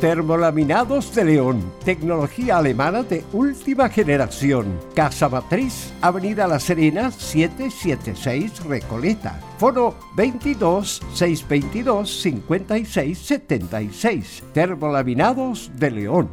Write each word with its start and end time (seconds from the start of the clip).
Termolaminados 0.00 1.12
de 1.12 1.24
León, 1.24 1.72
tecnología 1.84 2.58
alemana 2.58 3.02
de 3.02 3.24
última 3.32 3.88
generación. 3.88 4.78
Casa 4.94 5.28
Matriz, 5.28 5.92
Avenida 6.00 6.46
La 6.46 6.60
Serena, 6.60 7.10
776 7.10 8.64
Recoleta. 8.64 9.40
Foro 9.58 9.98
22 10.14 11.02
622 11.14 12.20
56 12.22 13.18
76. 13.18 14.44
Termolaminados 14.54 15.72
de 15.74 15.90
León. 15.90 16.28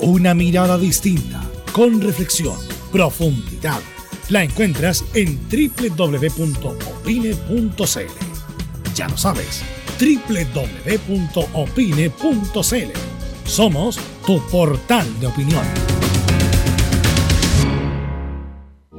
Una 0.00 0.32
mirada 0.32 0.78
distinta, 0.78 1.42
con 1.72 2.00
reflexión, 2.00 2.56
profundidad. 2.92 3.80
La 4.30 4.42
encuentras 4.42 5.04
en 5.12 5.38
www.opine.cl. 5.50 6.54
Ya 8.94 9.08
lo 9.08 9.18
sabes 9.18 9.83
www.opine.cl. 9.98 11.24
Somos 13.44 13.98
tu 14.26 14.40
portal 14.48 15.06
de 15.20 15.26
opinión. 15.26 15.64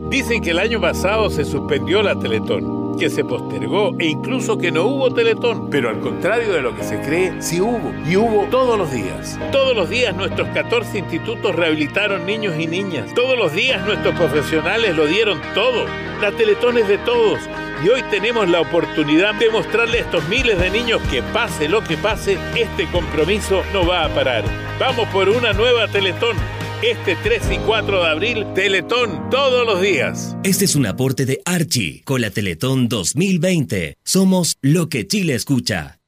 Dicen 0.10 0.42
que 0.42 0.52
el 0.52 0.60
año 0.60 0.80
pasado 0.80 1.30
se 1.30 1.44
suspendió 1.44 2.02
la 2.02 2.18
Teletón, 2.18 2.98
que 2.98 3.10
se 3.10 3.26
postergó 3.26 3.96
e 4.00 4.06
incluso 4.06 4.58
que 4.58 4.72
no 4.72 4.84
hubo 4.84 5.14
Teletón, 5.14 5.70
pero 5.70 5.90
al 5.90 6.00
contrario 6.00 6.54
de 6.54 6.62
lo 6.62 6.76
que 6.76 6.84
se 6.84 7.02
cree, 7.02 7.42
sí 7.42 7.60
hubo, 7.60 7.92
y 8.08 8.16
hubo 8.16 8.44
todos 8.52 8.78
los 8.78 8.92
días. 8.92 9.38
Todos 9.52 9.76
los 9.76 9.90
días 9.90 10.16
nuestros 10.16 10.48
14 10.50 11.00
institutos 11.00 11.56
rehabilitaron 11.56 12.26
niños 12.26 12.54
y 12.58 12.68
niñas, 12.68 13.14
todos 13.16 13.38
los 13.38 13.52
días 13.52 13.86
nuestros 13.86 14.16
profesionales 14.16 14.96
lo 14.96 15.08
dieron 15.08 15.42
todo. 15.54 15.86
La 16.22 16.32
Teletón 16.32 16.78
es 16.78 16.88
de 16.88 17.00
todos 17.00 17.40
y 17.86 17.88
hoy 17.88 18.02
tenemos 18.10 18.50
la 18.50 18.62
oportunidad 18.62 19.36
de 19.36 19.52
mostrarle 19.52 20.00
a 20.00 20.02
estos 20.02 20.28
miles 20.28 20.58
de 20.58 20.72
niños 20.72 21.00
que 21.12 21.22
pase 21.22 21.70
lo 21.70 21.84
que 21.84 21.98
pase, 21.98 22.36
este 22.56 22.88
compromiso 22.92 23.62
no 23.74 23.86
va 23.86 24.06
a 24.06 24.10
parar. 24.10 24.44
Vamos 24.80 25.08
por 25.10 25.30
una 25.30 25.54
nueva 25.54 25.88
Teletón. 25.88 26.36
Este 26.82 27.16
3 27.16 27.44
y 27.52 27.58
4 27.60 28.04
de 28.04 28.10
abril, 28.10 28.46
Teletón 28.56 29.30
todos 29.30 29.68
los 29.68 29.82
días. 29.82 30.36
Este 30.44 30.66
es 30.66 30.76
un 30.76 30.88
aporte 30.88 31.28
de 31.28 31.42
Archie 31.46 32.02
con 32.04 32.22
la 32.22 32.32
Teletón 32.32 32.90
2020. 32.90 33.98
Somos 34.04 34.58
lo 34.62 34.90
que 34.90 35.06
Chile 35.06 35.36
escucha. 35.36 36.00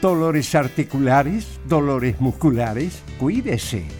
Dolores 0.00 0.54
articulares, 0.54 1.58
dolores 1.66 2.20
musculares, 2.20 3.02
cuídese 3.18 3.99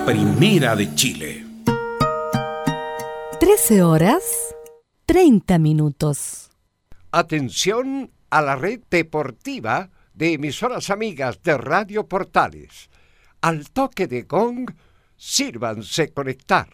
La 0.00 0.06
primera 0.06 0.76
de 0.76 0.94
Chile. 0.94 1.44
13 3.38 3.82
horas 3.82 4.22
30 5.06 5.58
minutos. 5.58 6.50
Atención 7.10 8.10
a 8.30 8.42
la 8.42 8.56
red 8.56 8.80
deportiva 8.90 9.90
de 10.14 10.34
emisoras 10.34 10.90
amigas 10.90 11.42
de 11.42 11.56
Radio 11.56 12.06
Portales. 12.06 12.88
Al 13.40 13.70
toque 13.70 14.06
de 14.06 14.22
gong, 14.22 14.70
sírvanse 15.16 16.12
conectar. 16.12 16.68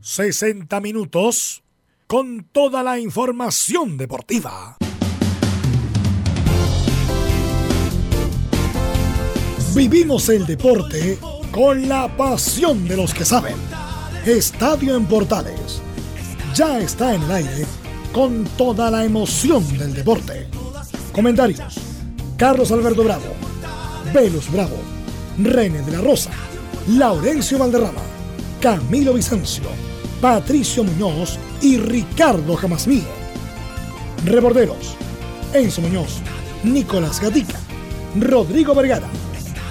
...60 0.00 0.80
minutos... 0.80 1.62
...con 2.06 2.44
toda 2.50 2.82
la 2.82 2.98
información 2.98 3.98
deportiva. 3.98 4.78
Vivimos 9.78 10.28
el 10.28 10.44
deporte 10.44 11.20
con 11.52 11.88
la 11.88 12.08
pasión 12.16 12.88
de 12.88 12.96
los 12.96 13.14
que 13.14 13.24
saben. 13.24 13.54
Estadio 14.26 14.96
en 14.96 15.06
Portales. 15.06 15.80
Ya 16.52 16.80
está 16.80 17.14
en 17.14 17.22
el 17.22 17.30
aire 17.30 17.64
con 18.12 18.42
toda 18.56 18.90
la 18.90 19.04
emoción 19.04 19.62
del 19.78 19.94
deporte. 19.94 20.48
Comentarios. 21.12 21.76
Carlos 22.36 22.72
Alberto 22.72 23.04
Bravo. 23.04 23.26
Velus 24.12 24.50
Bravo. 24.50 24.78
René 25.38 25.80
de 25.82 25.92
la 25.92 26.00
Rosa. 26.00 26.32
Laurencio 26.88 27.56
Valderrama. 27.60 28.02
Camilo 28.60 29.14
Vicencio. 29.14 29.62
Patricio 30.20 30.82
Muñoz 30.82 31.38
y 31.62 31.76
Ricardo 31.76 32.56
Jamasmí. 32.56 33.04
Reborderos. 34.24 34.96
Enzo 35.54 35.82
Muñoz. 35.82 36.18
Nicolás 36.64 37.20
Gatica. 37.20 37.60
Rodrigo 38.18 38.74
Vergara. 38.74 39.06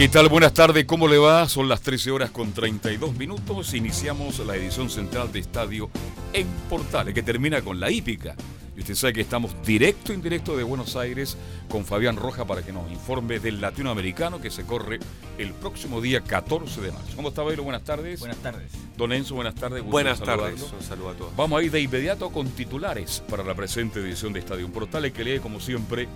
¿Qué 0.00 0.08
tal? 0.08 0.30
Buenas 0.30 0.54
tardes, 0.54 0.86
¿cómo 0.86 1.08
le 1.08 1.18
va? 1.18 1.46
Son 1.46 1.68
las 1.68 1.82
13 1.82 2.10
horas 2.10 2.30
con 2.30 2.52
32 2.52 3.16
minutos. 3.16 3.74
Iniciamos 3.74 4.38
la 4.38 4.56
edición 4.56 4.88
central 4.88 5.30
de 5.30 5.40
Estadio 5.40 5.90
en 6.32 6.46
Portales, 6.70 7.12
que 7.12 7.22
termina 7.22 7.60
con 7.60 7.78
la 7.78 7.90
hípica. 7.90 8.34
Y 8.74 8.80
usted 8.80 8.94
sabe 8.94 9.12
que 9.12 9.20
estamos 9.20 9.54
directo, 9.62 10.14
indirecto 10.14 10.56
de 10.56 10.62
Buenos 10.62 10.96
Aires 10.96 11.36
con 11.68 11.84
Fabián 11.84 12.16
Roja 12.16 12.46
para 12.46 12.62
que 12.62 12.72
nos 12.72 12.90
informe 12.90 13.40
del 13.40 13.60
latinoamericano 13.60 14.40
que 14.40 14.48
se 14.48 14.64
corre 14.64 15.00
el 15.36 15.52
próximo 15.52 16.00
día 16.00 16.22
14 16.22 16.80
de 16.80 16.92
marzo. 16.92 17.12
¿Cómo 17.14 17.28
está, 17.28 17.42
Bailo? 17.42 17.62
Buenas 17.62 17.84
tardes. 17.84 18.20
Buenas 18.20 18.38
tardes. 18.38 18.72
Don 18.96 19.12
Enzo, 19.12 19.34
buenas 19.34 19.54
tardes. 19.54 19.82
Gusto 19.82 19.92
Buenas 19.92 20.18
de 20.18 20.24
tardes, 20.24 20.62
un 20.62 20.82
saludo 20.82 21.10
a 21.10 21.12
todos. 21.12 21.36
Vamos 21.36 21.60
a 21.60 21.62
ir 21.62 21.70
de 21.70 21.82
inmediato 21.82 22.30
con 22.30 22.48
titulares 22.48 23.22
para 23.28 23.44
la 23.44 23.54
presente 23.54 24.00
edición 24.00 24.32
de 24.32 24.40
Estadio 24.40 24.66
Portales 24.72 25.12
que 25.12 25.24
lee 25.24 25.40
como 25.40 25.60
siempre. 25.60 26.08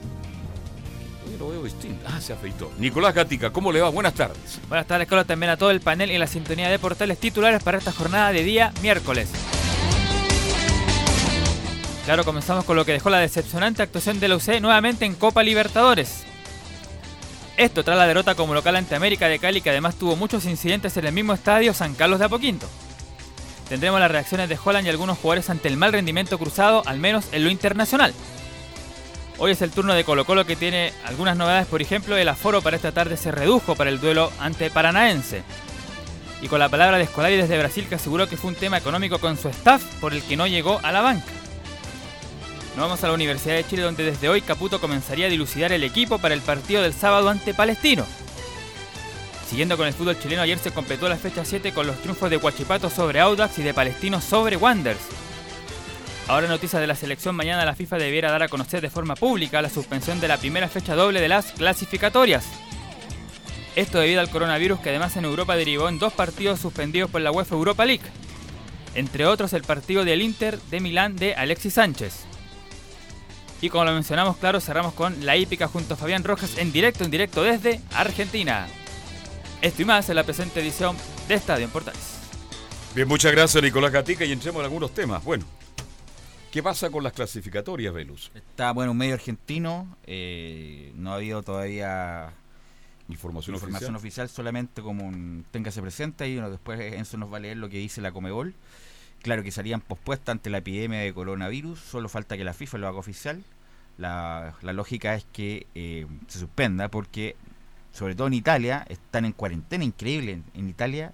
Lo 1.45 1.51
veo. 1.51 1.65
Ah, 2.07 2.21
se 2.21 2.33
afeitó. 2.33 2.73
Nicolás 2.79 3.15
Gatica, 3.15 3.51
¿cómo 3.51 3.71
le 3.71 3.81
va? 3.81 3.91
Buenas 3.91 4.15
tardes. 4.15 4.61
Buenas 4.69 4.87
tardes, 4.87 5.07
Carlos, 5.07 5.27
también 5.27 5.51
a 5.51 5.57
todo 5.57 5.71
el 5.71 5.81
panel 5.81 6.11
y 6.11 6.17
la 6.17 6.27
sintonía 6.27 6.71
de 6.71 6.79
portales 6.79 7.19
titulares 7.19 7.63
para 7.63 7.77
esta 7.77 7.93
jornada 7.93 8.33
de 8.33 8.43
día 8.43 8.73
miércoles. 8.81 9.29
Claro, 12.07 12.25
comenzamos 12.25 12.65
con 12.65 12.77
lo 12.77 12.85
que 12.85 12.93
dejó 12.93 13.11
la 13.11 13.19
decepcionante 13.19 13.83
actuación 13.83 14.21
de 14.21 14.29
la 14.29 14.37
UC 14.37 14.61
nuevamente 14.61 15.05
en 15.05 15.15
Copa 15.15 15.43
Libertadores. 15.43 16.25
Esto 17.57 17.85
tras 17.85 17.99
la 17.99 18.07
derrota 18.07 18.35
como 18.35 18.55
local 18.55 18.77
ante 18.77 18.95
América 18.95 19.29
de 19.29 19.39
Cali, 19.39 19.61
que 19.61 19.71
además 19.71 19.97
tuvo 19.97 20.17
muchos 20.17 20.47
incidentes 20.47 20.97
en 20.97 21.07
el 21.07 21.13
mismo 21.13 21.35
estadio 21.35 21.75
San 21.75 21.95
Carlos 21.95 22.19
de 22.19 22.25
Apoquinto. 22.25 22.69
Tendremos 23.69 24.01
las 24.01 24.11
reacciones 24.11 24.49
de 24.49 24.59
Holland 24.63 24.87
y 24.87 24.91
algunos 24.91 25.19
jugadores 25.19 25.51
ante 25.51 25.69
el 25.69 25.77
mal 25.77 25.93
rendimiento 25.93 26.39
cruzado, 26.39 26.83
al 26.87 26.99
menos 26.99 27.27
en 27.33 27.45
lo 27.45 27.51
internacional. 27.51 28.15
Hoy 29.37 29.51
es 29.51 29.63
el 29.63 29.73
turno 29.73 29.95
de 29.95 30.05
Colo 30.05 30.25
Colo 30.25 30.47
que 30.47 30.55
tiene 30.55 30.93
algunas 31.05 31.37
novedades, 31.37 31.67
por 31.67 31.83
ejemplo, 31.83 32.17
el 32.17 32.29
aforo 32.29 32.63
para 32.63 32.77
esta 32.77 32.93
tarde 32.93 33.17
se 33.17 33.33
redujo 33.33 33.75
para 33.75 33.91
el 33.91 34.01
duelo 34.01 34.31
ante 34.39 34.71
Paranaense. 34.71 35.43
Y 36.41 36.47
con 36.47 36.61
la 36.61 36.69
palabra 36.69 36.99
de 36.99 37.05
Escolari 37.05 37.37
desde 37.37 37.59
Brasil 37.59 37.87
que 37.89 37.97
aseguró 37.97 38.29
que 38.29 38.37
fue 38.37 38.51
un 38.51 38.57
tema 38.57 38.79
económico 38.79 39.19
con 39.19 39.37
su 39.37 39.49
staff 39.49 39.83
por 40.01 40.15
el 40.15 40.23
que 40.23 40.37
no 40.37 40.47
llegó 40.47 40.79
a 40.85 40.93
la 40.93 41.01
banca. 41.01 41.27
Nos 42.77 42.87
vamos 42.87 43.03
a 43.03 43.09
la 43.09 43.15
Universidad 43.15 43.57
de 43.57 43.67
Chile 43.67 43.83
donde 43.83 44.05
desde 44.05 44.29
hoy 44.29 44.41
Caputo 44.41 44.81
comenzaría 44.81 45.27
a 45.27 45.31
dilucidar 45.31 45.73
el 45.73 45.83
equipo 45.83 46.19
para 46.19 46.35
el 46.35 46.41
partido 46.41 46.83
del 46.83 46.95
sábado 46.95 47.29
ante 47.29 47.55
Palestino. 47.55 48.07
Siguiendo 49.49 49.77
con 49.77 49.87
el 49.87 49.95
fútbol 49.95 50.19
chileno, 50.19 50.43
ayer 50.43 50.59
se 50.59 50.71
completó 50.71 51.09
la 51.09 51.17
fecha 51.17 51.45
7 51.45 51.73
con 51.73 51.87
los 51.87 52.01
triunfos 52.01 52.31
de 52.31 52.37
Huachipato 52.37 52.89
sobre 52.89 53.21
Audax 53.21 53.59
y 53.59 53.63
de 53.63 53.75
Palestino 53.75 54.21
sobre 54.21 54.57
Wanderers. 54.57 55.03
Ahora 56.27 56.49
noticias 56.49 56.81
de 56.81 56.87
la 56.87 56.95
selección, 56.95 57.37
mañana 57.37 57.67
la 57.67 57.75
FIFA 57.75 57.99
debiera 57.99 58.31
dar 58.31 58.43
a 58.43 58.49
conocer 58.49 58.81
de 58.81 58.89
forma 58.89 59.15
pública 59.15 59.61
la 59.61 59.69
suspensión 59.69 60.21
de 60.21 60.29
la 60.29 60.39
primera 60.39 60.69
fecha 60.69 60.95
doble 60.95 61.21
de 61.21 61.29
las 61.29 61.53
clasificatorias. 61.53 62.47
Esto 63.77 63.99
debido 63.99 64.21
al 64.21 64.31
coronavirus 64.31 64.81
que 64.81 64.89
además 64.89 65.17
en 65.19 65.27
Europa 65.27 65.55
derivó 65.55 65.89
en 65.91 65.99
dos 65.99 66.15
partidos 66.15 66.61
suspendidos 66.61 67.11
por 67.11 67.21
la 67.21 67.31
UEFA 67.31 67.57
Europa 67.57 67.85
League. 67.85 68.05
Entre 68.95 69.27
otros 69.27 69.53
el 69.53 69.65
partido 69.65 70.05
del 70.05 70.23
Inter 70.23 70.59
de 70.71 70.81
Milán 70.81 71.17
de 71.17 71.35
Alexis 71.35 71.75
Sánchez. 71.75 72.21
Y 73.61 73.69
como 73.69 73.85
lo 73.85 73.93
mencionamos, 73.93 74.39
claro, 74.39 74.61
cerramos 74.61 74.95
con 74.95 75.27
la 75.27 75.37
hípica 75.37 75.69
junto 75.69 75.93
a 75.93 75.97
Fabián 75.99 76.25
Rojas 76.25 76.57
en 76.57 76.73
directo, 76.73 77.05
en 77.05 77.11
directo 77.11 77.43
desde 77.43 77.83
Argentina. 77.93 78.67
Esto 79.61 79.83
y 79.83 79.85
más 79.85 80.09
en 80.09 80.17
la 80.17 80.25
presente 80.25 80.61
edición 80.61 80.97
de 81.29 81.35
Estadio 81.35 81.67
en 81.67 81.71
Portales. 81.71 82.19
Bien, 82.95 83.09
muchas 83.09 83.33
gracias, 83.33 83.63
Nicolás 83.63 83.93
Gatica, 83.93 84.25
y 84.25 84.33
entremos 84.33 84.61
en 84.61 84.65
algunos 84.65 84.95
temas. 84.95 85.23
Bueno, 85.25 85.45
¿qué 86.55 86.63
pasa 86.63 86.89
con 86.89 87.03
las 87.03 87.13
clasificatorias, 87.13 87.93
Velus? 87.93 88.31
Está, 88.33 88.71
bueno, 88.71 88.93
un 88.93 88.97
medio 88.99 89.15
argentino. 89.15 89.97
eh, 90.07 90.93
no 90.95 91.11
ha 91.13 91.17
habido 91.17 91.43
todavía 91.43 92.33
Información, 93.09 93.57
información 93.57 93.97
oficial. 93.97 94.27
oficial, 94.27 94.29
solamente 94.29 94.81
como 94.81 95.05
un 95.05 95.45
téngase 95.51 95.83
presente 95.83 96.29
y 96.29 96.39
uno 96.39 96.51
después 96.51 96.79
Enzo 96.95 97.17
nos 97.19 97.33
va 97.33 97.39
a 97.39 97.41
leer 97.41 97.57
lo 97.57 97.69
que 97.69 97.79
dice 97.79 98.01
la 98.01 98.13
Comebol. 98.13 98.55
Claro 99.21 99.43
que 99.43 99.51
salían 99.51 99.81
pospuestas 99.81 100.33
ante 100.33 100.49
la 100.49 100.59
epidemia 100.59 101.01
de 101.01 101.13
coronavirus, 101.13 101.81
solo 101.81 102.09
falta 102.09 102.37
que 102.37 102.45
la 102.45 102.55
FIFA 102.55 102.79
lo 102.79 102.87
haga 102.89 102.99
oficial. 102.99 103.43
La, 103.99 104.55
la 104.63 104.73
lógica 104.73 105.17
es 105.17 105.27
que 105.33 105.67
eh, 105.75 106.07
se 106.29 106.39
suspenda 106.39 106.89
porque, 106.89 107.35
sobre 107.93 108.15
todo 108.15 108.29
en 108.29 108.35
Italia, 108.35 108.87
están 108.89 109.25
en 109.25 109.33
cuarentena, 109.33 109.83
increíble. 109.83 110.33
En, 110.33 110.45
en 110.55 110.69
Italia, 110.69 111.13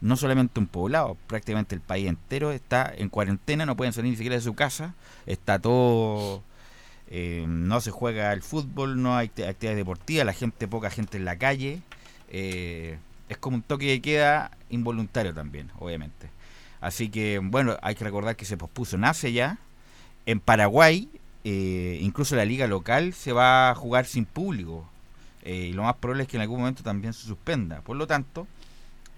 no 0.00 0.16
solamente 0.16 0.60
un 0.60 0.66
poblado, 0.66 1.16
prácticamente 1.26 1.74
el 1.74 1.80
país 1.80 2.08
entero 2.08 2.52
está 2.52 2.92
en 2.96 3.08
cuarentena, 3.08 3.66
no 3.66 3.76
pueden 3.76 3.92
salir 3.92 4.10
ni 4.10 4.16
siquiera 4.16 4.36
de 4.36 4.42
su 4.42 4.54
casa, 4.54 4.94
está 5.26 5.58
todo 5.58 6.42
eh, 7.08 7.44
no 7.48 7.80
se 7.80 7.90
juega 7.90 8.32
el 8.32 8.42
fútbol, 8.42 9.02
no 9.02 9.16
hay 9.16 9.28
acti- 9.28 9.48
actividades 9.48 9.76
deportivas, 9.76 10.26
la 10.26 10.32
gente, 10.32 10.68
poca 10.68 10.90
gente 10.90 11.16
en 11.18 11.24
la 11.24 11.36
calle. 11.36 11.82
eh, 12.30 12.98
es 13.28 13.36
como 13.38 13.56
un 13.56 13.62
toque 13.62 13.86
de 13.86 14.00
queda 14.00 14.50
involuntario 14.70 15.32
también, 15.34 15.70
obviamente. 15.78 16.28
Así 16.80 17.10
que, 17.10 17.38
bueno, 17.42 17.76
hay 17.82 17.94
que 17.94 18.04
recordar 18.04 18.36
que 18.36 18.44
se 18.44 18.56
pospuso 18.56 18.98
nace 18.98 19.32
ya. 19.32 19.58
En 20.26 20.40
Paraguay, 20.40 21.08
eh, 21.44 21.98
incluso 22.02 22.36
la 22.36 22.44
liga 22.44 22.66
local 22.66 23.12
se 23.12 23.32
va 23.32 23.70
a 23.70 23.74
jugar 23.74 24.06
sin 24.06 24.24
público. 24.24 24.88
eh, 25.42 25.68
y 25.70 25.72
lo 25.72 25.84
más 25.84 25.94
probable 25.96 26.24
es 26.24 26.28
que 26.28 26.36
en 26.36 26.42
algún 26.42 26.58
momento 26.60 26.82
también 26.82 27.12
se 27.12 27.26
suspenda. 27.26 27.80
Por 27.82 27.96
lo 27.96 28.06
tanto, 28.06 28.46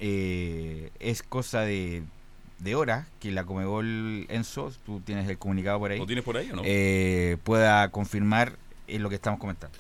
eh, 0.05 0.91
es 0.99 1.23
cosa 1.23 1.61
de, 1.61 2.03
de 2.59 2.75
horas 2.75 3.07
que 3.21 3.31
la 3.31 3.45
Comebol 3.45 4.27
Enzo, 4.29 4.73
tú 4.85 5.01
tienes 5.01 5.29
el 5.29 5.39
comunicado 5.39 5.79
por 5.79 5.93
ahí 5.93 5.99
¿Lo 6.01 6.07
tienes 6.07 6.25
por 6.25 6.37
ahí 6.37 6.51
o 6.51 6.57
no? 6.57 6.63
eh, 6.65 7.37
pueda 7.45 7.89
confirmar 7.91 8.57
eh, 8.89 8.99
lo 8.99 9.09
que 9.09 9.15
estamos 9.15 9.39
comentando. 9.39 9.79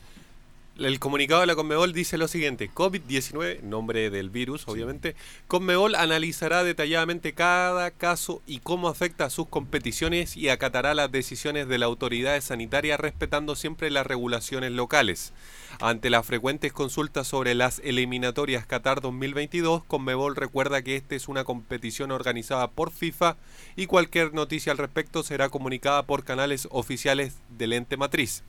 El 0.79 1.01
comunicado 1.01 1.41
de 1.41 1.49
la 1.49 1.55
Conmebol 1.57 1.93
dice 1.93 2.17
lo 2.19 2.29
siguiente: 2.29 2.71
COVID-19, 2.73 3.61
nombre 3.63 4.11
del 4.11 4.31
virus, 4.31 4.67
obviamente. 4.69 5.17
Conmebol 5.47 5.95
analizará 5.97 6.65
detalladamente 6.65 7.35
cada 7.35 7.91
caso 7.91 8.41
y 8.47 8.61
cómo 8.61 8.89
afecta 8.89 9.27
a 9.27 9.31
sus 9.31 9.49
competiciones 9.49 10.37
y 10.37 10.49
acatará 10.49 10.95
las 10.95 11.13
decisiones 11.13 11.69
de 11.69 11.79
la 11.79 11.87
autoridad 11.87 12.41
sanitaria 12.41 12.97
respetando 12.97 13.55
siempre 13.55 13.91
las 13.91 14.07
regulaciones 14.07 14.73
locales. 14.73 15.33
Ante 15.81 16.11
las 16.11 16.27
frecuentes 16.27 16.73
consultas 16.73 17.27
sobre 17.27 17.55
las 17.55 17.81
eliminatorias 17.81 18.67
Qatar 18.67 19.01
2022, 19.01 19.85
Conmebol 19.85 20.37
recuerda 20.37 20.83
que 20.83 20.97
esta 20.97 21.15
es 21.15 21.29
una 21.29 21.45
competición 21.45 22.13
organizada 22.13 22.69
por 22.69 22.93
FIFA 22.93 23.37
y 23.75 23.87
cualquier 23.87 24.35
noticia 24.35 24.73
al 24.73 24.79
respecto 24.79 25.23
será 25.23 25.49
comunicada 25.49 26.05
por 26.05 26.25
canales 26.25 26.69
oficiales 26.71 27.37
del 27.51 27.73
ente 27.73 27.97
matriz. 27.97 28.45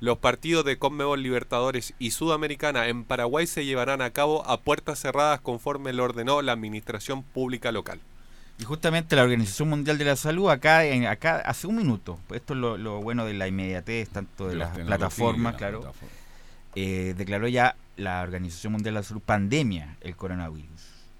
Los 0.00 0.18
partidos 0.18 0.64
de 0.64 0.78
Conmebol 0.78 1.22
Libertadores 1.22 1.94
y 1.98 2.12
Sudamericana 2.12 2.86
en 2.86 3.02
Paraguay 3.02 3.48
se 3.48 3.64
llevarán 3.64 4.00
a 4.00 4.10
cabo 4.10 4.48
a 4.48 4.60
puertas 4.60 5.00
cerradas 5.00 5.40
conforme 5.40 5.92
lo 5.92 6.04
ordenó 6.04 6.40
la 6.42 6.52
Administración 6.52 7.24
Pública 7.24 7.72
Local. 7.72 7.98
Y 8.60 8.64
justamente 8.64 9.16
la 9.16 9.22
Organización 9.22 9.68
Mundial 9.68 9.98
de 9.98 10.04
la 10.04 10.16
Salud, 10.16 10.50
acá, 10.50 10.84
en, 10.84 11.06
acá 11.06 11.38
hace 11.38 11.66
un 11.66 11.76
minuto, 11.76 12.18
pues 12.28 12.40
esto 12.40 12.54
es 12.54 12.60
lo, 12.60 12.76
lo 12.76 13.00
bueno 13.00 13.24
de 13.24 13.34
la 13.34 13.48
inmediatez, 13.48 14.08
tanto 14.08 14.44
de, 14.44 14.50
De 14.50 14.56
las 14.56 14.76
las 14.76 14.86
plataformas, 14.86 15.56
claro. 15.56 15.92
Eh, 16.74 17.14
declaró 17.16 17.48
ya 17.48 17.76
la 17.96 18.22
Organización 18.22 18.72
Mundial 18.74 18.94
de 18.94 19.00
la 19.00 19.04
Salud 19.04 19.22
pandemia 19.24 19.96
el 20.00 20.14
coronavirus. 20.16 20.68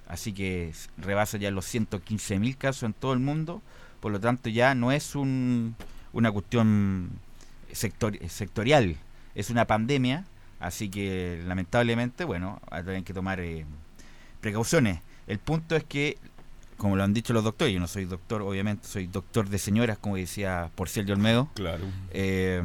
Así 0.06 0.32
que 0.32 0.72
rebasa 0.96 1.36
ya 1.38 1.50
los 1.50 1.64
115 1.66 2.38
mil 2.38 2.56
casos 2.56 2.84
en 2.84 2.92
todo 2.94 3.12
el 3.12 3.18
mundo, 3.20 3.60
por 4.00 4.12
lo 4.12 4.20
tanto 4.20 4.48
ya 4.48 4.74
no 4.74 4.90
es 4.92 5.14
un, 5.14 5.74
una 6.12 6.30
cuestión 6.32 7.10
sector- 7.72 8.18
sectorial, 8.28 8.96
es 9.34 9.50
una 9.50 9.66
pandemia, 9.66 10.24
así 10.60 10.88
que 10.88 11.42
lamentablemente, 11.46 12.24
bueno, 12.24 12.60
hay 12.70 13.02
que- 13.02 13.12
tomar 13.12 13.40
eh, 13.40 13.66
precauciones. 14.40 15.00
El 15.26 15.38
punto 15.38 15.76
es 15.76 15.84
que, 15.84 16.16
como 16.78 16.96
lo 16.96 17.02
han 17.04 17.12
dicho 17.12 17.32
los 17.32 17.44
doctores, 17.44 17.74
yo 17.74 17.80
no 17.80 17.88
soy 17.88 18.04
doctor, 18.06 18.40
obviamente, 18.42 18.86
soy 18.86 19.08
doctor 19.08 19.48
de 19.48 19.58
señoras, 19.58 19.98
como 19.98 20.16
decía 20.16 20.70
Porciel 20.74 21.04
de 21.06 21.12
Olmedo, 21.12 21.50
Claro. 21.54 21.84
eh, 22.12 22.62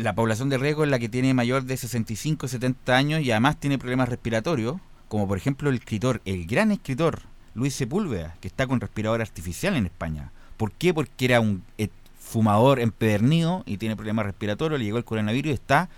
la 0.00 0.14
población 0.14 0.48
de 0.48 0.58
riesgo 0.58 0.84
es 0.84 0.90
la 0.90 0.98
que 0.98 1.08
tiene 1.08 1.34
mayor 1.34 1.64
de 1.64 1.76
65 1.76 2.48
70 2.48 2.96
años 2.96 3.20
y 3.20 3.30
además 3.30 3.58
tiene 3.60 3.78
problemas 3.78 4.08
respiratorios, 4.08 4.76
como 5.08 5.28
por 5.28 5.36
ejemplo 5.36 5.68
el 5.68 5.76
escritor, 5.76 6.22
el 6.24 6.46
gran 6.46 6.72
escritor 6.72 7.22
Luis 7.54 7.74
Sepúlveda, 7.74 8.36
que 8.40 8.48
está 8.48 8.66
con 8.66 8.80
respirador 8.80 9.20
artificial 9.20 9.76
en 9.76 9.86
España. 9.86 10.32
¿Por 10.56 10.72
qué? 10.72 10.94
Porque 10.94 11.24
era 11.24 11.40
un 11.40 11.62
eh, 11.78 11.88
fumador 12.18 12.80
empedernido 12.80 13.62
y 13.66 13.76
tiene 13.76 13.96
problemas 13.96 14.24
respiratorios, 14.24 14.78
le 14.78 14.86
llegó 14.86 14.98
el 14.98 15.04
coronavirus 15.04 15.50
y 15.50 15.54
está 15.54 15.88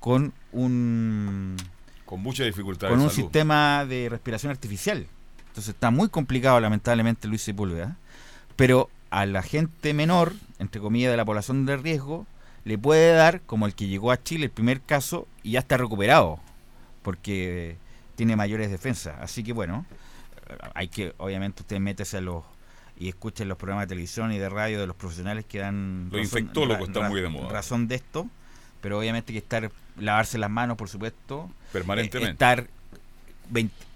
con 0.00 0.34
un 0.52 1.56
Con 2.04 2.20
mucha 2.20 2.44
dificultad 2.44 2.88
con 2.88 2.98
de 2.98 3.04
un 3.04 3.10
salud. 3.10 3.24
sistema 3.24 3.86
de 3.86 4.08
respiración 4.10 4.50
artificial. 4.50 5.06
Entonces 5.48 5.72
está 5.74 5.90
muy 5.90 6.10
complicado, 6.10 6.60
lamentablemente, 6.60 7.26
Luis 7.28 7.42
Sepúlveda. 7.42 7.96
Pero 8.56 8.90
a 9.10 9.24
la 9.24 9.42
gente 9.42 9.94
menor, 9.94 10.34
entre 10.58 10.80
comillas, 10.80 11.10
de 11.10 11.16
la 11.16 11.24
población 11.24 11.64
de 11.64 11.76
riesgo, 11.78 12.26
le 12.66 12.76
puede 12.78 13.12
dar, 13.14 13.40
como 13.42 13.64
el 13.66 13.74
que 13.74 13.86
llegó 13.86 14.10
a 14.10 14.22
Chile, 14.22 14.44
el 14.46 14.50
primer 14.50 14.80
caso, 14.82 15.26
y 15.44 15.52
ya 15.52 15.60
está 15.60 15.76
recuperado, 15.78 16.40
porque 17.02 17.76
tiene 18.16 18.34
mayores 18.36 18.70
defensas. 18.70 19.14
Así 19.20 19.42
que 19.44 19.52
bueno, 19.52 19.86
hay 20.74 20.88
que, 20.88 21.14
obviamente, 21.18 21.62
usted 21.62 21.78
métese 21.78 22.18
a 22.18 22.20
los 22.20 22.42
y 22.98 23.08
escuchen 23.08 23.46
los 23.48 23.56
programas 23.58 23.84
de 23.84 23.88
televisión 23.90 24.32
y 24.32 24.38
de 24.38 24.48
radio 24.48 24.80
de 24.80 24.86
los 24.86 24.96
profesionales 24.96 25.44
que 25.46 25.58
dan 25.58 26.08
Los 26.10 26.20
infectólogos 26.22 26.88
están 26.88 27.10
muy 27.10 27.20
de 27.20 27.28
moda. 27.28 27.50
razón 27.50 27.88
de 27.88 27.94
esto, 27.96 28.26
pero 28.80 28.98
obviamente 28.98 29.32
hay 29.32 29.34
que 29.34 29.44
estar, 29.44 29.70
lavarse 29.98 30.38
las 30.38 30.50
manos, 30.50 30.76
por 30.76 30.88
supuesto, 30.88 31.50
Permanentemente. 31.72 32.30
eh, 32.30 32.32
estar 32.32 32.68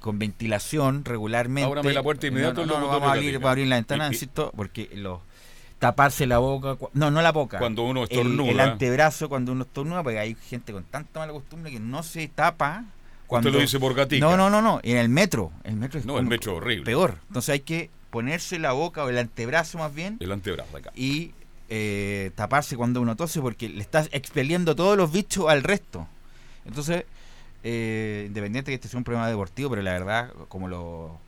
con 0.00 0.18
ventilación 0.18 1.04
regularmente. 1.04 1.66
Ábrame 1.66 1.92
la 1.92 2.02
puerta 2.02 2.26
inmediato 2.26 2.60
No, 2.64 2.66
no, 2.66 2.72
no, 2.74 2.80
locutorio 2.80 3.00
vamos 3.00 3.08
a 3.08 3.12
abrir, 3.18 3.44
a 3.44 3.50
abrir 3.50 3.66
la 3.66 3.76
ventana, 3.76 4.04
y- 4.04 4.12
insisto, 4.12 4.52
porque 4.54 4.90
los 4.94 5.20
taparse 5.80 6.26
la 6.26 6.38
boca, 6.38 6.76
no, 6.92 7.10
no 7.10 7.22
la 7.22 7.32
boca. 7.32 7.58
Cuando 7.58 7.82
uno 7.82 8.04
estornuda. 8.04 8.50
el 8.50 8.60
antebrazo 8.60 9.28
cuando 9.28 9.50
uno 9.52 9.64
estornuda, 9.64 10.02
porque 10.04 10.18
hay 10.20 10.36
gente 10.48 10.72
con 10.72 10.84
tanta 10.84 11.18
mala 11.20 11.32
costumbre 11.32 11.72
que 11.72 11.80
no 11.80 12.04
se 12.04 12.28
tapa. 12.28 12.84
Cuando... 13.26 13.48
Usted 13.48 13.58
lo 13.58 13.62
dice 13.62 13.80
por 13.80 13.94
gatica. 13.94 14.24
No, 14.24 14.36
no, 14.36 14.50
no, 14.50 14.60
no, 14.62 14.78
en 14.82 14.98
el 14.98 15.08
metro. 15.08 15.50
El 15.64 15.76
metro 15.76 15.98
es 15.98 16.06
No, 16.06 16.18
el 16.18 16.26
metro 16.26 16.56
horrible. 16.56 16.84
peor. 16.84 17.16
Entonces 17.28 17.48
hay 17.54 17.60
que 17.60 17.90
ponerse 18.10 18.58
la 18.58 18.72
boca 18.72 19.04
o 19.04 19.08
el 19.08 19.18
antebrazo 19.18 19.78
más 19.78 19.94
bien 19.94 20.16
El 20.20 20.32
antebrazo 20.32 20.76
acá. 20.76 20.90
y 20.94 21.32
eh, 21.70 22.32
taparse 22.34 22.76
cuando 22.76 23.00
uno 23.00 23.14
tose 23.16 23.40
porque 23.40 23.68
le 23.68 23.80
estás 23.80 24.08
expeliendo 24.12 24.76
todos 24.76 24.96
los 24.98 25.10
bichos 25.12 25.48
al 25.48 25.62
resto. 25.62 26.06
Entonces, 26.66 27.04
eh, 27.62 28.24
independiente 28.26 28.70
que 28.70 28.74
este 28.74 28.88
sea 28.88 28.98
un 28.98 29.04
problema 29.04 29.28
deportivo, 29.28 29.70
pero 29.70 29.80
la 29.80 29.92
verdad, 29.92 30.30
como 30.48 30.68
lo 30.68 31.18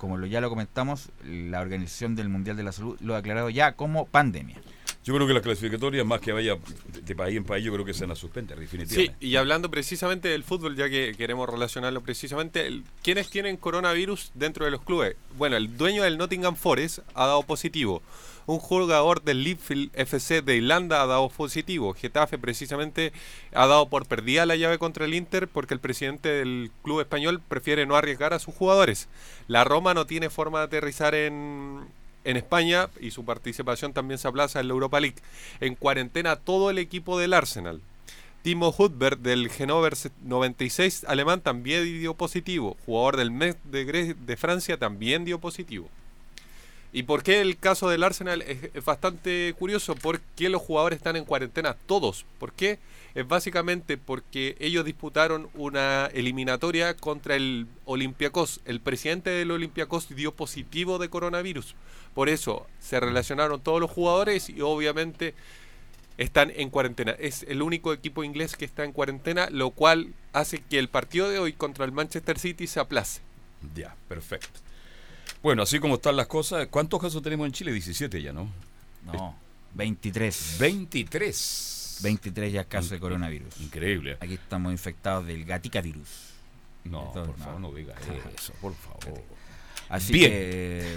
como 0.00 0.16
lo, 0.16 0.26
ya 0.26 0.40
lo 0.40 0.48
comentamos, 0.48 1.10
la 1.26 1.60
Organización 1.60 2.16
del 2.16 2.30
Mundial 2.30 2.56
de 2.56 2.62
la 2.62 2.72
Salud 2.72 2.96
lo 3.02 3.12
ha 3.12 3.18
declarado 3.18 3.50
ya 3.50 3.72
como 3.72 4.06
pandemia. 4.06 4.56
Yo 5.04 5.14
creo 5.14 5.26
que 5.26 5.34
las 5.34 5.42
clasificatorias, 5.42 6.06
más 6.06 6.20
que 6.20 6.32
vaya 6.32 6.56
de, 7.04 7.14
país 7.14 7.36
en 7.36 7.44
país, 7.44 7.62
yo 7.64 7.72
creo 7.72 7.84
que 7.84 7.92
se 7.92 8.04
van 8.04 8.12
a 8.12 8.14
suspender, 8.14 8.56
Sí, 8.56 8.62
definitivamente. 8.62 9.16
y 9.26 9.36
hablando 9.36 9.70
precisamente 9.70 10.28
del 10.28 10.42
fútbol, 10.42 10.74
ya 10.74 10.88
que 10.88 11.14
queremos 11.18 11.48
relacionarlo 11.48 12.00
precisamente, 12.00 12.66
el- 12.66 12.82
¿quiénes 13.02 13.28
tienen 13.28 13.58
coronavirus 13.58 14.30
dentro 14.34 14.64
de 14.64 14.70
los 14.70 14.80
clubes? 14.82 15.16
Bueno, 15.36 15.56
el 15.58 15.76
dueño 15.76 16.02
del 16.02 16.16
Nottingham 16.16 16.56
Forest 16.56 17.00
ha 17.14 17.26
dado 17.26 17.42
positivo. 17.42 18.02
Un 18.46 18.58
jugador 18.58 19.22
del 19.22 19.44
Leadfield 19.44 19.90
FC 19.94 20.42
de 20.42 20.56
Irlanda 20.56 21.02
ha 21.02 21.06
dado 21.06 21.28
positivo. 21.28 21.94
Getafe 21.94 22.36
precisamente 22.38 23.12
ha 23.54 23.66
dado 23.66 23.88
por 23.88 24.06
perdida 24.06 24.46
la 24.46 24.56
llave 24.56 24.78
contra 24.78 25.04
el 25.04 25.14
Inter 25.14 25.46
porque 25.46 25.74
el 25.74 25.80
presidente 25.80 26.28
del 26.28 26.70
club 26.82 27.00
español 27.00 27.40
prefiere 27.46 27.86
no 27.86 27.96
arriesgar 27.96 28.32
a 28.32 28.38
sus 28.38 28.54
jugadores. 28.54 29.08
La 29.46 29.62
Roma 29.64 29.94
no 29.94 30.06
tiene 30.06 30.30
forma 30.30 30.58
de 30.60 30.64
aterrizar 30.64 31.14
en, 31.14 31.80
en 32.24 32.36
España 32.36 32.88
y 33.00 33.12
su 33.12 33.24
participación 33.24 33.92
también 33.92 34.18
se 34.18 34.26
aplaza 34.28 34.58
en 34.60 34.68
la 34.68 34.74
Europa 34.74 34.98
League. 35.00 35.16
En 35.60 35.74
cuarentena 35.76 36.36
todo 36.36 36.70
el 36.70 36.78
equipo 36.78 37.18
del 37.18 37.34
Arsenal. 37.34 37.80
Timo 38.42 38.74
Hudberg 38.76 39.18
del 39.18 39.50
Genover 39.50 39.94
96 40.22 41.04
alemán 41.06 41.42
también 41.42 41.84
dio 41.84 42.14
positivo. 42.14 42.76
Jugador 42.86 43.16
del 43.18 43.30
Metz 43.30 43.58
de, 43.64 43.86
Gre- 43.86 44.16
de 44.16 44.36
Francia 44.38 44.78
también 44.78 45.24
dio 45.26 45.38
positivo. 45.38 45.88
¿Y 46.92 47.04
por 47.04 47.22
qué 47.22 47.40
el 47.40 47.56
caso 47.56 47.88
del 47.88 48.02
Arsenal 48.02 48.42
es, 48.42 48.84
bastante 48.84 49.54
curioso? 49.58 49.94
¿Por 49.94 50.20
qué 50.20 50.48
los 50.48 50.60
jugadores 50.60 50.96
están 50.96 51.16
en 51.16 51.24
cuarentena? 51.24 51.76
Todos. 51.86 52.26
¿Por 52.38 52.52
qué? 52.52 52.78
Es 53.14 53.26
básicamente 53.26 53.96
porque 53.96 54.56
ellos 54.58 54.84
disputaron 54.84 55.48
una 55.54 56.06
eliminatoria 56.06 56.96
contra 56.96 57.36
el 57.36 57.68
Olympiacos. 57.84 58.60
El 58.64 58.80
presidente 58.80 59.30
del 59.30 59.52
Olympiacos 59.52 60.08
dio 60.14 60.32
positivo 60.34 60.98
de 60.98 61.08
coronavirus. 61.08 61.74
Por 62.14 62.28
eso 62.28 62.66
se 62.80 62.98
relacionaron 62.98 63.60
todos 63.60 63.80
los 63.80 63.90
jugadores 63.90 64.50
y 64.50 64.60
obviamente 64.60 65.34
están 66.18 66.52
en 66.54 66.70
cuarentena. 66.70 67.12
Es 67.12 67.44
el 67.48 67.62
único 67.62 67.92
equipo 67.92 68.24
inglés 68.24 68.56
que 68.56 68.64
está 68.64 68.84
en 68.84 68.92
cuarentena, 68.92 69.48
lo 69.50 69.70
cual 69.70 70.12
hace 70.32 70.60
que 70.62 70.78
el 70.78 70.88
partido 70.88 71.30
de 71.30 71.38
hoy 71.38 71.52
contra 71.52 71.84
el 71.84 71.92
Manchester 71.92 72.38
City 72.38 72.66
se 72.66 72.80
aplace. 72.80 73.20
Ya, 73.74 73.94
perfecto. 74.08 74.60
Bueno, 75.42 75.62
así 75.62 75.78
como 75.78 75.94
están 75.94 76.16
las 76.16 76.26
cosas, 76.26 76.66
¿cuántos 76.70 77.00
casos 77.00 77.22
tenemos 77.22 77.46
en 77.46 77.52
Chile? 77.52 77.72
17 77.72 78.20
ya, 78.22 78.32
¿no? 78.32 78.48
No, 79.04 79.34
23. 79.74 80.56
23. 80.60 82.00
23 82.02 82.52
ya 82.52 82.64
casos 82.64 82.90
de 82.90 83.00
coronavirus. 83.00 83.60
Increíble. 83.60 84.16
Aquí 84.20 84.34
estamos 84.34 84.72
infectados 84.72 85.26
del 85.26 85.44
Gatica 85.44 85.80
virus. 85.80 86.08
No, 86.84 87.06
Entonces, 87.08 87.34
por 87.34 87.44
favor, 87.44 87.60
no 87.60 87.72
diga 87.72 87.94
eso, 88.36 88.52
por 88.60 88.74
favor. 88.74 89.20
Así 89.88 90.12
Bien. 90.12 90.30
que. 90.30 90.96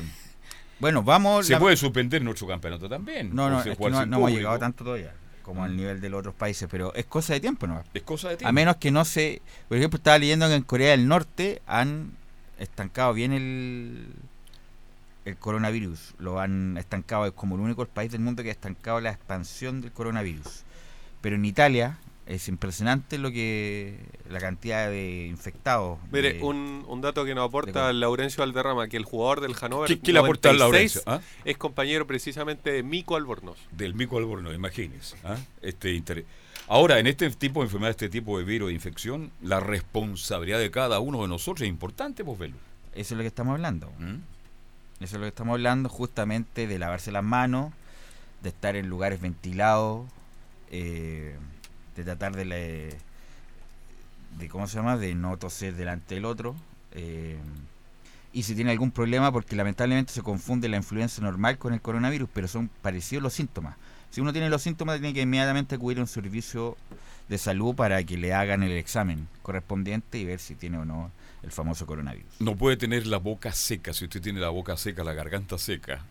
Bueno, 0.80 1.04
vamos. 1.04 1.48
Se 1.48 1.54
la- 1.54 1.60
puede 1.60 1.78
suspender 1.78 2.22
nuestro 2.22 2.48
campeonato 2.48 2.90
también. 2.90 3.34
No, 3.34 3.50
no, 3.50 3.62
es 3.62 3.78
que 3.78 3.90
no, 3.90 4.06
no 4.06 4.18
hemos 4.18 4.32
llegado 4.32 4.60
tanto 4.60 4.84
todavía 4.84 5.14
como 5.44 5.64
al 5.64 5.76
nivel 5.76 6.00
de 6.00 6.10
los 6.10 6.20
otros 6.20 6.36
países, 6.36 6.70
pero 6.72 6.94
es 6.96 7.06
cosa 7.06 7.34
de 7.34 7.42
tiempo, 7.42 7.68
¿no? 7.68 7.84
Es 7.94 8.04
cosa 8.04 8.30
de 8.30 8.38
tiempo. 8.38 8.50
A 8.50 8.52
menos 8.54 8.78
que 8.78 8.92
no 8.92 9.04
se. 9.06 9.42
Por 9.68 9.78
ejemplo, 9.78 9.98
estaba 9.98 10.18
leyendo 10.18 10.48
que 10.48 10.56
en 10.56 10.64
Corea 10.64 10.92
del 10.92 11.08
Norte 11.08 11.62
han 11.68 12.12
estancado 12.60 13.14
bien 13.14 13.34
el, 13.34 14.08
el 15.25 15.38
coronavirus. 15.38 16.15
Lo 16.20 16.39
han 16.39 16.77
estancado, 16.77 17.25
es 17.25 17.32
como 17.34 17.56
el 17.56 17.62
único 17.62 17.86
país 17.86 18.12
del 18.12 18.22
mundo 18.22 18.44
que 18.44 18.50
ha 18.50 18.53
estancado 18.53 19.00
la 19.01 19.12
expansión 19.12 19.82
del 19.82 19.92
coronavirus. 19.92 20.63
Pero 21.22 21.36
en 21.36 21.46
Italia 21.46 21.98
es 22.25 22.48
impresionante 22.48 23.18
lo 23.18 23.32
que 23.32 24.00
la 24.30 24.39
cantidad 24.39 24.89
de 24.89 25.27
infectados. 25.27 26.00
Mire, 26.12 26.34
de- 26.34 26.42
un, 26.42 26.86
un 26.88 27.01
dato 27.01 27.25
que 27.25 27.36
nos 27.36 27.48
aporta 27.48 27.92
Laurencio 27.94 28.42
Valderrama, 28.42 28.88
que 28.88 28.96
el 28.98 29.03
jugador 29.03 29.42
del 29.42 29.56
Hannover 29.56 29.88
¿Qué- 29.89 30.00
qué 30.00 30.13
le 30.13 30.20
aporta 30.20 30.50
el 30.51 30.58
96 30.58 31.03
Laurencio, 31.06 31.27
ah? 31.30 31.39
es 31.46 31.58
compañero 31.58 32.08
precisamente 32.08 32.72
de 32.72 32.84
Mico 32.84 33.15
Albornoz. 33.18 33.58
Del 33.72 33.94
mico 33.94 34.18
alborno, 34.18 34.53
imagínese. 34.53 35.18
¿ah? 35.24 35.38
Este 35.62 35.92
inter- 35.94 36.25
Ahora, 36.70 36.98
en 37.00 37.08
este 37.08 37.30
tipo 37.32 37.60
de 37.60 37.65
enfermedad, 37.65 37.92
este 37.92 38.08
tipo 38.10 38.38
de 38.38 38.46
virus 38.46 38.70
de 38.70 38.74
infección, 38.74 39.32
la 39.42 39.60
responsabilidad 39.60 40.60
de 40.60 40.72
cada 40.72 41.01
uno 41.01 41.22
de 41.24 41.27
nosotros 41.27 41.63
es 41.63 41.68
importante, 41.70 42.24
pues, 42.24 42.39
verlo. 42.39 42.56
Eso 42.94 43.13
es 43.13 43.18
lo 43.18 43.22
que 43.22 43.27
estamos 43.27 43.53
hablando. 43.56 43.92
¿Mm? 44.00 44.15
Eso 45.00 45.06
es 45.18 45.20
lo 45.20 45.22
que 45.22 45.28
estamos 45.30 45.54
hablando, 45.54 45.90
justamente 45.90 46.68
de 46.68 46.80
lavarse 46.80 47.12
las 47.12 47.24
manos, 47.24 47.74
de 48.42 48.50
estar 48.50 48.76
en 48.76 48.90
lugares 48.90 49.22
ventilados, 49.22 50.08
eh, 50.72 51.36
de 51.96 52.04
tratar 52.04 52.36
de, 52.36 52.46
le- 52.46 52.98
de 54.38 54.50
¿cómo 54.50 54.68
se 54.68 54.78
llama? 54.78 54.98
De 54.98 55.16
no 55.16 55.38
toser 55.38 55.76
delante 55.76 56.16
del 56.16 56.26
otro. 56.26 56.56
eh, 56.94 57.38
y 58.36 58.44
si 58.44 58.56
tiene 58.56 58.72
algún 58.72 58.90
problema, 58.90 59.32
porque 59.32 59.56
lamentablemente 59.56 60.12
se 60.12 60.24
confunde 60.24 60.68
la 60.68 60.78
influenza 60.78 61.22
normal 61.22 61.60
con 61.60 61.72
el 61.74 61.82
coronavirus, 61.82 62.28
pero 62.34 62.48
son 62.48 62.68
parecidos 62.82 63.22
los 63.22 63.34
síntomas. 63.34 63.76
Si 64.10 64.22
uno 64.22 64.34
tiene 64.34 64.50
los 64.50 64.64
síntomas, 64.64 65.00
tiene 65.00 65.14
que 65.14 65.22
inmediatamente 65.22 65.76
acudir 65.76 66.00
a 66.00 66.02
un 66.02 66.08
servicio 66.08 66.76
de 67.30 67.38
salud 67.38 67.76
para 67.76 68.04
que 68.04 68.18
le 68.18 68.34
hagan 68.34 68.64
el 68.64 68.72
examen 68.72 69.28
correspondiente 69.44 70.18
y 70.18 70.26
ver 70.26 70.40
si 70.40 70.56
tiene 70.56 70.80
o 70.80 70.86
no 70.86 71.12
el 71.44 71.52
famoso 71.52 71.86
coronavirus. 71.86 72.34
No 72.40 72.56
puede 72.56 72.78
tener 72.78 73.06
la 73.08 73.18
boca 73.18 73.52
seca. 73.52 73.94
Si 73.94 74.06
usted 74.06 74.22
tiene 74.22 74.40
la 74.40 74.50
boca 74.50 74.76
seca, 74.78 75.04
la 75.04 75.14
garganta 75.14 75.58
seca, 75.58 76.02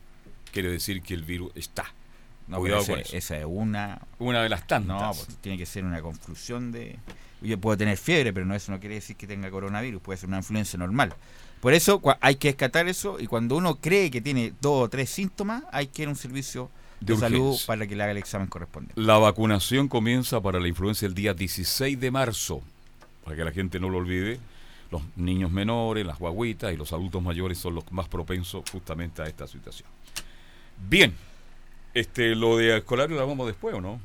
quiere 0.53 0.71
decir 0.71 1.03
que 1.03 1.15
el 1.15 1.25
virus 1.25 1.51
está. 1.55 1.87
No, 2.49 2.59
Cuidado 2.59 2.85
con 2.85 2.99
ese- 2.99 3.09
eso. 3.09 3.17
esa 3.17 3.39
es 3.39 3.45
una. 3.49 4.01
Una 4.19 4.43
de 4.43 4.49
las 4.49 4.67
tantas. 4.67 4.87
No, 5.01 5.12
pues, 5.12 5.39
tiene 5.41 5.57
que 5.57 5.67
ser 5.67 5.85
una 5.85 6.03
confusión 6.03 6.73
de. 6.73 6.99
Yo 7.41 7.59
puedo 7.59 7.77
tener 7.77 7.97
fiebre, 7.97 8.33
pero 8.33 8.47
no 8.47 8.55
eso 8.55 8.71
no 8.71 8.79
quiere 8.79 8.97
decir 8.97 9.17
que 9.17 9.27
tenga 9.27 9.51
coronavirus, 9.51 10.01
puede 10.03 10.17
ser 10.19 10.29
una 10.29 10.39
influencia 10.39 10.79
normal. 10.79 11.15
Por 11.61 11.73
eso 11.75 12.01
hay 12.21 12.37
que 12.37 12.49
descartar 12.49 12.89
eso 12.89 13.19
y 13.21 13.27
cuando 13.27 13.57
uno 13.57 13.77
cree 13.77 14.11
que 14.11 14.21
tiene 14.21 14.53
dos 14.61 14.85
o 14.85 14.89
tres 14.89 15.11
síntomas, 15.11 15.62
hay 15.73 15.87
que 15.89 16.03
ir 16.03 16.09
a 16.09 16.11
un 16.11 16.17
servicio 16.17 16.71
de, 17.01 17.15
De 17.15 17.21
salud 17.21 17.57
para 17.67 17.87
que 17.87 17.97
le 17.97 18.03
haga 18.03 18.12
el 18.12 18.19
examen 18.19 18.47
correspondiente. 18.49 19.01
La 19.01 19.19
vacunación 19.19 19.89
comienza 19.89 20.41
para 20.41 20.61
la 20.61 20.69
influenza 20.69 21.07
el 21.07 21.15
día 21.15 21.35
16 21.35 21.99
de 21.99 22.11
marzo. 22.12 22.62
Para 23.25 23.37
que 23.37 23.45
la 23.45 23.51
gente 23.53 23.79
no 23.81 23.89
lo 23.91 23.99
olvide, 23.99 24.39
los 24.92 25.02
niños 25.16 25.50
menores, 25.50 26.06
las 26.06 26.18
guaguitas 26.18 26.72
y 26.72 26.76
los 26.76 26.92
adultos 26.92 27.20
mayores 27.22 27.58
son 27.58 27.75
los 27.75 27.90
más 27.90 28.08
propensos 28.08 28.62
justamente 28.70 29.22
a 29.22 29.26
esta 29.26 29.46
situación. 29.49 29.88
Bien, 30.88 31.14
este, 31.94 32.34
lo 32.34 32.56
de 32.58 32.76
escolario 32.76 33.16
lo 33.16 33.26
vamos 33.26 33.46
después, 33.46 33.75
¿o 33.75 33.80
no? 33.80 34.00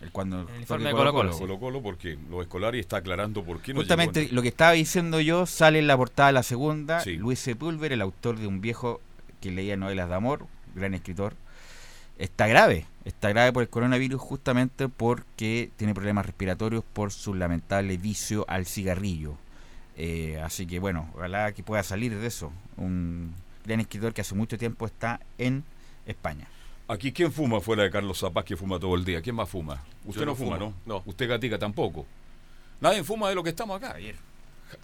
El, 0.00 0.10
cuando 0.10 0.40
El 0.48 0.60
informe 0.60 0.84
de 0.86 0.90
toque 0.90 0.98
Colo-Colo, 1.04 1.32
sí. 1.32 1.38
Colo 1.40 1.58
Colo, 1.60 1.82
porque 1.82 2.18
lo 2.28 2.42
escolar 2.42 2.74
está 2.76 2.96
aclarando 2.98 3.44
por 3.44 3.60
qué 3.60 3.72
no 3.72 3.80
Justamente 3.80 4.20
llegó 4.20 4.30
en- 4.30 4.36
lo 4.36 4.42
que 4.42 4.48
estaba 4.48 4.72
diciendo 4.72 5.20
yo 5.20 5.46
sale 5.46 5.78
en 5.78 5.86
la 5.86 5.96
portada 5.96 6.28
de 6.28 6.32
la 6.34 6.42
segunda. 6.42 7.00
Sí. 7.00 7.16
Luis 7.16 7.38
Sepúlveda, 7.38 7.94
el 7.94 8.02
autor 8.02 8.38
de 8.38 8.46
un 8.46 8.60
viejo 8.60 9.00
que 9.40 9.50
leía 9.50 9.76
novelas 9.76 10.08
de 10.08 10.14
amor, 10.14 10.46
gran 10.74 10.94
escritor, 10.94 11.34
está 12.18 12.46
grave. 12.46 12.86
Está 13.04 13.28
grave 13.30 13.52
por 13.52 13.62
el 13.62 13.68
coronavirus 13.68 14.20
justamente 14.20 14.88
porque 14.88 15.70
tiene 15.76 15.94
problemas 15.94 16.26
respiratorios 16.26 16.82
por 16.92 17.12
su 17.12 17.34
lamentable 17.34 17.96
vicio 17.96 18.44
al 18.48 18.66
cigarrillo. 18.66 19.36
Eh, 19.96 20.40
así 20.42 20.66
que 20.66 20.78
bueno, 20.80 21.10
ojalá 21.14 21.52
que 21.52 21.62
pueda 21.62 21.82
salir 21.82 22.16
de 22.18 22.26
eso. 22.26 22.52
Un 22.76 23.34
gran 23.64 23.80
escritor 23.80 24.12
que 24.12 24.20
hace 24.22 24.34
mucho 24.34 24.58
tiempo 24.58 24.86
está 24.86 25.20
en 25.38 25.64
España. 26.06 26.46
Aquí, 26.86 27.12
¿quién 27.12 27.32
fuma 27.32 27.60
fuera 27.60 27.82
de 27.84 27.90
Carlos 27.90 28.18
Zapaz 28.18 28.44
que 28.44 28.56
fuma 28.56 28.78
todo 28.78 28.94
el 28.94 29.04
día? 29.04 29.22
¿Quién 29.22 29.36
más 29.36 29.48
fuma? 29.48 29.82
Usted 30.04 30.20
Yo 30.20 30.26
no, 30.26 30.32
no 30.32 30.36
fuma, 30.36 30.58
fumo, 30.58 30.74
¿no? 30.86 30.94
no. 30.96 31.02
Usted 31.06 31.28
gatica 31.28 31.58
tampoco. 31.58 32.06
Nadie 32.80 33.02
fuma 33.04 33.28
de 33.30 33.34
lo 33.34 33.42
que 33.42 33.50
estamos 33.50 33.76
acá. 33.76 33.92
Javier. 33.92 34.16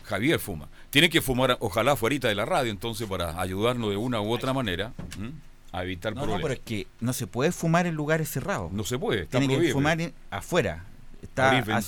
Javier 0.04 0.38
fuma. 0.38 0.68
Tiene 0.90 1.10
que 1.10 1.20
fumar, 1.20 1.56
ojalá 1.60 1.96
fuera 1.96 2.16
de 2.28 2.34
la 2.34 2.46
radio, 2.46 2.70
entonces, 2.70 3.06
para 3.08 3.38
ayudarnos 3.40 3.90
de 3.90 3.96
una 3.96 4.20
u 4.20 4.32
otra 4.32 4.52
manera 4.54 4.92
¿m? 5.18 5.32
a 5.72 5.82
evitar 5.82 6.14
No, 6.14 6.20
no, 6.20 6.26
problemas. 6.26 6.42
pero 6.42 6.54
es 6.54 6.60
que 6.60 6.86
no 7.00 7.12
se 7.12 7.26
puede 7.26 7.52
fumar 7.52 7.86
en 7.86 7.94
lugares 7.96 8.30
cerrados. 8.30 8.72
No 8.72 8.84
se 8.84 8.98
puede, 8.98 9.22
está 9.22 9.38
Tiene 9.38 9.58
que 9.60 9.72
fumar 9.72 10.00
en- 10.00 10.14
afuera. 10.30 10.84
Está 11.22 11.58
Abrir 11.58 11.82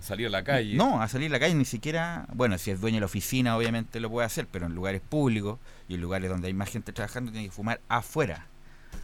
salir 0.00 0.26
a 0.26 0.30
la 0.30 0.42
calle. 0.44 0.74
No, 0.74 1.02
a 1.02 1.08
salir 1.08 1.28
a 1.30 1.32
la 1.32 1.40
calle 1.40 1.54
ni 1.54 1.64
siquiera, 1.66 2.26
bueno, 2.32 2.56
si 2.58 2.70
es 2.70 2.80
dueño 2.80 2.96
de 2.96 3.00
la 3.00 3.06
oficina 3.06 3.56
obviamente 3.56 4.00
lo 4.00 4.08
puede 4.10 4.26
hacer, 4.26 4.46
pero 4.50 4.66
en 4.66 4.74
lugares 4.74 5.02
públicos 5.06 5.58
y 5.88 5.94
en 5.94 6.00
lugares 6.00 6.30
donde 6.30 6.48
hay 6.48 6.54
más 6.54 6.70
gente 6.70 6.92
trabajando 6.92 7.30
tiene 7.30 7.46
que 7.48 7.52
fumar 7.52 7.80
afuera. 7.88 8.46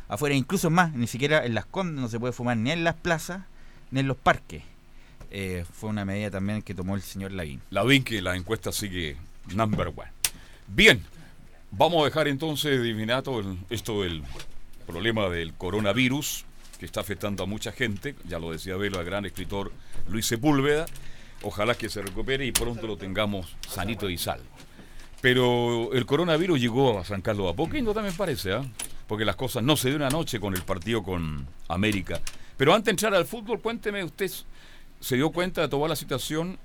Afuera, 0.08 0.34
incluso 0.34 0.70
más, 0.70 0.92
ni 0.94 1.06
siquiera 1.06 1.44
en 1.44 1.54
las 1.54 1.66
condes 1.66 2.00
no 2.00 2.08
se 2.08 2.18
puede 2.18 2.32
fumar 2.32 2.56
ni 2.56 2.70
en 2.70 2.82
las 2.84 2.94
plazas 2.94 3.42
ni 3.90 4.00
en 4.00 4.08
los 4.08 4.16
parques. 4.16 4.62
Eh, 5.30 5.64
fue 5.72 5.90
una 5.90 6.04
medida 6.04 6.30
también 6.30 6.62
que 6.62 6.74
tomó 6.74 6.94
el 6.94 7.02
señor 7.02 7.32
Lavín. 7.32 7.60
La 7.70 7.82
VIN 7.82 8.04
que 8.04 8.22
la 8.22 8.36
encuesta 8.36 8.72
sigue 8.72 9.16
number 9.54 9.88
one. 9.88 10.10
Bien, 10.68 11.02
vamos 11.70 12.02
a 12.02 12.04
dejar 12.06 12.28
entonces, 12.28 12.82
Divinato, 12.82 13.40
el- 13.40 13.58
esto 13.68 14.02
del 14.02 14.22
problema 14.86 15.28
del 15.28 15.52
coronavirus 15.54 16.44
está 16.84 17.00
afectando 17.00 17.42
a 17.42 17.46
mucha 17.46 17.72
gente, 17.72 18.14
ya 18.26 18.38
lo 18.38 18.52
decía 18.52 18.76
Velo, 18.76 18.98
al 18.98 19.04
gran 19.04 19.24
escritor 19.24 19.72
Luis 20.08 20.26
Sepúlveda, 20.26 20.86
ojalá 21.42 21.74
que 21.74 21.88
se 21.88 22.02
recupere 22.02 22.46
y 22.46 22.52
pronto 22.52 22.86
lo 22.86 22.96
tengamos 22.96 23.56
sanito 23.68 24.08
y 24.08 24.18
salvo. 24.18 24.44
Pero 25.20 25.92
el 25.92 26.04
coronavirus 26.04 26.60
llegó 26.60 26.98
a 26.98 27.04
San 27.04 27.22
Carlos 27.22 27.46
de 27.46 27.52
Apoquindo 27.52 27.94
también 27.94 28.14
parece, 28.16 28.52
¿ah? 28.52 28.62
porque 29.06 29.24
las 29.24 29.36
cosas 29.36 29.62
no 29.62 29.76
se 29.76 29.88
dio 29.88 29.96
una 29.96 30.10
noche 30.10 30.38
con 30.38 30.54
el 30.54 30.62
partido 30.62 31.02
con 31.02 31.46
América. 31.68 32.20
Pero 32.56 32.74
antes 32.74 32.86
de 32.86 32.90
entrar 32.92 33.14
al 33.14 33.26
fútbol, 33.26 33.60
cuénteme, 33.60 34.04
usted 34.04 34.30
se 35.00 35.16
dio 35.16 35.30
cuenta 35.30 35.62
de 35.62 35.68
toda 35.68 35.88
la 35.88 35.96
situación 35.96 36.58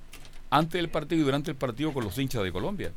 antes 0.50 0.72
del 0.80 0.88
partido 0.90 1.20
y 1.22 1.24
durante 1.24 1.50
el 1.50 1.56
partido 1.56 1.92
con 1.92 2.04
los 2.04 2.18
hinchas 2.18 2.42
de 2.42 2.50
Colombia. 2.52 2.92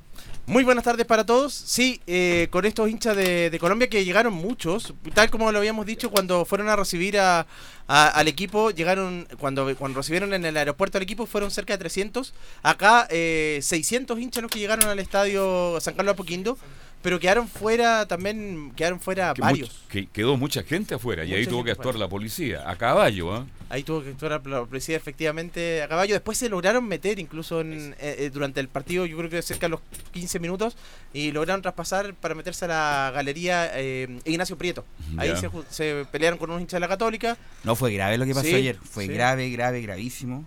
Muy 0.45 0.63
buenas 0.63 0.83
tardes 0.83 1.05
para 1.05 1.25
todos. 1.25 1.53
Sí, 1.53 2.01
eh, 2.07 2.47
con 2.49 2.65
estos 2.65 2.89
hinchas 2.89 3.15
de, 3.15 3.49
de 3.49 3.59
Colombia 3.59 3.87
que 3.89 4.03
llegaron 4.03 4.33
muchos, 4.33 4.93
tal 5.13 5.29
como 5.29 5.51
lo 5.51 5.59
habíamos 5.59 5.85
dicho 5.85 6.09
cuando 6.09 6.45
fueron 6.45 6.67
a 6.69 6.75
recibir 6.75 7.17
a, 7.19 7.45
a- 7.87 8.07
al 8.09 8.27
equipo, 8.27 8.71
llegaron, 8.71 9.27
cuando, 9.39 9.73
cuando 9.77 9.99
recibieron 9.99 10.33
en 10.33 10.43
el 10.45 10.57
aeropuerto 10.57 10.97
al 10.97 11.03
equipo 11.03 11.25
fueron 11.27 11.51
cerca 11.51 11.73
de 11.73 11.77
300. 11.77 12.33
Acá 12.63 13.07
eh, 13.11 13.59
600 13.61 14.19
hinchas 14.19 14.41
los 14.41 14.51
que 14.51 14.59
llegaron 14.59 14.87
al 14.89 14.99
estadio 14.99 15.77
San 15.79 15.93
Carlos 15.93 16.13
Apoquindo, 16.13 16.57
pero 17.03 17.19
quedaron 17.19 17.47
fuera 17.47 18.07
también, 18.07 18.71
quedaron 18.75 18.99
fuera 18.99 19.33
Que 19.35 19.41
varios. 19.41 19.69
much- 19.69 19.87
que 19.89 20.07
quedó 20.07 20.35
mucha 20.37 20.63
gente 20.63 20.95
afuera 20.95 21.23
y 21.25 21.33
ahí 21.33 21.41
Mucha 21.41 21.49
tuvo 21.51 21.63
que 21.65 21.71
actuar 21.71 21.95
la 21.95 22.07
policía, 22.09 22.67
a 22.67 22.75
caballo, 22.75 23.31
¿ah? 23.35 23.45
Ahí 23.69 23.83
tuvo 23.83 24.03
que 24.03 24.09
actuar 24.09 24.45
la 24.47 24.65
policía 24.65 24.95
efectivamente 24.97 25.81
a 25.81 25.87
caballo. 25.87 26.13
Después 26.13 26.37
se 26.37 26.47
lograron 26.47 26.87
meter 26.87 27.19
incluso 27.19 27.61
en, 27.61 27.93
eh, 27.99 28.15
eh, 28.19 28.29
durante 28.31 28.59
el 28.59 28.67
partido, 28.67 29.05
yo 29.05 29.17
creo 29.17 29.29
que 29.29 29.41
cerca 29.41 29.65
de 29.65 29.71
los 29.71 29.79
15 30.11 30.39
minutos, 30.39 30.75
y 31.13 31.31
lograron 31.31 31.61
traspasar 31.61 32.13
para 32.13 32.35
meterse 32.35 32.65
a 32.65 32.67
la 32.69 33.11
galería 33.13 33.71
eh, 33.73 34.19
Ignacio 34.25 34.57
Prieto. 34.57 34.85
Ahí 35.17 35.29
Ya. 35.29 35.37
se, 35.37 35.49
ju- 35.49 35.65
se 35.69 36.05
pelearon 36.11 36.37
con 36.39 36.49
unos 36.51 36.61
hinchas 36.61 36.77
de 36.77 36.81
la 36.81 36.87
Católica. 36.87 37.37
No 37.63 37.75
fue 37.75 37.91
grave 37.93 38.17
lo 38.17 38.25
que 38.25 38.33
pasó 38.33 38.47
Sí, 38.47 38.55
ayer, 38.55 38.77
fue 38.77 39.07
sí. 39.07 39.13
grave, 39.13 39.49
grave, 39.49 39.81
gravísimo. 39.81 40.45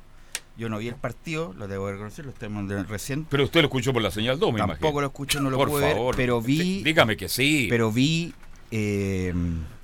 Yo 0.59 0.69
no 0.71 0.79
vi 0.79 0.89
el 0.89 0.95
partido, 0.95 1.53
lo 1.59 1.69
debo 1.69 1.91
reconocer, 1.91 2.25
lo 2.25 2.33
viendo 2.41 2.83
recién. 2.85 3.27
Pero 3.29 3.45
usted 3.45 3.61
lo 3.61 3.67
escuchó 3.67 3.93
por 3.93 4.01
la 4.03 4.11
señal 4.11 4.39
2, 4.39 4.53
me 4.53 4.59
imagino. 4.61 4.75
Tampoco 4.75 5.01
lo 5.03 5.07
escucho, 5.09 5.41
no 5.41 5.51
lo 5.51 5.57
Por 5.59 5.69
pude 5.69 5.91
favor, 5.93 6.17
ver, 6.17 6.17
pero 6.17 6.41
vi... 6.41 6.59
dí- 6.59 6.83
dígame 6.83 7.17
que 7.17 7.29
sí. 7.29 7.67
Pero 7.69 7.93
vi 7.93 8.33
eh, 8.71 9.35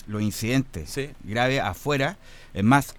los 0.07 0.23
incidentes 0.23 0.99
graves 1.25 1.61
afuera. 1.61 2.17
Es 2.55 2.65
más, 2.65 2.95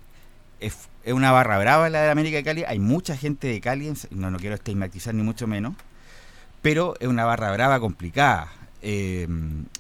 es, 0.60 0.78
es 1.04 1.14
una 1.14 1.32
barra 1.32 1.58
brava 1.58 1.90
la 1.90 2.04
de 2.04 2.12
América 2.12 2.38
de 2.38 2.44
Cali. 2.44 2.64
Hay 2.68 2.78
mucha 2.80 3.18
gente 3.18 3.48
de 3.48 3.60
Cali, 3.60 3.92
no, 4.12 4.30
no 4.30 4.38
quiero 4.38 4.54
estigmatizar 4.56 5.16
ni 5.16 5.24
mucho 5.24 5.48
menos, 5.48 5.74
pero 6.62 6.94
es 7.00 7.08
una 7.08 7.26
barra 7.26 7.52
brava 7.52 7.80
complicada. 7.80 8.52
Eh, 8.86 9.28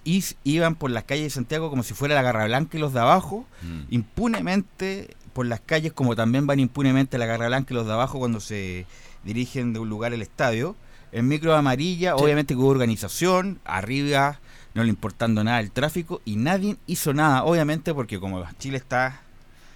y 0.05 0.23
iban 0.45 0.75
por 0.75 0.89
las 0.89 1.03
calles 1.03 1.25
de 1.25 1.29
Santiago 1.29 1.69
como 1.69 1.83
si 1.83 1.93
fuera 1.93 2.15
la 2.15 2.21
Garra 2.21 2.45
Blanca 2.45 2.77
y 2.77 2.79
los 2.79 2.93
de 2.93 3.01
abajo, 3.01 3.45
Mm. 3.61 3.81
impunemente 3.89 5.15
por 5.33 5.45
las 5.45 5.59
calles, 5.59 5.93
como 5.93 6.15
también 6.15 6.47
van 6.47 6.59
impunemente 6.59 7.17
la 7.17 7.25
Garra 7.25 7.47
Blanca 7.47 7.73
y 7.73 7.75
los 7.75 7.87
de 7.87 7.93
abajo 7.93 8.19
cuando 8.19 8.39
se 8.39 8.85
dirigen 9.23 9.73
de 9.73 9.79
un 9.79 9.89
lugar 9.89 10.13
al 10.13 10.21
estadio. 10.21 10.75
En 11.11 11.27
micro 11.27 11.55
amarilla, 11.55 12.15
obviamente 12.15 12.53
que 12.53 12.59
hubo 12.59 12.69
organización, 12.69 13.59
arriba 13.65 14.39
no 14.73 14.83
le 14.83 14.89
importando 14.89 15.43
nada 15.43 15.59
el 15.59 15.71
tráfico 15.71 16.21
y 16.25 16.35
nadie 16.35 16.77
hizo 16.87 17.13
nada, 17.13 17.43
obviamente 17.43 17.93
porque 17.93 18.19
como 18.19 18.43
Chile 18.57 18.77
está 18.77 19.21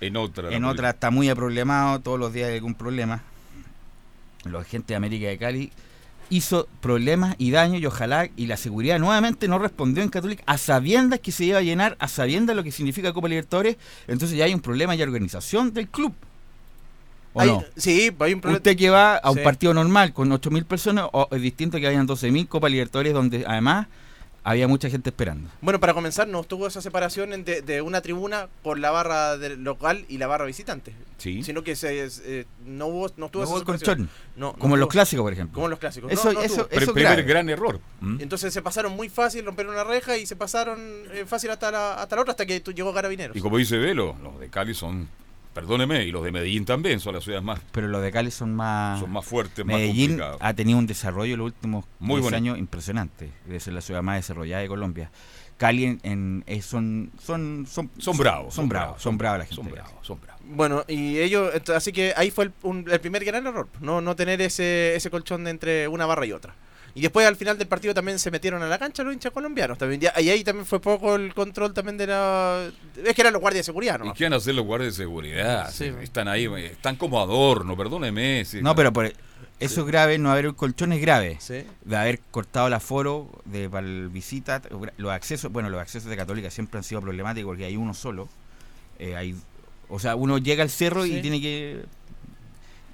En 0.02 0.18
otra. 0.18 0.52
en 0.52 0.66
otra 0.66 0.92
está 0.92 1.12
muy 1.12 1.30
aproblemado, 1.30 2.00
todos 2.00 2.20
los 2.20 2.34
días 2.34 2.50
hay 2.50 2.56
algún 2.56 2.74
problema. 2.74 3.22
La 4.44 4.64
gente 4.64 4.94
de 4.94 4.96
América 4.96 5.28
de 5.28 5.38
Cali 5.38 5.72
hizo 6.30 6.68
problemas 6.82 7.36
y 7.38 7.52
daños 7.52 7.82
y 7.82 7.86
ojalá 7.86 8.30
y 8.36 8.48
la 8.48 8.58
seguridad 8.58 9.00
nuevamente 9.00 9.48
no 9.48 9.60
respondió 9.60 10.04
en 10.04 10.10
Católica 10.10 10.44
a 10.46 10.58
sabiendas 10.58 11.20
que 11.20 11.32
se 11.32 11.46
iba 11.46 11.60
a 11.60 11.62
llenar, 11.62 11.96
a 12.00 12.08
sabiendas 12.08 12.56
lo 12.56 12.64
que 12.64 12.72
significa 12.72 13.14
Copa 13.14 13.28
Libertadores, 13.30 13.78
entonces 14.08 14.38
ya 14.38 14.46
hay 14.46 14.54
un 14.54 14.60
problema 14.62 14.96
y 14.96 15.02
organización 15.02 15.74
del 15.74 15.88
club. 15.88 16.14
¿O 17.34 17.42
Hay- 17.42 17.50
no? 17.50 17.64
Sí, 17.76 18.12
hay 18.20 18.34
un 18.34 18.42
problema. 18.42 18.58
Usted 18.58 18.76
que 18.78 18.90
va 18.90 19.18
a 19.18 19.30
un 19.32 19.38
Sí. 19.38 19.44
partido 19.44 19.74
normal 19.74 20.12
con 20.14 20.32
8.000 20.32 20.66
personas, 20.66 21.06
o 21.14 21.28
es 21.32 21.42
distinto 21.42 21.78
que 21.78 21.88
hayan 21.88 22.08
12.000 22.08 22.48
Copa 22.48 22.68
Libertadores 22.68 23.14
donde 23.14 23.46
además 23.48 23.88
había 24.50 24.68
mucha 24.68 24.90
gente 24.90 25.10
esperando. 25.10 25.50
Bueno, 25.62 25.80
para 25.80 25.94
comenzar, 25.94 26.28
no 26.28 26.40
estuvo 26.42 26.68
esa 26.68 26.82
separación 26.82 27.44
de, 27.44 27.62
de 27.62 27.82
una 27.82 28.02
tribuna 28.02 28.48
por 28.64 28.80
la 28.80 28.92
barra 28.92 29.38
del 29.38 29.64
local 29.64 30.06
y 30.08 30.18
la 30.18 30.28
barra 30.28 30.46
visitante. 30.46 30.94
Sí. 31.18 31.44
Sino 31.44 31.64
que 31.64 31.76
se, 31.76 32.06
eh, 32.26 32.46
no 32.66 32.88
hubo, 32.88 33.12
no 33.18 33.26
estuvo 33.26 33.42
No 33.42 33.44
esa 33.46 33.54
hubo 33.54 33.60
separación. 33.60 33.98
colchón. 33.98 34.10
No, 34.38 34.54
no 34.54 34.58
Como 34.60 34.76
en 34.76 34.80
los 34.80 34.88
tuvo- 34.88 34.92
clásicos, 34.94 35.24
por 35.24 35.34
ejemplo. 35.34 35.54
Como 35.56 35.66
en 35.66 35.72
los 35.72 35.80
clásicos. 35.80 36.12
Eso- 36.12 36.28
No, 36.32 36.34
no 36.40 36.42
eso- 36.42 36.66
tuvo. 36.68 36.80
eso 36.80 36.94
Primer 36.94 37.14
grave. 37.16 37.24
gran 37.24 37.50
error. 37.50 37.80
Entonces 38.20 38.54
se 38.54 38.62
pasaron 38.62 38.94
muy 38.94 39.10
fácil, 39.10 39.44
rompieron 39.46 39.74
una 39.74 39.84
reja 39.84 40.18
y 40.18 40.26
se 40.26 40.36
pasaron 40.36 40.80
eh, 41.12 41.26
fácil 41.28 41.50
hasta 41.50 41.70
la, 41.72 41.96
hasta 41.96 42.16
la 42.16 42.22
otra, 42.22 42.32
hasta 42.32 42.46
que 42.46 42.62
llegó 42.74 42.94
Carabineros. 42.94 43.36
Y 43.36 43.42
como 43.42 43.58
dice 43.58 43.78
Velo, 43.78 44.16
los 44.24 44.40
de 44.40 44.50
Cali 44.50 44.74
son, 44.74 45.10
perdóneme, 45.62 46.04
y 46.06 46.12
los 46.12 46.24
de 46.24 46.32
Medellín 46.32 46.66
también 46.66 47.00
son 47.00 47.16
las 47.16 47.24
ciudades 47.24 47.44
más, 47.44 47.60
Pero 47.72 47.88
los 47.88 48.02
de 48.04 48.12
Cali 48.12 48.30
son 48.30 48.56
más... 48.56 49.00
son 49.00 49.12
más 49.12 49.26
fuertes, 49.26 49.66
más 49.66 49.76
Medellín 49.78 50.12
complicados. 50.12 50.38
ha 50.40 50.54
tenido 50.54 50.78
un 50.78 50.86
desarrollo 50.86 51.34
en 51.34 51.40
los 51.40 51.46
últimos 51.48 51.86
Muy 52.00 52.18
10 52.22 52.24
bonito. 52.26 52.36
años 52.38 52.58
impresionante. 52.60 53.32
Debe 53.46 53.60
ser 53.60 53.74
la 53.74 53.82
ciudad 53.82 54.04
más 54.04 54.18
desarrollada 54.18 54.62
de 54.62 54.68
Colombia. 54.68 55.10
Cali 55.58 55.86
en, 55.86 56.00
en- 56.04 56.44
eh, 56.46 56.62
son, 56.62 57.12
son, 57.20 57.66
son, 57.68 57.90
Son 57.98 58.16
bravos, 58.16 58.54
Son, 58.54 58.70
bravos, 58.70 59.02
son 59.02 59.18
bravos 59.18 59.40
la 59.40 59.46
gente. 59.46 59.56
Son 59.64 59.72
bravos, 59.72 59.94
son 60.04 60.22
bravos. 60.22 60.42
Bueno, 60.46 60.84
y 60.88 61.18
ellos, 61.18 61.52
así 61.76 61.92
que 61.92 62.14
ahí 62.16 62.30
fue 62.30 62.46
el, 62.46 62.52
un- 62.62 62.86
el 62.92 63.00
primer 63.02 63.26
gran 63.26 63.48
error, 63.48 63.68
no, 63.82 64.00
no 64.00 64.16
tener 64.16 64.40
ese, 64.42 64.96
ese 64.96 65.10
colchón 65.10 65.44
de 65.46 65.50
entre 65.50 65.88
una 65.88 66.06
barra 66.06 66.28
y 66.28 66.34
otra. 66.34 66.54
Y 66.98 67.02
después 67.02 67.28
al 67.28 67.36
final 67.36 67.60
del 67.60 67.68
partido 67.68 67.94
también 67.94 68.18
se 68.18 68.32
metieron 68.32 68.64
a 68.64 68.68
la 68.68 68.80
cancha 68.80 69.04
los 69.04 69.14
hinchas 69.14 69.32
colombianos. 69.32 69.78
También, 69.78 70.02
ya- 70.02 70.20
y 70.20 70.30
ahí 70.32 70.44
también 70.44 70.66
fue 70.66 70.82
poco 70.82 71.16
el 71.16 71.32
control 71.36 71.72
también 71.72 71.96
de 71.96 72.08
la... 72.08 72.72
Es 73.06 73.14
que 73.14 73.22
eran 73.22 73.34
los 73.34 73.40
guardias 73.40 73.60
de 73.66 73.66
seguridad, 73.72 74.00
¿Y 74.04 74.08
¿no? 74.08 74.14
qué 74.16 74.24
van 74.24 74.34
a 74.34 74.38
hacer 74.38 74.56
los 74.56 74.66
guardias 74.66 74.98
de 74.98 75.04
seguridad? 75.04 75.70
Sí. 75.72 75.92
Están 76.02 76.28
ahí, 76.28 76.46
están 76.72 76.96
como 76.96 77.22
adorno, 77.22 77.78
perdóneme. 77.78 78.44
No, 78.64 78.76
pero 78.76 78.92
por 78.92 79.06
eso 79.60 79.82
es 79.82 79.86
grave, 79.88 80.18
no 80.18 80.32
haber 80.32 80.48
un 80.48 80.56
colchón 80.56 80.92
es 80.92 81.00
grave. 81.00 81.38
Sí. 81.40 81.64
De 81.86 81.96
haber 81.96 82.20
cortado 82.32 82.66
el 82.66 82.74
aforo 82.74 83.30
de 83.46 83.70
para 83.70 83.86
el 83.86 84.10
visita, 84.10 84.64
los 84.98 85.12
accesos, 85.12 85.52
bueno, 85.52 85.70
los 85.70 85.80
accesos 85.80 86.10
de 86.10 86.18
Católica 86.18 86.50
siempre 86.50 86.80
han 86.80 86.84
sido 86.84 87.00
problemáticos 87.02 87.50
porque 87.50 87.66
hay 87.66 87.78
uno 87.78 87.94
solo. 87.94 88.28
Eh, 88.98 89.16
hay, 89.16 89.36
o 89.88 90.00
sea, 90.00 90.16
uno 90.16 90.40
llega 90.40 90.64
al 90.64 90.72
cerro 90.72 91.06
y 91.06 91.22
tiene 91.22 91.40
que 91.40 91.86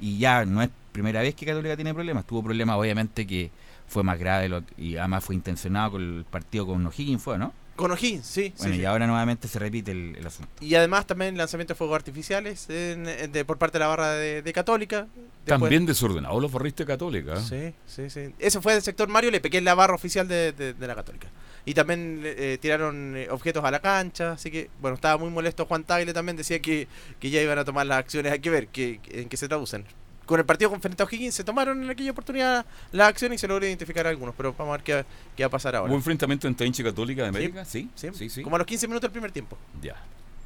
y 0.01 0.17
ya 0.17 0.43
no 0.43 0.61
es 0.61 0.69
primera 0.91 1.21
vez 1.21 1.35
que 1.35 1.45
Católica 1.45 1.77
tiene 1.77 1.93
problemas. 1.93 2.25
Tuvo 2.25 2.43
problemas, 2.43 2.75
obviamente, 2.77 3.25
que 3.25 3.49
fue 3.93 4.03
más 4.03 4.19
grave 4.19 4.49
lo- 4.49 4.63
y 4.77 4.97
además 4.97 5.23
fue 5.23 5.35
intencionado 5.35 5.91
con 5.91 6.01
el 6.01 6.25
partido 6.25 6.65
con 6.65 6.85
O'Higgins, 6.85 7.21
fue, 7.21 7.37
¿no? 7.37 7.53
Con 7.75 7.91
O'Higgins, 7.91 8.25
sí. 8.25 8.53
Bueno, 8.57 8.73
sí, 8.73 8.77
y 8.79 8.81
sí. 8.81 8.85
ahora 8.85 9.07
nuevamente 9.07 9.47
se 9.47 9.57
repite 9.57 9.91
el, 9.91 10.15
el 10.15 10.27
asunto. 10.27 10.51
Y 10.61 10.75
además 10.75 11.07
también 11.07 11.35
lanzamiento 11.37 11.73
de 11.73 11.77
fuegos 11.77 11.95
artificiales 11.95 12.69
en- 12.69 13.07
en- 13.07 13.31
de- 13.31 13.45
por 13.45 13.57
parte 13.57 13.77
de 13.77 13.79
la 13.79 13.87
barra 13.87 14.11
de, 14.13 14.41
de 14.43 14.53
Católica. 14.53 15.07
Después- 15.45 15.59
También 15.59 15.85
desordenados 15.85 16.39
los 16.41 16.51
barristas 16.51 16.85
católicos. 16.85 17.51
¿eh? 17.51 17.73
Sí, 17.87 18.09
sí, 18.09 18.09
sí. 18.27 18.33
Eso 18.39 18.61
fue 18.61 18.73
del 18.73 18.81
sector 18.83 19.07
Mario 19.07 19.31
Le 19.31 19.41
que 19.41 19.57
es 19.57 19.63
la 19.63 19.73
barra 19.75 19.95
oficial 19.95 20.27
de, 20.27 20.51
de- 20.51 20.73
de 20.73 20.87
la 20.87 20.93
Católica. 20.95 21.27
Y 21.65 21.73
también 21.73 22.21
eh, 22.25 22.57
tiraron 22.61 23.15
eh, 23.17 23.27
objetos 23.31 23.63
a 23.63 23.71
la 23.71 23.79
cancha, 23.79 24.33
así 24.33 24.51
que, 24.51 24.69
bueno, 24.81 24.95
estaba 24.95 25.17
muy 25.17 25.29
molesto 25.31 25.65
Juan 25.65 25.83
Tagle 25.83 26.13
también, 26.13 26.35
decía 26.35 26.59
que, 26.61 26.87
que 27.19 27.29
ya 27.31 27.41
iban 27.41 27.57
a 27.57 27.63
tomar 27.65 27.85
las 27.87 27.97
acciones, 27.99 28.31
hay 28.33 28.39
que 28.39 28.49
ver 28.49 28.67
que, 28.67 28.99
que- 29.01 29.21
en 29.21 29.29
qué 29.29 29.37
se 29.37 29.47
traducen. 29.47 29.85
Con 30.25 30.39
el 30.39 30.45
partido 30.45 30.69
con 30.69 30.79
frente 30.81 31.03
a 31.03 31.05
O'Higgins 31.05 31.35
se 31.35 31.43
tomaron 31.43 31.83
en 31.83 31.89
aquella 31.89 32.11
oportunidad 32.11 32.65
las 32.93 33.09
acciones 33.09 33.35
y 33.35 33.39
se 33.41 33.47
logró 33.47 33.65
identificar 33.65 34.07
a 34.07 34.09
algunos, 34.09 34.33
pero 34.35 34.53
vamos 34.57 34.73
a 34.73 34.77
ver 34.77 34.83
qué, 34.83 35.05
qué 35.35 35.43
va 35.43 35.47
a 35.47 35.51
pasar 35.51 35.75
ahora. 35.75 35.89
¿Hubo 35.91 35.97
enfrentamiento 35.97 36.47
entre 36.47 36.65
hincha 36.65 36.81
católica 36.83 37.23
de 37.23 37.27
América? 37.29 37.65
Sí, 37.65 37.89
Sí, 37.95 38.09
sí, 38.13 38.29
sí. 38.29 38.41
Como 38.41 38.55
a 38.55 38.59
los 38.59 38.67
15 38.67 38.87
minutos 38.87 39.01
del 39.03 39.11
primer 39.11 39.31
tiempo. 39.31 39.57
Ya. 39.81 39.95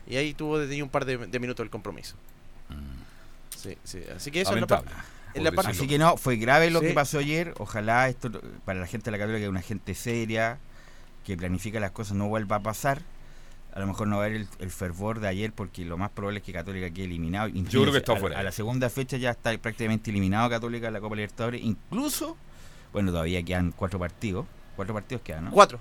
Y 0.08 0.16
ahí 0.16 0.34
tuvo 0.34 0.58
desde 0.58 0.74
ahí 0.74 0.82
un 0.82 0.90
par 0.90 1.06
de, 1.06 1.18
de 1.18 1.40
minutos 1.40 1.64
el 1.64 1.70
compromiso. 1.70 2.16
Sí, 3.56 3.78
sí. 3.84 4.02
Así 4.16 4.32
que 4.32 4.42
eso 4.42 4.52
es 4.52 4.56
la 4.56 4.62
Lamentable, 4.62 4.90
parte- 4.92 5.08
en 5.34 5.44
la 5.44 5.52
parte- 5.52 5.72
Así 5.72 5.88
que 5.88 5.98
no, 5.98 6.18
fue 6.18 6.38
grave 6.38 6.70
lo 6.72 6.80
Sí. 6.80 6.88
que 6.88 6.94
pasó 6.94 7.20
ayer. 7.20 7.54
Ojalá 7.58 8.08
esto, 8.10 8.32
para 8.66 8.80
la 8.80 8.88
gente 8.88 9.06
de 9.06 9.12
la 9.12 9.18
Católica, 9.18 9.40
que 9.40 9.44
es 9.46 9.50
una 9.50 9.62
gente 9.62 9.94
seria, 9.96 10.58
que 11.26 11.36
planifica 11.38 11.80
las 11.80 11.92
cosas, 11.92 12.16
no 12.16 12.28
vuelva 12.28 12.58
a 12.58 12.60
pasar. 12.62 13.02
A 13.78 13.80
lo 13.80 13.86
mejor 13.86 14.08
no 14.08 14.18
va 14.18 14.24
a 14.24 14.26
haber 14.26 14.38
el, 14.42 14.48
el 14.58 14.72
fervor 14.72 15.20
de 15.20 15.28
ayer, 15.28 15.54
porque 15.54 15.86
lo 15.86 16.00
más 16.00 16.10
probable 16.10 16.40
es 16.40 16.44
que 16.44 16.52
Católica 16.52 16.90
quede 16.90 17.06
eliminado. 17.06 17.48
Yo 17.50 17.82
creo 17.84 17.92
que 17.92 18.00
está 18.00 18.14
a- 18.14 18.16
fuera. 18.16 18.40
A, 18.40 18.42
la 18.42 18.52
segunda 18.52 18.90
fecha 18.90 19.18
ya 19.18 19.30
está 19.30 19.56
prácticamente 19.60 20.10
eliminado 20.10 20.50
Católica 20.50 20.88
en 20.88 20.94
la 20.94 21.00
Copa 21.00 21.16
Libertadores. 21.16 21.62
Incluso, 21.64 22.36
bueno, 22.92 23.12
todavía 23.12 23.44
quedan 23.44 23.72
cuatro 23.72 24.00
partidos. 24.00 24.48
Cuatro 24.76 24.96
partidos 24.96 25.22
quedan, 25.22 25.46
¿no? 25.46 25.52
Cuatro. 25.52 25.80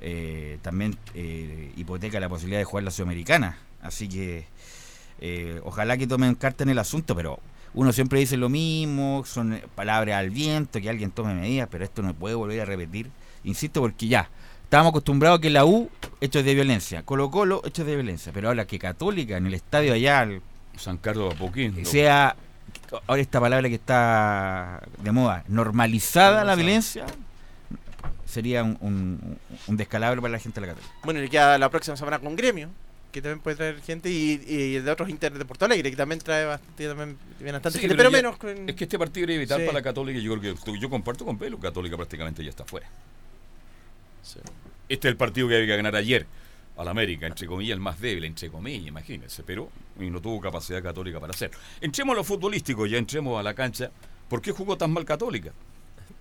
Eh, 0.00 0.58
también 0.62 0.96
eh, 1.14 1.72
hipoteca 1.76 2.18
la 2.18 2.28
posibilidad 2.28 2.58
de 2.58 2.64
jugar 2.64 2.82
la 2.82 2.90
Sudamericana. 2.90 3.56
Así 3.82 4.08
que 4.08 4.46
eh, 5.20 5.60
ojalá 5.64 5.96
que 5.96 6.08
tomen 6.08 6.34
carta 6.34 6.64
en 6.64 6.70
el 6.70 6.78
asunto, 6.80 7.14
pero 7.14 7.38
uno 7.72 7.92
siempre 7.92 8.18
dice 8.18 8.36
lo 8.36 8.48
mismo, 8.48 9.22
son 9.26 9.60
palabras 9.76 10.16
al 10.16 10.30
viento, 10.30 10.80
que 10.80 10.90
alguien 10.90 11.12
tome 11.12 11.34
medidas, 11.34 11.68
pero 11.70 11.84
esto 11.84 12.02
no 12.02 12.14
puede 12.14 12.34
volver 12.34 12.60
a 12.62 12.64
repetir. 12.64 13.10
Insisto, 13.44 13.80
porque 13.80 14.08
ya, 14.08 14.28
estábamos 14.64 14.90
acostumbrados 14.90 15.38
a 15.38 15.40
que 15.40 15.50
la 15.50 15.64
U, 15.64 15.88
hechos 16.20 16.44
de 16.44 16.54
violencia, 16.54 17.02
Colo 17.02 17.30
Colo, 17.30 17.62
hechos 17.64 17.86
de 17.86 17.94
violencia, 17.94 18.32
pero 18.32 18.48
ahora 18.48 18.66
que 18.66 18.78
Católica 18.78 19.36
en 19.36 19.46
el 19.46 19.54
estadio 19.54 19.92
allá 19.92 20.22
el- 20.22 20.40
San 20.76 20.98
Carlos 20.98 21.30
de 21.30 21.34
Apoquindo. 21.36 21.88
sea, 21.88 22.36
ahora 23.06 23.22
esta 23.22 23.40
palabra 23.40 23.68
que 23.68 23.76
está 23.76 24.82
de 24.98 25.10
moda, 25.12 25.42
normalizada 25.48 26.44
la 26.44 26.54
violencia, 26.54 27.06
sería 28.26 28.62
un, 28.62 28.76
un- 28.80 29.38
un 29.68 29.76
descalabro 29.76 30.20
para 30.20 30.32
la 30.32 30.38
gente 30.38 30.60
de 30.60 30.66
la 30.66 30.72
Católica. 30.74 30.94
Bueno, 31.04 31.22
y 31.22 31.28
queda 31.30 31.56
la 31.58 31.70
próxima 31.70 31.96
semana 31.96 32.18
con 32.18 32.36
Gremio, 32.36 32.68
que 33.10 33.22
también 33.22 33.40
puede 33.40 33.56
traer 33.56 33.80
gente, 33.80 34.10
y, 34.10 34.42
y 34.46 34.76
el 34.76 34.84
de 34.84 34.90
otros 34.90 35.08
Inter 35.08 35.32
de 35.32 35.44
Porto 35.46 35.64
Alegre, 35.64 35.90
que 35.90 35.96
también 35.96 36.18
trae 36.20 36.44
bastante, 36.44 36.86
también 36.86 37.16
viene 37.38 37.52
bastante 37.52 37.78
Sí, 37.78 37.82
gente, 37.82 37.96
pero 37.96 38.10
pero, 38.10 38.10
ya- 38.10 38.22
menos. 38.22 38.36
con- 38.38 38.68
Es 38.68 38.76
que 38.76 38.84
este 38.84 38.98
partido 38.98 39.24
era 39.30 39.38
vital 39.38 39.60
Sí. 39.60 39.66
para 39.66 39.78
la 39.78 39.82
Católica 39.82 40.18
y 40.18 40.22
yo 40.22 40.36
creo 40.38 40.54
que 40.56 40.78
yo 40.78 40.90
comparto 40.90 41.24
con 41.24 41.38
Pelo, 41.38 41.58
Católica 41.58 41.96
prácticamente 41.96 42.44
ya 42.44 42.50
está 42.50 42.64
fuera. 42.66 42.86
Este 44.88 45.08
es 45.08 45.12
el 45.12 45.16
partido 45.16 45.48
que 45.48 45.54
había 45.56 45.66
que 45.66 45.76
ganar 45.76 45.96
ayer 45.96 46.26
al 46.76 46.88
América, 46.88 47.26
entre 47.26 47.46
comillas, 47.46 47.74
el 47.74 47.80
más 47.80 48.00
débil, 48.00 48.24
entre 48.24 48.50
comillas, 48.50 48.86
imagínense, 48.86 49.42
pero 49.42 49.70
y 49.98 50.10
no 50.10 50.20
tuvo 50.20 50.40
capacidad 50.40 50.82
católica 50.82 51.18
para 51.18 51.32
hacerlo. 51.32 51.58
Entremos 51.80 52.12
a 52.12 52.16
lo 52.16 52.24
futbolístico, 52.24 52.86
ya 52.86 52.98
entremos 52.98 53.38
a 53.40 53.42
la 53.42 53.54
cancha. 53.54 53.90
¿Por 54.28 54.42
qué 54.42 54.52
jugó 54.52 54.76
tan 54.76 54.90
mal 54.92 55.04
Católica? 55.04 55.52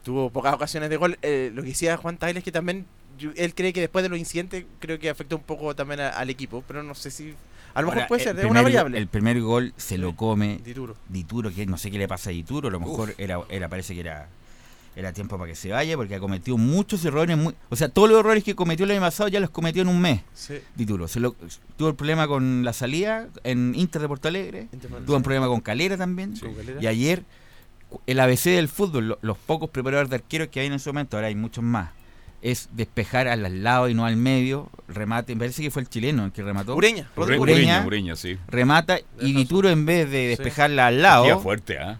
tuvo 0.04 0.30
pocas 0.30 0.54
ocasiones 0.54 0.90
de 0.92 0.98
gol. 0.98 1.18
Eh, 1.24 1.52
lo 1.54 1.64
que 1.64 1.70
decía 1.70 1.98
Juan 1.98 2.18
Tagle 2.18 2.38
es 2.38 2.44
que 2.46 2.52
también 2.52 2.86
yo- 3.18 3.32
él 3.36 3.56
cree 3.56 3.74
que 3.74 3.82
después 3.82 4.04
de 4.04 4.10
los 4.10 4.20
incidentes 4.20 4.64
creo 4.80 5.00
que 5.00 5.10
afectó 5.10 5.36
un 5.36 5.42
poco 5.42 5.76
también 5.76 6.00
a- 6.00 6.10
al 6.10 6.30
equipo, 6.30 6.64
pero 6.68 6.84
no 6.84 6.94
sé 6.94 7.10
si 7.10 7.34
a 7.74 7.82
lo 7.82 7.88
mejor 7.88 7.98
Ahora, 8.04 8.08
puede 8.08 8.24
ser, 8.24 8.30
es 8.36 8.42
primer 8.42 8.52
una 8.52 8.62
variable. 8.62 8.98
El 9.00 9.08
primer 9.08 9.42
gol 9.42 9.74
se 9.78 9.98
lo 9.98 10.16
come 10.16 10.60
Dituro. 10.64 10.96
Dituro, 11.10 11.52
que 11.52 11.66
no 11.66 11.78
sé 11.80 11.90
qué 11.90 11.98
le 11.98 12.08
pasa 12.08 12.30
a 12.30 12.34
Dituro, 12.34 12.68
a 12.68 12.72
lo 12.72 12.80
mejor 12.80 13.16
era, 13.18 13.40
era 13.50 13.68
parece 13.68 13.96
que 13.96 14.02
era 14.02 14.30
era 14.96 15.12
tiempo 15.12 15.38
para 15.38 15.50
que 15.50 15.56
se 15.56 15.70
vaya 15.72 15.98
porque 15.98 16.16
ha 16.16 16.20
cometido 16.20 16.58
muchos 16.58 17.04
errores, 17.04 17.38
muy- 17.38 17.54
o 17.70 17.76
sea, 17.76 17.90
todos 17.90 18.10
los 18.10 18.20
errores 18.20 18.44
que 18.44 18.56
cometió 18.56 18.86
el 18.86 18.92
año 18.92 19.02
pasado 19.02 19.28
ya 19.30 19.40
los 19.40 19.50
cometió 19.50 19.82
en 19.82 19.90
un 19.90 20.00
mes. 20.00 20.22
Sí. 20.34 20.56
Dituro, 20.76 21.08
se 21.08 21.20
lo, 21.20 21.36
tuvo 21.78 21.90
el 21.90 21.96
problema 21.96 22.28
con 22.28 22.64
la 22.64 22.72
salida 22.74 23.28
en 23.44 23.74
Inter 23.76 24.02
de 24.02 24.08
Porto 24.08 24.28
Alegre, 24.30 24.68
tuvo 25.06 25.18
un 25.18 25.24
problema 25.24 25.48
con 25.48 25.60
Calera 25.62 25.98
también, 25.98 26.38
Con 26.38 26.54
Calera. 26.54 26.82
y 26.82 26.88
ayer 26.88 27.24
el 28.08 28.20
ABC 28.20 28.52
del 28.52 28.68
fútbol, 28.70 29.08
lo- 29.10 29.20
los 29.22 29.38
pocos 29.38 29.70
preparadores 29.70 30.10
de 30.10 30.16
arqueros 30.18 30.48
que 30.48 30.62
hay 30.62 30.68
en 30.68 30.74
ese 30.74 30.90
momento, 30.90 31.18
ahora 31.18 31.28
hay 31.28 31.36
muchos 31.36 31.64
más, 31.64 31.92
es 32.42 32.70
despejar 32.74 33.28
al 33.28 33.64
lado 33.64 33.90
y 33.90 33.94
no 33.94 34.06
al 34.06 34.16
medio, 34.18 34.70
remate, 34.88 35.34
me 35.36 35.40
parece 35.40 35.62
que 35.62 35.72
fue 35.72 35.82
el 35.82 35.90
chileno 35.90 36.26
el 36.26 36.32
que 36.32 36.42
remató. 36.44 36.76
Ureña, 36.76 37.10
Rodrigo 37.16 37.42
Ureña, 37.44 37.60
Ureña, 37.80 37.88
Ureña, 37.88 38.16
sí. 38.16 38.38
remata 38.48 39.00
y 39.20 39.34
Dituro 39.34 39.70
en 39.70 39.86
vez 39.86 40.10
de 40.10 40.28
despejarla 40.28 40.88
al 40.88 41.02
lado, 41.02 41.40
fuerte, 41.40 41.80
¿ah? 41.80 42.00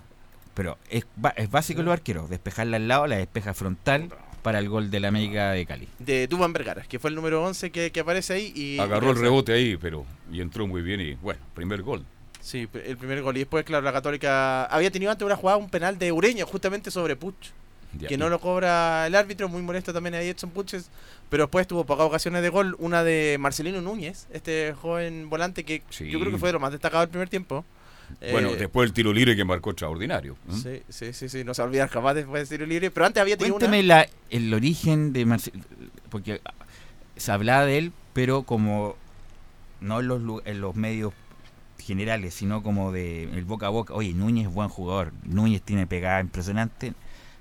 Pero 0.56 0.78
es, 0.90 1.06
es 1.36 1.52
básico 1.52 1.82
en 1.82 1.86
los 1.86 1.94
arqueros, 1.94 2.30
despejarla 2.30 2.78
al 2.78 2.88
lado, 2.88 3.06
la 3.06 3.18
despeja 3.18 3.54
frontal 3.54 4.10
para 4.42 4.60
el 4.60 4.70
gol 4.70 4.90
de 4.90 5.00
la 5.00 5.10
América 5.10 5.52
de 5.52 5.66
Cali. 5.66 5.88
De 6.00 6.28
Duban 6.28 6.54
Vergara, 6.54 6.84
que 6.84 6.98
fue 7.00 7.10
el 7.12 7.16
número 7.16 7.44
11 7.44 7.72
que, 7.72 7.92
que 7.92 8.00
aparece 8.00 8.34
ahí. 8.34 8.54
Y, 8.56 8.80
Agarró 8.80 9.12
el 9.12 9.18
rebote 9.18 9.54
ahí, 9.54 9.76
pero 9.78 10.06
y 10.32 10.42
entró 10.42 10.66
muy 10.66 10.82
bien 10.82 11.02
y 11.02 11.14
bueno, 11.16 11.42
primer 11.54 11.82
gol. 11.84 12.06
Sí, 12.42 12.68
el 12.86 12.96
primer 12.98 13.24
gol. 13.24 13.36
Y 13.36 13.40
después, 13.40 13.66
claro, 13.66 13.84
la 13.84 13.92
Católica 13.92 14.66
había 14.66 14.92
tenido 14.92 15.12
antes 15.12 15.26
una 15.26 15.36
jugada, 15.36 15.58
un 15.58 15.70
penal 15.70 15.98
de 15.98 16.12
Ureña, 16.12 16.46
justamente 16.46 16.92
sobre 16.92 17.16
Puch. 17.16 17.34
Ya. 17.98 18.08
Que 18.08 18.18
no 18.18 18.30
lo 18.30 18.40
cobra 18.40 19.08
el 19.08 19.16
árbitro, 19.16 19.50
muy 19.50 19.62
molesto 19.64 19.92
también 19.94 20.14
ahí 20.16 20.28
Edson 20.28 20.52
Puches. 20.52 20.90
Pero 21.30 21.46
después 21.46 21.66
tuvo 21.66 21.86
pocas 21.86 22.06
ocasiones 22.06 22.44
de 22.44 22.50
gol. 22.50 22.76
Una 22.78 23.04
de 23.04 23.38
Marcelino 23.40 23.82
Núñez, 23.82 24.28
este 24.32 24.76
joven 24.80 25.28
volante 25.30 25.64
que 25.64 25.82
Sí. 25.90 26.08
yo 26.12 26.20
creo 26.20 26.32
que 26.32 26.38
fue 26.38 26.50
de 26.50 26.54
lo 26.54 26.60
más 26.60 26.72
destacado 26.72 27.02
del 27.02 27.10
primer 27.10 27.30
tiempo. 27.30 27.66
Bueno, 28.32 28.50
Eh, 28.50 28.56
después 28.58 28.88
el 28.88 28.94
tiro 28.94 29.12
libre 29.14 29.36
que 29.36 29.44
marcó 29.46 29.72
extraordinario. 29.72 30.34
¿eh? 30.50 30.54
Sí, 30.54 30.82
sí, 30.90 31.14
sí, 31.14 31.30
sí, 31.30 31.44
no 31.44 31.54
se 31.54 31.62
olvidar 31.62 31.90
jamás 31.90 32.16
después 32.16 32.48
de 32.50 32.58
tiro 32.58 32.66
libre. 32.68 32.92
Pero 32.92 33.06
antes 33.06 33.22
había 33.22 33.38
tenido 33.38 33.56
Cuéntame 33.56 33.80
una. 33.80 33.88
la, 33.88 34.08
el 34.30 34.54
origen 34.54 35.14
de 35.14 35.26
Marcelo, 35.26 35.60
porque 36.10 36.42
se 37.16 37.32
hablaba 37.32 37.66
de 37.66 37.78
él, 37.78 37.92
pero 38.14 38.44
como 38.44 38.96
no 39.82 40.00
en 40.00 40.08
los, 40.08 40.42
en 40.46 40.62
los 40.62 40.76
medios 40.76 41.14
generales, 41.80 42.34
sino 42.34 42.64
como 42.64 42.92
de 42.92 43.24
el 43.24 43.46
boca 43.46 43.68
a 43.68 43.70
boca. 43.70 43.94
Oye, 43.94 44.14
Núñez 44.14 44.48
es 44.48 44.54
buen 44.54 44.70
jugador, 44.70 45.12
Núñez 45.24 45.62
tiene 45.62 45.86
pegada 45.86 46.20
impresionante. 46.22 46.94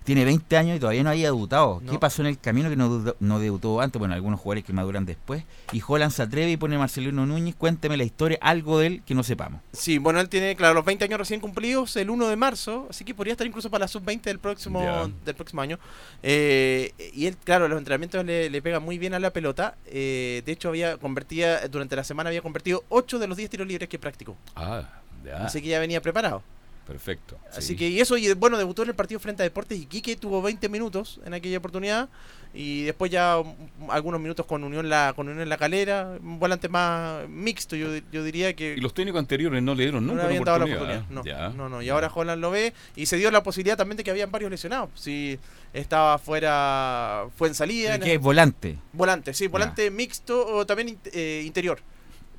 Tiene 0.05 0.25
20 0.25 0.57
años 0.57 0.77
y 0.77 0.81
todavía 0.81 1.03
no 1.03 1.11
había 1.11 1.27
debutado. 1.27 1.83
¿Qué 1.91 1.99
pasó 1.99 2.23
en 2.23 2.29
el 2.29 2.39
camino 2.39 2.69
que 2.69 2.77
no, 2.77 3.39
debutó 3.39 3.81
antes? 3.81 3.99
Bueno, 3.99 4.15
algunos 4.15 4.39
jugadores 4.39 4.65
que 4.65 4.73
maduran 4.73 5.07
después. 5.07 5.45
Y 5.73 5.83
Holland 5.87 6.13
se 6.13 6.23
atreve 6.23 6.51
y 6.51 6.57
pone 6.59 6.77
Marcelino 6.77 7.25
Núñez. 7.25 7.55
Cuéntame 7.55 7.97
la 7.97 8.05
historia, 8.05 8.39
algo 8.43 8.79
de 8.79 8.87
él 8.87 9.03
que 9.07 9.15
no 9.15 9.23
sepamos. 9.23 9.61
Sí, 9.73 9.97
bueno, 9.99 10.21
él 10.21 10.29
tiene, 10.29 10.57
claro, 10.57 10.75
los 10.75 10.85
20 10.85 11.05
años 11.05 11.19
recién 11.19 11.41
cumplidos 11.41 11.97
el 11.97 12.11
1 12.11 12.29
de 12.29 12.37
marzo, 12.37 12.87
así 12.91 13.05
que 13.05 13.15
podría 13.15 13.33
estar 13.33 13.47
incluso 13.47 13.71
para 13.71 13.85
la 13.85 13.89
sub-20 13.89 14.23
del 14.23 14.39
próximo, 14.39 15.11
del 15.25 15.35
próximo 15.35 15.63
año. 15.63 15.79
Eh, 16.23 16.93
y 17.15 17.27
él, 17.27 17.37
claro, 17.43 17.67
los 17.69 17.79
entrenamientos 17.79 18.25
le, 18.25 18.51
le 18.51 18.63
pega 18.63 18.81
muy 18.81 18.99
bien 18.99 19.15
a 19.15 19.19
la 19.19 19.31
pelota. 19.31 19.77
Eh, 19.87 20.43
de 20.45 20.53
hecho, 20.53 20.69
había 20.69 20.99
convertía, 20.99 21.67
durante 21.69 21.97
la 21.97 22.05
semana 22.05 22.29
había 22.29 22.43
convertido 22.43 22.85
8 22.91 23.19
de 23.19 23.27
los 23.27 23.37
10 23.37 23.51
tiros 23.51 23.67
libres 23.67 23.89
que 23.89 23.99
practicó. 23.99 24.37
Ah, 24.55 24.89
ya. 25.25 25.45
Así 25.45 25.63
que 25.63 25.69
ya 25.69 25.79
venía 25.79 26.03
preparado. 26.03 26.43
Perfecto. 26.87 27.39
Así 27.51 27.69
sí. 27.69 27.77
que, 27.77 27.89
y 27.89 28.01
eso, 28.01 28.17
y 28.19 28.33
bueno, 28.35 28.59
debutó 28.59 28.83
en 28.83 28.91
el 28.91 28.95
partido 28.95 29.19
frente 29.21 29.43
a 29.43 29.45
Deportes 29.45 29.79
Iquique, 29.81 30.17
tuvo 30.17 30.43
20 30.43 30.69
minutos 30.69 31.21
en 31.25 31.33
aquella 31.35 31.59
oportunidad. 31.59 32.09
Y 32.57 32.83
después 32.85 33.11
ya 33.11 33.43
algunos 33.89 34.21
minutos 34.21 34.47
con 34.47 34.63
Unión 34.63 34.89
la 34.89 35.13
con 35.17 35.27
Unión 35.27 35.43
en 35.43 35.49
la 35.49 35.57
calera, 35.57 36.17
un 36.23 36.39
volante 36.39 36.69
más 36.69 37.29
mixto, 37.29 37.75
yo, 37.75 37.89
yo 38.13 38.23
diría 38.23 38.55
que 38.55 38.75
Y 38.77 38.81
los 38.81 38.95
técnicos 38.95 39.19
anteriores 39.19 39.61
no 39.61 39.75
le 39.75 39.83
dieron 39.85 40.07
no 40.07 40.13
nunca 40.13 40.23
le 40.23 40.23
la 40.23 40.29
habían 40.29 40.45
dado 40.45 40.59
la 40.59 40.65
oportunidad. 40.67 41.01
oportunidad. 41.01 41.51
¿eh? 41.51 41.51
No, 41.51 41.51
Ya. 41.53 41.57
no, 41.57 41.69
no, 41.69 41.83
Y 41.83 41.89
ahora 41.89 42.13
Holland 42.15 42.41
lo 42.41 42.53
ve 42.53 42.73
y 42.95 43.07
se 43.07 43.17
dio 43.17 43.31
la 43.33 43.43
posibilidad 43.43 43.77
también 43.77 43.97
de 43.97 44.05
que 44.05 44.11
habían 44.13 44.31
varios 44.31 44.53
lesionados. 44.53 44.91
Si 44.95 45.37
estaba 45.73 46.17
fuera, 46.19 47.27
fue 47.37 47.49
en 47.49 47.55
salida. 47.55 47.97
en 47.97 48.03
¿Qué 48.03 48.13
el- 48.13 48.19
volante? 48.21 48.79
volante, 48.93 49.35
sí, 49.35 49.49
volante 49.49 49.91
mixto 49.91 50.47
o 50.47 50.65
también 50.65 50.97
eh, 51.13 51.43
interior. 51.45 51.81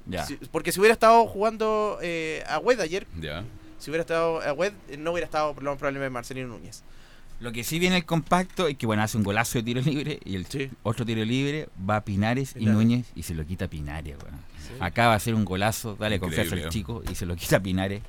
Ya. 0.06 0.26
Si- 0.26 0.36
porque 0.52 0.72
si 0.72 0.80
hubiera 0.80 0.94
estado 0.94 1.26
jugando 1.26 1.98
eh, 2.02 2.42
a 2.48 2.60
Wed 2.60 2.80
ayer, 2.80 3.06
Ya. 3.20 3.44
Si 3.80 3.90
hubiera 3.90 4.02
estado 4.02 4.42
a 4.42 4.54
Wed, 4.54 4.74
eh, 4.90 4.98
no 4.98 5.12
hubiera 5.12 5.26
estado 5.26 5.54
por 5.54 5.64
lo 5.64 5.72
más 5.72 5.78
probablemente 5.80 6.10
Marcelino 6.12 6.48
Núñez. 6.50 6.84
Lo 7.42 7.52
que 7.52 7.64
sí 7.66 7.80
viene 7.80 7.98
el 7.98 8.06
compacto 8.06 8.68
es 8.68 8.78
que 8.78 8.86
bueno, 8.86 9.04
hace 9.04 9.18
un 9.18 9.24
golazo 9.24 9.58
de 9.60 9.64
tiro 9.64 9.82
libre 9.82 10.20
y 10.24 10.36
el 10.36 10.46
Sí. 10.46 10.70
otro 10.84 11.06
tiro 11.06 11.24
libre 11.26 11.68
va 11.88 11.98
a 11.98 12.06
Pinares, 12.06 12.56
y. 12.58 12.66
Núñez 12.66 13.08
y 13.16 13.24
se 13.24 13.34
lo 13.34 13.46
quita 13.46 13.68
Pinares. 13.68 14.16
weón. 14.24 14.40
Acaba 14.80 15.12
de 15.12 15.18
hacer 15.18 15.36
un 15.36 15.46
golazo, 15.46 15.96
dale 16.00 16.20
confianza 16.20 16.54
al 16.54 16.60
Increíble, 16.60 16.72
chico 16.72 17.04
y 17.12 17.16
se 17.16 17.26
lo 17.26 17.36
quita 17.36 17.60
Pinares, 17.60 18.02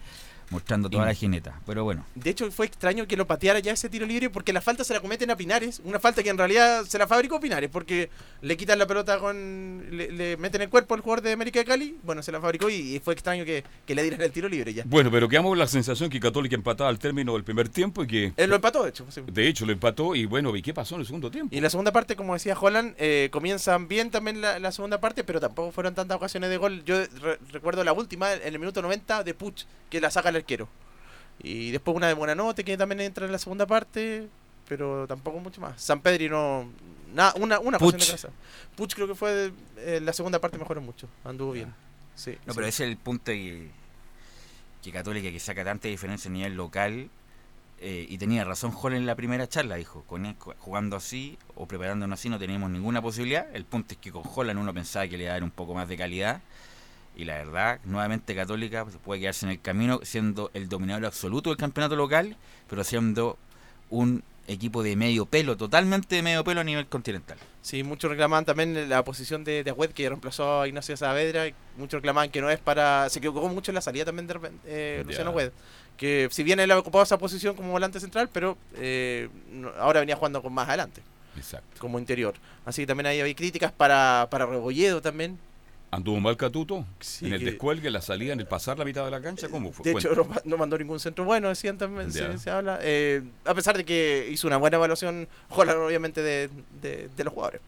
mostrando 0.51 0.89
toda 0.91 1.07
la 1.07 1.15
jineta. 1.15 1.61
Pero 1.67 1.85
bueno, 1.85 2.05
De 2.15 2.31
hecho, 2.31 2.51
fue 2.51 2.67
extraño 2.67 3.07
que 3.07 3.17
lo 3.17 3.27
pateara 3.27 3.59
ya 3.59 3.73
ese 3.73 3.89
tiro 3.89 4.07
libre 4.07 4.31
porque 4.31 4.53
la 4.53 4.61
falta 4.61 4.85
se 4.85 4.95
la 4.95 5.01
cometen 5.01 5.31
a 5.31 5.37
Pinares. 5.37 5.81
Una 5.85 5.99
falta 5.99 6.23
que 6.23 6.31
en 6.31 6.39
realidad 6.39 6.85
se 6.85 6.99
la 6.99 7.07
fabricó 7.07 7.41
Pinares 7.41 7.71
porque 7.71 8.11
le 8.43 8.57
quitan 8.57 8.79
la 8.79 8.87
pelota 8.87 9.19
con. 9.19 9.87
Le, 9.91 10.11
le 10.13 10.37
meten 10.37 10.63
el 10.63 10.69
cuerpo 10.69 10.95
al 10.95 11.01
jugador 11.01 11.23
de 11.25 11.33
América 11.33 11.59
de 11.59 11.65
Cali. 11.65 11.97
Bueno, 12.03 12.23
se 12.23 12.33
la 12.33 12.41
fabricó 12.41 12.71
y, 12.71 12.97
y 12.97 13.01
fue 13.01 13.15
extraño 13.15 13.45
que, 13.45 13.65
que 13.87 13.95
le 13.95 14.03
dieran 14.03 14.21
el 14.23 14.31
tiro 14.33 14.49
libre 14.49 14.73
ya. 14.73 14.85
Bueno, 14.87 15.11
pero 15.11 15.29
quedamos 15.29 15.51
con 15.51 15.59
la 15.59 15.67
sensación 15.67 16.11
que 16.11 16.21
Católica 16.21 16.55
empataba 16.55 16.91
al 16.91 16.99
término 16.99 17.33
del 17.35 17.45
primer 17.45 17.69
tiempo 17.69 18.05
y 18.05 18.07
que 18.07 18.33
Él 18.37 18.51
lo 18.51 18.57
empató, 18.57 18.83
de 18.85 18.91
hecho. 18.91 19.07
sí. 19.11 19.23
de 19.27 19.49
hecho 19.49 19.67
lo 19.67 19.73
empató 19.73 20.15
y 20.15 20.27
bueno, 20.27 20.55
¿y 20.57 20.63
qué 20.63 20.73
pasó 20.75 20.95
en 20.95 21.01
el 21.03 21.07
segundo 21.07 21.31
tiempo? 21.31 21.55
Y 21.55 21.59
en 21.59 21.63
la 21.65 21.71
segunda 21.71 21.93
parte, 21.93 22.17
como 22.17 22.35
decía 22.35 22.57
Holland, 22.59 22.95
eh, 22.99 23.29
comienzan 23.33 23.89
bien 23.89 24.11
también 24.11 24.41
la, 24.41 24.59
la 24.59 24.73
segunda 24.73 25.01
parte, 25.01 25.25
pero 25.25 25.41
tampoco 25.41 25.73
fueron 25.73 25.95
tantas 25.95 26.17
ocasiones 26.17 26.51
de 26.51 26.57
gol. 26.57 26.85
Yo 26.85 26.97
re- 27.21 27.39
recuerdo 27.53 27.83
la 27.85 27.93
última, 27.93 28.33
en 28.33 28.53
el 28.55 28.59
minuto 28.59 28.83
90, 28.83 29.25
de 29.25 29.35
Puch, 29.35 29.65
que 29.91 30.01
la 30.01 30.11
saca 30.11 30.33
el 30.37 30.43
arquero. 30.43 30.69
Y 31.39 31.71
después 31.71 31.97
una 31.97 32.09
de 32.09 32.15
Buenanote, 32.15 32.65
que 32.65 32.77
también 32.77 33.01
entra 33.01 33.27
en 33.27 33.33
la 33.33 33.39
segunda 33.39 33.67
parte, 33.67 34.29
pero 34.69 35.07
tampoco 35.07 35.39
mucho 35.41 35.61
más. 35.61 35.81
San 35.81 36.01
Pedri 36.01 36.29
no... 36.29 36.69
Nada, 37.15 37.35
una, 37.37 37.59
una 37.61 37.79
Puch. 37.79 37.95
de 37.97 38.13
casa. 38.13 38.29
Puch 38.77 38.95
creo 38.95 39.07
que 39.07 39.15
fue 39.15 39.53
eh, 39.79 40.01
la 40.03 40.13
segunda 40.13 40.39
parte 40.41 40.59
mejoró 40.59 40.81
mucho, 40.81 41.09
anduvo 41.25 41.53
bien. 41.53 41.73
Sí, 42.15 42.37
no, 42.47 42.53
sí. 42.53 42.57
pero 42.57 42.67
ese 42.67 42.85
es 42.85 42.91
el 42.91 42.97
punto 42.97 43.33
que, 43.33 43.71
que 44.83 44.93
Católica 44.93 45.31
que 45.31 45.39
saca 45.41 45.65
tanta 45.65 45.89
diferencia 45.89 46.31
a 46.31 46.33
nivel 46.33 46.55
local. 46.55 47.09
eh, 47.79 48.07
y 48.09 48.17
tenía 48.19 48.45
razón 48.45 48.73
Holland 48.75 49.03
en 49.03 49.07
la 49.07 49.15
primera 49.15 49.47
charla, 49.49 49.77
dijo, 49.77 50.03
con 50.05 50.25
él, 50.27 50.35
jugando 50.59 50.97
así 50.97 51.39
o 51.55 51.67
preparándonos 51.67 52.19
así 52.19 52.29
no 52.29 52.39
teníamos 52.39 52.71
ninguna 52.71 53.03
posibilidad. 53.03 53.47
El 53.55 53.65
punto 53.65 53.95
es 53.95 54.01
que 54.01 54.11
con 54.11 54.23
Holland 54.25 54.59
uno 54.59 54.73
pensaba 54.73 55.07
que 55.09 55.17
le 55.19 55.25
iba 55.25 55.33
a 55.33 55.35
dar 55.35 55.45
un 55.45 55.51
poco 55.51 55.75
más 55.75 55.89
de 55.89 55.97
calidad. 55.97 56.41
Y 57.17 57.25
la 57.25 57.35
verdad, 57.39 57.81
nuevamente 57.85 58.35
Católica 58.35 58.85
pues, 58.85 58.97
puede 59.03 59.21
quedarse 59.21 59.47
en 59.47 59.53
el 59.53 59.61
camino 59.61 60.01
siendo 60.03 60.51
el 60.53 60.69
dominador 60.69 61.07
absoluto 61.07 61.51
del 61.51 61.57
campeonato 61.57 61.97
local, 61.97 62.37
pero 62.69 62.85
siendo 62.85 63.39
un 63.89 64.23
equipo 64.49 64.83
de 64.83 64.97
medio 64.97 65.27
pelo, 65.27 65.57
totalmente 65.57 66.15
de 66.15 66.23
medio 66.23 66.45
pelo 66.45 66.61
a 66.61 66.65
nivel 66.65 66.87
continental. 66.87 67.39
Sí, 67.63 67.83
muchos 67.83 68.11
reclamaban 68.11 68.45
también 68.45 68.89
la 68.89 69.05
posición 69.05 69.45
de, 69.45 69.65
de 69.65 69.71
Agüed, 69.71 69.91
que 69.91 70.09
reemplazó 70.09 70.61
a 70.61 70.69
Ignacio 70.69 70.97
Saavedra. 70.97 71.53
Muchos 71.77 71.99
reclamaban 71.99 72.31
que 72.31 72.41
no 72.41 72.51
es 72.51 72.61
para. 72.61 73.09
Se 73.09 73.19
equivocó 73.19 73.49
mucho 73.49 73.71
en 73.71 73.75
la 73.77 73.81
salida 73.81 74.05
también 74.05 74.27
de 74.27 74.39
eh. 74.67 75.03
Luciano 75.05 75.31
Agüed. 75.31 75.51
Que 75.97 76.29
si 76.31 76.43
bien 76.43 76.61
él 76.61 76.71
ha 76.71 76.79
ocupado 76.79 77.03
esa 77.03 77.19
posición 77.19 77.57
como 77.57 77.73
volante 77.73 77.99
central, 77.99 78.29
pero 78.33 78.57
eh, 78.75 79.29
ahora 79.79 80.01
venía 80.01 80.15
jugando 80.15 80.43
con 80.43 80.53
más 80.53 80.69
adelante, 80.69 81.03
Exacto. 81.37 81.81
como 81.81 81.99
interior. 81.99 82.35
Así 82.67 82.83
que 82.83 82.87
también 82.87 83.07
ahí 83.07 83.21
había 83.21 83.35
críticas 83.35 83.73
para, 83.73 84.29
para 84.31 84.47
Rebolledo 84.47 85.01
también. 85.01 85.39
¿Anduvo 85.91 86.19
mal 86.21 86.37
Catuto? 86.37 86.85
Sí, 87.01 87.27
en 87.27 87.33
el 87.35 87.39
que- 87.39 87.45
descuelgue, 87.47 87.87
en 87.87 87.93
la 87.93 88.01
salida, 88.03 88.33
en 88.33 88.41
el 88.41 88.47
pasar 88.47 88.79
la 88.79 88.85
mitad 88.85 89.05
de 89.05 89.11
la 89.11 89.21
cancha, 89.23 89.49
¿cómo 89.49 89.73
fue? 89.73 89.85
De 89.85 89.93
hecho, 89.93 90.09
Cuenta. 90.09 90.23
no, 90.29 90.35
ma- 90.35 90.43
no 90.45 90.57
mandó 90.59 90.77
ningún 90.79 90.99
centro 91.01 91.25
bueno, 91.25 91.49
decían 91.49 91.79
también, 91.79 92.13
se, 92.13 92.39
se 92.39 92.51
habla. 92.51 92.79
Eh, 92.83 93.23
a 93.45 93.55
pesar 93.55 93.77
de 93.77 93.85
que 93.85 94.29
hizo 94.31 94.47
una 94.47 94.57
buena 94.57 94.77
evaluación, 94.77 95.29
obviamente, 95.51 96.23
de, 96.23 96.51
de, 96.83 97.09
de 97.17 97.25
los 97.25 97.33
jugadores. 97.33 97.61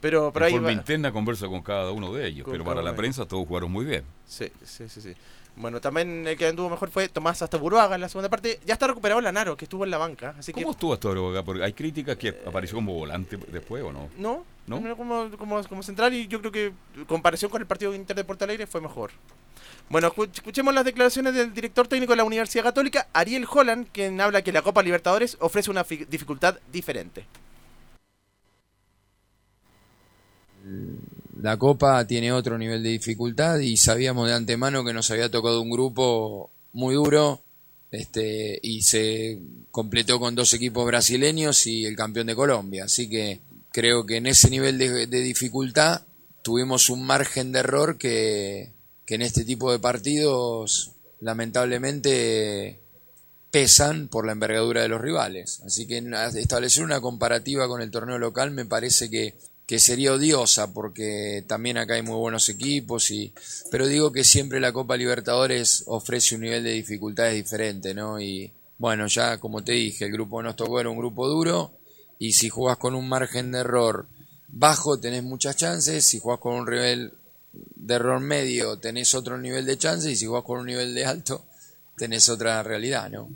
Pero, 0.00 0.32
pero 0.32 0.46
en 0.46 0.48
ahí 0.48 0.52
forma 0.54 0.68
va- 0.68 0.72
interna 0.72 1.12
conversa 1.12 1.46
con 1.46 1.62
cada 1.62 1.92
uno 1.92 2.12
de 2.12 2.26
ellos, 2.26 2.44
Con 2.44 2.52
pero 2.52 2.64
para 2.64 2.82
la 2.82 2.96
prensa 2.96 3.24
todos 3.26 3.46
jugaron 3.46 3.70
muy 3.70 3.84
bien. 3.84 4.02
Sí, 4.26 4.50
sí, 4.64 4.88
sí, 4.88 5.00
sí. 5.00 5.14
Bueno, 5.54 5.80
también 5.82 6.26
el 6.26 6.36
que 6.38 6.46
anduvo 6.46 6.70
mejor 6.70 6.90
fue 6.90 7.08
Tomás 7.10 7.42
Astaburuaga 7.42 7.94
en 7.94 8.00
la 8.00 8.08
segunda 8.08 8.30
parte. 8.30 8.58
Ya 8.64 8.72
está 8.72 8.86
recuperado 8.86 9.20
Lanaro, 9.20 9.54
que 9.56 9.66
estuvo 9.66 9.84
en 9.84 9.90
la 9.90 9.98
banca. 9.98 10.34
Así 10.38 10.50
¿Cómo 10.52 10.66
que, 10.66 10.70
estuvo 10.72 10.94
hasta 10.94 11.08
ahora? 11.08 11.42
Porque 11.42 11.62
hay 11.62 11.74
críticas 11.74 12.16
que 12.16 12.28
apareció 12.46 12.76
como 12.76 12.94
volante 12.94 13.36
después, 13.36 13.82
¿o 13.84 13.92
no? 13.92 14.08
no, 14.16 14.44
¿No? 14.66 14.80
no, 14.80 14.96
como, 14.96 15.30
como, 15.36 15.62
como 15.64 15.82
central 15.82 16.14
y 16.14 16.26
yo 16.26 16.40
creo 16.40 16.50
que 16.52 16.72
en 16.96 17.04
comparación 17.04 17.50
con 17.50 17.60
el 17.60 17.66
partido 17.66 17.94
Inter 17.94 18.16
de 18.16 18.24
Porto 18.24 18.44
Alegre 18.44 18.66
fue 18.66 18.80
mejor. 18.80 19.10
Bueno, 19.90 20.10
escu- 20.10 20.30
escuchemos 20.32 20.72
las 20.72 20.86
declaraciones 20.86 21.34
del 21.34 21.52
director 21.52 21.86
técnico 21.86 22.12
de 22.14 22.16
la 22.16 22.24
Universidad 22.24 22.64
Católica, 22.64 23.08
Ariel 23.12 23.46
Holland, 23.48 23.88
quien 23.92 24.20
habla 24.22 24.40
que 24.42 24.52
la 24.52 24.62
Copa 24.62 24.82
Libertadores 24.82 25.36
ofrece 25.38 25.70
una 25.70 25.84
fi- 25.84 26.06
dificultad 26.06 26.58
diferente. 26.72 27.26
La 31.40 31.56
Copa 31.56 32.06
tiene 32.06 32.32
otro 32.32 32.58
nivel 32.58 32.82
de 32.82 32.90
dificultad 32.90 33.58
y 33.58 33.76
sabíamos 33.76 34.28
de 34.28 34.34
antemano 34.34 34.84
que 34.84 34.92
nos 34.92 35.10
había 35.10 35.30
tocado 35.30 35.62
un 35.62 35.70
grupo 35.70 36.50
muy 36.72 36.94
duro 36.94 37.42
este, 37.90 38.58
y 38.62 38.82
se 38.82 39.38
completó 39.70 40.18
con 40.18 40.34
dos 40.34 40.52
equipos 40.54 40.86
brasileños 40.86 41.66
y 41.66 41.84
el 41.84 41.96
campeón 41.96 42.26
de 42.26 42.34
Colombia. 42.34 42.84
Así 42.84 43.08
que 43.08 43.40
creo 43.70 44.04
que 44.04 44.16
en 44.16 44.26
ese 44.26 44.50
nivel 44.50 44.78
de, 44.78 45.06
dificultad 45.06 46.02
tuvimos 46.42 46.90
un 46.90 47.04
margen 47.04 47.52
de 47.52 47.60
error 47.60 47.98
que, 47.98 48.70
que 49.06 49.14
en 49.14 49.22
este 49.22 49.44
tipo 49.44 49.70
de 49.72 49.78
partidos 49.78 50.92
lamentablemente 51.20 52.80
pesan 53.50 54.08
por 54.08 54.26
la 54.26 54.32
envergadura 54.32 54.82
de 54.82 54.88
los 54.88 55.00
rivales. 55.00 55.62
Así 55.64 55.86
que 55.86 56.02
establecer 56.36 56.82
una 56.82 57.00
comparativa 57.00 57.68
con 57.68 57.82
el 57.82 57.90
torneo 57.90 58.18
local 58.18 58.50
me 58.50 58.64
parece 58.64 59.10
que, 59.10 59.34
que 59.72 59.78
sería 59.78 60.12
odiosa 60.12 60.70
porque 60.70 61.46
también 61.48 61.78
acá 61.78 61.94
hay 61.94 62.02
muy 62.02 62.16
buenos 62.16 62.50
equipos 62.50 63.10
y 63.10 63.32
pero 63.70 63.86
digo 63.86 64.12
que 64.12 64.22
siempre 64.22 64.60
la 64.60 64.70
Copa 64.70 64.98
Libertadores 64.98 65.84
ofrece 65.86 66.34
un 66.34 66.42
nivel 66.42 66.62
de 66.62 66.72
dificultades 66.72 67.36
diferente, 67.36 67.94
¿no? 67.94 68.20
Y 68.20 68.52
bueno, 68.76 69.06
ya 69.06 69.38
como 69.38 69.64
te 69.64 69.72
dije, 69.72 70.04
el 70.04 70.12
grupo 70.12 70.42
nos 70.42 70.56
tocó 70.56 70.78
era 70.78 70.90
un 70.90 70.98
grupo 70.98 71.26
duro 71.26 71.72
y 72.18 72.34
si 72.34 72.50
jugás 72.50 72.76
con 72.76 72.94
un 72.94 73.08
margen 73.08 73.50
de 73.50 73.60
error 73.60 74.08
bajo 74.48 75.00
tenés 75.00 75.22
muchas 75.22 75.56
chances, 75.56 76.04
si 76.04 76.18
jugás 76.18 76.40
con 76.40 76.56
un 76.56 76.66
nivel 76.66 77.14
de 77.52 77.94
error 77.94 78.20
medio 78.20 78.78
tenés 78.78 79.14
otro 79.14 79.38
nivel 79.38 79.64
de 79.64 79.78
chances 79.78 80.12
y 80.12 80.16
si 80.16 80.26
jugás 80.26 80.44
con 80.44 80.60
un 80.60 80.66
nivel 80.66 80.94
de 80.94 81.06
alto 81.06 81.46
tenés 81.96 82.28
otra 82.28 82.62
realidad, 82.62 83.08
¿no? 83.08 83.30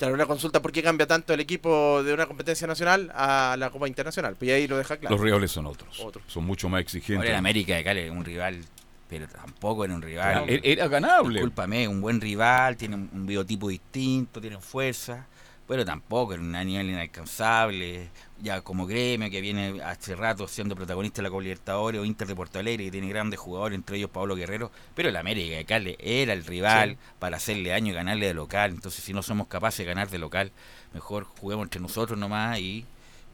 Claro, 0.00 0.14
una 0.14 0.24
consulta 0.24 0.62
por 0.62 0.72
qué 0.72 0.82
cambia 0.82 1.06
tanto 1.06 1.34
el 1.34 1.40
equipo 1.40 2.02
de 2.02 2.14
una 2.14 2.24
competencia 2.24 2.66
nacional 2.66 3.12
a 3.14 3.54
la 3.58 3.68
Copa 3.68 3.86
Internacional. 3.86 4.34
Pues 4.34 4.50
ahí 4.50 4.66
lo 4.66 4.78
deja 4.78 4.96
claro. 4.96 5.14
Los 5.14 5.22
rivales 5.22 5.50
son 5.50 5.66
otros. 5.66 6.00
Otro. 6.00 6.22
Son 6.26 6.42
mucho 6.42 6.70
más 6.70 6.80
exigentes. 6.80 7.18
Ahora 7.18 7.28
en 7.32 7.36
América 7.36 7.76
de 7.76 7.84
Cali 7.84 8.08
un 8.08 8.24
rival, 8.24 8.64
pero 9.10 9.28
tampoco 9.28 9.84
era 9.84 9.94
un 9.94 10.00
rival. 10.00 10.48
Era- 10.48 10.60
era 10.64 10.88
ganable. 10.88 11.34
Discúlpame, 11.34 11.86
un 11.86 12.00
buen 12.00 12.18
rival, 12.18 12.78
tiene 12.78 12.94
un 12.94 13.10
un 13.12 13.26
biotipo 13.26 13.68
distinto, 13.68 14.40
tiene 14.40 14.58
fuerza, 14.58 15.26
pero 15.70 15.84
tampoco 15.84 16.32
era 16.34 16.42
un 16.42 16.50
nivel 16.50 16.90
inalcanzable. 16.90 18.08
Ya 18.42 18.60
como 18.62 18.86
gremio 18.86 19.30
que 19.30 19.40
viene 19.40 19.80
hace 19.82 20.16
rato 20.16 20.48
siendo 20.48 20.74
protagonista 20.74 21.18
de 21.18 21.24
la 21.24 21.30
Copa 21.30 21.42
Libertadores 21.42 22.00
o 22.00 22.04
Inter 22.04 22.26
de 22.26 22.34
Porto 22.34 22.58
Alegre, 22.58 22.86
que 22.86 22.90
tiene 22.90 23.08
grandes 23.08 23.38
jugadores, 23.38 23.76
entre 23.76 23.98
ellos 23.98 24.10
Pablo 24.10 24.34
Guerrero, 24.34 24.72
pero 24.96 25.10
el 25.10 25.16
América 25.16 25.56
de 25.56 25.64
Cali 25.64 25.96
era 26.00 26.32
el 26.32 26.44
rival 26.44 26.90
Sí. 26.90 26.96
para 27.20 27.36
hacerle 27.36 27.70
daño 27.70 27.92
y 27.92 27.94
ganarle 27.94 28.26
de 28.26 28.34
local. 28.34 28.72
Entonces, 28.72 29.04
si 29.04 29.12
no 29.12 29.22
somos 29.22 29.46
capaces 29.46 29.78
de 29.78 29.84
ganar 29.84 30.10
de 30.10 30.18
local, 30.18 30.50
mejor 30.92 31.22
juguemos 31.24 31.64
entre 31.66 31.80
nosotros 31.80 32.18
nomás 32.18 32.58
y, 32.58 32.84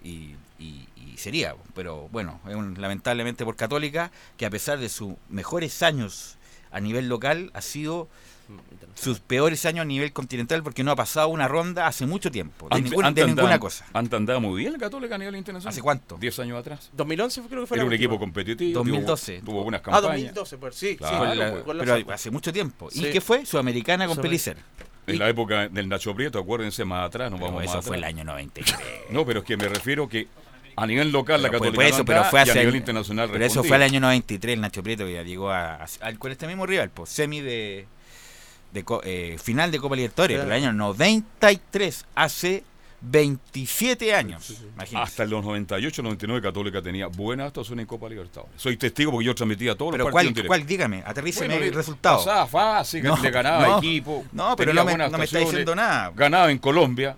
y, 0.04 0.34
y- 0.58 0.86
y 0.96 1.16
sería. 1.16 1.54
Pero 1.74 2.08
bueno, 2.10 2.38
es 2.48 2.54
un- 2.54 2.78
lamentablemente 2.80 3.44
por 3.46 3.56
Católica, 3.56 4.10
que 4.36 4.44
a 4.44 4.50
pesar 4.50 4.78
de 4.78 4.88
sus 4.90 5.14
mejores 5.30 5.82
años 5.82 6.36
a 6.70 6.80
nivel 6.80 7.08
local, 7.08 7.50
ha 7.54 7.62
sido 7.62 8.08
sus 8.94 9.20
peores 9.20 9.66
años 9.66 9.82
a 9.82 9.84
nivel 9.84 10.12
continental 10.12 10.62
porque 10.62 10.82
no 10.82 10.90
ha 10.90 10.96
pasado 10.96 11.28
una 11.28 11.46
ronda 11.48 11.86
hace 11.86 12.06
mucho 12.06 12.30
tiempo, 12.30 12.68
de, 12.70 12.76
Antes- 12.76 12.92
ningún- 12.92 13.14
de 13.14 13.26
ninguna 13.26 13.58
cosa. 13.58 13.84
Antes 13.92 14.16
andaba 14.16 14.40
muy 14.40 14.58
bien 14.60 14.72
el 14.74 14.80
Católica 14.80 15.16
a 15.16 15.18
nivel 15.18 15.36
internacional. 15.36 15.70
¿Hace 15.72 15.82
cuánto? 15.82 16.16
10 16.18 16.38
años 16.38 16.58
atrás. 16.58 16.90
2011 16.94 17.42
creo 17.48 17.60
que 17.62 17.66
fue 17.66 17.76
Era 17.76 17.82
la 17.82 17.88
un 17.88 17.92
última. 17.92 18.04
equipo 18.06 18.18
competitivo. 18.18 18.78
2012. 18.78 19.40
Tuvo, 19.40 19.46
tuvo 19.52 19.62
buenas 19.64 19.80
Ah, 19.80 19.84
campañas. 19.84 20.10
2012, 20.12 20.58
pues 20.58 20.74
sí, 20.74 20.96
Claro, 20.96 21.14
sí. 21.14 21.18
Con 21.28 21.38
la- 21.38 21.50
pues. 21.52 21.64
con 21.64 21.76
la 21.78 21.84
pero 21.84 21.96
Zampa. 21.96 22.14
hace 22.14 22.30
mucho 22.30 22.52
tiempo. 22.52 22.90
Sí. 22.90 23.06
¿Y 23.06 23.10
qué 23.12 23.20
fue? 23.20 23.44
Sudamericana 23.44 24.06
con 24.06 24.16
Pelicer. 24.16 24.56
En 25.06 25.18
la 25.18 25.28
época 25.28 25.68
del 25.68 25.88
Nacho 25.88 26.14
Prieto, 26.14 26.38
acuérdense 26.38 26.84
más 26.84 27.06
atrás, 27.06 27.30
nos 27.30 27.38
Pero 27.38 27.50
vamos 27.52 27.64
eso 27.64 27.76
más 27.76 27.84
fue 27.86 27.96
el 27.96 28.04
año 28.04 28.24
93. 28.24 28.76
No, 29.10 29.24
pero 29.26 29.40
es 29.40 29.46
que 29.46 29.56
me 29.56 29.68
refiero 29.68 30.08
que 30.08 30.26
a 30.74 30.86
nivel 30.86 31.12
local 31.12 31.42
la 31.42 31.48
Pero 31.48 31.58
fue- 31.58 31.68
Católica 31.68 31.76
por 31.76 31.84
eso, 31.86 31.98
no 31.98 32.04
pero 32.06 32.24
fue 32.24 32.40
y 32.40 32.42
hace 32.42 32.50
a 32.50 32.54
nivel 32.54 32.68
año- 32.68 32.76
internacional 32.78 33.28
Pero 33.30 33.44
eso 33.44 33.62
fue 33.62 33.76
el 33.76 33.82
año 33.82 34.00
93, 34.00 34.54
el 34.54 34.60
Nacho 34.62 34.82
Prieto 34.82 35.04
que 35.04 35.12
ya 35.14 35.22
llegó 35.22 35.50
a, 35.50 35.74
a- 35.76 35.86
al- 36.00 36.18
con 36.18 36.32
este 36.32 36.46
mismo 36.48 36.66
rival, 36.66 36.90
pues 36.90 37.08
semi 37.10 37.40
de, 37.40 37.86
de 38.76 38.84
eh, 39.04 39.36
final 39.42 39.70
de 39.70 39.78
Copa 39.78 39.96
Libertadores, 39.96 40.36
Claro. 40.36 40.48
pero 40.48 40.56
el 40.56 40.62
año 40.64 40.72
93, 40.72 42.06
hace 42.14 42.64
27 43.00 44.14
años. 44.14 44.50
imagínense. 44.74 44.96
Hasta 44.96 45.22
el 45.24 45.30
98, 45.30 46.02
99 46.02 46.42
Católica 46.42 46.80
tenía 46.82 47.06
buena 47.08 47.46
actuación 47.46 47.78
en 47.80 47.86
Copa 47.86 48.08
Libertadores. 48.08 48.54
Soy 48.60 48.76
testigo 48.76 49.10
porque 49.12 49.26
yo 49.26 49.34
transmitía 49.34 49.74
todos 49.76 49.92
pero 49.92 50.04
los 50.04 50.12
¿cuál, 50.12 50.26
partidos 50.26 50.34
directo. 50.34 50.48
¿cuál? 50.48 50.66
Dígame, 50.66 51.02
aterríceme 51.06 51.48
Bueno, 51.48 51.64
el 51.64 51.74
resultado. 51.74 52.18
Pasaba 52.18 52.46
fácil, 52.46 53.02
No, 53.04 53.16
le 53.18 53.30
ganaba 53.30 53.66
no, 53.68 53.78
equipo. 53.78 54.24
no, 54.32 54.56
pero 54.56 54.72
no 54.72 54.84
me- 54.84 54.92
buenas 54.92 55.12
no 55.12 55.18
me 55.18 55.24
está 55.24 55.38
diciendo 55.40 55.74
nada. 55.74 56.12
Ganaba 56.14 56.50
en 56.50 56.58
Colombia. 56.58 57.16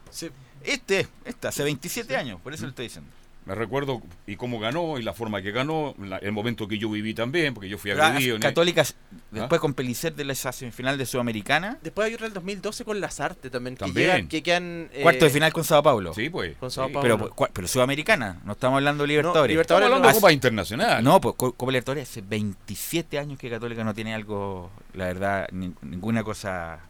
Este, 0.65 1.07
este, 1.25 1.47
hace 1.49 1.63
27 1.63 2.17
años, 2.17 2.41
por 2.43 2.53
eso 2.53 2.65
le 2.65 2.71
estoy 2.71 2.87
diciendo. 2.87 3.11
Me 3.49 3.55
recuerdo 3.55 4.03
y 4.27 4.37
cómo 4.37 4.61
ganó 4.61 4.99
y 4.99 5.03
la 5.03 5.15
forma 5.15 5.41
que 5.41 5.53
ganó, 5.53 5.95
la- 5.99 6.19
el 6.19 6.33
momento 6.33 6.69
que 6.69 6.77
yo 6.77 6.91
viví 6.91 7.15
también, 7.15 7.55
porque 7.55 7.69
yo 7.69 7.79
fui 7.79 7.91
agredido. 7.93 8.39
Católicas, 8.39 8.95
¿Ah? 9.11 9.17
después 9.31 9.59
con 9.61 9.73
Pelicer 9.73 10.15
de 10.15 10.25
la 10.27 10.35
esa 10.35 10.53
semifinal 10.53 10.99
de 10.99 11.07
Sudamericana, 11.07 11.79
Después 11.83 12.07
hay 12.09 12.15
otra 12.15 12.27
del 12.27 12.35
2012 12.35 12.85
con 12.85 13.01
Lazarte 13.01 13.49
también. 13.49 13.75
Que, 13.77 13.81
También. 13.87 14.07
llegan- 14.11 14.29
que 14.29 14.43
quedan. 14.43 14.91
eh, 14.93 15.01
cuarto 15.03 15.25
de 15.25 15.31
final 15.31 15.53
con 15.53 15.65
Sao 15.65 15.83
Paulo. 15.83 16.13
Sí, 16.13 16.29
pues. 16.29 16.57
Con 16.59 16.71
Sao 16.71 16.89
sí. 16.89 16.93
Paulo. 16.93 17.35
Pero, 17.55 17.67
Sudamericana, 17.69 18.39
no 18.45 18.53
estamos 18.53 18.77
hablando 18.77 19.05
de 19.05 19.09
Libertadores. 19.09 19.51
Libertadores 19.51 19.87
Estamos 19.87 19.97
hablando 19.97 20.09
de 20.09 20.21
Copa 20.21 20.33
Internacional. 20.33 21.03
No, 21.03 21.19
pues 21.21 21.35
Co- 21.37 21.53
Copa 21.55 21.73
Libertadores 21.73 22.09
hace 22.11 22.21
27 22.21 23.19
años 23.19 23.39
que 23.39 23.49
Católica 23.49 23.83
no 23.83 23.95
tiene 23.95 24.15
algo, 24.15 24.71
la 24.93 25.07
verdad, 25.07 25.49
ni- 25.53 25.73
ninguna 25.83 26.23
cosa 26.23 26.81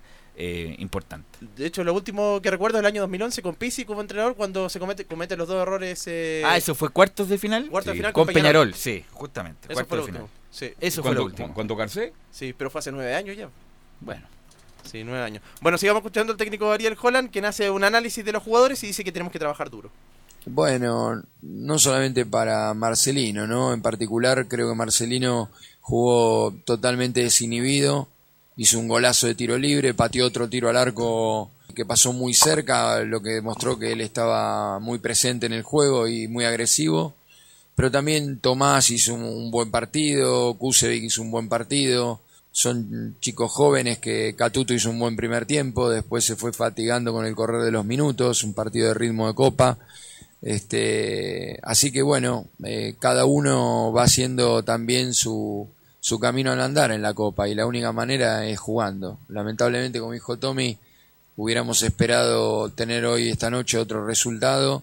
eh, 0.40 0.76
importante. 0.78 1.26
De 1.56 1.66
hecho, 1.66 1.82
lo 1.82 1.92
último 1.92 2.40
que 2.40 2.48
recuerdo 2.48 2.78
es 2.78 2.80
el 2.82 2.86
año 2.86 3.00
2011 3.02 3.42
con 3.42 3.56
Pizzi 3.56 3.84
como 3.84 4.00
entrenador 4.00 4.36
cuando 4.36 4.68
se 4.68 4.78
comete, 4.78 5.04
comete 5.04 5.36
los 5.36 5.48
dos 5.48 5.60
errores. 5.60 6.04
eh, 6.06 6.44
ah, 6.46 6.56
¿eso 6.56 6.76
fue 6.76 6.90
cuartos 6.90 7.28
de 7.28 7.38
final? 7.38 7.68
Cuartos 7.68 7.92
de 7.92 7.96
final 7.98 8.12
Con 8.12 8.26
con 8.26 8.34
Peñarol, 8.34 8.72
sí, 8.72 9.04
justamente. 9.10 9.66
Eso 9.66 9.74
cuartos 9.74 9.88
fue 9.88 9.98
lo 9.98 10.06
de 10.06 10.12
final. 10.12 10.28
Sí, 10.50 10.72
Eso 10.80 11.02
fue 11.02 11.14
lo 11.14 11.24
último. 11.24 11.52
cuando 11.52 11.74
Garcés, 11.74 12.12
sí, 12.30 12.54
pero 12.56 12.70
fue 12.70 12.78
hace 12.78 12.92
nueve 12.92 13.14
años 13.16 13.36
ya. 13.36 13.48
Bueno, 14.00 14.22
Sí, 14.84 15.02
nueve 15.04 15.24
años. 15.24 15.42
Bueno, 15.60 15.76
sigamos 15.76 16.00
escuchando 16.00 16.32
al 16.32 16.38
técnico 16.38 16.70
Ariel 16.70 16.96
Holland, 17.00 17.30
quien 17.30 17.44
hace 17.44 17.68
un 17.68 17.82
análisis 17.82 18.24
de 18.24 18.32
los 18.32 18.42
jugadores 18.42 18.82
y 18.84 18.86
dice 18.86 19.02
que 19.02 19.12
tenemos 19.12 19.32
que 19.32 19.38
trabajar 19.40 19.68
duro. 19.70 19.90
Bueno, 20.46 21.22
no 21.42 21.78
solamente 21.78 22.24
para 22.24 22.72
Marcelino, 22.74 23.46
¿no? 23.46 23.74
En 23.74 23.82
particular 23.82 24.46
creo 24.46 24.68
que 24.70 24.74
Marcelino 24.76 25.50
jugó 25.80 26.54
totalmente 26.64 27.22
desinhibido, 27.22 28.08
hizo 28.58 28.78
un 28.78 28.88
golazo 28.88 29.28
de 29.28 29.36
tiro 29.36 29.56
libre, 29.56 29.94
pateó 29.94 30.26
otro 30.26 30.48
tiro 30.48 30.68
al 30.68 30.76
arco 30.76 31.50
que 31.74 31.86
pasó 31.86 32.12
muy 32.12 32.34
cerca, 32.34 33.00
lo 33.04 33.22
que 33.22 33.30
demostró 33.30 33.78
que 33.78 33.92
él 33.92 34.00
estaba 34.00 34.80
muy 34.80 34.98
presente 34.98 35.46
en 35.46 35.52
el 35.52 35.62
juego 35.62 36.08
y 36.08 36.26
muy 36.26 36.44
agresivo. 36.44 37.14
Pero 37.76 37.92
también 37.92 38.40
Tomás 38.40 38.90
hizo 38.90 39.14
un, 39.14 39.52
buen 39.52 39.70
partido, 39.70 40.54
Kusevic 40.54 41.04
hizo 41.04 41.22
un 41.22 41.30
buen 41.30 41.48
partido. 41.48 42.20
Son 42.50 43.16
chicos 43.20 43.52
jóvenes 43.52 43.98
que 43.98 44.34
Catuto 44.36 44.74
hizo 44.74 44.90
un 44.90 44.98
buen 44.98 45.14
primer 45.14 45.46
tiempo, 45.46 45.88
después 45.88 46.24
se 46.24 46.34
fue 46.34 46.52
fatigando 46.52 47.12
con 47.12 47.26
el 47.26 47.36
correr 47.36 47.62
de 47.62 47.70
los 47.70 47.84
minutos, 47.84 48.42
un 48.42 48.54
partido 48.54 48.88
de 48.88 48.94
ritmo 48.94 49.28
de 49.28 49.34
copa. 49.34 49.78
Este, 50.42 51.60
así 51.62 51.92
que 51.92 52.02
bueno, 52.02 52.46
eh, 52.64 52.96
cada 52.98 53.24
uno 53.24 53.92
va 53.92 54.02
haciendo 54.02 54.64
también 54.64 55.14
su, 55.14 55.68
su 56.00 56.18
camino 56.18 56.52
al 56.52 56.60
andar 56.60 56.92
en 56.92 57.02
la 57.02 57.14
copa 57.14 57.48
y 57.48 57.54
la 57.54 57.66
única 57.66 57.92
manera 57.92 58.46
es 58.46 58.58
jugando. 58.58 59.18
Lamentablemente, 59.28 60.00
como 60.00 60.12
dijo 60.12 60.38
Tommy, 60.38 60.78
hubiéramos 61.36 61.82
esperado 61.82 62.70
tener 62.70 63.04
hoy 63.06 63.28
esta 63.28 63.50
noche 63.50 63.78
otro 63.78 64.06
resultado 64.06 64.82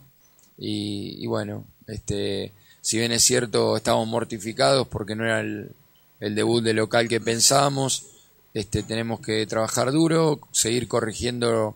y, 0.57 1.25
bueno, 1.27 1.65
este, 1.87 2.53
si 2.81 2.97
bien 2.97 3.11
es 3.11 3.23
cierto 3.23 3.75
estábamos 3.75 4.07
mortificados 4.07 4.87
porque 4.87 5.15
no 5.15 5.25
era 5.25 5.41
el, 5.41 5.71
el 6.19 6.35
debut 6.35 6.63
de 6.63 6.73
local 6.73 7.07
que 7.07 7.19
pensábamos, 7.19 8.05
este, 8.53 8.83
tenemos 8.83 9.19
que 9.19 9.45
trabajar 9.45 9.91
duro, 9.91 10.39
seguir 10.51 10.87
corrigiendo 10.87 11.75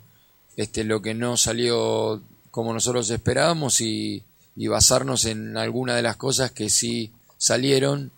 este, 0.55 0.83
lo 0.83 1.01
que 1.01 1.13
no 1.13 1.35
salió 1.35 2.21
como 2.51 2.73
nosotros 2.73 3.09
esperábamos 3.09 3.81
y, 3.81 4.23
y 4.55 4.67
basarnos 4.67 5.25
en 5.25 5.57
alguna 5.57 5.95
de 5.95 6.01
las 6.01 6.15
cosas 6.15 6.51
que 6.51 6.69
sí 6.69 7.11
salieron 7.37 8.11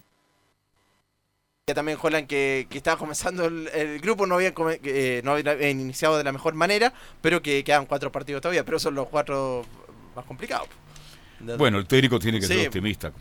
también 1.66 1.98
Holland 2.02 2.28
que, 2.28 2.68
que 2.70 2.78
estaba 2.78 2.98
comenzando 2.98 3.46
el, 3.46 3.68
el 3.70 4.00
grupo, 4.00 4.26
no 4.26 4.36
habían, 4.36 4.54
come- 4.54 4.80
eh, 4.84 5.22
no 5.24 5.34
habían 5.34 5.80
iniciado 5.80 6.18
de 6.18 6.24
la 6.24 6.32
mejor 6.32 6.54
manera, 6.56 6.92
pero 7.22 7.42
que 7.42 7.64
quedan 7.64 7.86
cuatro 7.86 8.12
partidos 8.12 8.42
todavía, 8.42 8.66
pero 8.66 8.80
son 8.80 8.96
los 8.96 9.08
cuatro 9.08 9.64
más 10.16 10.26
complicados. 10.26 10.68
bueno, 11.58 11.78
el 11.78 11.86
técnico 11.88 12.20
tiene 12.20 12.40
que 12.40 12.48
Sí. 12.48 12.54
ser 12.54 12.68
optimista. 12.68 13.12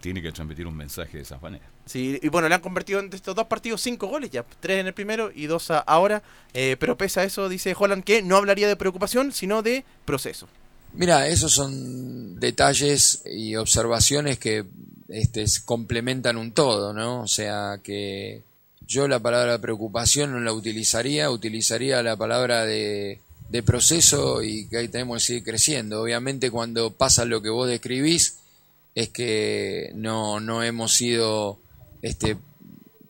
tiene 0.00 0.20
que 0.20 0.32
transmitir 0.32 0.66
un 0.66 0.76
mensaje 0.76 1.18
de 1.18 1.22
esa 1.22 1.38
manera. 1.38 1.64
Sí, 1.86 2.18
y 2.20 2.28
bueno, 2.28 2.48
le 2.48 2.56
han 2.56 2.60
convertido 2.60 2.98
en 2.98 3.08
estos 3.12 3.36
dos 3.36 3.46
partidos 3.46 3.80
cinco 3.80 4.08
goles 4.08 4.28
ya, 4.30 4.44
tres 4.58 4.80
en 4.80 4.88
el 4.88 4.94
primero 4.94 5.30
y 5.32 5.46
dos 5.46 5.70
ahora, 5.70 6.24
eh, 6.54 6.76
pero 6.80 6.96
pese 6.98 7.20
a 7.20 7.24
eso 7.24 7.48
dice 7.48 7.72
Holland 7.78 8.02
que 8.02 8.20
no 8.20 8.36
hablaría 8.36 8.66
de 8.66 8.74
preocupación, 8.74 9.30
sino 9.30 9.62
de 9.62 9.84
proceso. 10.04 10.48
Mira, 10.92 11.28
esos 11.28 11.52
son 11.52 12.40
detalles 12.40 13.22
y 13.24 13.54
observaciones 13.54 14.40
que 14.40 14.64
este, 15.10 15.44
complementan 15.64 16.36
un 16.36 16.52
todo, 16.52 16.92
¿no? 16.92 17.22
O 17.22 17.28
sea 17.28 17.80
que 17.82 18.42
yo 18.86 19.06
la 19.08 19.20
palabra 19.20 19.60
preocupación 19.60 20.32
no 20.32 20.40
la 20.40 20.52
utilizaría, 20.52 21.30
utilizaría 21.30 22.02
la 22.02 22.16
palabra 22.16 22.64
de, 22.64 23.20
de 23.48 23.62
proceso 23.62 24.42
y 24.42 24.66
que 24.68 24.78
ahí 24.78 24.88
tenemos 24.88 25.18
que 25.18 25.26
seguir 25.26 25.44
creciendo. 25.44 26.02
Obviamente 26.02 26.50
cuando 26.50 26.92
pasa 26.92 27.24
lo 27.24 27.42
que 27.42 27.50
vos 27.50 27.68
describís 27.68 28.38
es 28.94 29.08
que 29.10 29.92
no, 29.94 30.40
no 30.40 30.62
hemos 30.62 30.94
sido 30.94 31.58
este, 32.02 32.36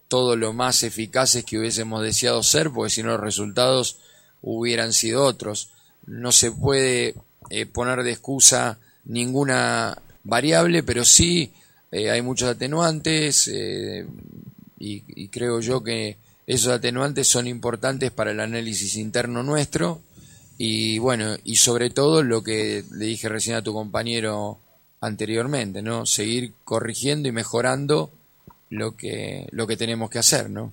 todo 0.08 0.36
lo 0.36 0.52
más 0.52 0.82
eficaces 0.82 1.44
que 1.44 1.58
hubiésemos 1.58 2.02
deseado 2.02 2.42
ser, 2.42 2.70
porque 2.70 2.90
si 2.90 3.02
no 3.02 3.10
los 3.10 3.20
resultados 3.20 3.98
hubieran 4.42 4.92
sido 4.92 5.24
otros. 5.24 5.70
No 6.06 6.32
se 6.32 6.50
puede 6.50 7.14
eh, 7.50 7.66
poner 7.66 8.02
de 8.02 8.12
excusa 8.12 8.78
ninguna 9.04 9.98
variable, 10.24 10.82
pero 10.82 11.04
sí 11.04 11.52
eh, 11.92 12.10
hay 12.10 12.22
muchos 12.22 12.48
atenuantes 12.48 13.48
eh, 13.48 14.06
y, 14.78 15.04
y 15.08 15.28
creo 15.28 15.60
yo 15.60 15.82
que 15.82 16.16
esos 16.46 16.72
atenuantes 16.72 17.28
son 17.28 17.46
importantes 17.46 18.10
para 18.10 18.30
el 18.32 18.40
análisis 18.40 18.96
interno 18.96 19.42
nuestro 19.42 20.00
y 20.58 20.98
bueno, 20.98 21.36
y 21.42 21.56
sobre 21.56 21.88
todo 21.88 22.22
lo 22.22 22.42
que 22.42 22.84
le 22.92 23.06
dije 23.06 23.30
recién 23.30 23.56
a 23.56 23.62
tu 23.62 23.72
compañero 23.72 24.58
anteriormente, 25.00 25.80
¿no? 25.80 26.04
Seguir 26.04 26.52
corrigiendo 26.64 27.28
y 27.28 27.32
mejorando 27.32 28.10
lo 28.68 28.94
que 28.94 29.48
lo 29.52 29.66
que 29.66 29.78
tenemos 29.78 30.10
que 30.10 30.18
hacer, 30.18 30.50
¿no? 30.50 30.72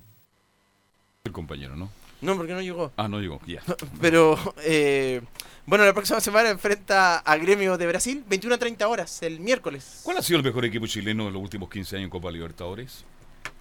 El 1.24 1.32
compañero, 1.32 1.74
¿no? 1.74 1.90
No, 2.20 2.36
porque 2.36 2.52
no 2.52 2.60
llegó. 2.60 2.92
Ah, 2.96 3.08
no 3.08 3.20
llegó, 3.20 3.40
ya. 3.46 3.62
Pero, 4.00 4.36
eh, 4.64 5.22
bueno, 5.68 5.84
la 5.84 5.92
próxima 5.92 6.18
semana 6.20 6.48
enfrenta 6.48 7.18
a 7.18 7.36
Gremio 7.36 7.76
de 7.76 7.86
Brasil, 7.86 8.24
21 8.26 8.54
a 8.54 8.58
30 8.58 8.88
horas, 8.88 9.22
el 9.22 9.38
miércoles. 9.38 10.00
¿Cuál 10.02 10.16
ha 10.16 10.22
sido 10.22 10.38
el 10.38 10.44
mejor 10.44 10.64
equipo 10.64 10.86
chileno 10.86 11.28
en 11.28 11.34
los 11.34 11.42
últimos 11.42 11.68
15 11.68 11.96
años 11.96 12.04
en 12.06 12.10
Copa 12.10 12.30
Libertadores? 12.30 13.04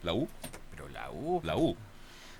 ¿La 0.04 0.13
U? 0.13 0.28
Pero 0.72 0.88
la 0.88 1.12
U. 1.12 1.41
La 1.43 1.58
U. 1.58 1.76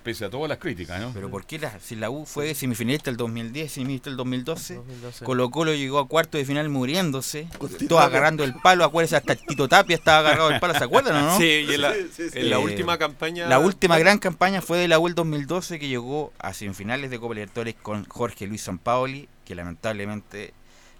Pese 0.02 0.24
a 0.24 0.30
todas 0.30 0.48
las 0.48 0.56
críticas, 0.58 0.98
¿no? 1.02 1.10
Pero 1.12 1.28
¿por 1.28 1.44
qué 1.44 1.58
la, 1.58 1.78
si 1.80 1.94
la 1.96 2.08
U 2.08 2.24
fue 2.24 2.54
semifinalista 2.54 3.10
el 3.10 3.18
2010, 3.18 3.70
semifinalista 3.70 4.08
el 4.08 4.16
2012? 4.16 4.74
2012. 4.76 5.24
Colo 5.26 5.50
Colo 5.50 5.74
llegó 5.74 5.98
a 5.98 6.08
cuarto 6.08 6.38
de 6.38 6.46
final 6.46 6.70
muriéndose, 6.70 7.46
todo 7.88 7.98
agarrando 7.98 8.44
el 8.44 8.54
palo, 8.54 8.84
acuérdense, 8.84 9.16
hasta 9.16 9.34
Tito 9.36 9.68
Tapia 9.68 9.96
estaba 9.96 10.20
agarrado 10.20 10.48
del 10.48 10.60
palo, 10.60 10.72
¿se 10.78 10.84
acuerdan 10.84 11.16
o 11.16 11.20
no? 11.32 11.36
Sí, 11.36 11.66
y 11.68 11.74
en 11.74 11.82
la, 11.82 11.94
en 11.94 12.48
la 12.48 12.56
Eh, 12.56 12.58
última 12.58 12.96
campaña. 12.96 13.48
La 13.48 13.58
última 13.58 13.98
gran 13.98 14.18
campaña 14.18 14.62
fue 14.62 14.78
de 14.78 14.88
la 14.88 14.98
U 14.98 15.08
el 15.08 15.14
2012 15.14 15.78
que 15.78 15.88
llegó 15.88 16.32
a 16.38 16.54
semifinales 16.54 17.10
de 17.10 17.18
Copa 17.18 17.34
Libertadores 17.34 17.74
con 17.74 18.04
Jorge 18.06 18.46
Luis 18.46 18.62
Sampaoli, 18.62 19.28
que 19.48 19.54
lamentablemente 19.54 20.52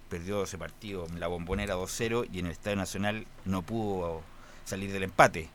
perdió 0.09 0.43
ese 0.43 0.57
partido 0.57 1.07
en 1.07 1.21
la 1.21 1.27
bombonera 1.27 1.77
2-0 1.77 2.29
y 2.33 2.39
en 2.39 2.47
el 2.47 2.53
Estadio 2.53 2.79
Nacional 2.79 3.27
no 3.45 3.61
pudo 3.61 4.23
salir 4.65 4.91
del 4.91 5.03
empate. 5.03 5.51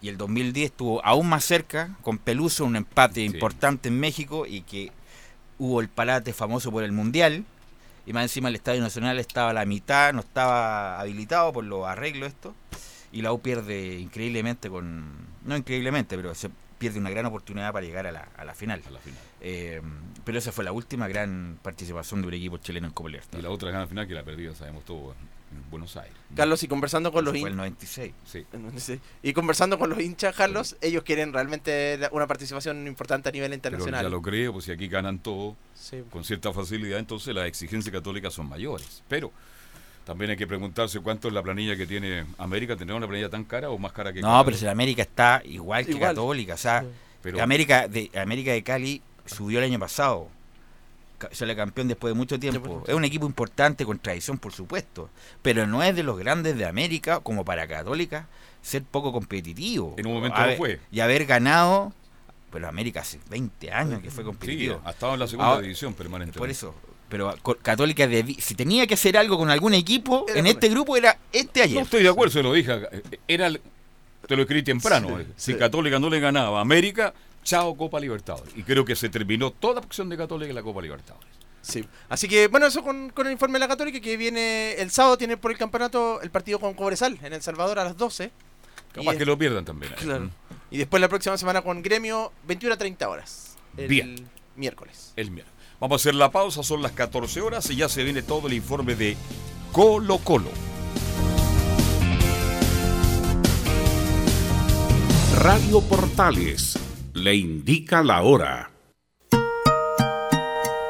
Y 0.00 0.08
el 0.08 0.16
2010 0.16 0.70
estuvo 0.70 1.04
aún 1.04 1.28
más 1.28 1.44
cerca 1.44 1.96
con 2.00 2.16
Peluso, 2.18 2.64
un 2.64 2.76
empate 2.76 3.24
importante 3.24 3.88
en 3.88 3.98
México 3.98 4.46
y 4.46 4.60
que 4.60 4.92
hubo 5.58 5.80
el 5.80 5.88
parate 5.88 6.32
famoso 6.32 6.70
por 6.70 6.84
el 6.84 6.92
Mundial. 6.92 7.44
Y 8.06 8.12
más 8.12 8.22
encima 8.22 8.50
el 8.50 8.54
Estadio 8.54 8.80
Nacional 8.82 9.18
estaba 9.18 9.50
a 9.50 9.54
la 9.54 9.64
mitad, 9.64 10.12
no 10.12 10.20
estaba 10.20 11.00
habilitado 11.00 11.52
por 11.52 11.64
los 11.64 11.88
arreglos 11.88 12.28
esto. 12.28 12.54
Y 13.10 13.22
la 13.22 13.32
U 13.32 13.40
pierde 13.40 13.98
increíblemente 13.98 14.70
con... 14.70 15.26
No 15.44 15.56
increíblemente, 15.56 16.14
pero 16.14 16.36
se 16.36 16.50
pierde 16.78 16.98
una 16.98 17.10
gran 17.10 17.26
oportunidad 17.26 17.72
para 17.72 17.84
llegar 17.84 18.06
a 18.06 18.12
la, 18.12 18.28
a 18.36 18.44
la 18.44 18.54
final. 18.54 18.82
Eh, 19.40 19.80
pero 20.24 20.38
esa 20.38 20.52
fue 20.52 20.64
la 20.64 20.72
última 20.72 21.08
gran 21.08 21.58
participación 21.62 22.22
de 22.22 22.28
un 22.28 22.34
equipo 22.34 22.58
chileno 22.58 22.86
en 22.86 22.92
Copa 22.92 23.08
Y 23.08 23.12
Libertadores. 23.12 23.44
la 23.44 23.50
otra 23.50 23.70
gran 23.70 23.88
final 23.88 24.06
que 24.06 24.14
la 24.14 24.22
perdió, 24.24 24.54
sabemos 24.54 24.84
todos, 24.84 25.14
en 25.50 25.70
Buenos 25.70 25.96
Aires. 25.96 26.14
Carlos, 26.36 26.62
y 26.62 26.68
conversando 26.68 27.10
con 27.10 27.24
los 27.24 27.32
Fue 27.32 27.48
el 27.48 27.54
hinchas. 27.54 27.56
96. 27.56 28.12
Sí. 28.24 29.00
Y 29.22 29.32
conversando 29.32 29.78
con 29.78 29.90
los 29.90 29.98
hinchas, 30.00 30.34
Carlos, 30.36 30.76
ellos 30.80 31.02
quieren 31.04 31.32
realmente 31.32 31.98
una 32.12 32.26
participación 32.26 32.86
importante 32.86 33.28
a 33.28 33.32
nivel 33.32 33.48
Pero 33.50 33.54
internacional. 33.56 34.04
ya 34.04 34.08
lo 34.10 34.20
creo, 34.22 34.52
pues 34.52 34.66
si 34.66 34.72
aquí 34.72 34.88
ganan 34.88 35.18
todo 35.20 35.56
Sí. 35.74 36.02
con 36.10 36.24
cierta 36.24 36.52
facilidad, 36.52 36.98
entonces 36.98 37.34
las 37.34 37.46
exigencias 37.46 37.92
católicas 37.92 38.32
son 38.34 38.48
mayores. 38.48 39.02
Pero 39.08 39.32
también 40.08 40.30
hay 40.30 40.36
que 40.38 40.46
preguntarse 40.46 41.00
cuánto 41.00 41.28
es 41.28 41.34
la 41.34 41.42
planilla 41.42 41.76
que 41.76 41.86
tiene 41.86 42.24
América. 42.38 42.74
¿Tendrá 42.76 42.96
una 42.96 43.06
planilla 43.06 43.28
tan 43.28 43.44
cara 43.44 43.68
o 43.68 43.78
más 43.78 43.92
cara 43.92 44.10
que 44.12 44.20
No, 44.22 44.28
Cali? 44.28 44.44
pero 44.46 44.56
si 44.56 44.64
la 44.64 44.70
América 44.72 45.02
está 45.02 45.42
igual 45.44 45.84
que 45.84 45.92
Igual. 45.92 46.10
Católica. 46.14 46.54
O 46.54 46.56
sea, 46.56 46.82
Pero- 47.22 47.42
América, 47.42 47.86
de, 47.88 48.10
América 48.18 48.52
de 48.52 48.62
Cali 48.62 49.02
subió 49.26 49.58
el 49.58 49.66
año 49.66 49.78
pasado. 49.78 50.28
Sale 51.32 51.54
campeón 51.54 51.88
después 51.88 52.14
de 52.14 52.16
mucho 52.16 52.38
tiempo. 52.38 52.84
Es 52.86 52.94
un 52.94 53.04
equipo 53.04 53.26
importante, 53.26 53.84
con 53.84 53.98
tradición, 53.98 54.38
por 54.38 54.52
supuesto. 54.52 55.10
Pero 55.42 55.66
no 55.66 55.82
es 55.82 55.94
de 55.94 56.02
los 56.04 56.16
grandes 56.18 56.56
de 56.56 56.64
América, 56.64 57.20
como 57.20 57.44
para 57.44 57.66
Católica, 57.66 58.28
ser 58.62 58.84
poco 58.84 59.12
competitivo. 59.12 59.94
En 59.98 60.06
un 60.06 60.14
momento 60.14 60.38
Haber- 60.38 60.52
lo 60.52 60.56
fue. 60.58 60.80
Y 60.90 61.00
haber 61.00 61.26
ganado. 61.26 61.92
Pero 62.50 62.66
América 62.66 63.00
hace 63.00 63.18
20 63.28 63.70
años 63.70 64.00
que 64.00 64.10
fue 64.10 64.22
Sí, 64.24 64.26
competitivo. 64.26 64.80
ha 64.84 64.90
estado 64.92 65.12
en 65.12 65.20
la 65.20 65.26
segunda 65.26 65.48
Ahora- 65.50 65.60
división 65.62 65.92
permanentemente. 65.92 66.38
Por 66.38 66.48
eso. 66.48 66.74
Pero 67.08 67.34
Católica, 67.62 68.06
si 68.38 68.54
tenía 68.54 68.86
que 68.86 68.94
hacer 68.94 69.16
algo 69.16 69.38
con 69.38 69.50
algún 69.50 69.72
equipo, 69.74 70.26
Era 70.28 70.38
en 70.40 70.46
este 70.46 70.68
grupo 70.68 70.96
era 70.96 71.18
este 71.32 71.62
ayer. 71.62 71.76
No 71.76 71.82
estoy 71.84 72.02
de 72.02 72.08
acuerdo, 72.10 72.32
se 72.32 72.42
lo 72.42 72.52
dije. 72.52 72.72
acá. 72.72 72.88
Era, 73.26 73.46
el- 73.46 73.60
te 74.26 74.36
lo 74.36 74.42
escribí 74.42 74.62
temprano. 74.62 75.18
eh. 75.20 75.26
si 75.36 75.54
Católica 75.54 75.98
no 75.98 76.10
le 76.10 76.20
ganaba 76.20 76.58
a 76.58 76.60
América, 76.60 77.14
chao 77.44 77.74
Copa 77.76 77.98
Libertadores. 77.98 78.52
Y 78.56 78.62
creo 78.62 78.84
que 78.84 78.94
se 78.94 79.08
terminó 79.08 79.50
toda 79.52 79.80
opción 79.80 80.08
de 80.10 80.18
Católica 80.18 80.50
en 80.50 80.54
la 80.56 80.62
Copa 80.62 80.82
Libertadores. 80.82 81.28
Sí. 81.62 81.84
Así 82.10 82.28
que, 82.28 82.46
bueno, 82.48 82.66
eso 82.66 82.82
con, 82.82 83.10
con 83.10 83.26
el 83.26 83.32
informe 83.32 83.54
de 83.54 83.60
la 83.60 83.68
Católica 83.68 84.00
que 84.00 84.16
viene 84.18 84.74
el 84.74 84.90
sábado, 84.90 85.16
tiene 85.18 85.36
por 85.38 85.50
el 85.50 85.56
campeonato 85.58 86.20
el 86.20 86.30
partido 86.30 86.58
con 86.60 86.74
Cobresal 86.74 87.18
en 87.22 87.32
El 87.32 87.40
Salvador 87.42 87.78
a 87.78 87.84
las 87.84 87.96
12. 87.96 88.30
Capaz 88.92 89.12
que 89.12 89.22
es- 89.22 89.26
lo 89.26 89.36
pierdan 89.38 89.64
también. 89.64 89.92
eh. 89.92 89.96
Claro. 89.98 90.24
Mm. 90.24 90.30
Y 90.70 90.78
después 90.78 91.00
la 91.00 91.08
próxima 91.08 91.38
semana 91.38 91.62
con 91.62 91.80
Gremio, 91.82 92.32
21 92.46 92.74
a 92.74 92.78
30 92.78 93.08
horas. 93.08 93.56
El 93.78 93.88
Bien. 93.88 94.28
miércoles. 94.56 95.12
El 95.16 95.30
miércoles. 95.30 95.57
Vamos 95.80 96.00
a 96.00 96.02
hacer 96.02 96.14
la 96.14 96.30
pausa, 96.30 96.62
son 96.62 96.82
las 96.82 96.92
14 96.92 97.40
horas 97.40 97.70
y 97.70 97.76
ya 97.76 97.88
se 97.88 98.02
viene 98.02 98.22
todo 98.22 98.48
el 98.48 98.54
informe 98.54 98.96
de 98.96 99.16
Colo 99.72 100.18
Colo. 100.18 100.50
Radio 105.40 105.80
Portales 105.82 106.76
le 107.14 107.36
indica 107.36 108.02
la 108.02 108.22
hora. 108.22 108.72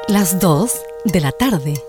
Las 0.07 0.39
2 0.39 0.71
de 1.05 1.21
la 1.21 1.31
tarde. 1.31 1.88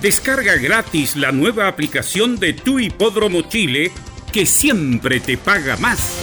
Descarga 0.00 0.56
gratis 0.56 1.16
la 1.16 1.32
nueva 1.32 1.68
aplicación 1.68 2.38
de 2.38 2.54
tu 2.54 2.78
hipódromo 2.78 3.42
Chile 3.42 3.92
que 4.32 4.46
siempre 4.46 5.20
te 5.20 5.36
paga 5.36 5.76
más. 5.76 6.18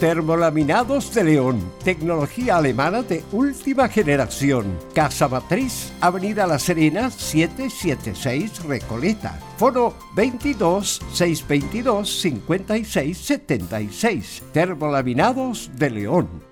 Termolaminados 0.00 1.14
de 1.14 1.22
León, 1.22 1.72
tecnología 1.84 2.56
alemana 2.56 3.02
de 3.02 3.22
última 3.30 3.88
generación. 3.88 4.76
Casa 4.92 5.28
Matriz, 5.28 5.92
Avenida 6.00 6.48
La 6.48 6.58
Serena, 6.58 7.10
776 7.10 8.64
Recoleta. 8.64 9.38
Foro 9.56 9.94
22 10.16 11.00
622 11.12 12.20
56 12.20 13.16
76. 13.16 14.42
Termolaminados 14.52 15.70
de 15.76 15.90
León. 15.90 16.51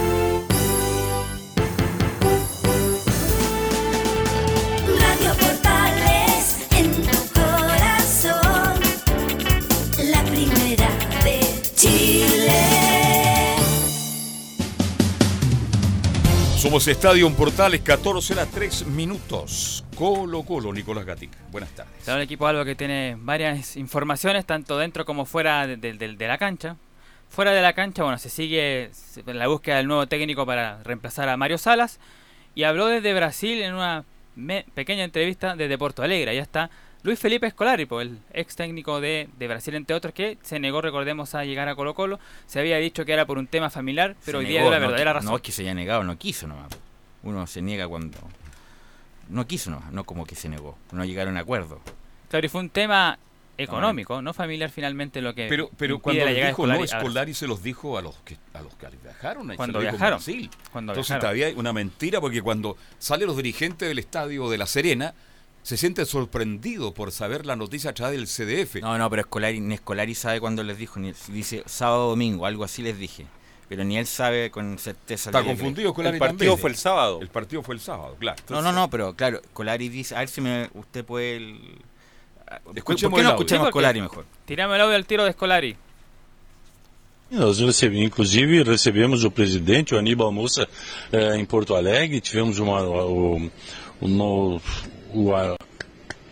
Somos 16.71 16.87
Estadio 16.87 17.29
Portales, 17.35 17.81
14 17.81 18.31
horas 18.31 18.47
3 18.49 18.87
minutos. 18.87 19.83
Colo 19.93 20.41
Colo, 20.43 20.71
Nicolás 20.71 21.03
Gatica. 21.03 21.37
Buenas 21.51 21.69
tardes. 21.71 22.07
El 22.07 22.21
equipo 22.21 22.47
algo 22.47 22.63
que 22.63 22.75
tiene 22.75 23.17
varias 23.19 23.75
informaciones, 23.75 24.45
tanto 24.45 24.77
dentro 24.77 25.03
como 25.03 25.25
fuera 25.25 25.67
de, 25.67 25.75
de- 25.75 25.97
de- 25.97 26.27
la 26.29 26.37
cancha. 26.37 26.77
Fuera 27.27 27.51
de 27.51 27.61
la 27.61 27.73
cancha, 27.73 28.03
bueno, 28.03 28.17
se 28.17 28.29
sigue 28.29 28.89
la 29.25 29.47
búsqueda 29.47 29.75
del 29.75 29.87
nuevo 29.87 30.07
técnico 30.07 30.45
para 30.45 30.81
reemplazar 30.83 31.27
a 31.27 31.35
Mario 31.35 31.57
Salas. 31.57 31.99
Y 32.55 32.63
habló 32.63 32.85
desde 32.85 33.13
Brasil 33.13 33.61
en 33.61 33.73
una 33.73 34.05
me- 34.37 34.65
pequeña 34.73 35.03
entrevista 35.03 35.57
desde 35.57 35.77
Porto 35.77 36.03
Alegre. 36.03 36.33
Ya 36.37 36.41
está 36.41 36.69
Luis 37.03 37.19
Felipe 37.19 37.47
Escolari, 37.47 37.85
pues, 37.85 38.07
el 38.07 38.19
ex 38.31 38.55
técnico 38.55 39.01
de, 39.01 39.27
de 39.37 39.47
Brasil, 39.47 39.73
entre 39.73 39.95
otros, 39.95 40.13
que 40.13 40.37
se 40.43 40.59
negó, 40.59 40.81
recordemos, 40.81 41.33
a 41.33 41.43
llegar 41.45 41.67
a 41.67 41.75
Colo 41.75 41.95
Colo. 41.95 42.19
Se 42.45 42.59
había 42.59 42.77
dicho 42.77 43.05
que 43.05 43.13
era 43.13 43.25
por 43.25 43.39
un 43.39 43.47
tema 43.47 43.69
familiar, 43.71 44.15
pero 44.23 44.39
Se 44.39 44.45
hoy 44.45 44.51
día 44.51 44.61
dio 44.61 44.69
la 44.69 44.77
no 44.79 44.85
verdadera 44.87 45.13
razón. 45.13 45.31
No 45.31 45.35
es 45.37 45.41
que 45.41 45.51
se 45.51 45.63
haya 45.63 45.73
negado, 45.73 46.03
no 46.03 46.17
quiso 46.17 46.47
nomás. 46.47 46.69
Uno 47.23 47.47
se 47.47 47.61
niega 47.61 47.87
cuando. 47.87 48.19
No 49.29 49.47
quiso 49.47 49.71
nomás, 49.71 49.91
no 49.91 50.03
como 50.03 50.25
que 50.25 50.35
se 50.35 50.47
negó. 50.49 50.77
No 50.91 51.03
llegaron 51.03 51.37
a 51.37 51.39
acuerdo. 51.41 51.79
Claro, 52.29 52.45
y 52.45 52.49
fue 52.49 52.61
un 52.61 52.69
tema 52.69 53.17
económico, 53.57 54.21
no 54.21 54.33
familiar 54.33 54.69
finalmente 54.71 55.21
lo 55.21 55.35
que 55.35 55.47
Pero, 55.47 55.69
pero 55.77 55.99
cuando 55.99 56.25
la 56.25 56.31
dijo 56.31 56.45
no, 56.65 56.73
Scolari 56.73 56.73
a 56.73 56.77
Brasil. 56.79 56.99
Scolari 56.99 57.33
se 57.33 57.47
los 57.47 57.61
dijo 57.63 57.97
a 57.97 58.01
los 58.01 58.15
que 58.19 58.37
a 58.53 58.61
los 58.61 58.73
que 58.75 58.87
viajaron. 59.03 59.49
ahí 59.51 59.55
se 59.55 59.57
Cuando 59.57 59.79
viajaron, 59.79 60.17
Brasil. 60.17 60.49
cuando 60.71 60.93
Entonces 60.93 61.09
viajaron. 61.09 61.21
todavía 61.21 61.47
hay 61.47 61.53
una 61.53 61.73
mentira 61.73 62.19
porque 62.21 62.41
cuando 62.41 62.77
salen 62.97 63.27
los 63.27 63.37
dirigentes 63.37 63.87
del 63.87 63.99
estadio 63.99 64.49
de 64.49 64.57
La 64.57 64.65
Serena 64.65 65.13
se 65.63 65.77
sienten 65.77 66.05
sorprendidos 66.05 66.91
por 66.93 67.11
saber 67.11 67.45
la 67.45 67.55
noticia 67.55 67.91
a 67.91 67.93
través 67.93 68.17
del 68.17 68.27
CDF. 68.27 68.81
No, 68.81 68.97
no, 68.97 69.09
pero 69.09 69.21
Escolari, 69.21 69.59
ni 69.59 69.75
Escolari 69.75 70.15
sabe 70.15 70.39
cuándo 70.39 70.63
les 70.63 70.77
dijo. 70.77 70.99
Ni, 70.99 71.13
dice 71.29 71.63
sábado 71.65 72.09
domingo, 72.09 72.45
algo 72.45 72.63
así 72.63 72.81
les 72.81 72.97
dije. 72.97 73.25
Pero 73.69 73.83
ni 73.85 73.97
él 73.97 74.05
sabe 74.05 74.51
con 74.51 74.77
certeza. 74.77 75.29
Está 75.29 75.43
confundido 75.43 75.91
Scolari 75.91 76.15
El 76.15 76.19
partido 76.19 76.37
también. 76.39 76.57
fue 76.57 76.69
el 76.71 76.75
sábado. 76.75 77.19
El 77.21 77.29
partido 77.29 77.63
fue 77.63 77.75
el 77.75 77.79
sábado, 77.81 78.17
claro. 78.19 78.41
No, 78.49 78.61
no, 78.61 78.71
no, 78.73 78.89
pero 78.89 79.15
claro, 79.15 79.39
Escolari 79.41 79.87
dice. 79.87 80.13
A 80.15 80.19
ver 80.19 80.27
si 80.29 80.41
me, 80.41 80.69
usted 80.73 81.05
puede. 81.05 81.37
el- 81.37 81.77
¿Por 82.65 82.77
Escuchemos 82.77 83.15
qué 83.15 83.21
el 83.21 83.27
no 83.27 83.29
audio. 83.31 83.41
escuchamos 83.45 83.47
Sí, 83.47 83.55
a 83.55 83.59
porque- 83.59 83.67
Escolari 83.69 84.01
mejor? 84.01 84.25
Tirame 84.45 84.75
el 84.75 84.81
audio 84.81 84.95
al 84.97 85.05
tiro 85.05 85.23
de 85.23 85.31
Scolari. 85.31 85.77
Nós 87.29 87.59
recebemos, 87.59 88.03
inclusive, 88.07 88.61
recebemos 88.65 89.23
o 89.23 89.31
presidente, 89.31 89.95
o 89.95 89.97
Aníbal 89.97 90.33
Moça, 90.33 90.67
eh, 91.13 91.35
em 91.37 91.45
Porto 91.45 91.75
Alegre. 91.77 92.19
Tivemos 92.19 92.59
uma, 92.59 92.81
o, 92.81 93.37
o, 94.01 94.07
no- 94.09 94.61
o, 95.13 95.33
a- 95.35 95.55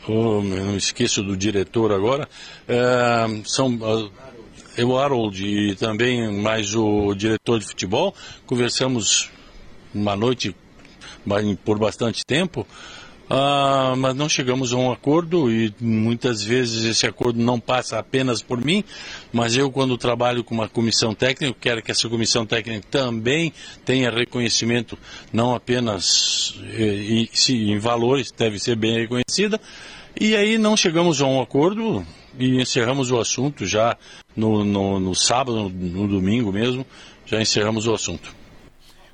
o- 0.07 0.11
eu 0.11 0.43
não 0.43 0.75
esqueço 0.77 1.21
do 1.23 1.35
diretor 1.37 1.91
agora. 1.91 2.27
Eh, 2.67 3.41
são 3.45 3.77
ah, 3.83 4.09
é 4.77 4.83
o 4.85 4.97
Harold 4.97 5.43
e 5.45 5.75
também 5.75 6.31
mais 6.41 6.73
o 6.75 7.13
diretor 7.13 7.59
de 7.59 7.65
futebol. 7.65 8.15
Conversamos 8.45 9.29
uma 9.93 10.15
noite 10.15 10.55
por 11.65 11.77
bastante 11.77 12.25
tempo. 12.25 12.65
Ah, 13.31 13.93
mas 13.95 14.15
não 14.15 14.27
chegamos 14.27 14.73
a 14.73 14.75
um 14.75 14.91
acordo 14.91 15.51
e 15.51 15.71
muitas 15.79 16.43
vezes 16.43 16.83
esse 16.83 17.05
acordo 17.05 17.39
não 17.39 17.59
passa 17.59 17.99
apenas 17.99 18.41
por 18.41 18.59
mim, 18.59 18.83
mas 19.31 19.55
eu 19.55 19.71
quando 19.71 19.95
trabalho 19.99 20.43
com 20.43 20.55
uma 20.55 20.67
comissão 20.67 21.13
técnica, 21.13 21.55
quero 21.61 21.83
que 21.83 21.91
essa 21.91 22.09
comissão 22.09 22.43
técnica 22.43 22.87
também 22.89 23.53
tenha 23.85 24.09
reconhecimento, 24.09 24.97
não 25.31 25.53
apenas 25.53 26.59
eh, 26.73 26.81
e, 26.81 27.29
se, 27.31 27.53
em 27.53 27.77
valores, 27.77 28.31
deve 28.31 28.57
ser 28.57 28.75
bem 28.75 29.01
reconhecida, 29.01 29.61
e 30.19 30.35
aí 30.35 30.57
não 30.57 30.75
chegamos 30.75 31.21
a 31.21 31.27
um 31.27 31.39
acordo 31.39 32.03
e 32.39 32.59
encerramos 32.59 33.11
o 33.11 33.19
assunto 33.19 33.63
já 33.63 33.95
no, 34.35 34.65
no, 34.65 34.99
no 34.99 35.13
sábado, 35.13 35.69
no 35.69 36.07
domingo 36.07 36.51
mesmo, 36.51 36.83
já 37.27 37.39
encerramos 37.39 37.85
o 37.85 37.93
assunto. 37.93 38.38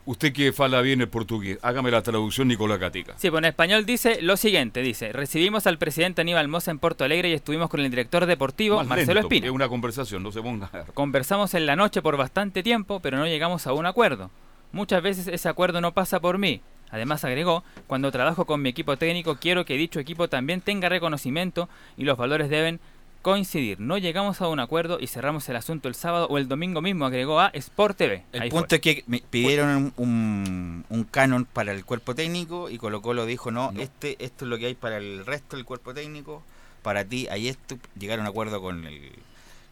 Usted 0.08 0.34
que 0.34 0.54
fala 0.54 0.82
bien 0.82 1.02
el 1.02 1.10
portugués, 1.10 1.58
hágame 1.64 1.90
la 1.90 2.04
traducción 2.04 2.48
Nicolás 2.48 2.78
Gatica. 2.78 3.16
Sí, 3.18 3.32
pues 3.32 3.40
en 3.40 3.46
español 3.46 3.88
dice 3.88 4.22
lo 4.22 4.38
siguiente, 4.38 4.84
dice, 4.84 5.12
recibimos 5.12 5.66
al 5.66 5.80
presidente 5.80 6.22
Aníbal 6.22 6.48
Mosa 6.48 6.70
en 6.70 6.78
Porto 6.78 7.04
Alegre 7.04 7.30
y 7.30 7.34
estuvimos 7.34 7.72
con 7.72 7.80
el 7.80 7.90
director 7.90 8.28
deportivo 8.28 8.78
Más 8.78 8.88
Marcelo 8.88 9.16
lento, 9.16 9.28
Espina. 9.28 9.48
Es 9.48 9.52
una 9.52 9.68
conversación, 9.68 10.22
no 10.22 10.32
se 10.32 10.44
ponga. 10.44 10.70
Conversamos 10.94 11.56
en 11.56 11.66
la 11.66 11.76
noche 11.76 12.04
por 12.04 12.18
bastante 12.18 12.62
tiempo, 12.62 13.00
pero 13.00 13.18
no 13.18 13.26
llegamos 13.26 13.66
a 13.66 13.74
un 13.74 13.88
acuerdo. 13.88 14.30
Muchas 14.72 15.02
veces 15.02 15.28
ese 15.28 15.50
acuerdo 15.50 15.82
no 15.82 15.94
pasa 15.94 16.20
por 16.20 16.38
mí. 16.38 16.62
Además 16.92 17.24
agregó, 17.24 17.64
cuando 17.88 18.12
trabajo 18.12 18.46
con 18.46 18.62
mi 18.62 18.70
equipo 18.70 18.98
técnico 18.98 19.38
quiero 19.38 19.66
que 19.66 19.76
dicho 19.76 20.00
equipo 20.00 20.28
también 20.30 20.62
tenga 20.62 20.88
reconocimiento 20.88 21.68
y 21.98 22.04
los 22.04 22.16
valores 22.16 22.50
deben 22.50 22.80
coincidir. 23.26 23.80
No 23.80 23.98
llegamos 23.98 24.40
a 24.40 24.48
un 24.50 24.60
acuerdo 24.60 25.00
y 25.02 25.08
cerramos 25.08 25.50
el 25.50 25.56
asunto 25.56 25.88
el 25.88 25.96
sábado 25.96 26.28
o 26.30 26.38
el 26.38 26.48
domingo 26.48 26.84
mismo, 26.84 27.08
agregó 27.08 27.40
a 27.40 27.48
Sport 27.48 27.98
TV. 27.98 28.24
El 28.32 28.44
Ahí 28.44 28.50
punto 28.52 28.68
fue. 28.68 28.76
es 28.78 28.82
que 28.84 29.04
me 29.08 29.20
pidieron 29.20 29.92
un, 29.98 30.86
un 30.88 31.04
canon 31.06 31.46
para 31.46 31.72
el 31.72 31.84
cuerpo 31.86 32.14
técnico 32.14 32.70
y 32.70 32.78
Colo 32.78 33.02
Colo 33.02 33.26
dijo 33.26 33.50
no, 33.50 33.74
este 33.80 34.16
esto 34.24 34.46
es 34.46 34.50
lo 34.50 34.60
que 34.60 34.68
hay 34.68 34.76
para 34.76 34.98
el 34.98 35.26
resto 35.26 35.56
del 35.56 35.66
cuerpo 35.66 35.92
técnico, 35.96 36.44
para 36.84 37.04
ti 37.04 37.28
hay 37.32 37.48
esto, 37.48 37.80
llegaron 37.98 38.28
a 38.28 38.30
acuerdo 38.30 38.62
con 38.62 38.86
el 38.86 39.12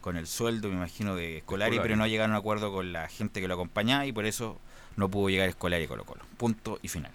con 0.00 0.16
el 0.16 0.26
sueldo, 0.26 0.68
me 0.68 0.74
imagino, 0.74 1.14
de 1.14 1.38
Escolari, 1.38 1.76
Scolari. 1.76 1.88
pero 1.88 1.96
no 1.96 2.08
llegaron 2.08 2.34
a 2.34 2.38
acuerdo 2.38 2.72
con 2.72 2.92
la 2.92 3.06
gente 3.06 3.40
que 3.40 3.46
lo 3.46 3.54
acompañaba 3.54 4.04
y 4.04 4.10
por 4.10 4.26
eso 4.26 4.58
no 4.96 5.08
pudo 5.08 5.28
llegar 5.28 5.48
Escolari 5.48 5.84
y 5.84 5.86
Colo 5.86 6.02
Colo. 6.02 6.22
Punto 6.38 6.80
y 6.82 6.88
final. 6.88 7.12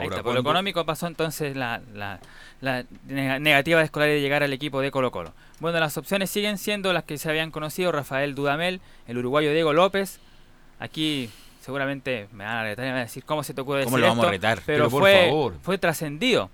Ahí 0.00 0.04
Ahora, 0.04 0.16
está, 0.16 0.22
por 0.22 0.34
lo 0.34 0.40
económico 0.40 0.84
pasó 0.84 1.06
entonces 1.06 1.56
la, 1.56 1.80
la- 1.94 2.20
la 2.60 2.84
nega- 3.08 3.38
negativa 3.40 3.78
de 3.80 3.84
escolar 3.84 4.08
de 4.08 4.20
llegar 4.20 4.42
al 4.42 4.52
equipo 4.52 4.80
de 4.80 4.90
Colo 4.90 5.10
Colo. 5.10 5.32
Bueno, 5.60 5.78
las 5.80 5.96
opciones 5.96 6.30
siguen 6.30 6.58
siendo 6.58 6.92
las 6.92 7.04
que 7.04 7.18
se 7.18 7.28
habían 7.28 7.50
conocido, 7.50 7.92
Rafael 7.92 8.34
Dudamel, 8.34 8.80
el 9.06 9.18
uruguayo 9.18 9.52
Diego 9.52 9.72
López. 9.72 10.20
Aquí 10.78 11.30
seguramente 11.60 12.28
me 12.32 12.44
van 12.44 12.56
a 12.56 12.62
retar 12.64 12.84
y 12.84 12.88
me 12.88 12.92
van 12.92 13.00
a 13.00 13.04
decir 13.04 13.24
cómo 13.24 13.42
se 13.44 13.52
te 13.54 13.60
ocurre 13.60 13.84
¿Cómo 13.84 13.96
decir 13.96 14.08
lo 14.08 14.08
vamos 14.08 14.24
a 14.24 14.28
esto?", 14.28 14.32
retar? 14.32 14.62
Pero, 14.66 14.78
Pero 14.84 14.90
por 14.90 15.02
fue, 15.02 15.26
favor. 15.28 15.54
fue 15.62 15.78
trascendido. 15.78 16.50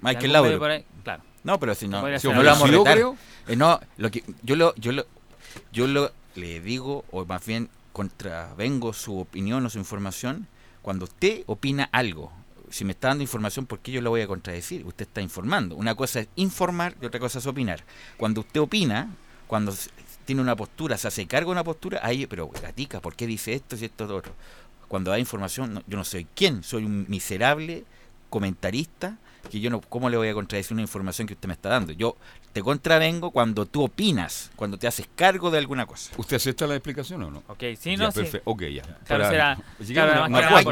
Michael 0.00 0.32
Lauro. 0.32 0.58
por 0.58 0.70
ahí, 0.70 0.84
Claro. 1.02 1.22
No, 1.42 1.58
pero 1.60 1.74
si 1.74 1.86
no, 1.88 2.00
si 2.18 2.28
no 2.28 2.42
lo 2.42 2.50
vamos 2.50 2.62
a 2.62 2.66
¿Sí 2.66 2.72
lo 2.72 2.84
retar. 2.84 2.98
Eh, 3.48 3.56
no, 3.56 3.80
lo 3.98 4.10
que 4.10 4.24
yo 4.42 4.56
lo 4.56 4.74
yo 4.76 4.92
lo 4.92 5.06
yo 5.72 5.86
lo 5.86 6.10
le 6.34 6.60
digo 6.60 7.04
o 7.12 7.24
más 7.24 7.46
bien 7.46 7.68
contravengo 7.92 8.92
su 8.92 9.18
opinión 9.20 9.64
o 9.64 9.70
su 9.70 9.78
información 9.78 10.46
cuando 10.82 11.04
usted 11.04 11.42
opina 11.46 11.88
algo. 11.92 12.32
Si 12.70 12.84
me 12.84 12.92
está 12.92 13.08
dando 13.08 13.22
información, 13.22 13.66
¿por 13.66 13.78
qué 13.80 13.92
yo 13.92 14.00
lo 14.00 14.10
voy 14.10 14.20
a 14.22 14.26
contradecir? 14.26 14.84
Usted 14.84 15.06
está 15.06 15.20
informando. 15.20 15.76
Una 15.76 15.94
cosa 15.94 16.20
es 16.20 16.28
informar 16.36 16.94
y 17.00 17.06
otra 17.06 17.20
cosa 17.20 17.38
es 17.38 17.46
opinar. 17.46 17.84
Cuando 18.16 18.40
usted 18.40 18.60
opina, 18.60 19.08
cuando 19.46 19.72
tiene 20.24 20.42
una 20.42 20.56
postura, 20.56 20.98
se 20.98 21.06
hace 21.08 21.26
cargo 21.26 21.50
de 21.50 21.52
una 21.52 21.64
postura, 21.64 22.00
ahí, 22.02 22.26
pero 22.26 22.48
gatica, 22.48 23.00
¿por 23.00 23.14
qué 23.14 23.26
dice 23.26 23.52
esto 23.54 23.76
y 23.76 23.84
esto 23.84 24.06
y 24.06 24.12
otro? 24.12 24.32
Cuando 24.88 25.10
da 25.10 25.18
información, 25.18 25.74
no- 25.74 25.82
yo 25.86 25.96
no 25.96 26.04
soy 26.04 26.26
quién, 26.34 26.62
soy 26.64 26.84
un 26.84 27.06
miserable 27.08 27.84
comentarista 28.30 29.16
que 29.50 29.60
yo 29.60 29.70
no, 29.70 29.80
¿cómo 29.80 30.10
le 30.10 30.16
voy 30.16 30.28
a 30.28 30.34
contradecir 30.34 30.72
una 30.72 30.82
información 30.82 31.28
que 31.28 31.34
usted 31.34 31.46
me 31.46 31.54
está 31.54 31.68
dando? 31.68 31.92
Yo 31.92 32.16
te 32.52 32.62
contravengo 32.62 33.30
cuando 33.30 33.64
tú 33.64 33.84
opinas, 33.84 34.50
cuando 34.56 34.76
te 34.76 34.88
haces 34.88 35.06
cargo 35.14 35.52
de 35.52 35.58
alguna 35.58 35.86
cosa. 35.86 36.10
¿Usted 36.16 36.36
acepta 36.36 36.66
la 36.66 36.74
explicación 36.74 37.22
o 37.22 37.30
no? 37.30 37.42
Ok, 37.46 37.62
sí, 37.78 37.96
Ya, 37.96 38.04
no, 38.06 38.10
sí. 38.10 38.20
perfecto. 38.22 38.50
Ok, 38.50 38.62
ya. 38.62 38.82
Claro, 38.82 39.04
Para- 39.06 39.30
será- 39.30 39.58
claro, 39.94 40.20
más 40.22 40.30
más- 40.30 40.64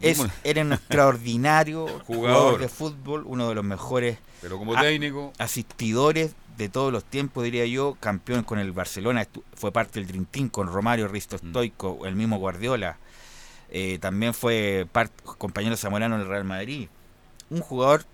es, 0.00 0.20
era 0.44 0.62
un 0.62 0.72
extraordinario 0.74 1.86
Jugador. 1.86 2.04
jugador 2.06 2.60
de 2.60 2.68
fútbol, 2.68 3.22
uno 3.26 3.48
de 3.48 3.54
los 3.54 3.64
mejores 3.64 4.18
Pero 4.40 4.58
como 4.58 4.74
técnico, 4.80 5.32
asistidores 5.38 6.34
de 6.56 6.68
todos 6.68 6.92
los 6.92 7.04
tiempos, 7.04 7.44
diría 7.44 7.66
yo, 7.66 7.96
campeón 8.00 8.42
con 8.42 8.58
el 8.58 8.72
Barcelona, 8.72 9.26
fue 9.54 9.72
parte 9.72 9.98
del 10.00 10.08
Dream 10.08 10.24
Team 10.24 10.48
con 10.48 10.68
Romario, 10.68 11.06
Risto 11.08 11.36
Stoico, 11.36 12.06
el 12.06 12.14
mismo 12.16 12.38
Guardiola. 12.38 12.96
Eh, 13.68 13.98
también 14.00 14.32
fue 14.32 14.86
compañero 15.38 15.76
zamorano 15.76 16.14
en 16.14 16.22
el 16.22 16.28
Real 16.28 16.44
Madrid. 16.44 16.88
Un 17.50 17.60
jugador 17.60 18.04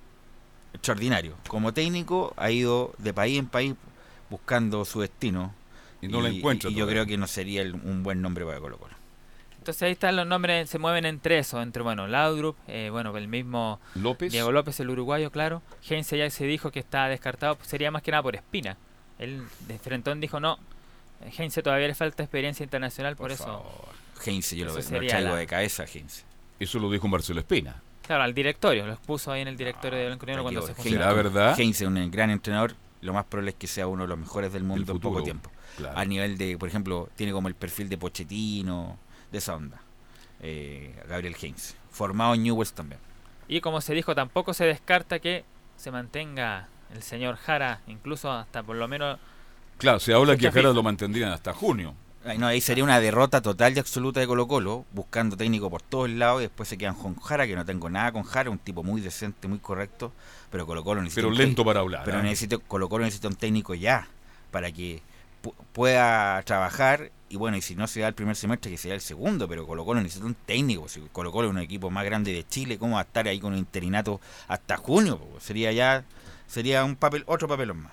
extraordinario. 0.72 1.34
Como 1.46 1.72
técnico 1.72 2.32
ha 2.36 2.50
ido 2.50 2.94
de 2.98 3.12
país 3.14 3.38
en 3.38 3.46
país 3.46 3.74
buscando 4.30 4.84
su 4.84 5.00
destino. 5.02 5.54
Y 6.00 6.08
no 6.08 6.20
lo 6.20 6.26
encuentra 6.26 6.68
Y 6.70 6.74
yo 6.74 6.86
creo 6.88 7.06
que 7.06 7.16
no 7.16 7.26
sería 7.28 7.62
el- 7.62 7.74
un 7.74 8.02
buen 8.02 8.20
nombre 8.22 8.44
para 8.44 8.58
Colo 8.58 8.78
Colo. 8.78 8.94
Entonces 9.62 9.84
ahí 9.84 9.92
están 9.92 10.16
los 10.16 10.26
nombres, 10.26 10.68
se 10.68 10.80
mueven 10.80 11.06
entre 11.06 11.38
eso, 11.38 11.62
entre 11.62 11.84
bueno, 11.84 12.08
Laudrup, 12.08 12.56
eh, 12.66 12.88
bueno, 12.90 13.16
el 13.16 13.28
mismo 13.28 13.78
López. 13.94 14.32
Diego 14.32 14.50
López, 14.50 14.80
el 14.80 14.90
uruguayo, 14.90 15.30
claro. 15.30 15.62
Heinze 15.88 16.18
ya 16.18 16.28
se 16.30 16.46
dijo 16.46 16.72
que 16.72 16.80
está 16.80 17.06
descartado, 17.06 17.54
pues, 17.54 17.68
sería 17.68 17.92
más 17.92 18.02
que 18.02 18.10
nada 18.10 18.24
por 18.24 18.34
espina. 18.34 18.76
Él 19.20 19.44
de 19.68 19.78
frentón 19.78 20.20
dijo 20.20 20.40
no, 20.40 20.58
Heinze 21.38 21.62
todavía 21.62 21.86
le 21.86 21.94
falta 21.94 22.24
experiencia 22.24 22.64
internacional, 22.64 23.14
por, 23.14 23.30
eso. 23.30 23.62
Heinze, 24.26 24.56
yo 24.56 24.64
lo, 24.64 24.76
Eso 24.76 24.94
lo 24.98 25.06
traigo 25.06 25.28
la- 25.30 25.36
de 25.36 25.46
cabeza, 25.46 25.84
Heinze. 25.84 26.24
Eso 26.58 26.80
lo 26.80 26.90
dijo 26.90 27.06
Marcelo 27.06 27.38
Espina. 27.38 27.80
Claro, 28.04 28.24
al 28.24 28.34
directorio, 28.34 28.84
lo 28.84 28.94
expuso 28.94 29.30
ahí 29.30 29.42
en 29.42 29.48
el 29.48 29.56
directorio 29.56 29.96
de 29.96 30.06
Blanco 30.06 30.26
Negro 30.26 30.42
cuando 30.42 30.62
se 30.62 30.74
juntaron. 30.74 30.92
¿Será 30.92 31.12
verdad? 31.12 31.54
Heinze 31.56 31.84
es 31.84 31.88
un 31.88 32.10
gran 32.10 32.30
entrenador. 32.30 32.74
Lo 33.00 33.12
más 33.12 33.26
probable 33.26 33.50
es 33.52 33.56
que 33.58 33.68
sea 33.68 33.86
uno 33.86 34.02
de 34.02 34.08
los 34.08 34.18
mejores 34.18 34.52
del 34.52 34.64
mundo 34.64 34.90
en 34.90 34.98
poco 34.98 35.22
tiempo. 35.22 35.52
claro. 35.76 35.96
A 35.96 36.04
nivel 36.04 36.36
de, 36.36 36.58
por 36.58 36.68
ejemplo, 36.68 37.08
tiene 37.14 37.32
como 37.32 37.46
el 37.46 37.54
perfil 37.54 37.88
de 37.88 37.96
Pochettino, 37.96 38.98
de 39.32 39.38
esa 39.38 39.54
onda. 39.56 39.80
Eh, 40.40 40.94
Gabriel 41.08 41.36
Heinze. 41.40 41.74
Formado 41.90 42.34
en 42.34 42.42
Newells 42.44 42.72
también. 42.72 43.00
Y 43.48 43.60
como 43.60 43.80
se 43.80 43.94
dijo, 43.94 44.14
tampoco 44.14 44.54
se 44.54 44.64
descarta 44.64 45.18
que 45.18 45.44
se 45.76 45.90
mantenga 45.90 46.68
el 46.94 47.02
señor 47.02 47.36
Jara, 47.36 47.80
incluso 47.86 48.30
hasta 48.30 48.62
por 48.62 48.76
lo 48.76 48.86
menos 48.88 49.18
Claro, 49.78 49.98
se 49.98 50.14
habla 50.14 50.36
que 50.36 50.50
Jara 50.50 50.72
lo 50.72 50.82
mantendrían 50.82 51.32
hasta 51.32 51.52
junio. 51.52 51.94
Ay, 52.24 52.38
no, 52.38 52.46
ahí 52.46 52.60
sería 52.60 52.84
una 52.84 53.00
derrota 53.00 53.40
total 53.40 53.74
y 53.76 53.80
absoluta 53.80 54.20
de 54.20 54.28
Colo 54.28 54.46
Colo, 54.46 54.84
buscando 54.92 55.36
técnico 55.36 55.68
por 55.70 55.82
todos 55.82 56.08
lados 56.08 56.40
y 56.40 56.44
después 56.44 56.68
se 56.68 56.78
quedan 56.78 56.94
con 56.94 57.16
Jara, 57.16 57.48
que 57.48 57.56
no 57.56 57.64
tengo 57.64 57.90
nada 57.90 58.12
con 58.12 58.22
Jara, 58.22 58.48
un 58.48 58.58
tipo 58.58 58.84
muy 58.84 59.00
decente, 59.00 59.48
muy 59.48 59.58
correcto, 59.58 60.12
pero 60.50 60.64
Colo 60.64 60.84
Colo 60.84 61.02
necesita 61.02 61.22
Pero 61.22 61.28
un 61.30 61.36
lento 61.38 61.62
técnico- 61.62 61.64
para 61.66 61.80
hablar, 61.80 62.02
Pero 62.04 62.18
¿ah? 62.18 62.22
necesito, 62.22 62.60
Colo 62.60 62.88
Colo 62.88 63.04
necesita 63.04 63.26
un 63.26 63.34
técnico 63.34 63.74
ya, 63.74 64.06
para 64.52 64.70
que 64.70 65.02
pu- 65.42 65.54
pueda 65.72 66.40
trabajar 66.44 67.10
y 67.32 67.36
bueno, 67.36 67.56
y 67.56 67.62
si 67.62 67.74
no 67.74 67.86
se 67.86 68.00
da 68.00 68.08
el 68.08 68.14
primer 68.14 68.36
semestre, 68.36 68.70
que 68.70 68.76
sea 68.76 68.92
el 68.92 69.00
segundo, 69.00 69.48
pero 69.48 69.66
Colo 69.66 69.86
Colo 69.86 70.02
necesita 70.02 70.26
un 70.26 70.34
técnico, 70.34 70.86
si 70.86 71.00
Colo 71.12 71.32
Colo 71.32 71.48
es 71.48 71.54
un 71.54 71.60
equipo 71.60 71.90
más 71.90 72.04
grande 72.04 72.30
de 72.30 72.46
Chile, 72.46 72.76
¿cómo 72.76 72.96
va 72.96 73.00
a 73.00 73.04
estar 73.04 73.26
ahí 73.26 73.40
con 73.40 73.54
un 73.54 73.58
interinato 73.58 74.20
hasta 74.48 74.76
junio? 74.76 75.18
po? 75.18 75.40
Sería 75.40 75.72
ya, 75.72 76.04
sería 76.46 76.84
un 76.84 76.94
papel, 76.94 77.24
otro 77.26 77.48
papelón 77.48 77.84
más. 77.84 77.92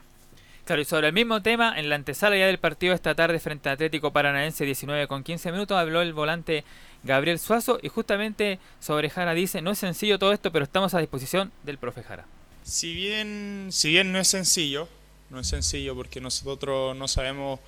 Claro, 0.66 0.82
y 0.82 0.86
sobre 0.86 1.08
el 1.08 1.14
mismo 1.14 1.42
tema, 1.42 1.80
en 1.80 1.88
la 1.88 1.96
antesala 1.96 2.36
ya 2.36 2.48
del 2.48 2.58
partido 2.58 2.94
esta 2.94 3.16
tarde 3.16 3.40
frente 3.40 3.70
a 3.70 3.72
Atlético 3.72 4.12
Paranaense 4.12 4.66
19 4.66 5.08
con 5.08 5.24
15 5.24 5.54
minutos, 5.54 5.78
habló 5.78 6.02
el 6.02 6.12
volante 6.12 6.66
Gabriel 7.04 7.40
Suazo 7.40 7.80
y 7.82 7.88
justamente 7.88 8.60
sobre 8.82 9.10
Jara 9.10 9.34
dice, 9.34 9.62
no 9.62 9.72
es 9.72 9.80
sencillo 9.80 10.20
todo 10.20 10.34
esto, 10.34 10.52
pero 10.52 10.66
estamos 10.66 10.94
a 10.94 11.00
disposición 11.00 11.54
del 11.64 11.78
profe 11.78 12.04
Jara. 12.04 12.26
Si 12.64 12.94
bien, 12.94 13.70
si 13.72 13.88
bien 13.88 14.12
no 14.12 14.20
es 14.20 14.28
sencillo, 14.28 14.90
no 15.30 15.40
es 15.40 15.48
sencillo 15.48 15.96
porque 15.96 16.20
nosotros 16.20 16.94
no 16.98 17.08
sabemos 17.08 17.62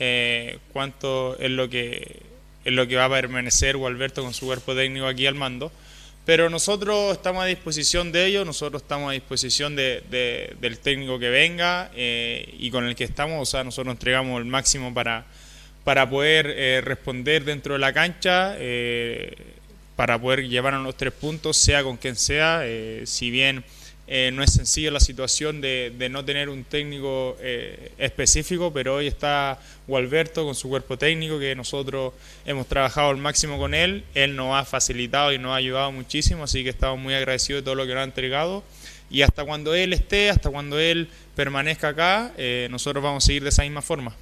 eh, 0.00 0.58
cuánto 0.72 1.36
es 1.38 1.50
lo 1.50 1.68
que 1.70 2.22
es 2.64 2.72
lo 2.72 2.86
que 2.88 2.96
va 2.96 3.04
a 3.06 3.10
permanecer 3.10 3.76
Gualberto 3.76 4.22
con 4.22 4.34
su 4.34 4.46
cuerpo 4.46 4.74
técnico 4.74 5.06
aquí 5.06 5.26
al 5.26 5.34
mando, 5.34 5.72
pero 6.26 6.50
nosotros 6.50 7.12
estamos 7.12 7.42
a 7.42 7.46
disposición 7.46 8.12
de 8.12 8.26
ellos, 8.26 8.44
nosotros 8.44 8.82
estamos 8.82 9.08
a 9.10 9.12
disposición 9.12 9.76
de, 9.76 10.02
de- 10.10 10.54
del 10.60 10.78
técnico 10.78 11.18
que 11.18 11.30
venga 11.30 11.90
eh, 11.94 12.52
y 12.58 12.70
con 12.70 12.86
el 12.86 12.94
que 12.96 13.04
estamos, 13.04 13.40
o 13.40 13.50
sea, 13.50 13.64
nosotros 13.64 13.92
entregamos 13.94 14.38
el 14.40 14.44
máximo 14.44 14.92
para, 14.92 15.24
para 15.84 16.08
poder 16.10 16.52
eh, 16.54 16.82
responder 16.84 17.44
dentro 17.44 17.72
de 17.74 17.80
la 17.80 17.94
cancha, 17.94 18.54
eh, 18.58 19.34
para 19.96 20.18
poder 20.20 20.46
llevarnos 20.46 20.82
los 20.84 20.96
tres 20.98 21.12
puntos, 21.14 21.56
sea 21.56 21.82
con 21.82 21.96
quien 21.96 22.16
sea, 22.16 22.62
si 23.04 23.30
bien 23.30 23.64
eh, 24.12 24.32
no 24.32 24.42
es 24.42 24.52
sencilla 24.52 24.90
la 24.90 24.98
situación 24.98 25.60
de, 25.60 25.94
de 25.96 26.08
no 26.08 26.24
tener 26.24 26.48
un 26.48 26.64
técnico 26.64 27.36
eh, 27.40 27.92
específico, 27.96 28.72
pero 28.72 28.96
hoy 28.96 29.06
está 29.06 29.60
Gualberto 29.86 30.44
con 30.44 30.56
su 30.56 30.68
cuerpo 30.68 30.98
técnico, 30.98 31.38
que 31.38 31.54
nosotros 31.54 32.12
hemos 32.44 32.66
trabajado 32.66 33.10
al 33.10 33.18
máximo 33.18 33.56
con 33.56 33.72
él, 33.72 34.02
él 34.16 34.34
nos 34.34 34.56
ha 34.56 34.64
facilitado 34.64 35.32
y 35.32 35.38
nos 35.38 35.52
ha 35.52 35.54
ayudado 35.54 35.92
muchísimo, 35.92 36.42
así 36.42 36.64
que 36.64 36.70
estamos 36.70 36.98
muy 36.98 37.14
agradecidos 37.14 37.62
de 37.62 37.64
todo 37.66 37.76
lo 37.76 37.86
que 37.86 37.94
nos 37.94 38.00
ha 38.00 38.04
entregado. 38.04 38.64
Y 39.10 39.22
hasta 39.22 39.44
cuando 39.44 39.74
él 39.74 39.92
esté, 39.92 40.28
hasta 40.28 40.50
cuando 40.50 40.80
él 40.80 41.08
permanezca 41.36 41.90
acá, 41.90 42.32
eh, 42.36 42.66
nosotros 42.68 43.04
vamos 43.04 43.22
a 43.24 43.26
seguir 43.28 43.44
de 43.44 43.50
esa 43.50 43.62
misma 43.62 43.80
forma. 43.80 44.16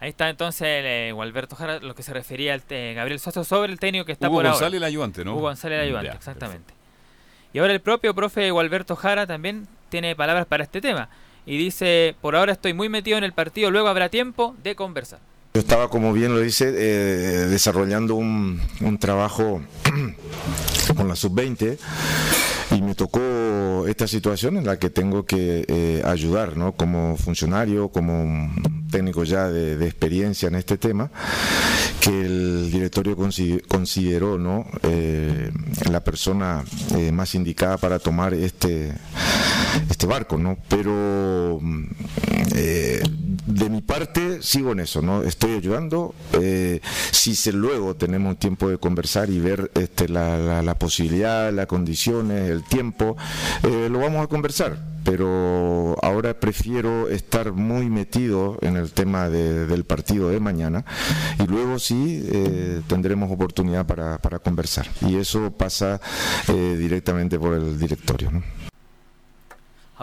Ahí 0.00 0.10
está 0.10 0.28
entonces 0.28 0.66
el, 0.66 0.86
eh, 0.86 1.12
Gualberto 1.12 1.54
Jara, 1.54 1.78
lo 1.78 1.94
que 1.94 2.02
se 2.02 2.12
refería 2.12 2.54
al 2.54 2.62
Gabriel 2.68 3.20
Suazo 3.20 3.44
sobre 3.44 3.72
el 3.72 3.78
técnico 3.78 4.04
que 4.04 4.12
está 4.12 4.28
Hugo 4.28 4.38
por 4.38 4.46
González, 4.46 4.62
ahora. 4.64 4.76
el 4.76 4.84
ayudante, 4.84 5.24
¿no? 5.24 5.34
Hugo 5.34 5.42
González 5.42 5.78
el 5.78 5.84
ayudante, 5.84 6.08
Ya, 6.08 6.14
exactamente. 6.14 6.73
Y 7.54 7.60
ahora 7.60 7.72
el 7.72 7.80
propio 7.80 8.14
profe 8.14 8.50
Gualberto 8.50 8.96
Jara 8.96 9.28
también 9.28 9.68
tiene 9.88 10.16
palabras 10.16 10.44
para 10.44 10.64
este 10.64 10.80
tema. 10.80 11.08
Y 11.46 11.56
dice, 11.56 12.16
por 12.20 12.34
ahora 12.34 12.50
estoy 12.50 12.74
muy 12.74 12.88
metido 12.88 13.16
en 13.16 13.22
el 13.22 13.32
partido, 13.32 13.70
luego 13.70 13.86
habrá 13.86 14.08
tiempo 14.08 14.56
de 14.64 14.74
conversar. 14.74 15.20
Yo 15.54 15.60
estaba, 15.60 15.88
como 15.88 16.12
bien 16.12 16.34
lo 16.34 16.40
dice, 16.40 16.74
eh, 16.76 17.46
desarrollando 17.46 18.16
un, 18.16 18.60
un 18.80 18.98
trabajo 18.98 19.62
con 20.96 21.06
la 21.06 21.14
sub-20 21.14 21.78
y 22.70 22.80
me 22.82 22.94
tocó 22.94 23.86
esta 23.86 24.06
situación 24.06 24.56
en 24.56 24.66
la 24.66 24.78
que 24.78 24.90
tengo 24.90 25.24
que 25.26 25.64
eh, 25.68 26.02
ayudar, 26.04 26.56
¿no? 26.56 26.72
Como 26.72 27.16
funcionario, 27.16 27.88
como 27.88 28.50
técnico 28.90 29.24
ya 29.24 29.48
de, 29.48 29.84
experiencia 29.86 30.48
en 30.48 30.54
este 30.54 30.78
tema, 30.78 31.10
que 32.00 32.10
el 32.22 32.70
directorio 32.70 33.16
consi- 33.16 33.62
consideró, 33.66 34.38
¿no? 34.38 34.66
Eh, 34.82 35.50
la 35.90 36.02
persona 36.02 36.64
eh, 36.96 37.12
más 37.12 37.34
indicada 37.34 37.76
para 37.78 37.98
tomar 37.98 38.34
este 38.34 38.92
este 39.90 40.06
barco, 40.06 40.38
¿no? 40.38 40.56
Pero 40.68 41.58
mm, 41.60 41.84
eh, 42.54 43.02
de 43.46 43.68
mi 43.70 43.80
parte 43.82 44.40
sigo 44.42 44.72
en 44.72 44.80
eso, 44.80 45.02
¿no? 45.02 45.22
Estoy 45.22 45.52
ayudando. 45.56 46.14
eh, 46.40 46.80
si 47.10 47.34
se, 47.34 47.52
luego 47.52 47.94
tenemos 47.96 48.38
tiempo 48.38 48.68
de 48.68 48.78
conversar 48.78 49.30
y 49.30 49.40
ver 49.40 49.70
este, 49.74 50.08
la, 50.08 50.38
la- 50.38 50.62
la 50.62 50.78
posibilidad, 50.78 51.52
las 51.52 51.66
condiciones, 51.66 52.53
el 52.54 52.62
tiempo, 52.64 53.16
eh, 53.62 53.88
lo 53.90 53.98
vamos 54.00 54.22
a 54.24 54.26
conversar. 54.28 54.76
Pero 55.04 55.96
ahora 56.02 56.40
prefiero 56.40 57.10
estar 57.10 57.52
muy 57.52 57.90
metido 57.90 58.56
en 58.62 58.76
el 58.78 58.90
tema 58.92 59.28
de- 59.28 59.66
del 59.66 59.84
partido 59.84 60.30
de 60.30 60.40
mañana 60.40 60.82
y 61.38 61.46
luego 61.46 61.78
sí 61.78 62.24
eh, 62.32 62.80
tendremos 62.86 63.30
oportunidad 63.30 63.84
para, 63.86 64.18
conversar. 64.38 64.86
Y 65.06 65.16
eso 65.16 65.50
pasa 65.50 66.00
eh, 66.48 66.76
directamente 66.78 67.38
por 67.38 67.52
el 67.52 67.78
directorio. 67.78 68.30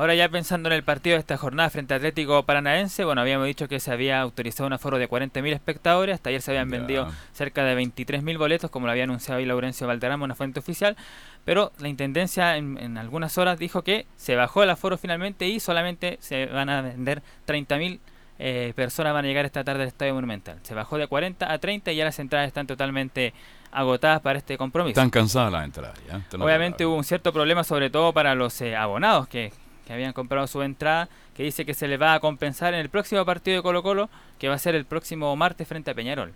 Ahora 0.01 0.15
ya 0.15 0.29
pensando 0.29 0.67
en 0.67 0.73
el 0.73 0.81
partido 0.81 1.13
de 1.13 1.19
esta 1.19 1.37
jornada 1.37 1.69
frente 1.69 1.93
a 1.93 1.97
Atlético 1.97 2.41
Paranaense, 2.41 3.05
bueno, 3.05 3.21
habíamos 3.21 3.45
dicho 3.45 3.67
que 3.67 3.79
se 3.79 3.91
había 3.91 4.19
autorizado 4.19 4.65
un 4.65 4.73
aforo 4.73 4.97
de 4.97 5.07
40.000 5.07 5.53
espectadores, 5.53 6.15
hasta 6.15 6.29
ayer 6.31 6.41
se 6.41 6.49
habían 6.49 6.71
vendido 6.71 7.07
cerca 7.33 7.63
de 7.63 7.77
23.000 7.77 8.35
boletos, 8.39 8.71
como 8.71 8.87
lo 8.87 8.93
había 8.93 9.03
anunciado 9.03 9.37
ahí 9.37 9.45
Laurencio 9.45 9.85
Valderrama, 9.85 10.25
una 10.25 10.33
fuente 10.33 10.59
oficial, 10.59 10.97
pero 11.45 11.71
la 11.77 11.87
Intendencia 11.87 12.57
en, 12.57 12.79
en 12.79 12.97
algunas 12.97 13.37
horas 13.37 13.59
dijo 13.59 13.83
que 13.83 14.07
se 14.15 14.35
bajó 14.35 14.63
el 14.63 14.71
aforo 14.71 14.97
finalmente 14.97 15.47
y 15.47 15.59
solamente 15.59 16.17
se 16.19 16.47
van 16.47 16.69
a 16.69 16.81
vender 16.81 17.21
30.000 17.45 17.99
eh, 18.43 18.73
personas 18.75 19.13
van 19.13 19.23
a 19.23 19.27
llegar 19.27 19.45
esta 19.45 19.63
tarde 19.63 19.83
al 19.83 19.87
Estadio 19.89 20.15
Monumental. 20.15 20.57
Se 20.63 20.73
bajó 20.73 20.97
de 20.97 21.05
40 21.05 21.53
a 21.53 21.59
30 21.59 21.91
y 21.91 21.95
ya 21.95 22.05
las 22.05 22.17
entradas 22.17 22.47
están 22.47 22.65
totalmente 22.65 23.35
agotadas 23.71 24.19
para 24.21 24.39
este 24.39 24.57
compromiso. 24.57 24.99
Están 24.99 25.11
cansadas 25.11 25.51
las 25.51 25.63
entradas. 25.63 26.01
¿ya? 26.07 26.25
Obviamente 26.39 26.87
hubo 26.87 26.95
un 26.95 27.03
cierto 27.03 27.31
problema, 27.31 27.63
sobre 27.63 27.91
todo 27.91 28.13
para 28.13 28.33
los 28.33 28.59
eh, 28.61 28.75
abonados 28.75 29.27
que, 29.27 29.53
que 29.86 29.93
habían 29.93 30.13
comprado 30.13 30.47
su 30.47 30.61
entrada, 30.61 31.09
que 31.36 31.43
dice 31.43 31.65
que 31.65 31.73
se 31.73 31.88
les 31.88 31.99
va 32.01 32.13
a 32.13 32.19
compensar 32.19 32.73
en 32.73 32.79
el 32.79 32.89
próximo 32.89 33.25
partido 33.25 33.57
de 33.57 33.63
Colo 33.63 33.84
Colo, 33.84 34.09
que 34.39 34.49
va 34.49 34.55
a 34.55 34.59
ser 34.59 34.75
el 34.75 34.86
próximo 34.86 35.36
martes 35.36 35.67
frente 35.67 35.91
a 35.91 35.93
Peñarol. 35.93 36.34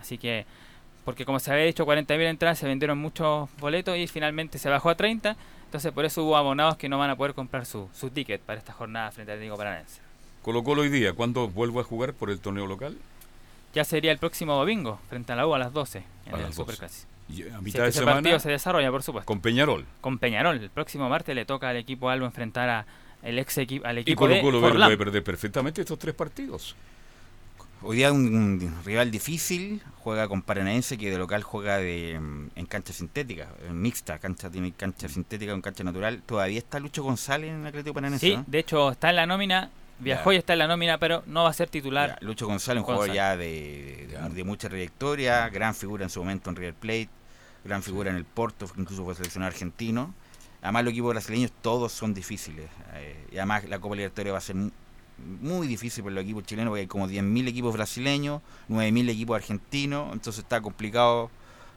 Así 0.00 0.18
que, 0.18 0.46
porque 1.04 1.24
como 1.24 1.40
se 1.40 1.52
había 1.52 1.64
dicho, 1.64 1.86
40.000 1.86 2.20
entradas, 2.28 2.58
se 2.58 2.66
vendieron 2.66 2.98
muchos 2.98 3.48
boletos 3.58 3.96
y 3.96 4.06
finalmente 4.06 4.58
se 4.58 4.68
bajó 4.68 4.90
a 4.90 4.94
30, 4.94 5.36
entonces 5.64 5.92
por 5.92 6.04
eso 6.04 6.24
hubo 6.24 6.36
abonados 6.36 6.76
que 6.76 6.88
no 6.88 6.98
van 6.98 7.10
a 7.10 7.16
poder 7.16 7.34
comprar 7.34 7.66
su, 7.66 7.88
su 7.94 8.10
ticket 8.10 8.40
para 8.40 8.58
esta 8.58 8.72
jornada 8.72 9.10
frente 9.10 9.32
al 9.32 9.38
Atlético 9.38 9.56
Paranaense. 9.56 10.00
Colo 10.42 10.64
Colo 10.64 10.82
hoy 10.82 10.88
día, 10.88 11.12
¿cuándo 11.12 11.48
vuelvo 11.48 11.80
a 11.80 11.84
jugar 11.84 12.14
por 12.14 12.30
el 12.30 12.40
torneo 12.40 12.66
local? 12.66 12.96
Ya 13.74 13.84
sería 13.84 14.10
el 14.10 14.18
próximo 14.18 14.54
domingo, 14.54 14.98
frente 15.08 15.32
a 15.32 15.36
la 15.36 15.46
U 15.46 15.54
a 15.54 15.58
las 15.58 15.72
12, 15.72 15.98
en 15.98 16.34
A 16.34 16.36
el 16.36 16.42
las 16.42 16.56
12. 16.56 16.72
Superclásico. 16.72 17.08
Y 17.32 17.42
a 17.42 17.60
Si 17.60 17.68
es 17.68 17.74
que 17.74 17.82
de 17.82 17.88
ese 17.88 17.98
semana 18.00 18.16
partido 18.16 18.38
se 18.40 18.50
desarrolla, 18.50 18.90
por 18.90 19.02
supuesto. 19.02 19.26
con 19.26 19.40
Peñarol. 19.40 19.84
con 20.00 20.18
Peñarol. 20.18 20.56
El 20.62 20.70
próximo 20.70 21.08
martes 21.08 21.34
le 21.34 21.44
toca 21.44 21.68
al 21.68 21.76
equipo 21.76 22.10
Albo 22.10 22.26
enfrentar 22.26 22.68
a 22.68 22.86
el 23.22 23.38
ex 23.38 23.58
equipo 23.58 23.86
al 23.86 23.98
Y 23.98 24.00
equipo 24.02 24.20
Colo 24.20 24.34
de 24.34 24.40
Colo 24.40 24.60
Forlán. 24.60 24.88
puede 24.88 24.96
perder 24.98 25.22
perfectamente 25.24 25.80
estos 25.82 25.98
tres 25.98 26.14
partidos. 26.14 26.74
Hoy 27.82 27.96
día 27.98 28.12
un, 28.12 28.26
un 28.34 28.74
rival 28.84 29.10
difícil, 29.10 29.80
juega 30.00 30.28
con 30.28 30.42
Paranaense 30.42 30.98
que 30.98 31.10
de 31.10 31.16
local 31.16 31.42
juega 31.42 31.78
de, 31.78 32.18
mm, 32.20 32.48
en 32.56 32.66
cancha 32.66 32.92
sintética, 32.92 33.48
en 33.66 33.80
mixta, 33.80 34.18
cancha 34.18 34.50
tiene 34.50 34.72
cancha 34.72 35.08
sintética 35.08 35.52
con 35.52 35.62
cancha 35.62 35.82
natural. 35.82 36.20
Todavía 36.26 36.58
está 36.58 36.78
Lucho 36.78 37.02
González 37.02 37.48
en 37.50 37.60
el 37.62 37.66
Atlético 37.68 37.94
Paranaense, 37.94 38.26
Sí, 38.26 38.36
¿no? 38.36 38.44
de 38.46 38.58
hecho 38.58 38.90
está 38.90 39.08
en 39.10 39.16
la 39.16 39.26
nómina 39.26 39.70
viajó 39.98 40.30
Ya. 40.32 40.34
y 40.36 40.38
está 40.38 40.52
en 40.54 40.58
la 40.60 40.66
nómina, 40.66 40.98
pero 40.98 41.22
no 41.26 41.44
va 41.44 41.50
a 41.50 41.52
ser 41.54 41.68
titular. 41.70 42.18
Ya, 42.20 42.26
Lucho 42.26 42.46
González, 42.46 42.80
un 42.80 42.84
jugador 42.86 43.14
ya 43.14 43.34
de, 43.36 44.08
de- 44.10 44.28
de 44.34 44.44
mucha 44.44 44.68
trayectoria, 44.68 45.48
gran 45.48 45.74
figura 45.74 46.04
en 46.04 46.10
su 46.10 46.20
momento 46.20 46.48
en 46.50 46.56
River 46.56 46.74
Plate, 46.74 47.08
gran 47.64 47.82
figura 47.82 48.10
en 48.10 48.16
el 48.16 48.24
Porto, 48.24 48.66
incluso 48.76 49.04
fue 49.04 49.14
seleccionado 49.14 49.48
argentino. 49.52 50.14
Además, 50.62 50.84
los 50.84 50.92
equipos 50.92 51.10
brasileños 51.10 51.52
todos 51.62 51.92
son 51.92 52.12
difíciles. 52.14 52.68
eh, 52.94 53.26
y 53.32 53.36
además, 53.38 53.64
la 53.68 53.78
Copa 53.78 53.96
Libertadores 53.96 54.32
va 54.34 54.38
a 54.38 54.42
ser 54.42 54.56
mu- 54.56 54.70
muy 55.40 55.66
difícil 55.66 56.02
para 56.04 56.14
los 56.16 56.24
equipos 56.24 56.44
chilenos 56.44 56.70
porque 56.70 56.80
hay 56.82 56.86
como 56.86 57.06
10.000 57.06 57.46
equipos 57.48 57.72
brasileños, 57.74 58.40
9.000 58.68 59.08
equipos 59.10 59.36
argentinos, 59.36 60.12
entonces 60.12 60.42
está 60.42 60.60
complicado 60.60 61.30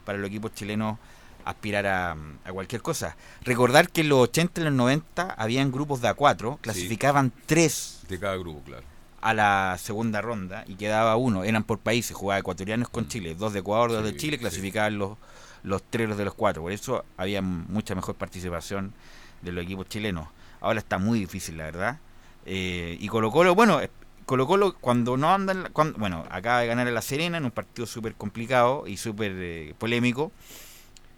para 0.06 0.18
los 0.18 0.28
equipos 0.30 0.54
chilenos 0.54 0.98
aspirar 1.46 1.86
a, 1.88 2.12
a 2.46 2.52
cualquier 2.54 2.82
cosa. 2.82 3.16
Recordar 3.44 3.90
que 3.90 4.02
en 4.02 4.10
los 4.10 4.20
80 4.20 4.62
y 4.62 4.64
los 4.66 4.74
90 4.74 5.32
habían 5.38 5.72
grupos 5.72 6.00
de 6.02 6.10
A4, 6.10 6.58
clasificaban 6.62 7.32
tres 7.46 8.00
De 8.08 8.18
cada 8.20 8.38
grupo, 8.38 8.62
claro. 8.66 8.84
a 9.22 9.34
la 9.34 9.78
segunda 9.78 10.22
ronda 10.22 10.64
y 10.68 10.76
quedaba 10.76 11.16
uno. 11.18 11.44
Eran 11.44 11.64
por 11.66 11.80
países, 11.80 12.16
jugaba 12.16 12.40
ecuatorianos 12.40 12.88
con 12.90 13.08
Chile, 13.10 13.36
dos 13.36 13.52
de 13.54 13.60
Ecuador, 13.60 13.92
dos 13.92 14.04
de 14.06 14.12
Sí, 14.12 14.18
Chile, 14.18 14.38
sí. 14.38 14.42
clasificaban 14.42 14.98
los, 14.98 15.18
los 15.64 15.84
tres 15.84 16.16
de 16.18 16.26
los 16.26 16.34
cuatro. 16.34 16.62
Por 16.62 16.72
eso 16.72 17.06
había 17.18 17.42
mucha 17.42 17.96
mejor 17.96 18.16
participación 18.16 18.94
de 19.42 19.52
los 19.52 19.64
equipos 19.64 19.88
chilenos. 19.88 20.28
Ahora 20.62 20.80
está 20.80 20.98
muy 20.98 21.20
difícil, 21.20 21.58
la 21.58 21.66
verdad. 21.66 22.00
Eh, 22.46 22.98
y 23.00 23.08
Colo 23.08 23.32
Colo, 23.32 23.56
bueno, 23.56 23.82
eh, 23.82 23.90
Colo 24.26 24.48
Colo 24.48 24.76
cuando 24.80 25.18
no 25.18 25.34
andan, 25.34 25.70
cuando, 25.74 25.98
bueno, 25.98 26.26
acaba 26.30 26.60
de 26.60 26.68
ganar 26.68 26.88
a 26.88 26.92
La 26.92 27.02
Serena 27.02 27.38
en 27.38 27.46
un 27.46 27.52
partido 27.52 27.86
súper 27.86 28.16
complicado 28.16 28.86
y 28.88 28.98
súper 28.98 29.32
eh, 29.36 29.74
polémico. 29.78 30.32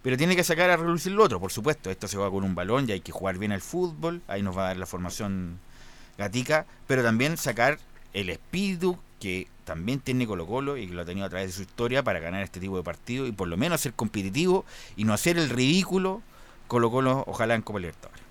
Pero 0.01 0.17
tiene 0.17 0.35
que 0.35 0.43
sacar 0.43 0.69
a 0.69 0.77
relucir 0.77 1.13
lo 1.13 1.23
otro, 1.23 1.39
por 1.39 1.51
supuesto. 1.51 1.89
Esto 1.89 2.07
se 2.07 2.17
va 2.17 2.29
con 2.29 2.43
un 2.43 2.53
balón 2.53 2.87
y 2.87 2.91
hay 2.91 3.01
que 3.01 3.11
jugar 3.11 3.39
bien 3.39 3.51
al 3.51 3.61
fútbol. 3.61 4.21
Ahí 4.27 4.43
nos 4.43 4.55
va 4.55 4.65
a 4.65 4.67
dar 4.67 4.77
la 4.77 4.85
formación 4.85 5.59
gatica. 6.17 6.67
Pero 6.85 7.01
también 7.01 7.37
sacar 7.37 7.79
el 8.13 8.29
espíritu 8.29 8.99
que 9.19 9.47
también 9.65 9.99
tiene 9.99 10.25
Colo 10.25 10.45
Colo 10.47 10.77
y 10.77 10.87
que 10.87 10.93
lo 10.93 11.01
ha 11.01 11.05
tenido 11.05 11.25
a 11.25 11.29
través 11.29 11.47
de 11.47 11.53
su 11.53 11.61
historia 11.63 12.01
para 12.03 12.19
ganar 12.19 12.41
este 12.43 12.59
tipo 12.61 12.77
de 12.77 12.83
partidos 12.83 13.27
y 13.27 13.33
por 13.33 13.47
lo 13.49 13.57
menos 13.57 13.81
ser 13.81 13.93
competitivo 13.93 14.63
y 14.95 15.03
no 15.03 15.13
hacer 15.13 15.37
el 15.37 15.49
ridículo 15.49 16.21
Colo 16.67 16.89
Colo 16.89 17.23
ojalá 17.27 17.55
en 17.55 17.61
Copa 17.61 17.79
Libertadores. 17.79 18.23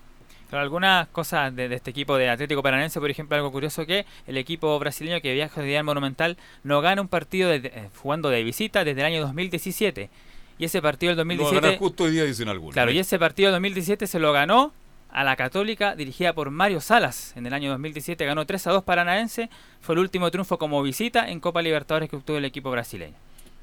Pero 0.49 0.61
algunas 0.61 1.07
cosas 1.09 1.55
de, 1.55 1.67
de 1.69 1.75
este 1.75 1.89
equipo 1.91 2.15
de 2.17 2.29
Atlético 2.29 2.61
Paranense, 2.63 2.99
por 2.99 3.09
ejemplo, 3.09 3.35
algo 3.35 3.51
curioso 3.51 3.85
que 3.85 4.05
el 4.27 4.37
equipo 4.37 4.77
brasileño 4.79 5.19
que 5.21 5.33
viaja 5.33 5.59
de 5.61 5.67
día 5.67 5.79
al 5.79 5.85
Monumental 5.85 6.37
no 6.63 6.81
gana 6.81 7.01
un 7.01 7.07
partido 7.07 7.49
de- 7.49 7.57
eh, 7.73 7.89
jugando 8.01 8.29
de 8.29 8.43
visita 8.43 8.83
desde 8.83 9.01
el 9.01 9.07
año 9.07 9.21
2017. 9.21 10.09
Y 10.57 10.65
ese 10.65 10.81
partido 10.81 11.15
del 11.15 11.27
No, 11.27 11.33
ganar 11.33 11.37
2017... 11.47 11.77
justo 11.79 12.03
hoy 12.05 12.11
día 12.11 12.23
dicen 12.25 12.47
algunos. 12.47 12.73
Claro, 12.73 12.91
¿eh? 12.91 12.93
y 12.93 12.99
ese 12.99 13.17
partido 13.19 13.47
del 13.47 13.55
2017 13.55 14.07
se 14.07 14.19
lo 14.19 14.31
ganó 14.31 14.71
a 15.15 15.23
la 15.23 15.35
Católica 15.37 15.95
dirigida 15.95 16.33
por 16.33 16.51
Mario 16.51 16.81
Salas. 16.81 17.33
En 17.37 17.45
el 17.45 17.53
año 17.53 17.69
2017 17.71 18.25
ganó 18.25 18.45
3 18.45 18.67
a 18.67 18.71
2 18.71 18.83
Paranaense. 18.83 19.49
Fue 19.79 19.95
el 19.95 19.99
último 19.99 20.29
triunfo 20.29 20.57
como 20.57 20.83
visita 20.83 21.29
en 21.29 21.39
Copa 21.39 21.61
Libertadores 21.61 22.09
que 22.09 22.17
obtuvo 22.17 22.37
el 22.37 22.45
equipo 22.45 22.69
brasileño. 22.69 23.15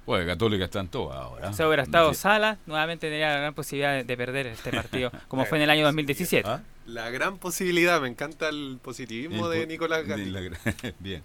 Pues 0.07 0.27
Católica 0.27 0.65
están 0.65 0.89
todas 0.89 1.17
ahora. 1.19 1.53
Si 1.53 1.63
hubiera 1.63 1.83
estado 1.83 2.13
Sí. 2.15 2.21
Salas, 2.23 2.59
nuevamente 2.67 3.07
tendría 3.09 3.35
la 3.35 3.39
gran 3.41 3.55
posibilidad 3.55 3.93
de, 3.93 4.05
de 4.05 4.17
perder 4.17 4.47
este 4.49 4.71
partido, 4.73 5.13
como 5.29 5.45
fue 5.45 5.59
en 5.59 5.65
el 5.65 5.71
año 5.71 5.85
2017. 5.85 6.49
¿Ah? 6.49 6.63
La 6.87 7.11
gran 7.11 7.39
posibilidad, 7.39 8.01
me 8.01 8.09
encanta 8.09 8.49
el 8.49 8.79
positivismo 8.83 9.49
de 9.49 9.63
El- 9.63 9.69
Nicolás 9.69 10.09
de 10.09 10.17
la- 10.27 10.41
Bien. 10.99 11.23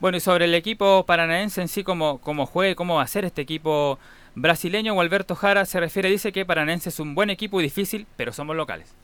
Bueno, 0.00 0.18
y 0.18 0.20
sobre 0.20 0.44
el 0.44 0.54
equipo 0.54 1.06
paranaense 1.06 1.60
en 1.62 1.68
sí, 1.68 1.82
cómo, 1.84 2.20
cómo 2.20 2.46
juegue, 2.46 2.74
cómo 2.74 2.96
va 2.96 3.02
a 3.02 3.06
ser 3.06 3.24
este 3.24 3.42
equipo 3.42 3.98
brasileño, 4.34 4.92
Gualberto 4.94 5.34
Jara 5.34 5.64
se 5.64 5.80
refiere, 5.80 6.10
dice 6.10 6.30
que 6.32 6.44
Paranaense 6.44 6.90
es 6.90 7.00
un 7.00 7.14
buen 7.14 7.30
equipo 7.30 7.60
y 7.60 7.64
difícil, 7.64 8.06
pero 8.16 8.32
somos 8.32 8.54
locales. 8.56 8.94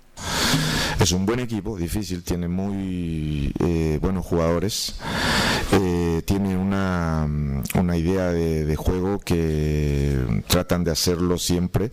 Es 1.05 1.13
un 1.13 1.27
buen 1.27 1.39
equipo, 1.39 1.77
difícil, 1.77 2.23
tiene 2.23 2.49
muy 2.49 3.53
eh, 3.61 3.99
buenos 4.01 4.25
jugadores, 4.25 4.95
eh, 5.73 6.23
tiene 6.25 6.57
una, 6.57 7.27
mm, 7.29 7.63
una 7.79 7.97
idea 7.99 8.33
de, 8.33 8.75
juego 8.75 9.19
que 9.19 10.43
tratan 10.49 10.83
de 10.83 10.93
hacerlo 10.93 11.37
siempre, 11.37 11.93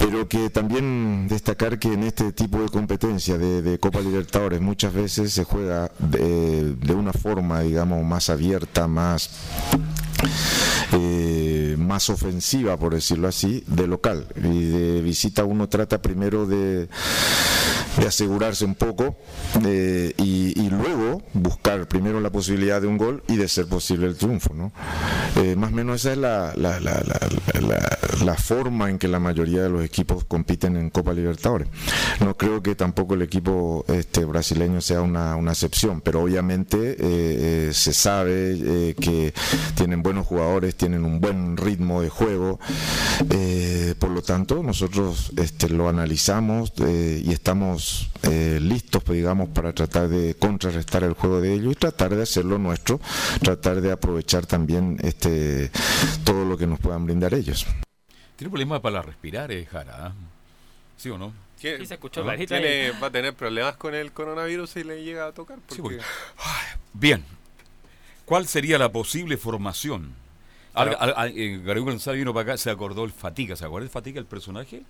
pero 0.00 0.26
que 0.26 0.50
también 0.50 1.28
destacar 1.28 1.78
que 1.78 1.92
en 1.92 2.02
este 2.02 2.32
tipo 2.32 2.60
de 2.60 2.70
competencia 2.70 3.38
de, 3.38 3.78
Copa 3.78 4.00
Libertadores 4.00 4.60
muchas 4.60 4.92
veces 4.92 5.32
se 5.32 5.44
juega 5.44 5.92
de, 6.00 6.74
de 6.74 6.92
una 6.92 7.12
forma, 7.12 7.60
digamos, 7.60 8.04
más 8.04 8.30
abierta, 8.30 8.88
más 8.88 9.30
eh, 10.92 11.63
más 11.76 12.10
ofensiva, 12.10 12.76
por 12.76 12.94
decirlo 12.94 13.28
así, 13.28 13.64
de 13.66 13.86
local. 13.86 14.26
Y 14.36 14.64
de 14.70 15.00
visita 15.02 15.44
uno 15.44 15.68
trata 15.68 16.00
primero 16.02 16.46
de, 16.46 16.88
de 17.98 18.06
asegurarse 18.06 18.64
un 18.64 18.74
poco 18.74 19.16
eh, 19.64 20.12
y, 20.18 20.60
y 20.60 20.70
luego 20.70 21.22
buscar 21.32 21.86
primero 21.88 22.20
la 22.20 22.30
posibilidad 22.30 22.80
de 22.80 22.86
un 22.86 22.98
gol 22.98 23.22
y 23.28 23.36
de 23.36 23.48
ser 23.48 23.66
posible 23.66 24.06
el 24.06 24.16
triunfo. 24.16 24.54
¿no? 24.54 24.72
Eh, 25.36 25.56
más 25.56 25.72
o 25.72 25.74
menos 25.74 25.96
esa 26.00 26.12
es 26.12 26.18
la, 26.18 26.52
la, 26.56 26.80
la, 26.80 27.02
la- 28.24 28.34
forma 28.34 28.90
en 28.90 28.98
que 28.98 29.08
la 29.08 29.18
mayoría 29.20 29.62
de 29.62 29.70
los 29.70 29.82
equipos 29.82 30.24
compiten 30.24 30.76
en 30.76 30.90
Copa 30.90 31.14
Libertadores. 31.14 31.68
No 32.20 32.36
creo 32.36 32.62
que 32.62 32.74
tampoco 32.74 33.14
el 33.14 33.22
equipo 33.22 33.84
este, 33.88 34.24
brasileño 34.26 34.82
sea 34.82 35.00
una, 35.00 35.34
una 35.36 35.52
excepción, 35.52 36.02
pero 36.02 36.20
obviamente 36.20 36.76
eh, 36.90 36.96
eh, 37.00 37.70
se 37.72 37.94
sabe 37.94 38.56
eh, 38.90 38.94
que 39.00 39.32
tienen 39.76 40.02
buenos 40.02 40.26
jugadores, 40.26 40.74
tienen 40.74 41.04
un 41.04 41.20
buen 41.20 41.56
ritmo 41.64 42.02
de 42.02 42.08
juego, 42.10 42.58
eh, 43.30 43.94
por 43.98 44.10
lo 44.10 44.22
tanto 44.22 44.62
nosotros 44.62 45.32
este, 45.36 45.68
lo 45.68 45.88
analizamos 45.88 46.72
eh, 46.80 47.22
y 47.24 47.32
estamos 47.32 48.10
eh, 48.22 48.58
listos, 48.60 49.02
pues, 49.02 49.16
digamos, 49.16 49.48
para 49.50 49.72
tratar 49.72 50.08
de 50.08 50.34
contrarrestar 50.34 51.02
el 51.04 51.14
juego 51.14 51.40
de 51.40 51.54
ellos 51.54 51.72
y 51.72 51.76
tratar 51.76 52.14
de 52.14 52.22
hacerlo 52.22 52.58
nuestro, 52.58 53.00
tratar 53.42 53.80
de 53.80 53.92
aprovechar 53.92 54.46
también 54.46 54.98
este, 55.02 55.70
todo 56.24 56.44
lo 56.44 56.56
que 56.56 56.66
nos 56.66 56.78
puedan 56.80 57.04
brindar 57.06 57.34
ellos. 57.34 57.66
Tiene 58.36 58.50
problemas 58.50 58.80
para 58.80 59.00
respirar, 59.02 59.50
eh, 59.52 59.64
Jara. 59.64 60.06
¿ah? 60.08 60.12
¿Sí 60.96 61.08
o 61.10 61.18
no? 61.18 61.32
¿Qué- 61.60 61.78
Sí, 61.78 61.86
se 61.86 61.94
escuchó 61.94 62.22
clarito 62.22 62.54
Tiene- 62.54 62.90
¿Va 63.02 63.06
a 63.06 63.10
tener 63.10 63.32
problemas 63.34 63.76
con 63.76 63.94
el 63.94 64.12
coronavirus 64.12 64.70
si 64.70 64.84
le 64.84 65.02
llega 65.02 65.26
a 65.28 65.32
tocar? 65.32 65.58
Porque 65.66 65.82
porque- 65.82 66.00
Bien. 66.92 67.24
¿Cuál 68.24 68.46
sería 68.48 68.78
la 68.78 68.90
posible 68.90 69.36
formación? 69.36 70.12
Al- 70.74 70.96
al- 70.98 71.14
al- 71.16 71.32
eh, 71.38 71.58
González 71.80 72.18
vino 72.18 72.34
para 72.34 72.52
acá, 72.52 72.56
se 72.58 72.70
acordó 72.70 73.04
el 73.04 73.12
Fatiga. 73.12 73.56
¿Se 73.56 73.64
acuerda 73.64 73.84
el 73.84 73.90
Fatiga, 73.90 74.18
el 74.20 74.26
personaje? 74.26 74.82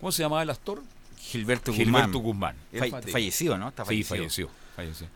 ¿Cómo 0.00 0.12
se 0.12 0.22
llamaba 0.22 0.42
el 0.42 0.50
actor? 0.50 0.82
Gilberto 1.18 1.72
Guzmán. 1.72 1.86
Gilberto 1.86 2.18
Guzmán. 2.20 2.56
El 2.72 2.80
Falle- 2.92 3.10
falleció, 3.10 3.58
¿no? 3.58 3.68
Está 3.68 3.84
Sí, 3.84 4.02
fallecido. 4.04 4.16
falleció. 4.16 4.50
falleció. 4.76 5.06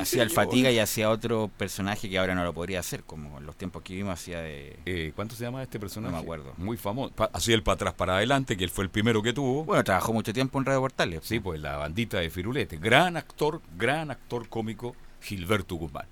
hacía 0.00 0.22
el. 0.24 0.30
Fatiga 0.30 0.70
y 0.70 0.78
hacía 0.78 1.10
otro 1.10 1.50
personaje 1.56 2.08
que 2.10 2.18
ahora 2.18 2.34
no 2.34 2.44
lo 2.44 2.52
podría 2.52 2.80
hacer, 2.80 3.02
como 3.04 3.38
en 3.38 3.46
los 3.46 3.56
tiempos 3.56 3.82
que 3.82 3.94
vimos 3.94 4.12
hacía 4.14 4.40
de... 4.40 4.78
Eh, 4.86 5.12
¿Cuánto 5.16 5.34
se 5.34 5.42
llama 5.44 5.62
este 5.64 5.80
personaje? 5.80 6.12
No 6.12 6.18
me 6.18 6.22
acuerdo. 6.22 6.52
Muy 6.58 6.76
famoso. 6.76 7.12
Pa- 7.14 7.30
Hacía 7.32 7.54
el 7.56 7.62
para 7.64 7.74
atrás 7.74 7.94
para 7.94 8.16
adelante, 8.16 8.56
que 8.56 8.64
él 8.64 8.70
fue 8.70 8.84
el 8.84 8.90
primero 8.90 9.20
que 9.22 9.32
tuvo. 9.32 9.64
Bueno, 9.64 9.82
trabajó 9.82 10.12
mucho 10.12 10.32
tiempo 10.32 10.58
en 10.58 10.64
Radio 10.64 10.80
Portales. 10.80 11.20
Sí, 11.24 11.40
pues 11.40 11.60
la 11.60 11.76
bandita 11.76 12.18
de 12.18 12.30
Firulete. 12.30 12.76
Gran 12.78 13.16
actor, 13.16 13.62
gran 13.76 14.10
actor 14.12 14.48
cómico, 14.48 14.94
Gilberto 15.22 15.74
Guzmán. 15.76 16.06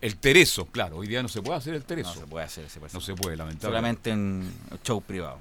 El 0.00 0.16
Tereso, 0.16 0.66
claro, 0.66 0.98
hoy 0.98 1.08
día 1.08 1.22
no 1.22 1.28
se 1.28 1.42
puede 1.42 1.58
hacer 1.58 1.74
el 1.74 1.84
Tereso. 1.84 2.14
No 2.14 2.20
se 2.20 2.26
puede 2.26 2.44
hacer 2.44 2.64
ese 2.64 2.80
No 2.92 3.00
se 3.00 3.14
puede, 3.14 3.36
lamentablemente. 3.36 4.10
Solamente 4.10 4.10
en 4.10 4.52
show 4.84 5.00
privado. 5.00 5.40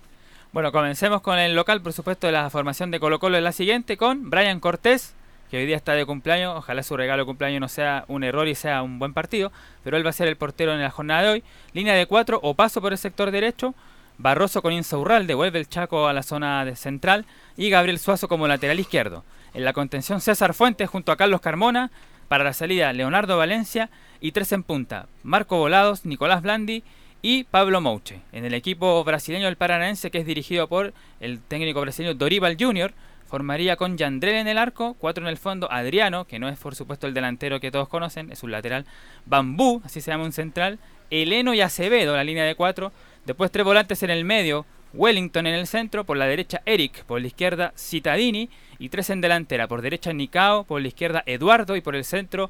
Bueno, 0.51 0.72
comencemos 0.72 1.22
con 1.22 1.38
el 1.38 1.53
local, 1.53 1.82
por 1.82 1.93
supuesto, 1.93 2.26
de 2.26 2.34
la 2.34 2.49
formación 2.49 2.89
de 2.89 2.99
Colo 2.99 3.20
Colo 3.20 3.38
es 3.38 3.43
la 3.43 3.51
siguiente, 3.51 3.97
con 3.97 4.30
Brian 4.32 4.60
Cortés, 4.60 5.14
que 5.51 5.58
hoy 5.58 5.66
día 5.68 5.76
está 5.76 5.93
de 5.93 6.05
cumpleaños, 6.05 6.55
ojalá 6.58 6.82
su 6.82 6.97
regalo 6.97 7.24
de 7.24 7.28
cumpleaños 7.28 7.62
no 7.62 7.68
sea 7.68 8.05
un 8.08 8.24
error 8.24 8.47
y 8.47 8.55
sea 8.55 8.82
un 8.82 8.97
buen 8.97 9.14
partido, 9.14 9.51
pero 9.84 9.97
él 9.97 10.05
va 10.05 10.10
a 10.10 10.14
ser 10.14 10.28
el 10.28 10.38
portero 10.38 10.74
en 10.74 10.82
la 10.82 10.89
jornada 10.89 11.22
de 11.22 11.30
hoy. 11.30 11.43
Línea 11.74 11.93
de 11.93 12.08
cuatro 12.08 12.39
o 12.41 12.55
paso 12.55 12.82
por 12.82 12.93
el 12.93 12.97
sector 12.97 13.30
derecho, 13.30 13.76
Barroso 14.18 14.64
con 14.64 14.74
Insaurral, 14.74 15.28
devuelve 15.28 15.60
el 15.60 15.70
Chaco 15.70 16.08
a 16.08 16.14
la 16.14 16.24
zona 16.24 16.66
de 16.66 16.76
central, 16.76 17.26
y 17.55 17.70
Gabriel 17.70 17.99
Suazo 17.99 18.28
como 18.28 18.47
lateral 18.47 18.80
izquierdo. 18.80 19.24
En 19.53 19.64
la 19.64 19.74
contención 19.74 20.22
César 20.22 20.55
Fuentes 20.55 20.89
junto 20.89 21.12
a 21.12 21.18
Carlos 21.18 21.41
Carmona, 21.41 21.91
para 22.28 22.43
la 22.43 22.53
salida 22.53 22.91
Leonardo 22.93 23.38
Valencia, 23.38 23.89
y 24.20 24.32
tres 24.32 24.51
en 24.51 24.63
punta, 24.63 25.07
Marco 25.24 25.57
Volados, 25.57 26.05
Nicolás 26.05 26.41
Blandi 26.41 26.84
y 27.22 27.43
Pablo 27.45 27.82
Mouche. 27.82 28.22
En 28.32 28.45
el 28.45 28.53
equipo 28.53 29.03
brasileño 29.03 29.45
del 29.45 29.57
Paranaense, 29.57 30.11
que 30.11 30.20
es 30.20 30.26
dirigido 30.26 30.68
por 30.68 30.93
el 31.20 31.39
técnico 31.39 31.82
brasileño 31.82 32.13
Dorival 32.13 32.57
Jr., 32.59 32.93
formaría 33.28 33.76
con 33.76 33.97
Yandrel 33.97 34.36
en 34.36 34.47
el 34.47 34.57
arco, 34.57 34.95
cuatro 34.97 35.24
en 35.24 35.30
el 35.30 35.38
fondo, 35.38 35.72
Adriano, 35.72 36.26
que 36.26 36.39
no 36.39 36.47
es 36.47 36.57
por 36.57 36.76
supuesto 36.76 37.07
el 37.07 37.13
delantero 37.13 37.59
que 37.59 37.72
todos 37.72 37.89
conocen, 37.89 38.32
es 38.32 38.43
un 38.43 38.51
lateral, 38.51 38.86
Bambú, 39.26 39.82
así 39.84 39.99
se 39.99 40.11
llama 40.11 40.24
un 40.24 40.32
central, 40.32 40.80
Eleno 41.09 41.53
y 41.53 41.61
Acevedo, 41.61 42.15
la 42.15 42.24
línea 42.24 42.45
de 42.45 42.55
cuatro, 42.55 42.91
después 43.26 43.51
tres 43.51 43.65
volantes 43.65 44.01
en 44.03 44.09
el 44.09 44.24
medio, 44.24 44.65
Wellington 44.93 45.45
en 45.45 45.55
el 45.55 45.68
centro, 45.68 46.05
por 46.05 46.15
la 46.15 46.26
derecha 46.26 46.61
Eric, 46.65 47.03
por 47.03 47.20
la 47.20 47.28
izquierda 47.28 47.74
Citadini, 47.76 48.49
y 48.80 48.89
tres 48.89 49.09
en 49.09 49.22
delantera, 49.22 49.68
por 49.68 49.82
derecha 49.82 50.13
Nicao, 50.13 50.63
por 50.63 50.82
la 50.82 50.88
izquierda 50.88 51.24
Eduardo 51.26 51.76
y 51.76 51.82
por 51.82 51.95
el 51.95 52.05
centro 52.05 52.49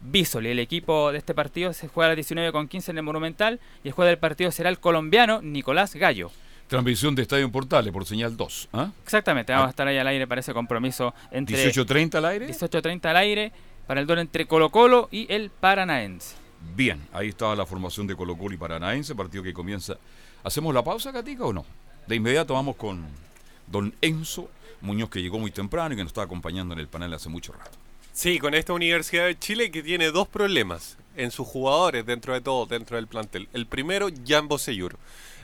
Bisoli. 0.00 0.50
El 0.50 0.58
equipo 0.58 1.12
de 1.12 1.18
este 1.18 1.34
partido 1.34 1.72
se 1.72 1.88
juega 1.88 2.06
a 2.06 2.10
las 2.10 2.16
19 2.16 2.52
con 2.52 2.68
15 2.68 2.90
en 2.90 2.98
el 2.98 3.02
Monumental 3.02 3.60
y 3.84 3.88
el 3.88 3.94
juez 3.94 4.08
del 4.08 4.18
partido 4.18 4.50
será 4.50 4.68
el 4.68 4.78
colombiano 4.78 5.40
Nicolás 5.42 5.94
Gallo. 5.94 6.30
Transmisión 6.68 7.14
de 7.14 7.22
Estadio 7.22 7.44
en 7.44 7.52
Portales 7.52 7.92
por 7.92 8.04
señal 8.04 8.36
2. 8.36 8.68
¿ah? 8.72 8.90
Exactamente, 9.04 9.52
vamos 9.52 9.68
a 9.68 9.70
estar 9.70 9.86
ahí 9.86 9.98
al 9.98 10.06
aire 10.08 10.26
para 10.26 10.40
ese 10.40 10.52
compromiso 10.52 11.14
entre 11.30 11.56
18.30 11.72 12.16
al 12.16 12.24
aire. 12.24 12.48
18.30 12.48 13.06
al 13.06 13.16
aire 13.16 13.52
para 13.86 14.00
el 14.00 14.06
duelo 14.06 14.22
entre 14.22 14.46
Colo 14.46 14.70
Colo 14.70 15.08
y 15.12 15.32
el 15.32 15.50
Paranaense. 15.50 16.34
Bien, 16.74 17.06
ahí 17.12 17.28
estaba 17.28 17.54
la 17.54 17.66
formación 17.66 18.06
de 18.06 18.16
Colo 18.16 18.36
Colo 18.36 18.54
y 18.54 18.58
Paranaense, 18.58 19.14
partido 19.14 19.44
que 19.44 19.52
comienza. 19.52 19.96
¿Hacemos 20.42 20.74
la 20.74 20.82
pausa, 20.82 21.12
Catica, 21.12 21.44
o 21.44 21.52
no? 21.52 21.64
De 22.06 22.16
inmediato 22.16 22.54
vamos 22.54 22.76
con 22.76 23.06
don 23.66 23.94
Enzo 24.00 24.48
Muñoz, 24.80 25.10
que 25.10 25.22
llegó 25.22 25.38
muy 25.38 25.50
temprano 25.50 25.94
y 25.94 25.96
que 25.96 26.02
nos 26.02 26.10
está 26.10 26.22
acompañando 26.22 26.74
en 26.74 26.80
el 26.80 26.88
panel 26.88 27.14
hace 27.14 27.28
mucho 27.28 27.52
rato. 27.52 27.78
Sí, 28.16 28.38
con 28.38 28.54
esta 28.54 28.72
Universidad 28.72 29.26
de 29.26 29.38
Chile 29.38 29.70
que 29.70 29.82
tiene 29.82 30.10
dos 30.10 30.26
problemas 30.26 30.96
en 31.16 31.30
sus 31.30 31.46
jugadores 31.46 32.06
dentro 32.06 32.32
de 32.32 32.40
todo, 32.40 32.64
dentro 32.64 32.96
del 32.96 33.08
plantel. 33.08 33.46
El 33.52 33.66
primero, 33.66 34.08
Jan 34.26 34.48
Bosellur. 34.48 34.96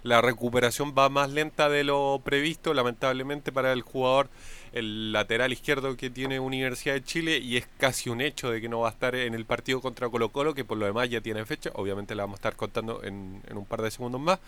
La 0.02 0.22
recuperación 0.22 0.94
va 0.96 1.10
más 1.10 1.28
lenta 1.30 1.68
de 1.68 1.84
lo 1.84 2.22
previsto, 2.24 2.72
lamentablemente 2.72 3.52
para 3.52 3.74
el 3.74 3.82
jugador, 3.82 4.30
el 4.72 5.12
lateral 5.12 5.52
izquierdo 5.52 5.98
que 5.98 6.08
tiene 6.08 6.40
Universidad 6.40 6.94
de 6.94 7.04
Chile, 7.04 7.36
y 7.36 7.58
es 7.58 7.66
casi 7.76 8.08
un 8.08 8.22
hecho 8.22 8.50
de 8.50 8.62
que 8.62 8.70
no 8.70 8.80
va 8.80 8.88
a 8.88 8.92
estar 8.92 9.14
en 9.16 9.34
el 9.34 9.44
partido 9.44 9.82
contra 9.82 10.08
Colo 10.08 10.30
Colo, 10.30 10.54
que 10.54 10.64
por 10.64 10.78
lo 10.78 10.86
demás 10.86 11.10
ya 11.10 11.20
tiene 11.20 11.44
fecha, 11.44 11.70
obviamente 11.74 12.14
la 12.14 12.22
vamos 12.22 12.36
a 12.36 12.40
estar 12.40 12.56
contando 12.56 13.04
en, 13.04 13.42
en 13.48 13.56
un 13.58 13.66
par 13.66 13.82
de 13.82 13.90
segundos 13.90 14.20
más. 14.22 14.38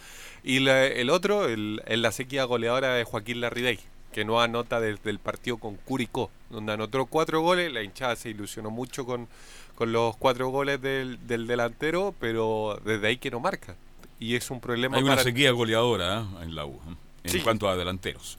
Y 0.43 0.61
la- 0.61 0.87
el 0.87 1.11
otro, 1.11 1.47
el, 1.47 1.83
en 1.85 2.01
la 2.01 2.11
sequía 2.11 2.45
goleadora 2.45 2.95
de 2.95 3.05
Joaquín 3.05 3.43
Larridey, 3.43 3.79
que 4.15 4.25
no 4.25 4.41
anota 4.41 4.79
desde 4.81 5.11
el 5.11 5.19
partido 5.19 5.57
con 5.57 5.75
Curicó, 5.75 6.31
donde 6.49 6.73
anotó 6.73 7.05
cuatro 7.07 7.41
goles, 7.41 7.73
la 7.73 7.83
hinchada 7.83 8.15
se 8.15 8.31
ilusionó 8.31 8.71
mucho 8.71 9.05
con, 9.05 9.27
con 9.75 9.91
los 9.93 10.17
cuatro 10.17 10.51
goles 10.51 10.81
del, 10.81 11.19
del 11.27 11.49
delantero, 11.49 12.15
pero 12.21 12.81
desde 12.85 13.09
ahí 13.09 13.17
que 13.17 13.33
no 13.33 13.41
marca. 13.41 13.75
Y 14.21 14.37
es 14.37 14.51
un 14.53 14.61
problema 14.61 14.97
Hay 14.97 15.03
una 15.03 15.12
para- 15.15 15.25
sequía 15.25 15.51
goleadora 15.51 16.21
¿eh? 16.21 16.45
en 16.45 16.55
la 16.55 16.65
U, 16.65 16.75
¿eh? 16.89 16.95
en 17.25 17.31
Sí. 17.33 17.41
cuanto 17.41 17.69
a 17.69 17.77
delanteros. 17.77 18.39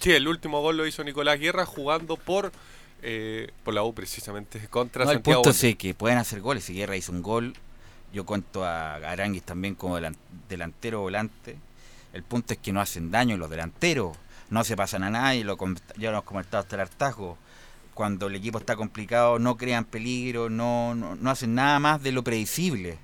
Sí, 0.00 0.12
el 0.12 0.28
último 0.28 0.60
gol 0.60 0.76
lo 0.76 0.86
hizo 0.86 1.02
Nicolás 1.02 1.40
Guerra 1.40 1.64
jugando 1.64 2.16
por, 2.18 2.52
eh, 3.02 3.50
por 3.64 3.72
la 3.72 3.82
U 3.82 3.94
precisamente, 3.94 4.68
contra 4.68 5.06
No, 5.06 5.10
el 5.12 5.16
Santiago. 5.16 5.42
punto 5.42 5.56
es 5.66 5.76
que 5.76 5.94
pueden 5.94 6.18
hacer 6.18 6.42
goles. 6.42 6.64
Si 6.64 6.74
Guerra 6.74 6.96
hizo 6.96 7.12
un 7.12 7.22
gol, 7.22 7.54
yo 8.12 8.26
cuento 8.26 8.62
a 8.62 8.96
Aranguis 8.96 9.42
también 9.42 9.74
como 9.74 9.98
delan- 9.98 10.16
delantero 10.50 11.00
volante. 11.00 11.56
El 12.12 12.22
punto 12.22 12.52
es 12.52 12.58
que 12.60 12.72
no 12.72 12.82
hacen 12.82 13.10
daño 13.10 13.38
los 13.38 13.48
delanteros. 13.48 14.14
No 14.50 14.64
se 14.64 14.76
pasan 14.76 15.02
a 15.04 15.10
nadie. 15.10 15.44
Lo, 15.44 15.56
ya 15.96 16.10
lo 16.10 16.18
hemos 16.18 16.24
comentado 16.24 16.62
hasta 16.62 16.76
el 16.76 16.80
hartazgo. 16.82 17.36
Cuando 17.94 18.26
el 18.26 18.34
equipo 18.34 18.58
está 18.58 18.74
complicado, 18.76 19.38
no 19.38 19.56
crean 19.56 19.84
peligro, 19.84 20.50
no, 20.50 20.94
no, 20.94 21.14
no 21.14 21.30
hacen 21.30 21.54
nada 21.54 21.78
más 21.78 22.02
de 22.02 22.10
lo 22.12 22.24
predecible. 22.24 22.98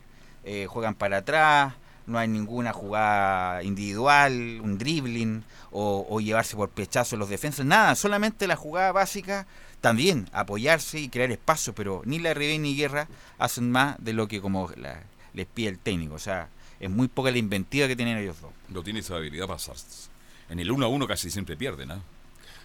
Eh, 0.45 0.67
juegan 0.69 0.95
para 0.95 1.19
atrás, 1.19 1.75
no 2.07 2.19
hay 2.19 2.27
ninguna 2.27 2.73
jugada 2.73 3.63
individual, 3.63 4.61
un 4.63 4.79
dribbling 4.79 5.45
o, 5.71 6.07
o 6.09 6.21
llevarse 6.21 6.57
por 6.57 6.71
pechazo 6.71 7.17
los 7.17 7.29
defensas, 7.29 7.65
nada, 7.65 7.95
solamente 7.95 8.49
la 8.49 8.57
jugada 8.57 8.91
básica, 8.91 9.47
también 9.81 10.29
apoyarse 10.33 10.99
y 10.99 11.09
crear 11.09 11.31
espacio, 11.31 11.73
pero 11.75 12.03
ni 12.05 12.19
la 12.19 12.35
Ribey 12.35 12.59
ni 12.59 12.75
Guerra 12.75 13.07
hacen 13.39 13.71
más 13.71 13.95
de 13.99 14.13
lo 14.13 14.27
que 14.27 14.41
como 14.41 14.69
la- 14.77 15.03
les 15.35 15.47
pide 15.47 15.69
el 15.69 15.79
técnico, 15.79 16.15
o 16.15 16.19
sea, 16.19 16.49
es 16.81 16.91
muy 16.91 17.07
poca 17.07 17.31
la 17.31 17.39
inventiva 17.39 17.87
que 17.87 17.95
tienen 17.95 18.19
ellos 18.19 18.41
dos. 18.41 18.51
No 18.71 18.83
tiene 18.83 19.01
esa 19.01 19.15
habilidad 19.17 19.47
para. 19.47 20.10
En 20.51 20.61
el 20.61 20.71
1 20.71 20.85
a 20.85 20.89
1 20.89 21.07
casi 21.07 21.31
siempre 21.31 21.57
pierden, 21.57 21.93
¿ah? 21.93 22.03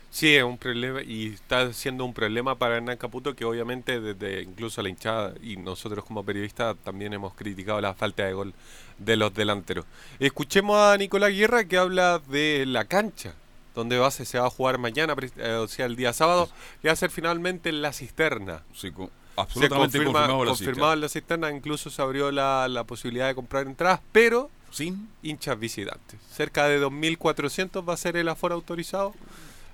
Sí, 0.10 0.36
es 0.36 0.44
un 0.44 0.58
problema 0.58 1.02
y 1.02 1.34
está 1.34 1.74
siendo 1.74 2.06
un 2.06 2.14
problema 2.14 2.56
para 2.56 2.78
Hernán 2.78 2.96
Caputo 2.96 3.36
que 3.36 3.44
obviamente 3.44 4.00
desde 4.00 4.44
incluso 4.44 4.82
la 4.82 4.88
hinchada 4.88 5.34
y 5.44 5.58
nosotros 5.58 6.06
como 6.06 6.24
periodistas 6.24 6.78
también 6.86 7.12
hemos 7.12 7.34
criticado 7.34 7.82
la 7.82 7.94
falta 7.94 8.24
de 8.24 8.32
gol 8.32 8.54
de 8.98 9.18
los 9.18 9.34
delanteros. 9.34 9.86
Escuchemos 10.20 10.78
a 10.78 10.98
Nicolás 10.98 11.32
Guerra 11.32 11.66
que 11.66 11.78
habla 11.78 12.22
de 12.30 12.66
la 12.66 12.86
cancha 12.86 13.34
donde 13.76 14.00
base 14.00 14.26
se 14.26 14.40
va 14.40 14.48
a 14.48 14.50
jugar 14.50 14.78
mañana, 14.78 15.16
eh, 15.36 15.52
o 15.56 15.68
sea, 15.68 15.86
el 15.86 15.98
día 15.98 16.14
sábado, 16.14 16.50
que 16.82 16.88
va 16.88 16.94
a 16.94 16.96
ser 16.96 17.12
finalmente 17.12 17.70
en 17.70 17.82
la 17.82 17.92
cisterna. 17.92 18.64
Sí, 18.74 18.92
absolutamente 19.36 19.98
confirma- 20.00 20.12
confirmado 20.14 20.44
la 20.46 20.50
confirmado 20.52 20.94
en 20.94 21.02
la 21.02 21.10
cisterna, 21.10 21.52
incluso 21.52 21.90
se 21.90 22.02
abrió 22.02 22.32
la, 22.32 22.68
la 22.68 22.84
posibilidad 22.84 23.28
de 23.28 23.36
comprar 23.36 23.68
entradas, 23.68 24.00
pero 24.12 24.50
sin 24.72 25.08
hinchas 25.24 25.58
visitantes. 25.60 26.20
Cerca 26.32 26.68
de 26.68 26.82
2.400 26.82 27.88
va 27.88 27.94
a 27.94 27.98
ser 27.98 28.18
el 28.18 28.28
aforo 28.28 28.56
autorizado, 28.56 29.14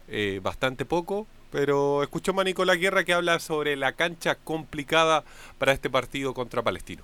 eh, 0.08 0.40
bastante 0.44 0.86
poco, 0.86 1.26
pero 1.52 2.04
escuchamos 2.04 2.42
a 2.42 2.46
Nicolás 2.46 2.78
Guerra 2.78 3.04
que 3.04 3.14
habla 3.14 3.40
sobre 3.40 3.76
la 3.76 3.94
cancha 3.94 4.36
complicada 4.36 5.24
para 5.58 5.72
este 5.74 5.90
partido 5.90 6.34
contra 6.34 6.62
Palestino. 6.62 7.04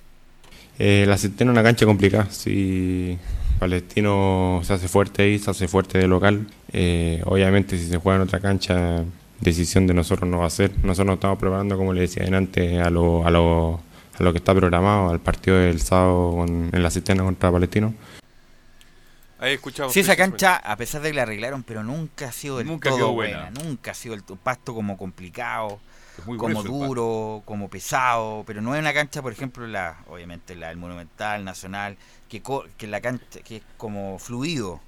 Eh, 0.79 1.05
la 1.07 1.17
Cisterna 1.17 1.51
es 1.51 1.55
una 1.55 1.63
cancha 1.63 1.85
complicada. 1.87 2.29
Si 2.29 3.17
Palestino 3.59 4.61
se 4.63 4.73
hace 4.73 4.87
fuerte 4.87 5.23
ahí, 5.23 5.39
se 5.39 5.49
hace 5.49 5.67
fuerte 5.67 5.97
de 5.97 6.07
local. 6.07 6.47
Eh, 6.71 7.21
obviamente, 7.25 7.77
si 7.77 7.87
se 7.87 7.97
juega 7.97 8.17
en 8.17 8.21
otra 8.23 8.39
cancha, 8.39 9.03
decisión 9.39 9.87
de 9.87 9.93
nosotros 9.93 10.29
no 10.29 10.39
va 10.39 10.47
a 10.47 10.49
ser. 10.49 10.71
Nosotros 10.83 11.05
nos 11.07 11.15
estamos 11.15 11.37
preparando, 11.39 11.77
como 11.77 11.93
le 11.93 12.01
decía 12.01 12.25
antes, 12.35 12.79
a 12.81 12.89
lo, 12.89 13.25
a 13.25 13.31
lo, 13.31 13.79
a 14.19 14.23
lo 14.23 14.31
que 14.31 14.37
está 14.39 14.53
programado, 14.53 15.09
al 15.09 15.19
partido 15.19 15.57
del 15.57 15.81
sábado 15.81 16.31
con- 16.35 16.69
en 16.73 16.83
la 16.83 16.89
Cisterna 16.91 17.23
contra 17.23 17.51
Palestino. 17.51 17.93
Ahí 19.39 19.53
escuchamos. 19.53 19.93
Sí, 19.93 19.99
esa 19.99 20.15
cancha, 20.15 20.55
a 20.55 20.75
pesar 20.77 21.01
de 21.01 21.09
que 21.11 21.15
la 21.15 21.21
arreglaron, 21.21 21.61
pero 21.61 21.83
nunca 21.83 22.29
ha 22.29 22.31
sido 22.31 22.57
del 22.57 22.65
Nunca 22.67 22.89
todo 22.89 22.97
quedó 22.97 23.13
buena. 23.13 23.49
buena. 23.51 23.63
Nunca 23.63 23.91
ha 23.91 23.93
sido 23.93 24.15
el 24.15 24.23
pasto 24.23 24.73
como 24.73 24.97
complicado, 24.97 25.79
muy 26.25 26.39
como 26.39 26.63
duro, 26.63 27.43
como 27.45 27.69
pesado. 27.69 28.43
Pero 28.47 28.61
no 28.61 28.73
es 28.73 28.81
una 28.81 28.93
cancha, 28.95 29.21
por 29.21 29.31
ejemplo, 29.31 29.67
la 29.67 29.97
obviamente 30.07 30.55
la 30.55 30.69
del 30.69 30.77
Monumental, 30.77 31.45
Nacional, 31.45 31.97
que, 32.27 32.41
co- 32.41 32.65
que 32.77 32.87
la 32.87 32.99
cancha 32.99 33.41
que 33.41 33.57
es 33.57 33.63
como 33.77 34.17
fluido. 34.17 34.79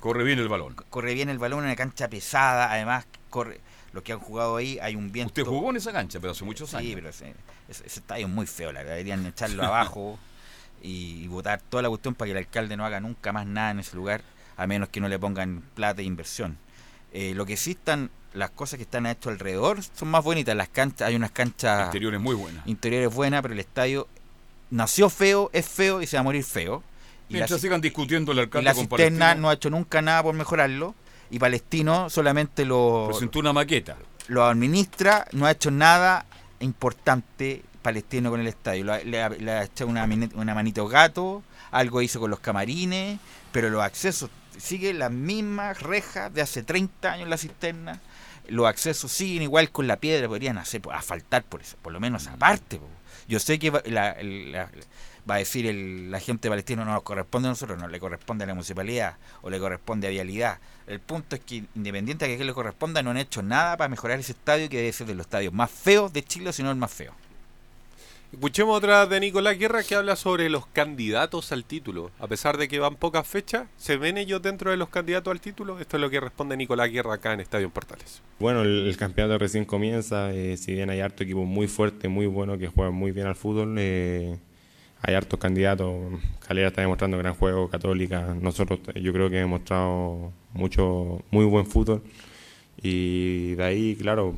Corre 0.00 0.24
bien 0.24 0.38
el 0.38 0.48
balón. 0.48 0.74
Corre 0.88 1.12
bien 1.12 1.28
el 1.28 1.38
balón, 1.38 1.64
una 1.64 1.76
cancha 1.76 2.08
pesada. 2.08 2.72
Además, 2.72 3.04
corre 3.28 3.60
los 3.92 4.02
que 4.02 4.12
han 4.12 4.18
jugado 4.20 4.56
ahí, 4.56 4.78
hay 4.80 4.94
un 4.96 5.10
viento. 5.12 5.30
Usted 5.30 5.44
jugó 5.44 5.70
en 5.70 5.76
esa 5.76 5.92
cancha, 5.92 6.20
pero 6.20 6.32
hace 6.32 6.44
muchos 6.44 6.70
Sí, 6.70 6.76
años. 6.76 6.92
pero 6.94 7.08
ese, 7.08 7.34
ese- 7.68 7.86
estadio 7.86 8.26
es 8.26 8.32
muy 8.32 8.46
feo, 8.46 8.72
la 8.72 8.80
verdad. 8.80 8.92
Deberían 8.96 9.26
echarlo 9.26 9.64
abajo 9.64 10.18
y, 10.82 11.22
y 11.24 11.26
botar 11.26 11.60
toda 11.60 11.82
la 11.82 11.88
cuestión 11.88 12.14
para 12.14 12.26
que 12.28 12.32
el 12.32 12.38
alcalde 12.38 12.76
no 12.76 12.84
haga 12.86 13.00
nunca 13.00 13.32
más 13.32 13.46
nada 13.46 13.70
en 13.72 13.80
ese 13.80 13.96
lugar, 13.96 14.22
a 14.56 14.66
menos 14.66 14.88
que 14.90 15.00
no 15.00 15.08
le 15.08 15.18
pongan 15.18 15.62
plata 15.74 16.02
e 16.02 16.04
inversión. 16.04 16.56
Eh, 17.12 17.34
lo 17.34 17.44
que 17.46 17.56
sí 17.56 17.72
están, 17.72 18.10
las 18.34 18.50
cosas 18.50 18.76
que 18.76 18.84
están 18.84 19.06
hechas 19.06 19.32
alrededor 19.32 19.82
son 19.82 20.08
más 20.08 20.22
bonitas. 20.22 20.54
Las 20.56 20.68
canchas, 20.68 21.08
hay 21.08 21.16
unas 21.16 21.32
canchas 21.32 21.86
Interiores 21.86 22.20
muy 22.20 22.36
buenas. 22.36 22.64
interiores 22.66 23.12
buenas, 23.12 23.42
pero 23.42 23.54
el 23.54 23.60
estadio 23.60 24.06
nació 24.70 25.10
feo, 25.10 25.50
es 25.52 25.66
feo 25.68 26.00
y 26.02 26.06
se 26.06 26.16
va 26.16 26.20
a 26.20 26.24
morir 26.24 26.44
feo. 26.44 26.84
Y 27.28 27.34
Mientras 27.34 27.58
la- 27.58 27.62
sigan 27.62 27.80
discutiendo 27.80 28.32
el 28.32 28.38
y 28.38 28.40
alcalde 28.42 28.64
la 28.66 28.74
con 28.74 28.82
cisterna 28.86 29.34
no 29.34 29.50
ha 29.50 29.54
hecho 29.54 29.70
nunca 29.70 30.00
nada 30.02 30.22
por 30.22 30.34
mejorarlo. 30.34 30.94
Y 31.30 31.38
Palestino 31.38 32.10
solamente 32.10 32.64
lo, 32.64 33.06
presentó 33.10 33.38
una 33.38 33.52
maqueta. 33.52 33.96
lo 34.28 34.44
administra, 34.44 35.26
no 35.32 35.46
ha 35.46 35.52
hecho 35.52 35.70
nada 35.70 36.26
importante 36.80 37.62
Palestino 37.82 38.30
con 38.30 38.40
el 38.40 38.46
estadio. 38.46 38.84
Le, 39.04 39.22
ha- 39.22 39.62
echado 39.64 39.88
una, 39.90 40.08
una 40.34 40.54
manito 40.54 40.86
gato, 40.88 41.42
algo 41.70 42.02
hizo 42.02 42.20
con 42.20 42.30
los 42.30 42.40
camarines, 42.40 43.18
pero 43.52 43.70
los 43.70 43.82
accesos 43.82 44.30
siguen 44.58 44.98
las 44.98 45.10
mismas 45.10 45.80
rejas 45.80 46.32
de 46.34 46.42
hace 46.42 46.62
30 46.62 47.12
años 47.12 47.24
en 47.24 47.30
la 47.30 47.38
cisterna. 47.38 48.00
Los 48.48 48.66
accesos 48.66 49.12
siguen 49.12 49.42
igual 49.42 49.70
con 49.70 49.86
la 49.86 49.96
piedra, 49.96 50.26
podrían 50.28 50.58
hacer 50.58 50.82
asfaltar 50.92 51.44
por 51.44 51.60
eso, 51.62 51.76
por 51.80 51.92
lo 51.92 52.00
menos 52.00 52.26
aparte. 52.26 52.78
po. 52.78 52.88
Yo 53.28 53.38
sé 53.38 53.58
que 53.58 53.70
va, 53.70 53.82
la- 53.86 54.16
la- 54.22 54.68
va 55.30 55.34
a 55.36 55.38
decir 55.38 55.66
el, 55.66 56.10
la 56.10 56.18
gente 56.18 56.48
palestina 56.48 56.84
no 56.84 56.92
nos 56.92 57.02
corresponde 57.02 57.46
a 57.48 57.52
nosotros, 57.52 57.78
no 57.78 57.86
le 57.88 58.00
corresponde 58.00 58.44
a 58.44 58.46
la 58.48 58.54
municipalidad 58.54 59.16
o 59.42 59.50
le 59.50 59.58
corresponde 59.60 60.08
a 60.08 60.10
vialidad. 60.10 60.58
El 60.90 60.98
punto 60.98 61.36
es 61.36 61.42
que 61.42 61.62
independiente 61.76 62.26
de 62.26 62.36
que 62.36 62.44
le 62.44 62.52
corresponda, 62.52 63.00
no 63.00 63.10
han 63.10 63.16
hecho 63.16 63.42
nada 63.42 63.76
para 63.76 63.88
mejorar 63.88 64.18
ese 64.18 64.32
estadio 64.32 64.68
que 64.68 64.78
debe 64.78 64.92
ser 64.92 65.06
de 65.06 65.14
los 65.14 65.26
estadios 65.26 65.52
más 65.54 65.70
feos 65.70 66.12
de 66.12 66.24
Chile, 66.24 66.52
sino 66.52 66.68
el 66.68 66.76
más 66.76 66.92
feo. 66.92 67.12
Escuchemos 68.32 68.76
otra 68.76 69.06
de 69.06 69.20
Nicolás 69.20 69.56
Guerra 69.56 69.84
que 69.84 69.94
habla 69.94 70.16
sobre 70.16 70.50
los 70.50 70.66
candidatos 70.66 71.52
al 71.52 71.64
título. 71.64 72.10
A 72.18 72.26
pesar 72.26 72.58
de 72.58 72.66
que 72.66 72.80
van 72.80 72.96
pocas 72.96 73.24
fechas, 73.24 73.68
¿se 73.76 73.98
ven 73.98 74.18
ellos 74.18 74.42
dentro 74.42 74.72
de 74.72 74.76
los 74.76 74.88
candidatos 74.88 75.30
al 75.30 75.40
título? 75.40 75.78
Esto 75.78 75.96
es 75.96 76.00
lo 76.00 76.10
que 76.10 76.18
responde 76.18 76.56
Nicolás 76.56 76.90
Guerra 76.90 77.14
acá 77.14 77.34
en 77.34 77.40
Estadio 77.40 77.66
en 77.66 77.70
Portales. 77.70 78.20
Bueno, 78.40 78.62
el, 78.62 78.88
el 78.88 78.96
campeonato 78.96 79.38
recién 79.38 79.64
comienza, 79.64 80.32
eh, 80.32 80.56
si 80.56 80.72
bien 80.72 80.90
hay 80.90 80.98
harto 80.98 81.22
equipo 81.22 81.44
muy 81.44 81.68
fuerte, 81.68 82.08
muy 82.08 82.26
bueno, 82.26 82.58
que 82.58 82.66
juegan 82.66 82.94
muy 82.94 83.12
bien 83.12 83.28
al 83.28 83.36
fútbol, 83.36 83.76
eh, 83.78 84.38
hay 85.02 85.14
hartos 85.14 85.38
candidatos. 85.38 86.20
Calera 86.46 86.68
está 86.68 86.82
demostrando 86.82 87.18
gran 87.18 87.34
juego, 87.34 87.68
Católica, 87.68 88.34
nosotros 88.40 88.80
yo 88.94 89.12
creo 89.12 89.30
que 89.30 89.38
hemos 89.38 89.60
demostrado 89.60 90.32
mucho, 90.52 91.22
muy 91.30 91.44
buen 91.44 91.66
fútbol. 91.66 92.02
Y 92.82 93.54
de 93.54 93.64
ahí, 93.64 93.96
claro, 93.96 94.36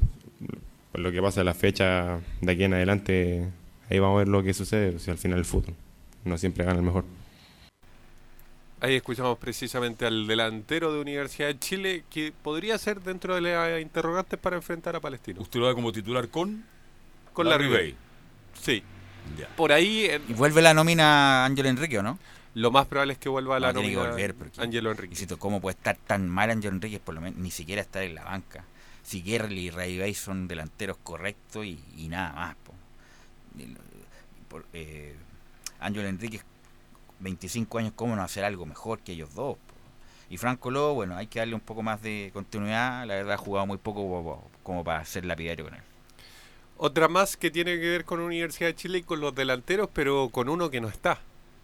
lo 0.94 1.12
que 1.12 1.22
pasa 1.22 1.40
en 1.40 1.46
la 1.46 1.54
fecha 1.54 2.20
de 2.40 2.52
aquí 2.52 2.64
en 2.64 2.74
adelante, 2.74 3.48
ahí 3.90 3.98
vamos 3.98 4.16
a 4.16 4.18
ver 4.18 4.28
lo 4.28 4.42
que 4.42 4.54
sucede, 4.54 4.98
si 4.98 5.10
al 5.10 5.18
final 5.18 5.38
el 5.38 5.44
fútbol 5.44 5.74
no 6.24 6.38
siempre 6.38 6.64
gana 6.64 6.78
el 6.78 6.84
mejor. 6.84 7.04
Ahí 8.80 8.96
escuchamos 8.96 9.38
precisamente 9.38 10.06
al 10.06 10.26
delantero 10.26 10.92
de 10.92 11.00
Universidad 11.00 11.48
de 11.48 11.58
Chile 11.58 12.04
que 12.10 12.32
podría 12.42 12.76
ser 12.78 13.00
dentro 13.00 13.36
de 13.36 13.40
las 13.40 13.80
interrogantes 13.80 14.40
para 14.40 14.56
enfrentar 14.56 14.96
a 14.96 15.00
Palestino. 15.00 15.40
Usted 15.40 15.60
lo 15.60 15.66
da 15.66 15.74
como 15.74 15.92
titular 15.92 16.28
con 16.28 16.64
Con 17.32 17.46
la 17.46 17.52
Larry 17.52 17.68
Ribey. 17.68 17.94
Sí. 18.60 18.82
Por 19.56 19.72
ahí 19.72 20.04
eh, 20.06 20.20
Y 20.28 20.32
vuelve 20.34 20.62
la 20.62 20.74
nómina 20.74 21.44
Ángelo 21.44 21.68
Enrique, 21.68 21.98
¿o 21.98 22.02
no? 22.02 22.18
lo 22.54 22.70
más 22.70 22.86
probable 22.86 23.14
es 23.14 23.18
que 23.18 23.30
vuelva 23.30 23.56
a 23.56 23.60
la 23.60 23.68
No, 23.68 23.74
tiene 23.80 23.88
que 23.90 23.94
nómina 23.96 24.10
volver, 24.12 24.34
porque- 24.34 24.60
Ángelo 24.60 24.90
Enrique. 24.90 25.14
Insisto, 25.14 25.38
¿cómo 25.38 25.60
puede 25.60 25.76
estar 25.76 25.96
tan 25.96 26.28
mal 26.28 26.50
Ángelo 26.50 26.74
Enrique? 26.74 27.00
Por 27.00 27.14
lo 27.14 27.20
menos 27.22 27.38
ni 27.40 27.50
siquiera 27.50 27.80
estar 27.80 28.02
en 28.02 28.14
la 28.14 28.24
banca. 28.24 28.64
si 29.02 29.20
Gerli 29.22 29.62
y 29.66 29.70
Ray 29.70 30.14
son 30.14 30.46
delanteros 30.48 30.96
correctos 31.02 31.64
y, 31.66 31.80
y 31.96 32.08
nada 32.08 32.32
más. 32.34 32.54
po. 32.56 32.72
Por- 34.48 34.66
eh, 34.72 35.16
Ángel 35.80 36.06
Enríquez, 36.06 36.44
25 37.20 37.78
años, 37.78 37.92
¿cómo 37.96 38.14
no 38.16 38.22
hacer 38.22 38.44
algo 38.44 38.66
mejor 38.66 39.00
que 39.00 39.12
ellos 39.12 39.34
dos? 39.34 39.56
po? 39.56 39.74
Y 40.30 40.36
Franco 40.36 40.70
Lobo, 40.70 40.94
bueno, 40.94 41.16
hay 41.16 41.26
que 41.26 41.38
darle 41.40 41.54
un 41.54 41.60
poco 41.60 41.82
más 41.82 42.00
de 42.02 42.30
continuidad. 42.32 43.06
La 43.06 43.14
verdad, 43.14 43.34
ha 43.34 43.38
jugado 43.38 43.66
muy 43.66 43.78
poco 43.78 44.00
como, 44.02 44.50
como 44.62 44.84
para 44.84 45.04
ser 45.04 45.24
lapidario 45.24 45.64
con 45.66 45.74
él. 45.74 45.82
Otra 46.76 47.08
más 47.08 47.36
que 47.36 47.50
tiene 47.50 47.78
que 47.78 47.88
ver 47.88 48.04
con 48.04 48.20
Universidad 48.20 48.68
de 48.68 48.74
Chile 48.74 48.98
y 48.98 49.02
con 49.02 49.20
los 49.20 49.34
delanteros, 49.34 49.88
pero 49.92 50.28
con 50.30 50.48
uno 50.48 50.70
que 50.70 50.80
no 50.80 50.88
está 50.88 51.20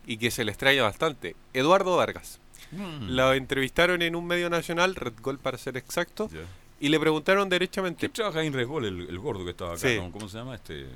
y 0.06 0.16
que 0.16 0.30
se 0.30 0.44
le 0.44 0.52
extraña 0.52 0.82
bastante. 0.82 1.36
Eduardo 1.52 1.96
Vargas. 1.96 2.40
Mm. 2.70 3.10
Lo 3.10 3.32
entrevistaron 3.34 4.02
en 4.02 4.14
un 4.14 4.26
medio 4.26 4.50
nacional, 4.50 4.94
Red 4.94 5.14
Gol 5.20 5.38
para 5.38 5.58
ser 5.58 5.76
exacto, 5.76 6.30
y 6.80 6.88
le 6.88 7.00
preguntaron 7.00 7.48
derechamente. 7.48 8.00
¿Quién 8.00 8.12
trabaja 8.12 8.42
en 8.42 8.52
Resgol, 8.52 8.84
el, 8.84 9.08
el 9.08 9.18
gordo 9.18 9.44
que 9.44 9.50
estaba 9.50 9.70
acá? 9.70 9.80
Sí. 9.80 9.96
¿no? 9.96 10.12
¿Cómo 10.12 10.28
se 10.28 10.38
llama? 10.38 10.54
este 10.54 10.86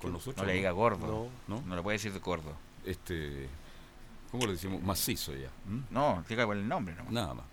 Con 0.00 0.12
nosotros. 0.12 0.38
No 0.38 0.44
le 0.44 0.54
diga 0.54 0.70
gordo. 0.70 1.28
No. 1.46 1.62
No 1.62 1.76
le 1.76 1.82
puede 1.82 1.96
decir 1.96 2.12
de 2.12 2.20
gordo. 2.20 2.54
Este, 2.84 3.48
¿Cómo 4.30 4.46
le 4.46 4.52
decimos? 4.52 4.82
Macizo 4.82 5.32
ya. 5.34 5.50
¿m? 5.68 5.82
No, 5.90 6.24
diga 6.28 6.44
es 6.44 6.50
el 6.50 6.68
nombre. 6.68 6.94
nomás. 6.94 7.12
Nada 7.12 7.34
más. 7.34 7.46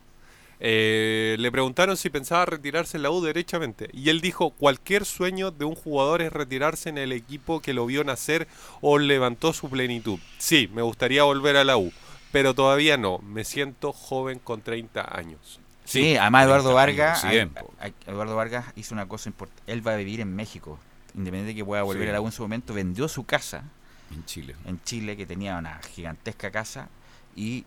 Eh, 0.59 1.35
le 1.39 1.51
preguntaron 1.51 1.97
si 1.97 2.09
pensaba 2.09 2.45
retirarse 2.45 2.97
en 2.97 3.03
la 3.03 3.11
U 3.11 3.21
derechamente 3.21 3.89
y 3.93 4.09
él 4.09 4.21
dijo 4.21 4.49
cualquier 4.49 5.05
sueño 5.05 5.51
de 5.51 5.65
un 5.65 5.75
jugador 5.75 6.23
es 6.23 6.33
retirarse 6.33 6.89
en 6.89 6.97
el 6.97 7.11
equipo 7.11 7.61
que 7.61 7.73
lo 7.73 7.85
vio 7.85 8.03
nacer 8.03 8.47
o 8.81 8.97
levantó 8.97 9.53
su 9.53 9.69
plenitud. 9.69 10.19
Sí, 10.39 10.67
me 10.73 10.81
gustaría 10.81 11.21
volver 11.23 11.57
a 11.57 11.63
la 11.63 11.77
U, 11.77 11.93
pero 12.31 12.55
todavía 12.55 12.97
no. 12.97 13.19
Me 13.19 13.43
siento 13.43 13.93
joven 13.93 14.39
con 14.39 14.61
30 14.61 15.15
años. 15.15 15.59
Sí, 15.85 16.17
además 16.17 16.45
Eduardo 16.45 16.75
30 16.75 17.27
años, 17.27 17.53
Vargas, 17.53 17.93
Eduardo 18.07 18.35
Vargas 18.35 18.65
hizo 18.75 18.95
una 18.95 19.07
cosa 19.07 19.29
importante. 19.29 19.71
Él 19.71 19.87
va 19.87 19.93
a 19.93 19.97
vivir 19.97 20.21
en 20.21 20.35
México, 20.35 20.79
independiente 21.13 21.49
de 21.53 21.55
que 21.55 21.63
pueda 21.65 21.83
volver 21.83 22.03
Sí. 22.05 22.09
a 22.09 22.13
la 22.13 22.21
U 22.21 22.25
en 22.25 22.31
su 22.31 22.41
momento, 22.41 22.73
vendió 22.73 23.07
su 23.07 23.25
casa 23.25 23.63
En 24.11 24.25
Chile. 24.25 24.55
en 24.65 24.81
Chile, 24.83 25.15
que 25.15 25.25
tenía 25.27 25.55
una 25.57 25.79
gigantesca 25.83 26.49
casa, 26.51 26.89
y 27.35 27.63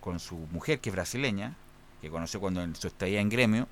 con 0.00 0.20
su 0.20 0.36
mujer, 0.52 0.80
que 0.80 0.90
es 0.90 0.94
brasileña, 0.94 1.54
que 2.04 2.10
conoció 2.10 2.40
cuando 2.40 2.62
en 2.62 2.76
su 2.76 2.86
estadía 2.86 3.20
en 3.20 3.28
gremio, 3.28 3.66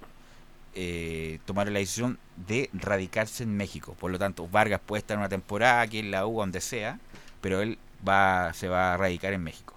eh, 0.74 1.39
tomaron 1.45 1.74
la 1.74 1.80
decisión 1.80 2.18
de 2.47 2.70
radicarse 2.72 3.43
en 3.43 3.57
México. 3.57 3.95
Por 3.99 4.11
lo 4.11 4.18
tanto, 4.18 4.49
Vargas 4.49 4.80
puede 4.85 5.01
estar 5.01 5.18
una 5.18 5.28
temporada 5.28 5.83
aquí 5.83 5.99
en 5.99 6.11
la 6.11 6.26
U, 6.26 6.39
donde 6.39 6.61
sea, 6.61 6.99
pero 7.41 7.61
él 7.61 7.78
va 8.07 8.53
se 8.55 8.68
va 8.68 8.95
a 8.95 8.97
radicar 8.97 9.33
en 9.35 9.43
México. 9.43 9.74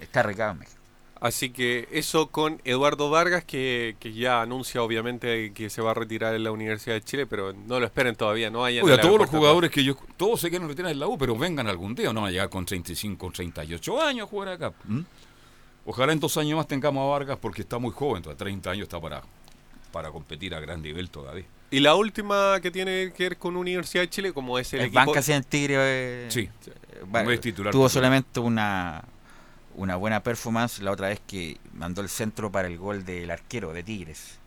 Está 0.00 0.22
radicado 0.22 0.52
en 0.52 0.58
México. 0.60 0.78
Así 1.20 1.50
que 1.50 1.88
eso 1.92 2.28
con 2.28 2.60
Eduardo 2.64 3.08
Vargas, 3.08 3.44
que, 3.44 3.94
que 4.00 4.12
ya 4.12 4.42
anuncia 4.42 4.82
obviamente 4.82 5.52
que 5.52 5.70
se 5.70 5.80
va 5.80 5.92
a 5.92 5.94
retirar 5.94 6.34
en 6.34 6.42
la 6.42 6.50
Universidad 6.50 6.96
de 6.96 7.02
Chile, 7.02 7.26
pero 7.26 7.52
no 7.52 7.78
lo 7.78 7.86
esperen 7.86 8.16
todavía, 8.16 8.50
no 8.50 8.60
vayan 8.60 8.88
al 8.88 9.00
todos 9.00 9.20
los 9.20 9.30
jugadores 9.30 9.70
que 9.70 9.84
yo. 9.84 9.96
Todos 10.16 10.40
se 10.40 10.50
quieren 10.50 10.66
retirar 10.66 10.90
en 10.90 10.98
la 10.98 11.06
U, 11.06 11.16
pero 11.16 11.36
vengan 11.36 11.68
algún 11.68 11.94
día. 11.94 12.12
No 12.12 12.22
van 12.22 12.30
a 12.30 12.32
llegar 12.32 12.48
con 12.48 12.66
35 12.66 13.24
o 13.24 13.30
38 13.30 14.02
años 14.02 14.26
a 14.26 14.30
jugar 14.30 14.48
acá. 14.48 14.72
¿m? 14.88 15.04
Ojalá 15.84 16.12
en 16.12 16.20
dos 16.20 16.36
años 16.36 16.56
más 16.56 16.68
tengamos 16.68 17.02
a 17.02 17.10
Vargas 17.10 17.38
porque 17.40 17.62
está 17.62 17.78
muy 17.78 17.90
joven. 17.90 18.22
A 18.28 18.34
30 18.34 18.70
años 18.70 18.82
está 18.84 19.00
para, 19.00 19.22
para 19.90 20.10
competir 20.10 20.54
a 20.54 20.60
gran 20.60 20.80
nivel 20.80 21.10
todavía. 21.10 21.44
Y 21.70 21.80
la 21.80 21.94
última 21.94 22.60
que 22.60 22.70
tiene 22.70 23.12
que 23.16 23.22
ver 23.24 23.36
con 23.38 23.56
Universidad 23.56 24.02
de 24.02 24.10
Chile, 24.10 24.32
como 24.32 24.58
es 24.58 24.72
el, 24.74 24.80
El 24.80 24.86
equipo... 24.86 25.06
Banca 25.06 25.20
en 25.26 25.32
el 25.36 25.46
Tigre 25.46 25.74
eh, 25.78 26.26
Sí. 26.30 26.40
eh, 26.66 26.72
es 27.32 27.40
titular 27.40 27.72
tuvo 27.72 27.86
titular. 27.86 27.90
solamente 27.90 28.40
una 28.40 29.04
una 29.74 29.96
buena 29.96 30.22
performance 30.22 30.80
la 30.80 30.90
otra 30.90 31.08
vez 31.08 31.20
que 31.26 31.56
mandó 31.72 32.02
el 32.02 32.10
centro 32.10 32.52
para 32.52 32.68
el 32.68 32.76
gol 32.76 33.06
del 33.06 33.30
arquero 33.30 33.72
de 33.72 33.82
Tigres 33.82 34.38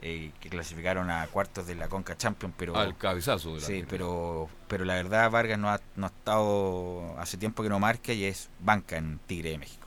eh, 0.00 0.32
que 0.40 0.48
clasificaron 0.48 1.10
a 1.10 1.26
cuartos 1.26 1.66
de 1.66 1.74
la 1.74 1.88
Conca 1.88 2.16
Champions 2.16 2.54
pero 2.56 2.74
Al 2.74 2.96
cabezazo 2.96 3.52
del 3.52 3.60
sí 3.60 3.72
arquero. 3.80 3.88
pero 3.90 4.48
pero 4.68 4.84
la 4.86 4.94
verdad 4.94 5.30
Vargas 5.30 5.58
no 5.58 5.68
ha, 5.68 5.80
no 5.96 6.06
ha 6.06 6.08
estado 6.08 7.14
hace 7.18 7.36
tiempo 7.36 7.62
que 7.62 7.68
no 7.68 7.78
marca 7.78 8.14
y 8.14 8.24
es 8.24 8.48
banca 8.58 8.96
en 8.96 9.20
Tigre 9.26 9.50
de 9.50 9.58
México 9.58 9.79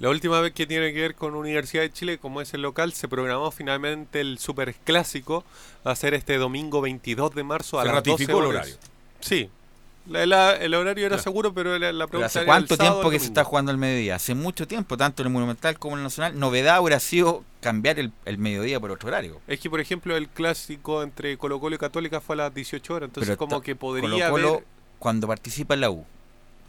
La 0.00 0.08
última 0.10 0.40
vez 0.40 0.52
que 0.54 0.66
tiene 0.66 0.92
que 0.94 1.00
ver 1.00 1.14
con 1.14 1.34
Universidad 1.34 1.82
de 1.82 1.92
Chile, 1.92 2.18
como 2.18 2.40
es 2.40 2.52
el 2.54 2.62
local, 2.62 2.92
se 2.94 3.06
programó 3.06 3.50
finalmente 3.50 4.20
el 4.22 4.38
Super 4.38 4.74
Clásico. 4.74 5.44
Va 5.86 5.92
a 5.92 5.96
ser 5.96 6.14
este 6.14 6.38
domingo 6.38 6.80
22 6.80 7.34
de 7.34 7.44
marzo 7.44 7.78
a 7.78 7.82
Se 7.82 7.86
las 7.88 7.94
ratificó 7.96 8.32
12 8.32 8.42
el 8.42 8.48
horas. 8.48 8.62
horario. 8.66 8.76
Sí. 9.20 9.50
La- 10.06 10.24
la- 10.24 10.56
el 10.56 10.72
horario 10.74 11.04
era 11.04 11.18
seguro, 11.18 11.52
pero 11.52 11.78
la, 11.78 12.06
pregunta 12.06 12.26
hace 12.26 12.38
era 12.38 12.46
cuánto 12.46 12.74
el 12.74 12.80
tiempo 12.80 13.02
el 13.04 13.10
que 13.10 13.18
se 13.20 13.26
está 13.26 13.44
jugando 13.44 13.70
al 13.70 13.76
mediodía 13.76 14.14
hace 14.14 14.34
mucho 14.34 14.66
tiempo 14.66 14.96
tanto 14.96 15.22
en 15.22 15.26
el 15.26 15.32
Monumental 15.34 15.78
como 15.78 15.94
en 15.94 15.98
el 16.00 16.04
Nacional 16.04 16.38
novedad 16.38 16.80
hubiera 16.80 16.98
sido 16.98 17.44
cambiar 17.60 17.98
el, 17.98 18.10
el 18.24 18.38
mediodía 18.38 18.80
por 18.80 18.90
otro 18.90 19.08
horario 19.08 19.38
Es 19.46 19.60
que, 19.60 19.68
por 19.68 19.78
ejemplo, 19.78 20.16
el 20.16 20.28
clásico 20.28 21.02
entre 21.02 21.36
Colo 21.36 21.60
Colo 21.60 21.76
y 21.76 21.78
Católica 21.78 22.22
fue 22.22 22.32
a 22.34 22.38
las 22.38 22.54
18 22.54 22.94
horas, 22.94 23.08
entonces 23.08 23.28
Pero 23.28 23.36
como 23.38 23.60
que 23.60 23.76
podría 23.76 24.30
Colo-Colo, 24.30 24.48
haber... 24.54 24.64
cuando 24.98 25.28
participa 25.28 25.74
en 25.74 25.82
la 25.82 25.90
U, 25.90 26.04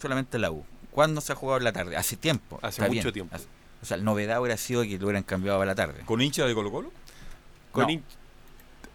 solamente 0.01 0.35
en 0.37 0.41
la 0.41 0.51
U. 0.51 0.65
¿Cuándo 0.91 1.21
se 1.21 1.31
ha 1.31 1.35
jugado 1.35 1.57
en 1.59 1.63
la 1.63 1.71
tarde? 1.73 1.95
Hace 1.97 2.15
tiempo. 2.17 2.59
Hace 2.61 2.87
mucho 2.87 3.11
tiempo. 3.13 3.35
Hace- 3.35 3.47
O 3.81 3.85
sea, 3.85 3.97
la 3.97 4.03
novedad 4.03 4.39
hubiera 4.41 4.57
sido 4.57 4.83
que 4.83 4.97
lo 4.99 5.05
hubieran 5.07 5.23
cambiado 5.23 5.61
a 5.61 5.65
la 5.65 5.73
tarde. 5.73 6.01
¿Con 6.05 6.21
hincha 6.21 6.45
de 6.45 6.53
Colo 6.53 6.71
Colo? 6.71 6.91
Con 7.71 7.87
No. 7.87 8.01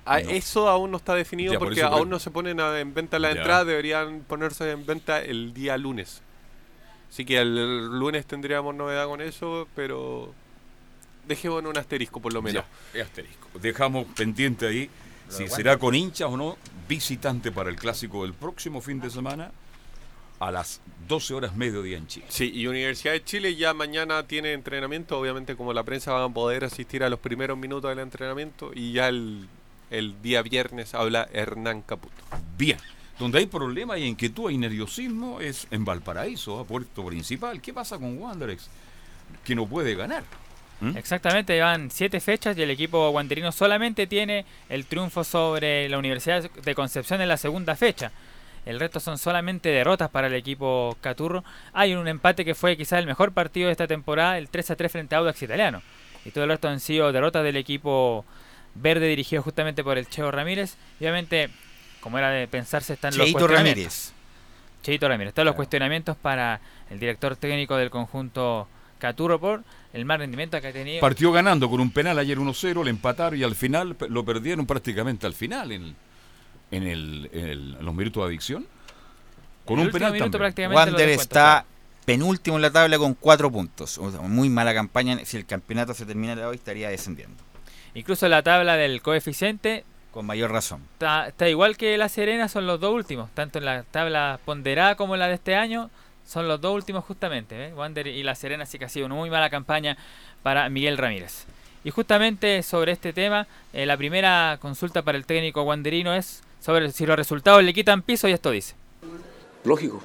Ah, 0.05 0.21
No. 0.21 0.31
Eso 0.31 0.69
aún 0.69 0.93
no 0.93 0.99
está 0.99 1.15
definido 1.17 1.53
Ya, 1.53 1.59
por 1.59 1.69
porque 1.69 1.81
eso 1.81 1.89
aún 1.89 1.97
creo- 2.03 2.05
no 2.11 2.19
se 2.21 2.31
ponen 2.31 2.61
a- 2.61 2.79
en 2.79 2.95
venta 2.95 3.19
las 3.19 3.35
Ya. 3.35 3.41
entradas, 3.41 3.67
deberían 3.67 4.21
ponerse 4.21 4.71
en 4.71 4.87
venta 4.87 5.21
el 5.21 5.53
día 5.53 5.77
lunes. 5.77 6.23
Así 7.11 7.25
que 7.25 7.39
el, 7.39 7.57
el 7.59 7.99
lunes 7.99 8.25
tendríamos 8.27 8.75
novedad 8.75 9.07
con 9.07 9.21
eso, 9.21 9.67
pero 9.75 10.33
dejemos 11.27 11.59
en 11.61 11.67
un 11.67 11.77
asterisco 11.79 12.21
por 12.21 12.33
lo 12.33 12.41
menos. 12.43 12.63
Ya, 12.95 13.01
es 13.01 13.07
asterisco. 13.07 13.49
Dejamos 13.55 14.07
pendiente 14.15 14.69
ahí 14.69 14.89
si 15.29 15.49
será 15.49 15.77
con 15.77 15.95
hinchas 15.97 16.29
o 16.31 16.37
no 16.37 16.57
visitante 16.89 17.51
para 17.51 17.71
el 17.71 17.75
clásico 17.77 18.23
del 18.23 18.33
próximo 18.35 18.81
fin 18.81 19.01
de 19.01 19.11
semana 19.11 19.51
a 20.39 20.51
las 20.51 20.81
12 21.09 21.35
horas 21.35 21.57
mediodía 21.57 21.97
en 21.97 22.07
Chile. 22.07 22.27
Sí, 22.29 22.51
y 22.53 22.67
Universidad 22.67 23.13
de 23.13 23.25
Chile 23.25 23.57
ya 23.57 23.75
mañana 23.75 24.27
tiene 24.27 24.53
entrenamiento, 24.53 25.19
obviamente 25.19 25.57
como 25.57 25.73
la 25.73 25.85
prensa 25.85 26.13
van 26.13 26.31
a 26.31 26.35
poder 26.35 26.65
asistir 26.65 27.03
a 27.05 27.09
los 27.09 27.21
primeros 27.21 27.57
minutos 27.57 27.89
del 27.89 28.01
entrenamiento 28.01 28.73
y 28.75 28.93
ya 28.93 29.09
el, 29.09 29.49
el 29.91 30.21
día 30.23 30.43
viernes 30.43 30.95
habla 30.95 31.29
Hernán 31.33 31.83
Caputo. 31.83 32.15
Bien. 32.57 32.79
Donde 33.19 33.39
hay 33.39 33.47
problema 33.47 33.97
y 33.97 34.05
inquietud 34.05 34.51
y 34.51 34.59
nerviosismo 34.59 35.41
es 35.41 35.67
en 35.71 35.87
Valparaíso, 35.87 36.61
a 36.61 36.65
puerto 36.65 37.05
principal. 37.07 37.63
¿Qué 37.63 37.73
pasa 37.73 37.97
con 37.97 38.19
Wanderers? 38.19 38.69
Que 39.43 39.55
no 39.55 39.67
puede 39.67 39.95
ganar. 39.95 40.23
¿Mm? 40.81 40.99
Exactamente, 40.99 41.55
llevan 41.55 41.91
siete 41.91 42.21
fechas 42.21 42.59
y 42.59 42.63
el 42.63 42.71
equipo 42.71 43.11
guanderino 43.11 43.53
solamente 43.53 44.07
tiene 44.07 44.45
el 44.69 44.85
triunfo 44.85 45.25
sobre 45.25 45.89
la 45.89 45.97
Universidad 45.97 46.51
de 46.51 46.75
Concepción 46.75 47.23
en 47.23 47.29
la 47.29 47.39
segunda 47.39 47.75
fecha. 47.75 48.13
El 48.67 48.81
resto 48.81 48.99
son 48.99 49.17
solamente 49.17 49.69
derrotas 49.69 50.11
para 50.11 50.27
el 50.27 50.35
equipo 50.35 50.97
Caturro. 51.01 51.45
Hay 51.73 51.95
un 51.95 52.09
empate 52.09 52.45
que 52.45 52.57
fue 52.57 52.77
quizás 52.77 52.99
el 52.99 53.07
mejor 53.07 53.33
partido 53.33 53.67
de 53.67 53.73
esta 53.73 53.87
temporada, 53.87 54.39
el 54.39 54.49
3 54.49 54.73
a 54.73 54.77
3 54.77 54.93
frente 54.93 55.15
a 55.15 55.19
Audax 55.19 55.41
Italiano. 55.41 55.83
Y 56.25 56.33
todo 56.33 56.45
el 56.45 56.51
resto 56.51 56.67
han 56.69 56.81
sido 56.81 57.13
derrotas 57.13 57.45
del 57.45 57.57
equipo 57.57 58.25
verde 58.75 59.07
dirigido 59.07 59.41
justamente 59.41 59.85
por 59.85 59.99
el 59.99 60.09
Cheo 60.09 60.33
Ramírez. 60.33 60.77
Y 60.99 61.05
obviamente, 61.05 61.49
como 62.01 62.19
era 62.19 62.31
de 62.31 62.49
pensarse, 62.49 62.95
están 62.95 63.17
los 63.17 63.25
Cheito 63.25 63.39
cuestionamientos. 63.39 63.77
Ramírez. 63.77 64.13
Cheito 64.83 65.09
Ramírez. 65.09 65.29
Están 65.29 65.47
los 65.47 65.55
cuestionamientos 65.55 66.17
para 66.17 66.61
el 66.91 66.99
director 66.99 67.37
técnico 67.37 67.77
del 67.77 67.91
conjunto 67.91 68.67
Caturro 68.99 69.39
por 69.39 69.63
el 69.93 70.05
mal 70.05 70.19
rendimiento 70.19 70.61
que 70.61 70.67
ha 70.67 70.73
tenido. 70.73 71.01
Partió 71.01 71.31
ganando 71.31 71.71
con 71.71 71.81
un 71.81 71.93
penal 71.93 72.19
ayer 72.19 72.37
1-0, 72.37 72.83
le 72.83 72.91
empataron 72.91 73.39
y 73.39 73.45
al 73.45 73.55
final 73.55 73.97
lo 74.09 74.25
perdieron 74.25 74.67
prácticamente 74.67 75.27
al 75.27 75.35
final 75.35 75.71
en, 75.71 75.95
en, 76.71 76.83
el, 76.87 77.31
en 77.33 77.47
el- 77.47 77.77
en 77.79 77.85
los 77.85 77.95
minutos 77.95 78.23
de 78.23 78.27
adicción. 78.29 78.67
Con 79.65 79.81
el 79.81 79.87
un 79.87 79.93
penal 79.93 80.13
también. 80.19 80.73
Wander 80.73 81.09
está 81.09 81.65
penúltimo 82.05 82.57
en 82.57 82.63
la 82.63 82.71
tabla 82.71 82.99
con 82.99 83.15
cuatro 83.15 83.51
puntos. 83.51 83.99
O 83.99 84.11
sea, 84.11 84.21
muy 84.21 84.49
mala 84.49 84.73
campaña. 84.75 85.19
Si 85.25 85.37
el 85.37 85.45
campeonato 85.47 85.93
se 85.95 86.07
terminara 86.07 86.49
hoy, 86.49 86.57
estaría 86.57 86.89
descendiendo. 86.89 87.43
Incluso 87.95 88.29
la 88.29 88.43
tabla 88.43 88.77
del 88.77 89.03
coeficiente 89.03 89.85
Con 90.13 90.27
mayor 90.27 90.53
razón. 90.53 90.83
está, 90.93 91.27
está 91.29 91.49
igual 91.49 91.77
que 91.77 91.97
La 91.99 92.09
Serena, 92.09 92.49
son 92.49 92.67
los 92.67 92.79
dos 92.81 92.95
últimos. 92.95 93.31
Tanto 93.35 93.59
en 93.59 93.65
la 93.65 93.83
tabla 93.85 94.39
ponderada 94.45 94.95
como 94.95 95.15
en 95.15 95.21
la 95.21 95.29
de 95.29 95.35
este 95.35 95.57
año, 95.57 95.91
son 96.27 96.47
los 96.47 96.61
dos 96.61 96.75
últimos 96.75 97.05
justamente. 97.05 97.69
¿eh? 97.69 97.75
Wander 97.75 98.07
y 98.07 98.23
La 98.23 98.35
Serena 98.35 98.67
sí 98.67 98.79
que 98.79 98.85
ha 98.85 98.89
sido 98.89 99.07
una 99.07 99.15
muy 99.17 99.31
mala 99.31 99.51
campaña 99.51 99.97
para 100.43 100.69
Miguel 100.69 100.99
Ramírez. 100.99 101.47
Y 101.85 101.91
justamente 101.91 102.63
sobre 102.63 102.93
este 102.93 103.13
tema, 103.13 103.47
eh, 103.73 103.87
la 103.87 103.97
primera 103.97 104.59
consulta 104.61 105.03
para 105.03 105.17
el 105.19 105.25
técnico 105.25 105.63
wanderino 105.63 106.15
es 106.15 106.43
sobre 106.67 106.91
si 106.91 107.07
los 107.07 107.15
resultados 107.15 107.63
le 107.63 107.73
quitan 107.73 108.03
piso 108.03 108.27
y 108.27 108.33
esto 108.33 108.51
dice. 108.51 108.75
Lógico. 109.63 110.03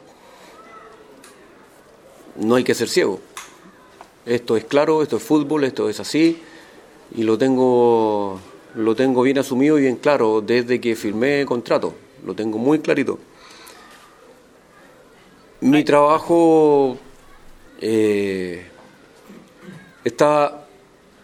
No 2.36 2.54
hay 2.54 2.64
que 2.64 2.76
ser 2.76 2.88
ciego. 2.88 3.20
Esto 4.28 4.56
es 4.56 4.66
claro, 4.66 5.02
esto 5.02 5.18
es 5.18 5.24
fútbol, 5.24 5.64
esto 5.64 5.90
es 5.90 6.00
así 6.00 6.40
y 7.16 7.24
lo 7.24 7.36
tengo 7.36 8.40
lo 8.76 8.96
tengo 8.96 9.24
bien 9.24 9.40
asumido 9.40 9.80
y 9.80 9.82
bien 9.82 9.96
claro 9.96 10.40
desde 10.40 10.80
que 10.80 10.96
firmé 10.96 11.48
contrato. 11.48 11.96
Lo 12.24 12.36
tengo 12.36 12.60
muy 12.60 12.78
clarito. 12.78 13.18
Mi 15.62 15.84
trabajo 15.84 17.00
eh, 17.82 18.68
está 20.04 20.61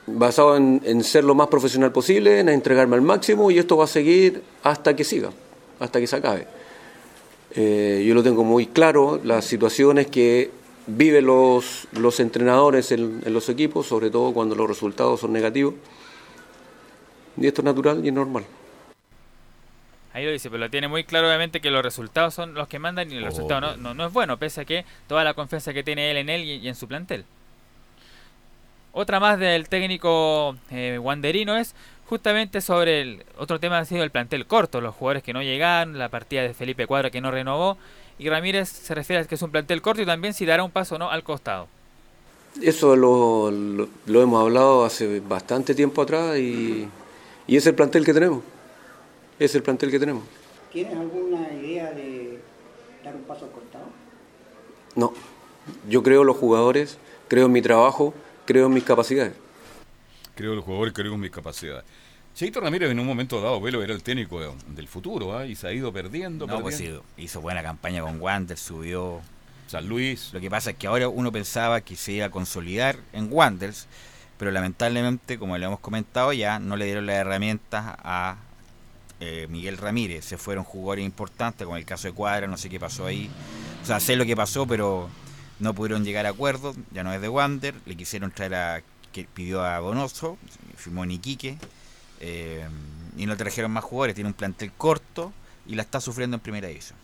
basado 0.08 0.56
en, 0.56 0.82
en 0.86 1.04
ser 1.04 1.24
lo 1.24 1.36
más 1.36 1.48
profesional 1.48 1.92
posible, 1.92 2.40
en 2.40 2.50
entregarme 2.50 2.96
al 2.96 3.02
máximo 3.02 3.52
y 3.52 3.60
esto 3.60 3.78
va 3.78 3.84
a 3.84 3.88
seguir 3.88 4.42
hasta 4.64 4.96
que 4.96 5.04
siga, 5.04 5.32
hasta 5.80 6.00
que 6.00 6.08
se 6.08 6.16
acabe. 6.16 6.48
Eh, 7.56 8.04
yo 8.08 8.16
lo 8.16 8.24
tengo 8.24 8.44
muy 8.44 8.68
claro, 8.68 9.20
las 9.24 9.46
situaciones 9.46 10.08
que 10.08 10.52
viven 10.88 11.26
los, 11.26 11.88
los 11.92 12.20
entrenadores 12.20 12.92
en, 12.92 13.22
en 13.26 13.34
los 13.34 13.50
equipos, 13.50 13.88
sobre 13.88 14.10
todo 14.10 14.34
cuando 14.34 14.56
los 14.56 14.68
resultados 14.68 15.20
son 15.20 15.34
negativos. 15.34 15.74
Y 17.36 17.46
esto 17.46 17.62
es 17.62 17.66
natural 17.66 18.04
y 18.04 18.08
es 18.08 18.14
normal. 18.14 18.46
Ahí 20.14 20.26
lo 20.26 20.32
dice, 20.32 20.50
pero 20.50 20.64
lo 20.64 20.70
tiene 20.70 20.88
muy 20.88 21.04
claro 21.04 21.28
obviamente 21.28 21.62
que 21.62 21.70
los 21.70 21.84
resultados 21.84 22.34
son 22.34 22.56
los 22.56 22.68
que 22.68 22.80
mandan 22.80 23.12
y 23.12 23.18
el 23.18 23.24
resultado 23.24 23.62
no, 23.62 23.78
no, 23.78 23.94
no 23.94 24.08
es 24.08 24.14
bueno, 24.14 24.38
pese 24.38 24.62
a 24.62 24.66
que 24.66 24.84
toda 25.08 25.24
la 25.24 25.36
confianza 25.36 25.74
que 25.74 25.84
tiene 25.84 26.10
él 26.10 26.18
en 26.18 26.30
él 26.30 26.44
y, 26.44 26.54
y 26.54 26.68
en 26.68 26.76
su 26.76 26.88
plantel. 26.88 27.26
Otra 29.00 29.20
más 29.20 29.38
del 29.38 29.70
técnico 29.70 30.56
eh, 30.72 30.98
Wanderino 31.00 31.56
es 31.56 31.76
justamente 32.10 32.62
sobre 32.62 33.02
el 33.02 33.24
otro 33.38 33.60
tema 33.60 33.78
ha 33.78 33.86
sido 33.86 34.04
el 34.04 34.10
plantel 34.10 34.48
corto, 34.48 34.82
los 34.82 34.96
jugadores 34.96 35.22
que 35.22 35.34
no 35.34 35.44
llegan, 35.44 36.00
la 36.00 36.10
partida 36.10 36.42
de 36.42 36.56
Felipe 36.56 36.88
Cuadra 36.88 37.12
que 37.12 37.22
no 37.22 37.30
renovó 37.30 37.78
y 38.18 38.28
Ramírez 38.28 38.70
se 38.70 38.96
refiere 38.96 39.22
a 39.22 39.26
que 39.28 39.36
es 39.36 39.42
un 39.44 39.52
plantel 39.52 39.84
corto 39.84 40.02
y 40.02 40.06
también 40.08 40.34
si 40.34 40.48
dará 40.48 40.64
un 40.64 40.72
paso 40.72 40.96
o 40.96 40.98
no 40.98 41.12
al 41.12 41.22
costado. 41.24 41.68
Eso 42.60 42.96
lo, 42.96 43.52
lo- 43.52 43.88
lo 44.08 44.22
hemos 44.24 44.42
hablado 44.42 44.84
hace 44.84 45.20
bastante 45.20 45.76
tiempo 45.76 46.02
atrás 46.02 46.36
y, 46.40 46.88
y 47.46 47.56
es 47.56 47.68
el 47.68 47.76
plantel 47.76 48.04
que 48.04 48.16
tenemos. 48.16 48.42
Es 49.38 49.54
el 49.54 49.62
plantel 49.62 49.92
que 49.92 50.00
tenemos. 50.00 50.24
¿Tienes 50.74 50.98
alguna 50.98 51.54
idea 51.54 51.92
de 51.92 52.40
dar 53.04 53.16
un 53.16 53.22
paso 53.26 53.46
al 53.46 53.52
costado? 53.52 53.86
No, 54.96 55.14
yo 55.88 56.02
creo 56.02 56.22
en 56.22 56.28
los 56.28 56.38
jugadores, 56.38 56.98
creo 57.28 57.46
en 57.46 57.52
mi 57.52 57.62
trabajo, 57.62 58.16
creo 58.48 58.66
en 58.66 58.74
mis 58.74 58.84
capacidades. 58.84 59.34
Creo 60.36 60.54
en 60.54 60.58
el 60.60 60.64
jugador, 60.64 60.92
creo 60.94 61.14
en 61.14 61.20
mis 61.20 61.32
capacidades. 61.32 61.84
Cheito 62.36 62.60
Ramírez 62.62 62.90
en 62.92 63.00
un 63.00 63.06
momento 63.08 63.42
dado, 63.42 63.60
Velo, 63.62 63.84
era 63.84 63.94
el 63.94 64.02
técnico 64.04 64.40
de- 64.40 64.52
del 64.76 64.88
futuro, 64.88 65.38
¿ah? 65.38 65.46
y 65.46 65.56
se 65.56 65.68
ha 65.68 65.74
ido 65.74 65.92
perdiendo. 65.92 66.46
No, 66.48 66.62
pues 66.62 66.76
perdiendo. 66.78 67.04
sí, 67.16 67.24
hizo 67.24 67.42
buena 67.42 67.62
campaña 67.64 68.02
con 68.02 68.20
Wander, 68.22 68.58
subió. 68.58 69.22
San 69.68 69.90
Luis. 69.90 70.30
Lo 70.34 70.40
que 70.40 70.50
pasa 70.50 70.70
es 70.72 70.78
que 70.78 70.88
ahora 70.88 71.10
uno 71.10 71.30
pensaba 71.32 71.82
que 71.82 71.98
se 71.98 72.14
iba 72.14 72.28
a 72.28 72.30
consolidar 72.30 72.96
en 73.12 73.28
Wanders, 73.30 73.88
pero 74.38 74.50
lamentablemente, 74.52 75.38
como 75.38 75.58
le 75.58 75.66
hemos 75.66 75.80
comentado 75.82 76.32
ya, 76.32 76.58
no 76.60 76.78
le 76.78 76.86
dieron 76.86 77.06
las 77.06 77.18
herramientas 77.18 77.84
a 77.98 78.38
eh, 79.20 79.48
Miguel 79.50 79.76
Ramírez. 79.78 80.24
Se 80.24 80.38
fueron 80.38 80.64
jugadores 80.64 81.04
importantes, 81.04 81.66
como 81.66 81.76
el 81.76 81.84
caso 81.86 82.08
de 82.08 82.14
Cuadra, 82.14 82.48
no 82.48 82.56
sé 82.56 82.70
qué 82.70 82.80
pasó 82.80 83.08
ahí. 83.08 83.30
O 83.84 83.86
sea, 83.86 84.00
sé 84.00 84.16
lo 84.16 84.26
que 84.26 84.38
pasó, 84.38 84.66
pero 84.66 85.10
no 85.60 85.74
pudieron 85.74 86.04
llegar 86.04 86.26
a 86.26 86.30
acuerdo. 86.30 86.76
Ya 86.92 87.04
no 87.04 87.14
es 87.14 87.22
de 87.22 87.30
Wander, 87.30 87.76
le 87.86 87.96
quisieron 87.96 88.32
traer 88.32 88.56
a. 88.56 88.84
que 89.12 89.28
pidió 89.34 89.64
a 89.64 89.78
Donoso, 89.80 90.38
firmó 90.76 91.04
en 91.04 91.12
Iquique, 91.12 91.58
eh, 92.20 92.66
y 93.18 93.26
no 93.26 93.36
trajeron 93.38 93.72
más 93.72 93.84
jugadores. 93.84 94.16
Tiene 94.16 94.30
un 94.30 94.34
plantel 94.34 94.72
corto 94.78 95.34
y 95.66 95.76
la 95.76 95.84
está 95.84 96.02
sufriendo 96.02 96.36
en 96.36 96.42
primera 96.42 96.68
división. 96.68 96.98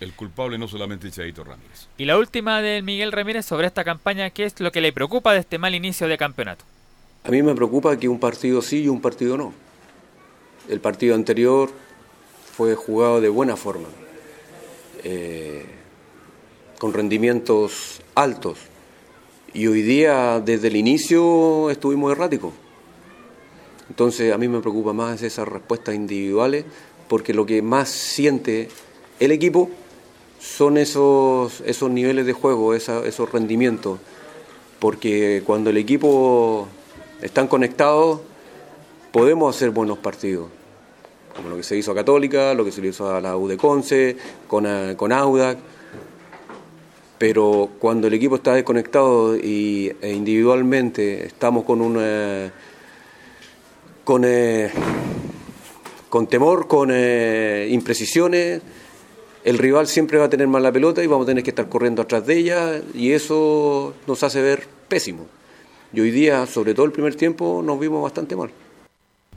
El 0.00 0.12
culpable 0.12 0.58
no 0.58 0.66
solamente 0.66 1.08
es 1.08 1.14
Cheito 1.14 1.44
Ramírez. 1.44 1.88
Y 1.96 2.04
la 2.04 2.18
última 2.18 2.60
del 2.60 2.82
Miguel 2.82 3.12
Ramírez 3.12 3.46
sobre 3.46 3.66
esta 3.66 3.84
campaña, 3.84 4.30
¿qué 4.30 4.44
es 4.44 4.58
lo 4.60 4.72
que 4.72 4.80
le 4.80 4.92
preocupa 4.92 5.32
de 5.32 5.38
este 5.38 5.58
mal 5.58 5.74
inicio 5.74 6.08
de 6.08 6.18
campeonato? 6.18 6.64
A 7.22 7.30
mí 7.30 7.42
me 7.42 7.54
preocupa 7.54 7.96
que 7.96 8.08
un 8.08 8.18
partido 8.18 8.60
sí 8.60 8.82
y 8.82 8.88
un 8.88 9.00
partido 9.00 9.36
no. 9.36 9.54
El 10.68 10.80
partido 10.80 11.14
anterior 11.14 11.70
fue 12.54 12.74
jugado 12.74 13.20
de 13.20 13.28
buena 13.28 13.56
forma, 13.56 13.88
eh, 15.02 15.66
con 16.84 16.92
rendimientos 16.92 18.02
altos. 18.14 18.58
Y 19.54 19.68
hoy 19.68 19.80
día, 19.80 20.42
desde 20.44 20.68
el 20.68 20.76
inicio, 20.76 21.70
estuvimos 21.70 22.12
erráticos. 22.12 22.52
Entonces, 23.88 24.34
a 24.34 24.36
mí 24.36 24.48
me 24.48 24.60
preocupa 24.60 24.92
más 24.92 25.22
esas 25.22 25.48
respuestas 25.48 25.94
individuales, 25.94 26.66
porque 27.08 27.32
lo 27.32 27.46
que 27.46 27.62
más 27.62 27.88
siente 27.88 28.68
el 29.18 29.32
equipo 29.32 29.70
son 30.38 30.76
esos, 30.76 31.62
esos 31.62 31.90
niveles 31.90 32.26
de 32.26 32.34
juego, 32.34 32.74
esos 32.74 33.32
rendimientos. 33.32 33.98
Porque 34.78 35.42
cuando 35.46 35.70
el 35.70 35.78
equipo 35.78 36.68
están 37.22 37.48
conectados, 37.48 38.20
podemos 39.10 39.56
hacer 39.56 39.70
buenos 39.70 39.96
partidos. 39.96 40.48
Como 41.34 41.48
lo 41.48 41.56
que 41.56 41.62
se 41.62 41.78
hizo 41.78 41.92
a 41.92 41.94
Católica, 41.94 42.52
lo 42.52 42.62
que 42.62 42.72
se 42.72 42.86
hizo 42.86 43.10
a 43.10 43.22
la 43.22 43.38
U 43.38 43.48
de 43.48 43.56
Conce, 43.56 44.18
con, 44.46 44.66
eh, 44.66 44.96
con 44.98 45.12
Audac. 45.12 45.72
Pero 47.26 47.70
cuando 47.78 48.08
el 48.08 48.12
equipo 48.12 48.36
está 48.36 48.52
desconectado 48.52 49.34
y, 49.34 49.90
e 50.02 50.12
individualmente 50.12 51.24
estamos 51.24 51.64
con 51.64 51.80
una 51.80 52.52
con, 54.04 54.24
eh, 54.26 54.70
con 56.10 56.26
temor, 56.26 56.68
con 56.68 56.90
eh, 56.92 57.66
imprecisiones, 57.70 58.60
el 59.42 59.56
rival 59.56 59.86
siempre 59.86 60.18
va 60.18 60.26
a 60.26 60.28
tener 60.28 60.48
más 60.48 60.60
la 60.60 60.70
pelota 60.70 61.02
y 61.02 61.06
vamos 61.06 61.24
a 61.24 61.28
tener 61.28 61.42
que 61.42 61.48
estar 61.48 61.66
corriendo 61.66 62.02
atrás 62.02 62.26
de 62.26 62.36
ella 62.36 62.82
y 62.92 63.12
eso 63.12 63.94
nos 64.06 64.22
hace 64.22 64.42
ver 64.42 64.66
pésimo. 64.86 65.26
Y 65.94 66.00
hoy 66.00 66.10
día, 66.10 66.44
sobre 66.44 66.74
todo 66.74 66.84
el 66.84 66.92
primer 66.92 67.14
tiempo, 67.14 67.62
nos 67.64 67.80
vimos 67.80 68.02
bastante 68.02 68.36
mal. 68.36 68.50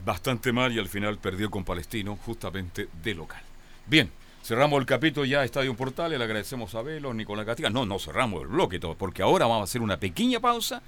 Bastante 0.04 0.52
mal 0.52 0.74
y 0.74 0.78
al 0.78 0.88
final 0.88 1.16
perdió 1.16 1.50
con 1.50 1.64
Palestino 1.64 2.18
justamente 2.22 2.86
de 3.02 3.14
local. 3.14 3.40
Bien, 3.86 4.10
cerramos 4.48 4.80
el 4.80 4.86
capítulo 4.86 5.26
ya 5.26 5.44
Estadio 5.44 5.74
Portales, 5.76 6.18
le 6.18 6.24
agradecemos 6.24 6.74
a 6.74 6.80
Velo, 6.80 7.12
Nicolás 7.12 7.44
Catiga. 7.44 7.68
No, 7.68 7.84
no 7.84 7.98
cerramos 7.98 8.40
el 8.40 8.48
bloque 8.48 8.78
todo, 8.80 8.94
porque 8.96 9.20
ahora 9.22 9.44
vamos 9.44 9.60
a 9.60 9.64
hacer 9.64 9.82
una 9.82 9.98
pequeña 9.98 10.40
pausa. 10.40 10.80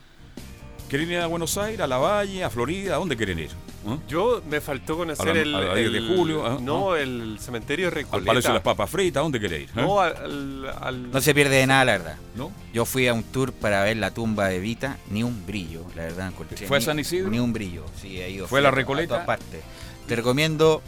¿Quieren 0.89 1.11
ir 1.11 1.19
a 1.19 1.27
Buenos 1.27 1.57
Aires, 1.59 1.79
a 1.81 1.87
La 1.87 1.99
Valle, 1.99 2.43
a 2.43 2.49
Florida? 2.49 2.95
¿A 2.95 2.99
dónde 2.99 3.17
quieren 3.19 3.39
ir? 3.39 3.51
¿Ah? 3.87 3.99
Yo 4.09 4.43
me 4.49 4.63
faltó 4.63 4.97
conocer 4.97 5.29
A 5.29 5.35
la- 5.35 5.41
el, 5.43 5.55
a 5.55 5.61
la 5.61 5.75
10 5.75 5.93
de 5.93 6.01
julio, 6.17 6.45
ah, 6.47 6.59
no, 6.61 6.97
el 6.97 7.37
cementerio 7.39 7.85
de 7.85 7.89
Al 7.91 7.95
Recoleta. 7.97 8.27
Palacio 8.27 8.49
de 8.51 8.55
las 8.55 8.63
Papas 8.63 8.91
Fritas, 8.91 9.21
¿a 9.21 9.23
dónde 9.23 9.39
quieren 9.39 9.63
ir? 9.63 9.69
¿Eh? 9.69 9.73
No, 9.77 10.01
al, 10.01 10.67
al- 10.81 11.11
No 11.13 11.21
se 11.21 11.35
pierde 11.35 11.57
de 11.57 11.67
nada, 11.67 11.85
la 11.85 11.93
verdad. 11.93 12.17
¿No? 12.35 12.51
Yo 12.73 12.87
fui 12.87 13.07
a 13.09 13.13
un 13.15 13.23
tour 13.25 13.53
para 13.53 13.85
ver 13.85 13.99
la 13.99 14.11
tumba 14.13 14.49
de 14.49 14.59
Vita, 14.59 14.97
ni 15.11 15.23
un 15.23 15.47
brillo, 15.47 15.85
la 15.95 16.05
verdad. 16.05 16.29
encontré 16.29 16.67
¿Fue 16.67 16.79
a 16.79 16.81
San 16.81 16.99
Isidro? 16.99 17.29
Ni 17.31 17.39
un 17.39 17.53
brillo, 17.53 17.85
sí, 18.01 18.19
he 18.21 18.31
ido. 18.31 18.49
¿Fue 18.49 18.61
a 18.61 18.63
la 18.63 18.71
Recoleta? 18.71 19.09
todas 19.15 19.27
partes. 19.27 19.61
Te 20.09 20.17
recomiendo 20.17 20.83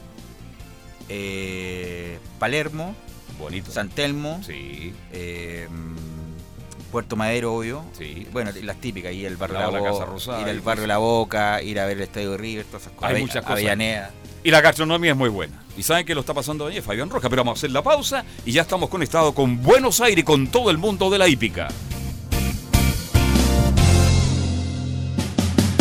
eh, 1.14 2.18
Palermo, 2.38 2.94
Bonito. 3.38 3.70
San 3.70 3.88
Telmo, 3.90 4.40
Sí. 4.44 4.94
eh, 5.12 5.68
Puerto 6.90 7.16
Madero, 7.16 7.54
obvio. 7.54 7.84
Sí. 7.96 8.26
Bueno, 8.32 8.50
las 8.62 8.76
típicas, 8.80 9.12
ir 9.12 9.26
al 9.26 9.36
barrio, 9.36 9.58
la 9.58 9.66
de 9.66 9.72
la 9.72 9.82
Casa 9.82 10.04
Rosada 10.04 10.40
ir 10.42 10.48
al 10.48 10.60
barrio 10.60 10.86
La 10.86 10.98
Boca, 10.98 11.62
ir 11.62 11.78
a 11.80 11.86
ver 11.86 11.96
el 11.98 12.02
Estadio 12.04 12.32
de 12.32 12.36
River, 12.38 12.64
todas 12.66 12.82
esas 12.82 12.92
cosas. 12.94 13.14
Hay 13.14 13.20
muchas 13.20 13.42
cosas. 13.42 13.52
Avellaneda. 13.58 14.10
Y 14.44 14.50
la 14.50 14.60
gastronomía 14.60 15.12
es 15.12 15.16
muy 15.16 15.28
buena. 15.28 15.62
Y 15.76 15.82
saben 15.82 16.04
que 16.04 16.14
lo 16.14 16.20
está 16.20 16.34
pasando 16.34 16.66
allí 16.66 16.80
Fabián 16.82 17.08
Roja, 17.08 17.30
pero 17.30 17.42
vamos 17.44 17.58
a 17.58 17.60
hacer 17.60 17.70
la 17.70 17.82
pausa 17.82 18.24
y 18.44 18.52
ya 18.52 18.62
estamos 18.62 18.90
conectados 18.90 19.32
con 19.34 19.62
Buenos 19.62 20.00
Aires 20.00 20.20
y 20.20 20.24
con 20.24 20.48
todo 20.48 20.70
el 20.70 20.76
mundo 20.78 21.08
de 21.10 21.18
la 21.18 21.28
hípica. 21.28 21.68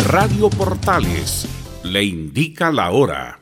Radio 0.06 0.48
Portales 0.50 1.46
le 1.82 2.04
indica 2.04 2.70
la 2.72 2.90
hora. 2.90 3.41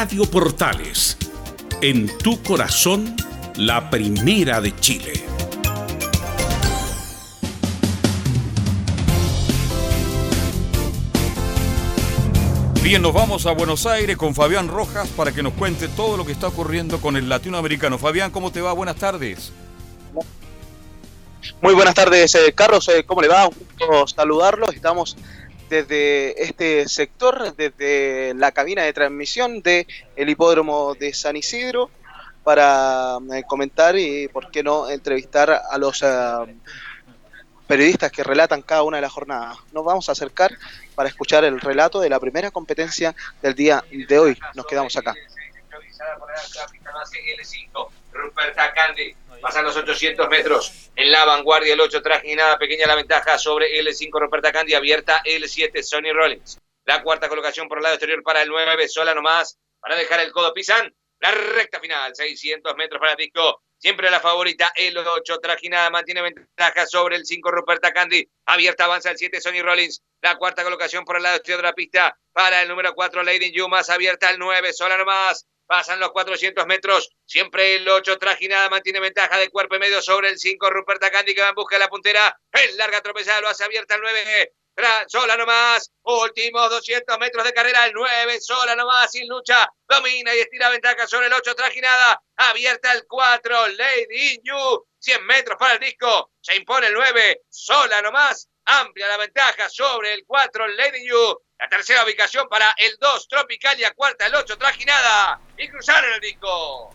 Radio 0.00 0.24
Portales, 0.24 1.18
en 1.82 2.08
tu 2.16 2.42
corazón, 2.42 3.14
la 3.56 3.90
primera 3.90 4.58
de 4.62 4.74
Chile. 4.76 5.12
Bien, 12.82 13.02
nos 13.02 13.12
vamos 13.12 13.44
a 13.44 13.52
Buenos 13.52 13.84
Aires 13.84 14.16
con 14.16 14.34
Fabián 14.34 14.68
Rojas 14.68 15.06
para 15.08 15.32
que 15.32 15.42
nos 15.42 15.52
cuente 15.52 15.86
todo 15.88 16.16
lo 16.16 16.24
que 16.24 16.32
está 16.32 16.46
ocurriendo 16.46 16.98
con 16.98 17.18
el 17.18 17.28
latinoamericano. 17.28 17.98
Fabián, 17.98 18.30
¿cómo 18.30 18.50
te 18.50 18.62
va? 18.62 18.72
Buenas 18.72 18.96
tardes. 18.96 19.52
Muy 21.60 21.74
buenas 21.74 21.94
tardes, 21.94 22.34
eh, 22.36 22.54
Carlos. 22.54 22.88
eh, 22.88 23.04
¿Cómo 23.04 23.20
le 23.20 23.28
va? 23.28 23.48
Un 23.48 23.54
gusto 23.54 24.06
saludarlos. 24.06 24.74
Estamos 24.74 25.18
desde 25.70 26.42
este 26.42 26.88
sector, 26.88 27.54
desde 27.54 28.34
la 28.34 28.50
cabina 28.50 28.82
de 28.82 28.92
transmisión 28.92 29.62
del 29.62 29.86
hipódromo 30.16 30.94
de 30.96 31.14
San 31.14 31.36
Isidro, 31.36 31.90
para 32.42 33.18
eh, 33.32 33.44
comentar 33.46 33.96
y, 33.96 34.26
por 34.28 34.50
qué 34.50 34.62
no, 34.62 34.90
entrevistar 34.90 35.62
a 35.70 35.78
los 35.78 36.02
eh, 36.02 36.06
periodistas 37.68 38.10
que 38.10 38.24
relatan 38.24 38.62
cada 38.62 38.82
una 38.82 38.96
de 38.96 39.02
las 39.02 39.12
jornadas. 39.12 39.58
Nos 39.72 39.84
vamos 39.84 40.08
a 40.08 40.12
acercar 40.12 40.50
para 40.96 41.08
escuchar 41.08 41.44
el 41.44 41.60
relato 41.60 42.00
de 42.00 42.10
la 42.10 42.18
primera 42.18 42.50
competencia 42.50 43.14
del 43.40 43.54
día 43.54 43.84
de 43.90 44.18
hoy. 44.18 44.38
Nos 44.54 44.66
quedamos 44.66 44.96
acá. 44.96 45.14
Pasan 49.40 49.64
los 49.64 49.76
800 49.76 50.28
metros 50.28 50.90
en 50.96 51.10
la 51.10 51.24
vanguardia 51.24 51.72
el 51.72 51.80
8 51.80 52.02
traje 52.02 52.36
nada 52.36 52.58
pequeña 52.58 52.86
la 52.86 52.94
ventaja 52.94 53.38
sobre 53.38 53.80
L5 53.80 54.20
Ruperta 54.20 54.52
Candy 54.52 54.74
abierta 54.74 55.22
L7 55.24 55.82
Sonny 55.82 56.12
Rollins. 56.12 56.58
La 56.84 57.02
cuarta 57.02 57.28
colocación 57.28 57.66
por 57.66 57.78
el 57.78 57.84
lado 57.84 57.94
exterior 57.94 58.22
para 58.22 58.42
el 58.42 58.50
9 58.50 58.88
sola 58.88 59.14
nomás 59.14 59.58
para 59.80 59.96
dejar 59.96 60.20
el 60.20 60.30
codo. 60.30 60.52
Pisan 60.52 60.94
la 61.20 61.30
recta 61.30 61.80
final 61.80 62.14
600 62.14 62.76
metros 62.76 63.00
para 63.00 63.12
el 63.12 63.16
disco 63.16 63.62
siempre 63.78 64.10
la 64.10 64.20
favorita 64.20 64.72
el 64.76 64.98
8 64.98 65.38
trajinada 65.38 65.88
mantiene 65.88 66.20
ventaja 66.20 66.86
sobre 66.86 67.16
el 67.16 67.24
5 67.24 67.50
Ruperta 67.50 67.92
Candy 67.92 68.28
abierta 68.44 68.84
avanza 68.84 69.10
el 69.10 69.16
7 69.16 69.40
Sonny 69.40 69.62
Rollins. 69.62 70.02
La 70.20 70.36
cuarta 70.36 70.62
colocación 70.62 71.06
por 71.06 71.16
el 71.16 71.22
lado 71.22 71.36
exterior 71.36 71.62
de 71.62 71.68
la 71.68 71.72
pista 71.72 72.18
para 72.32 72.60
el 72.60 72.68
número 72.68 72.94
4 72.94 73.22
Lady 73.22 73.52
Yu 73.52 73.68
más 73.68 73.88
abierta 73.88 74.28
el 74.30 74.38
9 74.38 74.74
sola 74.74 74.98
nomás 74.98 75.46
Pasan 75.70 76.00
los 76.00 76.10
400 76.10 76.66
metros. 76.66 77.10
Siempre 77.24 77.76
el 77.76 77.88
8 77.88 78.18
Trajinada 78.18 78.68
mantiene 78.68 78.98
ventaja 78.98 79.38
de 79.38 79.50
cuerpo 79.50 79.76
y 79.76 79.78
medio 79.78 80.02
sobre 80.02 80.28
el 80.28 80.36
5 80.36 80.68
Ruperta 80.68 81.12
Candy 81.12 81.32
que 81.32 81.42
va 81.42 81.50
en 81.50 81.54
busca 81.54 81.76
de 81.76 81.78
la 81.80 81.88
puntera. 81.88 82.36
El 82.50 82.76
larga 82.76 83.00
tropezada 83.00 83.40
lo 83.40 83.48
hace 83.48 83.62
abierta 83.62 83.94
el 83.94 84.00
9. 84.00 84.52
Tra- 84.74 85.04
Sola 85.06 85.36
nomás. 85.36 85.92
Últimos 86.02 86.70
200 86.70 87.16
metros 87.20 87.44
de 87.44 87.52
carrera. 87.52 87.86
El 87.86 87.92
9 87.92 88.40
sola 88.40 88.74
nomás 88.74 89.12
sin 89.12 89.28
lucha. 89.28 89.68
Domina 89.88 90.34
y 90.34 90.40
estira 90.40 90.70
ventaja 90.70 91.06
sobre 91.06 91.28
el 91.28 91.32
8 91.34 91.54
Trajinada. 91.54 92.20
Abierta 92.34 92.92
el 92.92 93.04
4 93.06 93.68
Lady 93.68 94.34
Inyu. 94.42 94.84
100 94.98 95.24
metros 95.24 95.56
para 95.56 95.74
el 95.74 95.78
disco. 95.78 96.32
Se 96.40 96.56
impone 96.56 96.88
el 96.88 96.94
9 96.94 97.42
sola 97.48 98.02
nomás. 98.02 98.48
Amplia 98.64 99.06
la 99.06 99.18
ventaja 99.18 99.68
sobre 99.70 100.14
el 100.14 100.24
4 100.26 100.66
Lady 100.66 101.06
Yu. 101.08 101.40
La 101.60 101.68
tercera 101.68 102.04
ubicación 102.04 102.48
para 102.48 102.66
el 102.78 102.96
2 103.00 103.28
Tropicalia. 103.28 103.92
Cuarta 103.94 104.26
el 104.26 104.34
8 104.34 104.56
Trajinada. 104.56 105.38
Y 105.58 105.68
cruzaron 105.68 106.10
el 106.14 106.20
disco. 106.20 106.90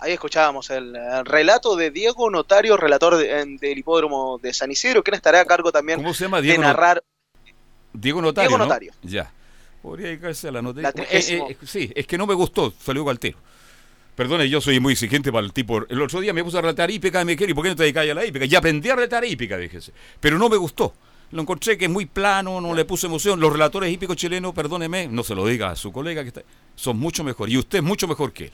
Ahí 0.00 0.12
escuchábamos 0.12 0.70
el, 0.70 0.94
eh, 0.94 1.24
relato 1.24 1.74
de 1.74 1.90
Diego 1.90 2.30
Notario, 2.30 2.76
relator 2.76 3.16
de- 3.16 3.40
en- 3.40 3.56
del 3.56 3.76
hipódromo 3.78 4.38
de 4.40 4.52
San 4.54 4.70
Isidro, 4.70 5.02
quien 5.02 5.14
estará 5.16 5.40
a 5.40 5.44
cargo 5.44 5.72
también 5.72 5.98
¿Cómo 5.98 6.14
se 6.14 6.24
llama? 6.24 6.36
de 6.40 6.44
Diego, 6.44 6.62
narrar. 6.62 7.02
Diego 7.92 8.22
Notario. 8.22 8.48
Diego 8.48 8.58
¿no? 8.58 8.64
Notario. 8.66 8.92
Ya. 9.02 9.32
Podría 9.82 10.06
dedicarse 10.08 10.46
a 10.48 10.52
la 10.52 10.62
nota. 10.62 10.80
La 10.80 10.90
Eh, 10.90 10.92
trigésimo. 10.92 11.50
eh, 11.50 11.56
sí, 11.66 11.90
es 11.96 12.06
que 12.06 12.16
no 12.16 12.26
me 12.28 12.34
gustó, 12.34 12.72
salió 12.80 13.08
al 13.10 13.18
tiro. 13.18 13.38
Perdone, 14.14 14.48
yo 14.48 14.60
soy 14.60 14.78
muy 14.78 14.92
exigente 14.92 15.32
para 15.32 15.44
el 15.44 15.52
tipo. 15.52 15.84
El 15.88 16.00
otro 16.02 16.20
día 16.20 16.32
me 16.32 16.44
puse 16.44 16.58
a 16.58 16.60
relatar 16.60 16.90
hípica 16.90 17.20
y 17.22 17.24
me 17.24 17.32
¿y 17.32 17.36
por 17.54 17.62
qué 17.64 17.70
no 17.70 17.76
te 17.76 17.82
dedicas 17.84 18.08
a 18.08 18.14
la 18.14 18.24
hípica? 18.24 18.44
Y 18.44 18.54
aprendí 18.54 18.90
a 18.90 18.94
relatar 18.96 19.24
hípica, 19.24 19.56
fíjese. 19.58 19.92
Pero 20.20 20.38
no 20.38 20.48
me 20.48 20.56
gustó. 20.56 20.94
Lo 21.30 21.42
encontré 21.42 21.76
que 21.76 21.84
es 21.84 21.90
muy 21.90 22.06
plano, 22.06 22.60
no 22.60 22.74
le 22.74 22.84
puse 22.84 23.06
emoción. 23.06 23.38
Los 23.38 23.52
relatores 23.52 23.92
hípicos 23.92 24.16
chilenos, 24.16 24.54
perdóneme, 24.54 25.08
no 25.08 25.22
se 25.22 25.34
lo 25.34 25.46
diga 25.46 25.70
a 25.70 25.76
su 25.76 25.92
colega 25.92 26.22
que 26.22 26.28
está. 26.28 26.42
Son 26.74 26.98
mucho 26.98 27.22
mejor. 27.22 27.50
Y 27.50 27.58
usted 27.58 27.78
es 27.78 27.84
mucho 27.84 28.08
mejor 28.08 28.32
que 28.32 28.46
él. 28.46 28.52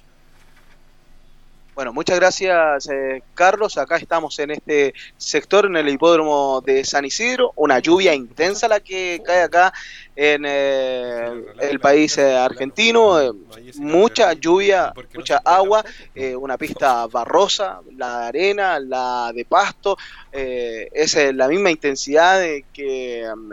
Bueno, 1.74 1.92
muchas 1.92 2.20
gracias, 2.20 2.88
eh, 2.88 3.22
Carlos. 3.34 3.78
Acá 3.78 3.96
estamos 3.96 4.38
en 4.38 4.52
este 4.52 4.94
sector, 5.16 5.66
en 5.66 5.76
el 5.76 5.88
hipódromo 5.88 6.60
de 6.60 6.84
San 6.84 7.04
Isidro. 7.04 7.52
Una 7.56 7.80
lluvia 7.80 8.14
intensa 8.14 8.68
la 8.68 8.78
que 8.78 9.20
cae 9.24 9.42
acá 9.42 9.72
en 10.16 10.44
eh, 10.46 11.44
el 11.60 11.80
país 11.80 12.16
eh, 12.18 12.36
argentino. 12.36 13.20
Eh, 13.20 13.32
mucha 13.76 14.32
lluvia, 14.34 14.92
mucha 15.14 15.38
agua, 15.44 15.84
eh, 16.14 16.36
una 16.36 16.56
pista 16.56 17.06
barrosa, 17.06 17.80
la 17.96 18.20
de 18.20 18.26
arena, 18.26 18.78
la 18.80 19.32
de 19.34 19.44
pasto. 19.44 19.96
eh, 20.32 20.88
es 20.92 21.16
la 21.34 21.48
misma 21.48 21.70
intensidad 21.70 22.40
que 22.72 23.28
mm, 23.34 23.52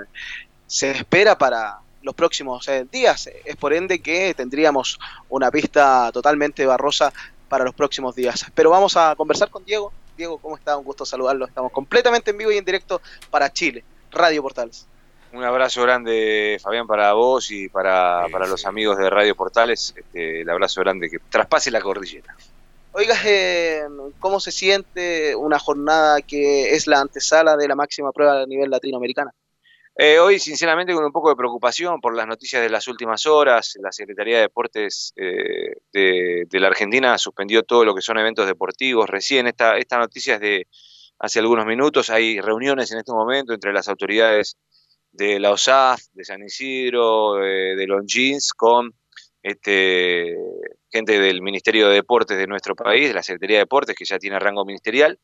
se 0.67 0.91
espera 0.91 1.37
para 1.37 1.79
los 2.03 2.15
próximos 2.15 2.67
días. 2.91 3.29
Es 3.45 3.55
por 3.55 3.73
ende 3.73 3.99
que 4.01 4.33
tendríamos 4.33 4.99
una 5.29 5.51
pista 5.51 6.09
totalmente 6.11 6.65
barrosa 6.65 7.13
para 7.47 7.63
los 7.65 7.75
próximos 7.75 8.15
días. 8.15 8.45
Pero 8.55 8.69
vamos 8.69 8.95
a 8.97 9.15
conversar 9.15 9.49
con 9.49 9.63
Diego. 9.65 9.91
Diego, 10.17 10.37
¿cómo 10.37 10.57
está? 10.57 10.77
Un 10.77 10.83
gusto 10.83 11.05
saludarlo. 11.05 11.45
Estamos 11.45 11.71
completamente 11.71 12.31
en 12.31 12.37
vivo 12.37 12.51
y 12.51 12.57
en 12.57 12.65
directo 12.65 13.01
para 13.29 13.51
Chile, 13.51 13.83
Radio 14.11 14.41
Portales. 14.41 14.87
Un 15.33 15.43
abrazo 15.45 15.81
grande, 15.83 16.59
Fabián, 16.61 16.85
para 16.85 17.13
vos 17.13 17.51
y 17.51 17.69
para, 17.69 18.27
para 18.29 18.47
los 18.47 18.65
amigos 18.65 18.97
de 18.97 19.09
Radio 19.09 19.33
Portales. 19.33 19.93
Este, 19.95 20.41
el 20.41 20.49
abrazo 20.49 20.81
grande 20.81 21.09
que 21.09 21.19
traspase 21.19 21.71
la 21.71 21.81
cordillera. 21.81 22.35
Oiga, 22.91 23.15
eh, 23.25 23.83
¿cómo 24.19 24.41
se 24.41 24.51
siente 24.51 25.33
una 25.37 25.57
jornada 25.57 26.21
que 26.21 26.75
es 26.75 26.87
la 26.87 26.99
antesala 26.99 27.55
de 27.55 27.69
la 27.69 27.75
máxima 27.75 28.11
prueba 28.11 28.41
a 28.41 28.45
nivel 28.45 28.69
latinoamericana? 28.69 29.31
Eh, 29.95 30.19
hoy, 30.19 30.39
sinceramente, 30.39 30.93
con 30.93 31.05
un 31.05 31.11
poco 31.13 31.29
de 31.29 31.37
preocupación 31.37 32.01
por 32.01 32.13
las 32.13 32.27
noticias 32.27 32.61
de 32.61 32.69
las 32.69 32.89
últimas 32.89 33.25
horas. 33.25 33.77
La 33.81 33.93
Secretaría 33.93 34.37
de 34.37 34.41
Deportes 34.43 35.13
eh, 35.15 35.75
de 35.93 36.59
la 36.59 36.67
Argentina 36.67 37.17
suspendió 37.17 37.63
todo 37.63 37.85
lo 37.85 37.95
que 37.95 38.01
son 38.01 38.17
eventos 38.17 38.47
deportivos. 38.47 39.09
Recién 39.09 39.47
esta, 39.47 39.77
esta 39.77 39.97
noticia 39.97 40.35
es 40.35 40.41
de 40.41 40.67
hace 41.19 41.39
algunos 41.39 41.65
minutos. 41.65 42.09
Hay 42.09 42.41
reuniones 42.41 42.91
en 42.91 42.97
este 42.97 43.13
momento 43.13 43.53
entre 43.53 43.71
las 43.71 43.87
autoridades 43.87 44.57
de 45.11 45.39
la 45.39 45.51
OSAF, 45.51 46.01
de 46.13 46.23
San 46.23 46.43
Isidro, 46.43 47.35
de 47.35 47.85
Longines, 47.87 48.53
con 48.53 48.93
este, 49.43 50.35
gente 50.89 51.19
del 51.19 51.41
Ministerio 51.41 51.89
de 51.89 51.95
Deportes 51.95 52.37
de 52.37 52.47
nuestro 52.47 52.75
país, 52.75 53.07
de 53.07 53.13
la 53.13 53.23
Secretaría 53.23 53.57
de 53.57 53.63
Deportes, 53.63 53.95
que 53.95 54.05
ya 54.05 54.19
tiene 54.19 54.39
rango 54.39 54.65
ministerial, 54.65 55.19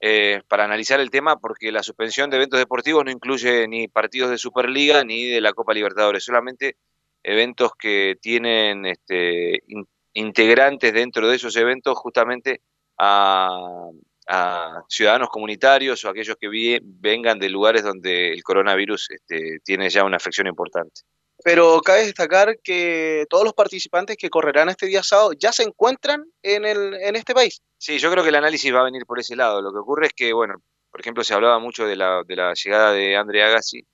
eh, 0.00 0.42
para 0.48 0.64
analizar 0.64 1.00
el 1.00 1.10
tema, 1.10 1.38
porque 1.38 1.72
la 1.72 1.82
suspensión 1.82 2.28
de 2.28 2.36
eventos 2.36 2.58
deportivos 2.58 3.04
no 3.04 3.10
incluye 3.10 3.66
ni 3.66 3.88
partidos 3.88 4.30
de 4.30 4.38
Superliga 4.38 5.04
ni 5.04 5.24
de 5.24 5.40
la 5.40 5.52
Copa 5.54 5.72
Libertadores, 5.72 6.24
solamente 6.24 6.76
eventos 7.22 7.72
que 7.78 8.16
tienen 8.20 8.84
este, 8.86 9.62
in- 9.68 9.88
integrantes 10.12 10.92
dentro 10.92 11.28
de 11.28 11.36
esos 11.36 11.56
eventos 11.56 11.96
justamente 11.98 12.60
a, 12.98 13.88
a 14.26 14.82
ciudadanos 14.88 15.28
comunitarios 15.28 16.04
o 16.04 16.08
aquellos 16.08 16.36
que 16.40 16.80
vengan 16.82 17.38
de 17.38 17.48
lugares 17.48 17.82
donde 17.82 18.32
el 18.32 18.42
coronavirus 18.42 19.10
este, 19.10 19.58
tiene 19.64 19.88
ya 19.88 20.04
una 20.04 20.16
afección 20.16 20.46
importante. 20.46 21.02
Pero 21.44 21.80
cabe 21.82 22.06
destacar 22.06 22.58
que 22.62 23.26
todos 23.28 23.44
los 23.44 23.52
participantes 23.52 24.16
que 24.16 24.30
correrán 24.30 24.68
este 24.68 24.86
día 24.86 25.02
sábado 25.02 25.32
ya 25.38 25.52
se 25.52 25.64
encuentran 25.64 26.24
en, 26.42 26.64
el, 26.64 26.94
en 26.94 27.14
este 27.14 27.34
país. 27.34 27.60
Sí, 27.78 27.98
yo 27.98 28.10
creo 28.10 28.22
que 28.22 28.30
el 28.30 28.36
análisis 28.36 28.74
va 28.74 28.80
a 28.80 28.84
venir 28.84 29.04
por 29.06 29.20
ese 29.20 29.36
lado. 29.36 29.60
Lo 29.60 29.72
que 29.72 29.78
ocurre 29.78 30.06
es 30.06 30.12
que, 30.14 30.32
bueno, 30.32 30.54
por 30.90 31.00
ejemplo, 31.00 31.22
se 31.22 31.34
hablaba 31.34 31.58
mucho 31.58 31.86
de 31.86 31.94
la, 31.94 32.22
de 32.26 32.36
la 32.36 32.54
llegada 32.54 32.92
de 32.92 33.16
Andre 33.16 33.44
Agassi 33.44 33.86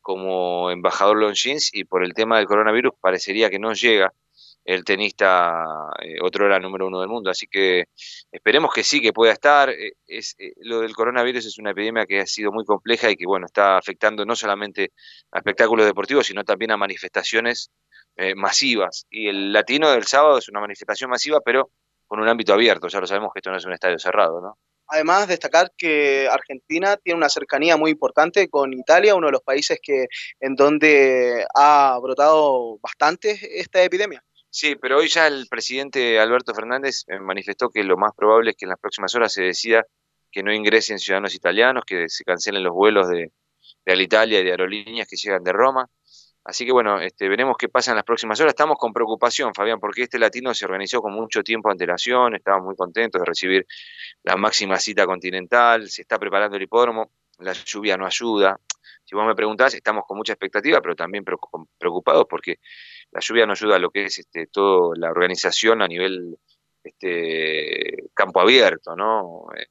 como 0.00 0.70
embajador 0.72 1.16
Longines 1.16 1.70
y 1.72 1.84
por 1.84 2.04
el 2.04 2.12
tema 2.14 2.38
del 2.38 2.46
coronavirus 2.46 2.94
parecería 3.00 3.48
que 3.48 3.60
no 3.60 3.72
llega 3.72 4.12
el 4.64 4.84
tenista 4.84 5.64
eh, 6.02 6.16
otro 6.22 6.46
era 6.46 6.58
número 6.58 6.86
uno 6.86 7.00
del 7.00 7.08
mundo. 7.08 7.30
Así 7.30 7.46
que 7.46 7.84
esperemos 8.30 8.72
que 8.72 8.84
sí, 8.84 9.00
que 9.00 9.12
pueda 9.12 9.32
estar. 9.32 9.70
Eh, 9.70 9.92
es, 10.06 10.34
eh, 10.38 10.52
lo 10.58 10.80
del 10.80 10.94
coronavirus 10.94 11.46
es 11.46 11.58
una 11.58 11.70
epidemia 11.70 12.06
que 12.06 12.20
ha 12.20 12.26
sido 12.26 12.52
muy 12.52 12.64
compleja 12.64 13.10
y 13.10 13.16
que, 13.16 13.26
bueno, 13.26 13.46
está 13.46 13.76
afectando 13.76 14.24
no 14.24 14.36
solamente 14.36 14.92
a 15.32 15.38
espectáculos 15.38 15.86
deportivos, 15.86 16.26
sino 16.26 16.44
también 16.44 16.70
a 16.72 16.76
manifestaciones 16.76 17.70
masivas. 18.36 19.06
Y 19.10 19.28
el 19.28 19.54
latino 19.54 19.90
del 19.90 20.04
sábado 20.04 20.36
es 20.36 20.46
una 20.50 20.60
manifestación 20.60 21.08
masiva, 21.08 21.40
pero 21.42 21.70
con 22.06 22.20
un 22.20 22.28
ámbito 22.28 22.52
abierto. 22.52 22.88
Ya 22.88 23.00
lo 23.00 23.06
sabemos 23.06 23.30
que 23.32 23.38
esto 23.38 23.50
no 23.50 23.56
es 23.56 23.64
un 23.64 23.72
estadio 23.72 23.98
cerrado, 23.98 24.40
¿no? 24.42 24.58
Además, 24.86 25.26
destacar 25.28 25.72
que 25.78 26.28
Argentina 26.30 26.98
tiene 26.98 27.16
una 27.16 27.30
cercanía 27.30 27.78
muy 27.78 27.92
importante 27.92 28.50
con 28.50 28.74
Italia, 28.74 29.14
uno 29.14 29.28
de 29.28 29.32
los 29.32 29.42
países 29.42 29.78
que 29.82 30.08
en 30.38 30.54
donde 30.54 31.46
ha 31.54 31.98
brotado 32.02 32.78
bastante 32.82 33.58
esta 33.58 33.82
epidemia. 33.82 34.22
Sí, 34.54 34.76
pero 34.76 34.98
hoy 34.98 35.08
ya 35.08 35.26
el 35.28 35.46
presidente 35.48 36.20
Alberto 36.20 36.54
Fernández 36.54 37.04
eh, 37.08 37.18
manifestó 37.18 37.70
que 37.70 37.82
lo 37.84 37.96
más 37.96 38.12
probable 38.14 38.50
es 38.50 38.56
que 38.58 38.66
en 38.66 38.68
las 38.68 38.78
próximas 38.78 39.14
horas 39.14 39.32
se 39.32 39.42
decida 39.42 39.86
que 40.30 40.42
no 40.42 40.52
ingresen 40.52 40.98
ciudadanos 40.98 41.34
italianos, 41.34 41.84
que 41.86 42.06
se 42.10 42.22
cancelen 42.22 42.62
los 42.62 42.74
vuelos 42.74 43.08
de, 43.08 43.32
Alitalia 43.86 44.40
y 44.40 44.44
de 44.44 44.50
aerolíneas 44.50 45.08
que 45.08 45.16
llegan 45.16 45.42
de 45.42 45.52
Roma. 45.52 45.88
Así 46.44 46.66
que 46.66 46.72
bueno, 46.72 47.00
este, 47.00 47.28
veremos 47.30 47.56
qué 47.58 47.70
pasa 47.70 47.92
en 47.92 47.96
las 47.96 48.04
próximas 48.04 48.38
horas. 48.40 48.50
Estamos 48.52 48.76
con 48.78 48.92
preocupación, 48.92 49.54
Fabián, 49.54 49.80
porque 49.80 50.02
este 50.02 50.18
latino 50.18 50.52
se 50.52 50.66
organizó 50.66 51.00
con 51.00 51.14
mucho 51.14 51.42
tiempo 51.42 51.68
de 51.70 51.72
antelación, 51.72 52.34
estamos 52.34 52.62
muy 52.66 52.76
contentos 52.76 53.20
de 53.20 53.24
recibir 53.24 53.66
la 54.22 54.36
máxima 54.36 54.78
cita 54.78 55.06
continental, 55.06 55.88
se 55.88 56.02
está 56.02 56.18
preparando 56.18 56.58
el 56.58 56.62
hipódromo, 56.64 57.10
la 57.38 57.54
lluvia 57.54 57.96
no 57.96 58.04
ayuda. 58.04 58.60
Si 59.04 59.14
vos 59.14 59.26
me 59.26 59.34
preguntás, 59.34 59.74
estamos 59.74 60.04
con 60.06 60.18
mucha 60.18 60.34
expectativa, 60.34 60.80
pero 60.82 60.94
también 60.94 61.24
preocu- 61.24 61.68
preocupados 61.78 62.26
porque 62.28 62.58
la 63.12 63.20
lluvia 63.20 63.46
no 63.46 63.52
ayuda 63.52 63.76
a 63.76 63.78
lo 63.78 63.90
que 63.90 64.06
es 64.06 64.18
este, 64.18 64.46
toda 64.46 64.96
la 64.96 65.10
organización 65.10 65.82
a 65.82 65.88
nivel 65.88 66.38
este, 66.84 68.08
campo 68.14 68.40
abierto, 68.40 68.96
¿no? 68.96 69.46
Eh, 69.56 69.66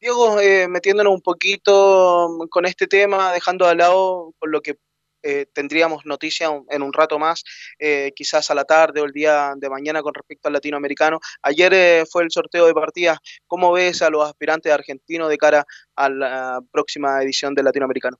Diego, 0.00 0.40
eh, 0.40 0.66
metiéndonos 0.68 1.14
un 1.14 1.20
poquito 1.22 2.36
con 2.50 2.66
este 2.66 2.88
tema, 2.88 3.32
dejando 3.32 3.68
de 3.68 3.76
lado 3.76 4.34
con 4.38 4.50
lo 4.50 4.60
que 4.60 4.76
eh, 5.22 5.46
tendríamos 5.52 6.06
noticia 6.06 6.50
en 6.68 6.82
un 6.82 6.92
rato 6.92 7.18
más, 7.18 7.44
eh, 7.78 8.12
quizás 8.14 8.50
a 8.50 8.54
la 8.54 8.64
tarde 8.64 9.00
o 9.00 9.04
el 9.04 9.12
día 9.12 9.52
de 9.56 9.70
mañana 9.70 10.02
con 10.02 10.14
respecto 10.14 10.48
al 10.48 10.54
latinoamericano. 10.54 11.20
Ayer 11.42 11.72
eh, 11.74 12.04
fue 12.10 12.22
el 12.24 12.30
sorteo 12.30 12.66
de 12.66 12.74
partidas. 12.74 13.18
¿Cómo 13.46 13.72
ves 13.72 14.02
a 14.02 14.10
los 14.10 14.24
aspirantes 14.24 14.72
argentinos 14.72 15.28
de 15.28 15.38
cara 15.38 15.66
a 15.96 16.08
la 16.08 16.60
próxima 16.70 17.22
edición 17.22 17.54
del 17.54 17.66
latinoamericano? 17.66 18.18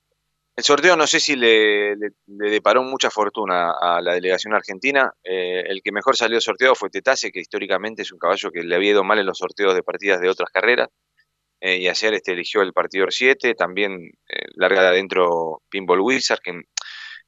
El 0.55 0.65
sorteo 0.65 0.97
no 0.97 1.07
sé 1.07 1.19
si 1.19 1.35
le 1.35 1.97
deparó 2.27 2.83
mucha 2.83 3.11
fortuna 3.11 3.73
a 3.81 4.03
la 4.03 4.13
delegación 4.13 4.53
argentina. 4.53 5.11
Eh, 5.25 5.65
el 5.67 5.81
que 5.83 5.93
mejor 5.93 6.15
salió 6.15 6.43
sorteado 6.43 6.75
fue 6.75 6.91
Tetase, 6.91 7.33
que 7.33 7.41
históricamente 7.41 8.03
es 8.03 8.13
un 8.13 8.19
caballo 8.19 8.51
que 8.51 8.63
le 8.63 8.75
había 8.75 8.91
ido 8.91 9.03
mal 9.03 9.19
en 9.19 9.25
los 9.25 9.39
sorteos 9.39 9.75
de 9.75 9.83
partidas 9.83 10.21
de 10.21 10.29
otras 10.29 10.51
carreras. 10.51 10.89
Eh, 11.65 11.77
y 11.77 11.89
ayer 11.89 12.13
este, 12.15 12.33
eligió 12.33 12.61
el 12.63 12.73
partidor 12.73 13.13
7. 13.13 13.55
También 13.55 14.11
eh, 14.29 14.47
larga 14.57 14.83
de 14.83 14.89
adentro 14.89 15.63
Pinball 15.69 16.01
Wizard, 16.01 16.41
que 16.41 16.61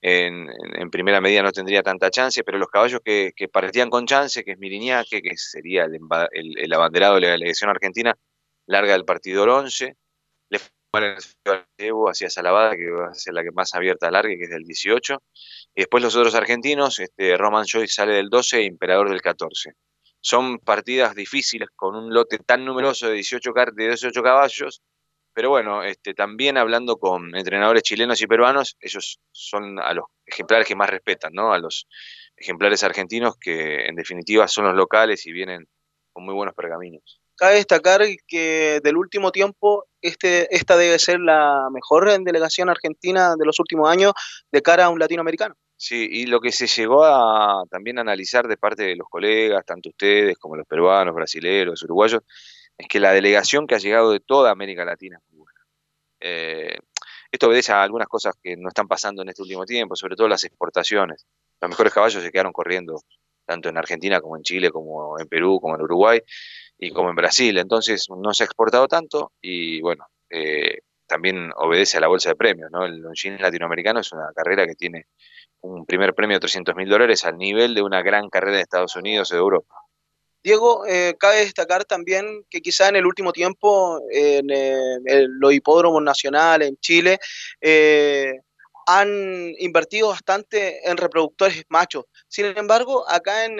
en, 0.03 0.91
primera 0.91 1.21
medida 1.21 1.43
no 1.43 1.53
tendría 1.53 1.83
tanta 1.83 2.11
chance, 2.11 2.43
pero 2.43 2.59
los 2.59 2.69
caballos 2.69 3.01
que, 3.05 3.33
que 3.35 3.49
partían 3.49 3.91
con 3.91 4.07
chance, 4.07 4.45
que 4.45 4.53
es 4.53 4.59
Miriñaque, 4.59 5.23
que 5.23 5.37
sería 5.37 5.85
el, 5.85 6.73
abanderado 6.73 7.15
de 7.15 7.21
la 7.23 7.31
delegación 7.31 7.71
argentina, 7.71 8.15
larga 8.67 8.93
del 8.93 9.05
partidor 9.05 9.49
11. 9.49 9.97
Le 10.51 10.59
Evo 11.79 12.09
hacia 12.09 12.29
Salavada, 12.29 12.77
que 12.77 12.91
va 12.91 13.11
a 13.11 13.15
ser 13.15 13.35
la 13.35 13.43
que 13.43 13.51
más 13.53 13.75
abierta 13.75 14.11
largue, 14.11 14.37
que 14.37 14.45
es 14.45 14.51
del 14.51 14.65
18. 14.65 15.23
Y 15.77 15.81
después 15.83 16.03
los 16.03 16.17
otros 16.17 16.35
argentinos, 16.35 16.99
este, 16.99 17.37
Roman 17.37 17.67
Joyce 17.67 17.95
sale 17.95 18.15
del 18.15 18.29
12 18.29 18.59
e 18.59 18.65
Imperador 18.65 19.11
del 19.11 19.23
14. 19.23 19.75
Son 20.25 20.59
partidas 20.59 21.15
difíciles 21.15 21.69
con 21.77 21.95
un 21.97 22.13
lote 22.15 22.39
tan 22.39 22.65
numeroso 22.65 23.09
de 23.09 23.15
18, 23.15 23.53
car- 23.53 23.75
de 23.75 23.89
18 23.89 24.23
caballos, 24.23 24.83
pero 25.35 25.51
bueno, 25.51 25.83
este, 25.83 26.15
también 26.15 26.57
hablando 26.57 26.97
con 26.97 27.37
entrenadores 27.37 27.83
chilenos 27.83 28.23
y 28.23 28.27
peruanos, 28.27 28.77
ellos 28.81 29.21
son 29.33 29.79
a 29.81 29.93
los 29.93 30.07
ejemplares 30.27 30.67
que 30.67 30.77
más 30.77 30.89
respetan, 30.89 31.33
¿no? 31.35 31.53
A 31.53 31.59
los 31.59 31.87
ejemplares 32.37 32.83
argentinos 32.85 33.35
que 33.39 33.87
en 33.87 33.97
definitiva 33.97 34.49
son 34.49 34.65
los 34.67 34.75
locales 34.75 35.27
y 35.27 35.33
vienen 35.33 35.67
con 36.13 36.25
muy 36.25 36.35
buenos 36.35 36.55
pergaminos. 36.55 37.21
Cabe 37.37 37.57
destacar 37.57 38.03
que 38.29 38.81
del 38.83 38.97
último 38.97 39.33
tiempo, 39.33 39.87
este, 40.01 40.55
esta 40.57 40.77
debe 40.77 40.99
ser 41.01 41.19
la 41.21 41.69
mejor 41.73 42.09
delegación 42.23 42.71
argentina 42.71 43.35
de 43.37 43.45
los 43.45 43.59
últimos 43.59 43.91
años 43.91 44.13
de 44.53 44.63
cara 44.63 44.85
a 44.87 44.89
un 44.89 45.01
latinoamericano. 45.01 45.57
Sí, 45.77 46.09
y 46.11 46.27
lo 46.27 46.41
que 46.41 46.53
se 46.53 46.67
llegó 46.67 47.05
a 47.05 47.65
también 47.71 47.99
analizar 47.99 48.47
de 48.47 48.57
parte 48.57 48.85
de 48.85 48.97
los 48.97 49.09
colegas, 49.09 49.65
tanto 49.67 49.89
ustedes 49.91 50.39
como 50.39 50.57
los 50.57 50.67
peruanos, 50.67 51.15
brasileños, 51.15 51.83
uruguayos, 51.83 52.23
es 52.79 52.89
que 52.89 53.01
la 53.01 53.13
delegación 53.13 53.67
que 53.67 53.75
ha 53.75 53.79
llegado 53.79 54.13
de 54.13 54.21
toda 54.21 54.51
América 54.51 54.85
Latina 54.85 55.19
es 55.19 55.33
muy 55.33 55.39
buena. 55.39 55.61
Eh, 56.21 56.79
esto 57.31 57.49
obedece 57.49 57.73
a 57.73 57.83
algunas 57.83 58.09
cosas 58.09 58.35
que 58.41 58.57
no 58.57 58.69
están 58.69 58.87
pasando 58.87 59.23
en 59.23 59.29
este 59.29 59.43
último 59.43 59.65
tiempo, 59.65 59.97
sobre 59.97 60.17
todo 60.17 60.29
las 60.29 60.45
exportaciones. 60.45 61.27
Los 61.61 61.69
mejores 61.69 61.93
caballos 61.93 62.23
se 62.23 62.31
quedaron 62.31 62.53
corriendo 62.53 63.01
tanto 63.45 63.69
en 63.69 63.77
Argentina 63.77 64.21
como 64.21 64.37
en 64.37 64.43
Chile, 64.43 64.71
como 64.71 65.19
en 65.19 65.27
Perú, 65.29 65.59
como 65.61 65.75
en 65.75 65.83
Uruguay 65.83 66.21
y 66.79 66.91
como 66.93 67.11
en 67.11 67.17
Brasil. 67.17 67.59
Entonces 67.59 68.07
no 68.09 68.33
se 68.33 68.45
ha 68.45 68.47
exportado 68.47 68.87
tanto 68.89 69.33
y 69.41 69.81
bueno, 69.81 70.07
eh, 70.31 70.79
también 71.07 71.51
obedece 71.57 71.99
a 71.99 72.01
la 72.01 72.09
bolsa 72.09 72.31
de 72.31 72.37
premios. 72.37 72.71
¿no? 72.71 72.85
El 72.85 72.99
Longines 72.99 73.41
latinoamericano 73.41 74.01
es 74.01 74.13
una 74.13 74.33
carrera 74.35 74.67
que 74.67 74.75
tiene 74.75 75.07
un 75.65 75.87
primer 75.87 76.15
premio 76.15 76.37
de 76.37 76.41
300 76.41 76.77
mil 76.77 76.89
dólares 76.89 77.25
al 77.25 77.39
nivel 77.39 77.75
de 77.75 77.83
una 77.83 78.03
gran 78.03 78.29
carrera 78.29 78.57
de 78.57 78.63
Estados 78.63 78.97
Unidos 78.97 79.33
o 79.33 79.35
de 79.35 79.41
Europa. 79.41 79.75
Diego, 80.43 80.85
eh, 80.87 81.15
cabe 81.19 81.37
destacar 81.37 81.87
también 81.87 82.45
que 82.51 82.61
quizá 82.61 82.91
en 82.91 82.97
el 82.97 83.07
último 83.07 83.33
tiempo 83.33 83.99
en, 84.11 84.51
eh, 84.51 85.27
los 85.41 85.55
hipódromos 85.55 86.03
nacionales 86.03 86.69
en 86.69 86.77
Chile 86.77 87.19
eh, 87.63 88.41
han 88.87 89.09
invertido 89.59 90.09
bastante 90.11 90.87
en 90.87 90.99
reproductores 90.99 91.65
machos. 91.71 92.05
Sin 92.29 92.45
embargo, 92.59 93.09
acá 93.09 93.47
en 93.47 93.59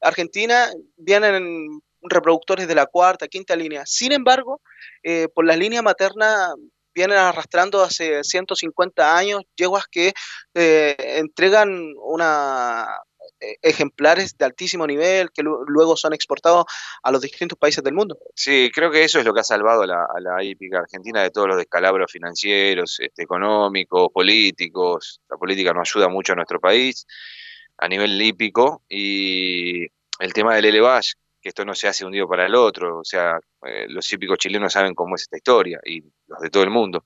Argentina 0.00 0.70
vienen 0.96 1.80
reproductores 2.02 2.68
de 2.68 2.76
la 2.76 2.86
cuarta, 2.86 3.26
quinta 3.26 3.56
línea. 3.56 3.82
Sin 3.84 4.12
embargo, 4.12 4.60
por 5.34 5.44
la 5.44 5.56
línea 5.56 5.82
materna 5.82 6.54
vienen 6.96 7.18
arrastrando 7.18 7.82
hace 7.82 8.24
150 8.24 9.16
años 9.16 9.42
yeguas 9.54 9.84
que 9.86 10.12
eh, 10.54 10.96
entregan 10.98 11.92
una 12.02 12.86
eh, 13.40 13.56
ejemplares 13.60 14.36
de 14.38 14.46
altísimo 14.46 14.86
nivel 14.86 15.30
que 15.30 15.42
lu- 15.42 15.62
luego 15.66 15.94
son 15.96 16.14
exportados 16.14 16.64
a 17.02 17.12
los 17.12 17.20
distintos 17.20 17.58
países 17.58 17.84
del 17.84 17.92
mundo. 17.92 18.16
Sí, 18.34 18.70
creo 18.74 18.90
que 18.90 19.04
eso 19.04 19.18
es 19.18 19.26
lo 19.26 19.34
que 19.34 19.40
ha 19.40 19.44
salvado 19.44 19.82
a 19.82 19.86
la, 19.86 20.06
a 20.36 20.42
hípica 20.42 20.78
argentina 20.78 21.22
de 21.22 21.30
todos 21.30 21.46
los 21.48 21.58
descalabros 21.58 22.10
financieros, 22.10 22.98
este, 22.98 23.22
económicos, 23.22 24.08
políticos. 24.12 25.20
La 25.28 25.36
política 25.36 25.72
no 25.74 25.82
ayuda 25.82 26.08
mucho 26.08 26.32
a 26.32 26.36
nuestro 26.36 26.58
país 26.58 27.06
a 27.78 27.88
nivel 27.88 28.20
hípico 28.20 28.82
y 28.88 29.84
el 30.18 30.32
tema 30.32 30.54
del 30.54 30.64
Elevash, 30.64 31.12
que 31.46 31.50
esto 31.50 31.64
no 31.64 31.76
se 31.76 31.86
hace 31.86 32.04
un 32.04 32.10
día 32.10 32.26
para 32.26 32.44
el 32.46 32.56
otro, 32.56 32.98
o 32.98 33.04
sea, 33.04 33.38
eh, 33.64 33.86
los 33.88 34.12
hípicos 34.12 34.36
chilenos 34.38 34.72
saben 34.72 34.96
cómo 34.96 35.14
es 35.14 35.22
esta 35.22 35.36
historia 35.36 35.78
y 35.84 36.02
los 36.26 36.40
de 36.40 36.50
todo 36.50 36.64
el 36.64 36.70
mundo. 36.70 37.04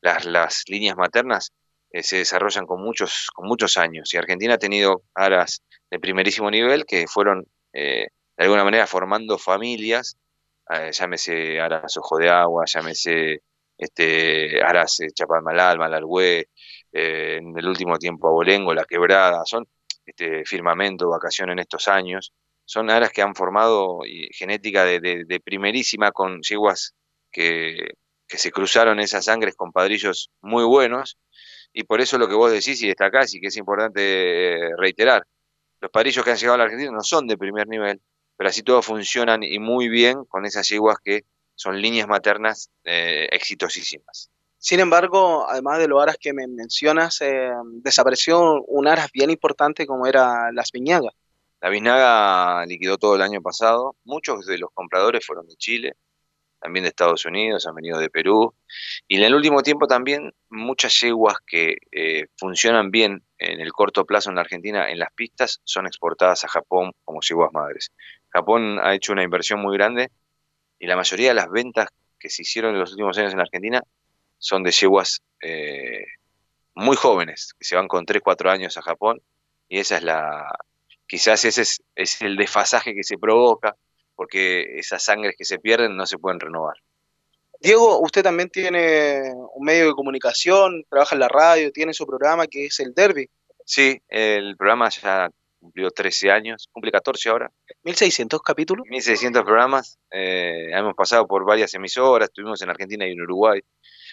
Las, 0.00 0.24
las 0.24 0.64
líneas 0.68 0.96
maternas 0.96 1.52
eh, 1.90 2.02
se 2.02 2.16
desarrollan 2.16 2.64
con 2.64 2.82
muchos, 2.82 3.28
con 3.34 3.46
muchos 3.46 3.76
años 3.76 4.14
y 4.14 4.16
Argentina 4.16 4.54
ha 4.54 4.58
tenido 4.58 5.02
aras 5.14 5.62
de 5.90 5.98
primerísimo 5.98 6.50
nivel 6.50 6.86
que 6.86 7.06
fueron 7.06 7.46
eh, 7.74 8.06
de 8.38 8.44
alguna 8.44 8.64
manera 8.64 8.86
formando 8.86 9.36
familias, 9.36 10.16
llámese 10.90 11.60
Aras 11.60 11.98
Ojo 11.98 12.16
de 12.16 12.30
Agua, 12.30 12.64
llámese 12.64 13.42
este, 13.76 14.62
Aras 14.62 15.00
Chapalmalal, 15.14 15.78
Malargüe, 15.78 16.48
eh, 16.92 17.36
en 17.42 17.58
el 17.58 17.68
último 17.68 17.98
tiempo 17.98 18.28
Abolengo, 18.28 18.72
La 18.72 18.86
Quebrada, 18.86 19.42
son 19.44 19.66
este, 20.06 20.46
Firmamento, 20.46 21.10
Vacación 21.10 21.50
en 21.50 21.58
estos 21.58 21.88
años, 21.88 22.32
son 22.64 22.90
aras 22.90 23.10
que 23.12 23.22
han 23.22 23.34
formado 23.34 24.00
genética 24.32 24.84
de, 24.84 25.00
de- 25.00 25.24
de 25.26 25.40
primerísima 25.40 26.12
con 26.12 26.40
yeguas 26.42 26.94
que, 27.30 27.92
que 28.28 28.38
se 28.38 28.50
cruzaron 28.50 29.00
esas 29.00 29.24
sangres 29.26 29.54
con 29.56 29.72
padrillos 29.72 30.30
muy 30.40 30.64
buenos 30.64 31.18
y 31.72 31.84
por 31.84 32.00
eso 32.00 32.18
lo 32.18 32.28
que 32.28 32.34
vos 32.34 32.52
decís 32.52 32.82
y 32.82 32.88
destacás 32.88 33.34
y 33.34 33.40
que 33.40 33.48
es 33.48 33.56
importante 33.56 34.54
eh, 34.68 34.70
reiterar, 34.78 35.26
los 35.80 35.90
padrillos 35.90 36.24
que 36.24 36.30
han 36.30 36.36
llegado 36.36 36.54
a 36.54 36.58
la 36.58 36.64
Argentina 36.64 36.90
no 36.92 37.02
son 37.02 37.26
de 37.26 37.36
primer 37.38 37.68
nivel, 37.68 38.00
pero 38.36 38.50
así 38.50 38.62
todos 38.62 38.86
funcionan 38.86 39.42
y 39.42 39.58
muy 39.58 39.88
bien 39.88 40.24
con 40.26 40.44
esas 40.46 40.68
yeguas 40.68 40.98
que 41.02 41.22
son 41.54 41.80
líneas 41.80 42.08
maternas 42.08 42.70
eh, 42.84 43.28
exitosísimas. 43.32 44.30
Sin 44.58 44.80
embargo, 44.80 45.46
además 45.48 45.78
de 45.80 45.88
los 45.88 46.02
aras 46.02 46.16
que 46.20 46.32
me 46.32 46.46
mencionas, 46.46 47.20
eh, 47.20 47.50
desapareció 47.82 48.62
un 48.64 48.86
aras 48.86 49.10
bien 49.12 49.30
importante 49.30 49.86
como 49.86 50.06
era 50.06 50.52
las 50.52 50.70
viñagas. 50.72 51.12
La 51.62 51.70
Biznaga 51.70 52.66
liquidó 52.66 52.98
todo 52.98 53.14
el 53.14 53.22
año 53.22 53.40
pasado. 53.40 53.94
Muchos 54.02 54.46
de 54.46 54.58
los 54.58 54.70
compradores 54.74 55.24
fueron 55.24 55.46
de 55.46 55.54
Chile, 55.54 55.94
también 56.60 56.82
de 56.82 56.88
Estados 56.88 57.24
Unidos, 57.24 57.68
han 57.68 57.76
venido 57.76 58.00
de 58.00 58.10
Perú. 58.10 58.52
Y 59.06 59.18
en 59.18 59.22
el 59.22 59.32
último 59.32 59.62
tiempo 59.62 59.86
también 59.86 60.34
muchas 60.50 61.00
yeguas 61.00 61.36
que 61.46 61.76
eh, 61.92 62.26
funcionan 62.36 62.90
bien 62.90 63.22
en 63.38 63.60
el 63.60 63.70
corto 63.72 64.04
plazo 64.04 64.28
en 64.28 64.34
la 64.34 64.40
Argentina 64.40 64.90
en 64.90 64.98
las 64.98 65.12
pistas 65.12 65.60
son 65.62 65.86
exportadas 65.86 66.44
a 66.44 66.48
Japón 66.48 66.94
como 67.04 67.20
yeguas 67.20 67.52
madres. 67.52 67.92
Japón 68.30 68.80
ha 68.82 68.92
hecho 68.96 69.12
una 69.12 69.22
inversión 69.22 69.60
muy 69.60 69.76
grande 69.76 70.10
y 70.80 70.88
la 70.88 70.96
mayoría 70.96 71.28
de 71.28 71.34
las 71.34 71.48
ventas 71.48 71.90
que 72.18 72.28
se 72.28 72.42
hicieron 72.42 72.74
en 72.74 72.80
los 72.80 72.90
últimos 72.90 73.16
años 73.18 73.30
en 73.30 73.38
la 73.38 73.44
Argentina 73.44 73.84
son 74.36 74.64
de 74.64 74.72
yeguas 74.72 75.22
eh, 75.40 76.06
muy 76.74 76.96
jóvenes, 76.96 77.54
que 77.56 77.64
se 77.64 77.76
van 77.76 77.86
con 77.86 78.04
3, 78.04 78.20
4 78.20 78.50
años 78.50 78.76
a 78.76 78.82
Japón 78.82 79.22
y 79.68 79.78
esa 79.78 79.96
es 79.96 80.02
la, 80.02 80.48
quizás 81.12 81.44
ese 81.44 81.60
es, 81.60 81.82
es 81.94 82.22
el 82.22 82.38
desfasaje 82.38 82.94
que 82.94 83.04
se 83.04 83.18
provoca 83.18 83.76
porque 84.14 84.78
esas 84.78 85.04
sangres 85.04 85.34
que 85.36 85.44
se 85.44 85.58
pierden 85.58 85.94
no 85.94 86.06
se 86.06 86.16
pueden 86.16 86.40
renovar. 86.40 86.76
Diego, 87.60 88.00
usted 88.00 88.22
también 88.22 88.48
tiene 88.48 89.30
un 89.54 89.62
medio 89.62 89.88
de 89.88 89.92
comunicación, 89.92 90.86
trabaja 90.88 91.14
en 91.14 91.20
la 91.20 91.28
radio, 91.28 91.70
tiene 91.70 91.92
su 91.92 92.06
programa 92.06 92.46
que 92.46 92.64
es 92.64 92.80
el 92.80 92.94
Derby. 92.94 93.28
Sí, 93.66 94.00
el 94.08 94.56
programa 94.56 94.88
ya 94.88 95.28
cumplió 95.60 95.90
13 95.90 96.30
años, 96.30 96.70
cumple 96.72 96.90
14 96.90 97.28
ahora. 97.28 97.50
1600 97.82 98.40
capítulos. 98.40 98.86
1600 98.88 99.42
programas, 99.42 99.98
eh, 100.10 100.70
hemos 100.72 100.94
pasado 100.94 101.26
por 101.26 101.44
varias 101.44 101.74
emisoras, 101.74 102.30
estuvimos 102.30 102.62
en 102.62 102.70
Argentina 102.70 103.06
y 103.06 103.12
en 103.12 103.20
Uruguay. 103.20 103.60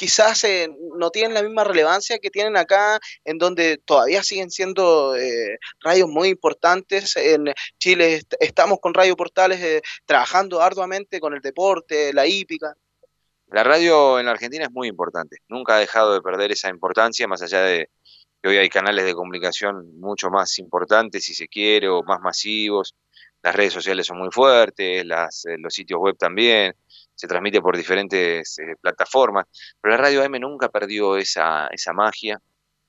quizás 0.03 0.43
eh, 0.43 0.69
no 0.97 1.11
tienen 1.11 1.33
la 1.33 1.45
misma 1.45 1.63
relevancia 1.63 2.19
que 2.19 2.29
tienen 2.29 2.57
acá, 2.57 2.99
en 3.25 3.39
donde 3.39 3.79
todavía 3.79 4.25
siguen 4.25 4.51
siendo 4.51 5.15
eh, 5.15 5.59
radios 5.79 6.09
muy 6.09 6.29
importantes. 6.29 7.17
En 7.17 7.55
Chile 7.79 8.15
est- 8.15 8.35
estamos 8.41 8.81
con 8.81 8.95
Radio 8.95 9.15
Portales 9.15 9.61
eh, 9.61 9.81
trabajando 10.05 10.61
arduamente 10.61 11.21
con 11.21 11.35
el 11.35 11.41
deporte, 11.41 12.13
la 12.13 12.27
hípica. 12.27 12.75
La 13.47 13.63
radio 13.63 14.19
en 14.19 14.27
la 14.27 14.33
Argentina 14.33 14.65
es 14.65 14.73
muy 14.73 14.89
importante. 14.89 15.37
Nunca 15.47 15.77
ha 15.77 15.79
dejado 15.79 16.15
de 16.15 16.21
perder 16.21 16.51
esa 16.51 16.69
importancia, 16.69 17.29
más 17.29 17.43
allá 17.43 17.63
de 17.63 17.89
que 18.43 18.49
hoy 18.49 18.57
hay 18.57 18.69
canales 18.69 19.05
de 19.05 19.15
comunicación 19.15 20.01
mucho 20.01 20.31
más 20.31 20.59
importantes, 20.59 21.25
si 21.27 21.33
se 21.33 21.47
quiere, 21.47 21.89
o 21.89 22.03
más 22.03 22.21
masivos. 22.21 22.97
Las 23.41 23.55
redes 23.55 23.73
sociales 23.73 24.05
son 24.05 24.19
muy 24.19 24.31
fuertes, 24.33 25.07
las, 25.07 25.45
eh, 25.45 25.59
los 25.59 25.73
sitios 25.73 26.01
web 26.01 26.17
también, 26.19 26.75
se 27.23 27.29
transmite 27.29 27.61
por 27.61 27.77
diferentes 27.77 28.59
eh, 28.59 28.75
plataformas, 28.81 29.47
pero 29.81 29.95
la 29.95 30.03
radio 30.03 30.25
AM 30.25 30.41
nunca 30.41 30.69
perdió 30.69 31.17
esa, 31.17 31.69
esa 31.69 31.93
magia. 31.93 32.41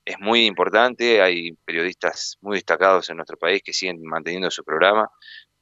Es 0.04 0.20
muy 0.20 0.48
importante, 0.48 1.22
hay 1.22 1.52
periodistas 1.64 2.38
muy 2.42 2.58
destacados 2.58 3.12
en 3.12 3.18
nuestro 3.18 3.38
país 3.38 3.62
que 3.64 3.74
siguen 3.74 4.02
manteniendo 4.02 4.50
su 4.50 4.64
programa, 4.64 5.08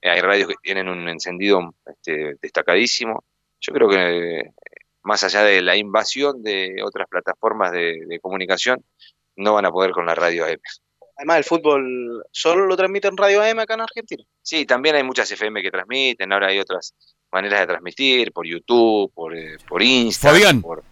Eh, 0.02 0.10
hay 0.10 0.22
radios 0.22 0.48
que 0.48 0.56
tienen 0.64 0.88
un 0.88 1.08
encendido 1.10 1.60
este, 1.86 2.38
destacadísimo. 2.42 3.26
Yo 3.60 3.74
creo 3.74 3.90
que 3.90 4.40
eh, 4.40 4.54
más 5.04 5.24
allá 5.26 5.44
de 5.44 5.62
la 5.62 5.76
invasión 5.76 6.42
de 6.42 6.82
otras 6.84 7.08
plataformas 7.10 7.72
de, 7.74 8.06
de 8.08 8.20
comunicación, 8.22 8.78
no 9.36 9.54
van 9.56 9.66
a 9.66 9.72
poder 9.72 9.92
con 9.92 10.06
la 10.06 10.16
radio 10.16 10.46
AM. 10.46 10.62
Además, 11.18 11.38
el 11.38 11.44
fútbol 11.44 12.24
solo 12.32 12.66
lo 12.68 12.78
transmiten 12.78 13.18
Radio 13.18 13.42
AM 13.44 13.60
acá 13.60 13.74
en 13.76 13.82
Argentina. 13.82 14.24
Sí, 14.42 14.66
también 14.66 14.96
hay 14.96 15.04
muchas 15.04 15.30
FM 15.32 15.62
que 15.62 15.72
transmiten, 15.72 16.32
ahora 16.32 16.48
hay 16.48 16.60
otras 16.60 16.96
maneras 17.32 17.62
de 17.62 17.68
transmitir, 17.68 18.32
por 18.32 18.46
YouTube, 18.46 19.12
por, 19.14 19.36
eh, 19.36 19.58
por 19.68 19.82
Insta, 19.82 20.30
Fabián. 20.32 20.62
por, 20.62 20.84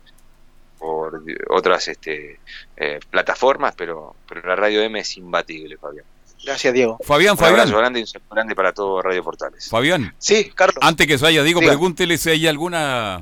por 0.77 1.21
otras 1.49 1.87
este, 1.87 2.39
eh, 2.77 2.99
plataformas, 3.09 3.73
pero, 3.75 4.15
pero 4.27 4.41
la 4.47 4.55
radio 4.55 4.81
M 4.81 4.99
es 4.99 5.17
imbatible, 5.17 5.77
Fabián. 5.77 6.05
Gracias, 6.43 6.73
Diego. 6.73 6.97
Fabián, 7.03 7.33
Un 7.33 7.37
Fabián. 7.37 7.59
abrazo 7.59 7.77
grande 7.77 7.99
y 7.99 8.03
un 8.03 8.07
saludo 8.07 8.29
grande 8.31 8.55
para 8.55 8.71
todo 8.71 9.01
Radio 9.01 9.21
Portales. 9.23 9.67
Fabián. 9.69 10.13
Sí, 10.17 10.49
Carlos. 10.55 10.77
Antes 10.81 11.05
que 11.05 11.17
se 11.17 11.25
vaya, 11.25 11.43
digo, 11.43 11.59
Diga. 11.59 11.73
pregúntele 11.73 12.17
si 12.17 12.29
hay 12.29 12.47
alguna 12.47 13.21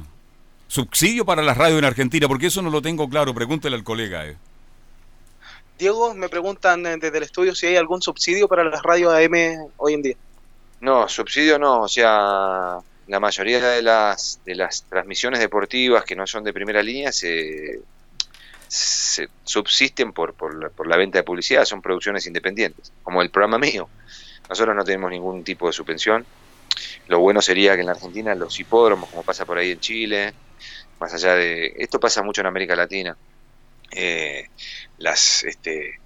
subsidio 0.67 1.25
para 1.25 1.41
las 1.41 1.57
radios 1.57 1.79
en 1.79 1.85
Argentina, 1.85 2.27
porque 2.27 2.45
eso 2.47 2.61
no 2.61 2.69
lo 2.69 2.81
tengo 2.81 3.09
claro. 3.09 3.33
Pregúntele 3.33 3.75
al 3.75 3.83
colega. 3.83 4.27
eh. 4.27 4.37
Diego, 5.79 6.13
me 6.13 6.29
preguntan 6.29 6.85
eh, 6.85 6.97
desde 6.99 7.17
el 7.17 7.23
estudio 7.23 7.55
si 7.55 7.65
hay 7.67 7.75
algún 7.77 8.01
subsidio 8.03 8.47
para 8.47 8.63
las 8.63 8.83
radios 8.83 9.11
AM 9.13 9.67
hoy 9.77 9.93
en 9.95 10.01
día. 10.03 10.15
No, 10.81 11.07
subsidio 11.09 11.57
no, 11.57 11.81
o 11.81 11.87
sea, 11.87 12.77
la 13.07 13.19
mayoría 13.19 13.61
de 13.61 13.81
las, 13.81 14.39
de 14.45 14.55
las 14.55 14.83
transmisiones 14.83 15.39
deportivas 15.39 16.03
que 16.03 16.15
no 16.15 16.27
son 16.27 16.43
de 16.43 16.53
primera 16.53 16.83
línea 16.83 17.11
se, 17.11 17.79
subsisten 19.43 20.11
por, 20.11 20.33
por, 20.33 20.87
la, 20.87 20.97
venta 20.97 21.19
de 21.19 21.23
publicidad, 21.23 21.63
son 21.65 21.81
producciones 21.81 22.27
independientes, 22.27 22.91
como 23.03 23.21
el 23.21 23.29
programa 23.29 23.57
mío. 23.57 23.87
Nosotros 24.49 24.75
no 24.75 24.83
tenemos 24.83 25.09
ningún 25.09 25.43
tipo 25.43 25.67
de 25.67 25.73
subvención. 25.73 26.25
Lo 27.07 27.19
bueno 27.19 27.41
sería 27.41 27.75
que 27.75 27.81
en 27.81 27.87
la 27.87 27.93
Argentina 27.93 28.35
los 28.35 28.59
hipódromos, 28.59 29.09
como 29.09 29.23
pasa 29.23 29.45
por 29.45 29.57
ahí 29.57 29.71
en 29.71 29.79
Chile, 29.79 30.33
más 30.99 31.13
allá 31.13 31.35
de... 31.35 31.73
Esto 31.77 31.99
pasa 31.99 32.21
mucho 32.23 32.41
en 32.41 32.47
América 32.47 32.75
Latina. 32.75 33.15
eh, 33.91 34.49
las, 34.97 35.43
este, 35.43 35.99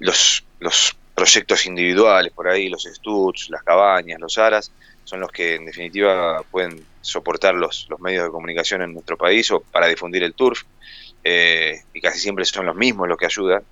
los, 0.00 0.44
los 0.60 0.96
proyectos 1.14 1.64
individuales 1.64 2.32
por 2.32 2.48
ahí, 2.48 2.68
los 2.68 2.84
studs, 2.84 3.48
las 3.48 3.62
cabañas, 3.62 4.20
los 4.20 4.36
aras, 4.36 4.70
son 5.06 5.20
los 5.20 5.30
que 5.30 5.54
en 5.54 5.64
definitiva 5.64 6.42
pueden 6.50 6.84
soportar 7.00 7.54
los, 7.54 7.86
los 7.88 8.00
medios 8.00 8.24
de 8.24 8.30
comunicación 8.30 8.82
en 8.82 8.92
nuestro 8.92 9.16
país 9.16 9.48
o 9.52 9.60
para 9.60 9.86
difundir 9.86 10.24
el 10.24 10.34
turf, 10.34 10.64
eh, 11.22 11.80
y 11.94 12.00
casi 12.00 12.18
siempre 12.18 12.44
son 12.44 12.66
los 12.66 12.74
mismos 12.74 13.08
los 13.08 13.16
que 13.16 13.26
ayudan. 13.26 13.62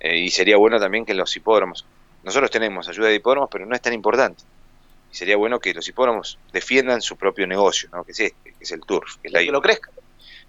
Eh, 0.00 0.18
y 0.18 0.30
sería 0.30 0.56
bueno 0.56 0.80
también 0.80 1.04
que 1.04 1.14
los 1.14 1.34
hipódromos, 1.36 1.86
nosotros 2.24 2.50
tenemos 2.50 2.88
ayuda 2.88 3.08
de 3.08 3.14
hipódromos, 3.14 3.48
pero 3.50 3.64
no 3.64 3.76
es 3.76 3.80
tan 3.80 3.92
importante. 3.92 4.42
Y 5.12 5.14
sería 5.14 5.36
bueno 5.36 5.60
que 5.60 5.72
los 5.72 5.86
hipódromos 5.86 6.36
defiendan 6.52 7.00
su 7.00 7.16
propio 7.16 7.46
negocio, 7.46 7.88
¿no? 7.92 8.02
que 8.02 8.10
es 8.10 8.18
este, 8.18 8.52
que 8.52 8.64
es 8.64 8.72
el 8.72 8.80
turf, 8.80 9.18
que 9.22 9.28
es 9.28 9.32
la 9.32 9.38
Que 9.38 9.52
lo 9.52 9.62
crezca. 9.62 9.90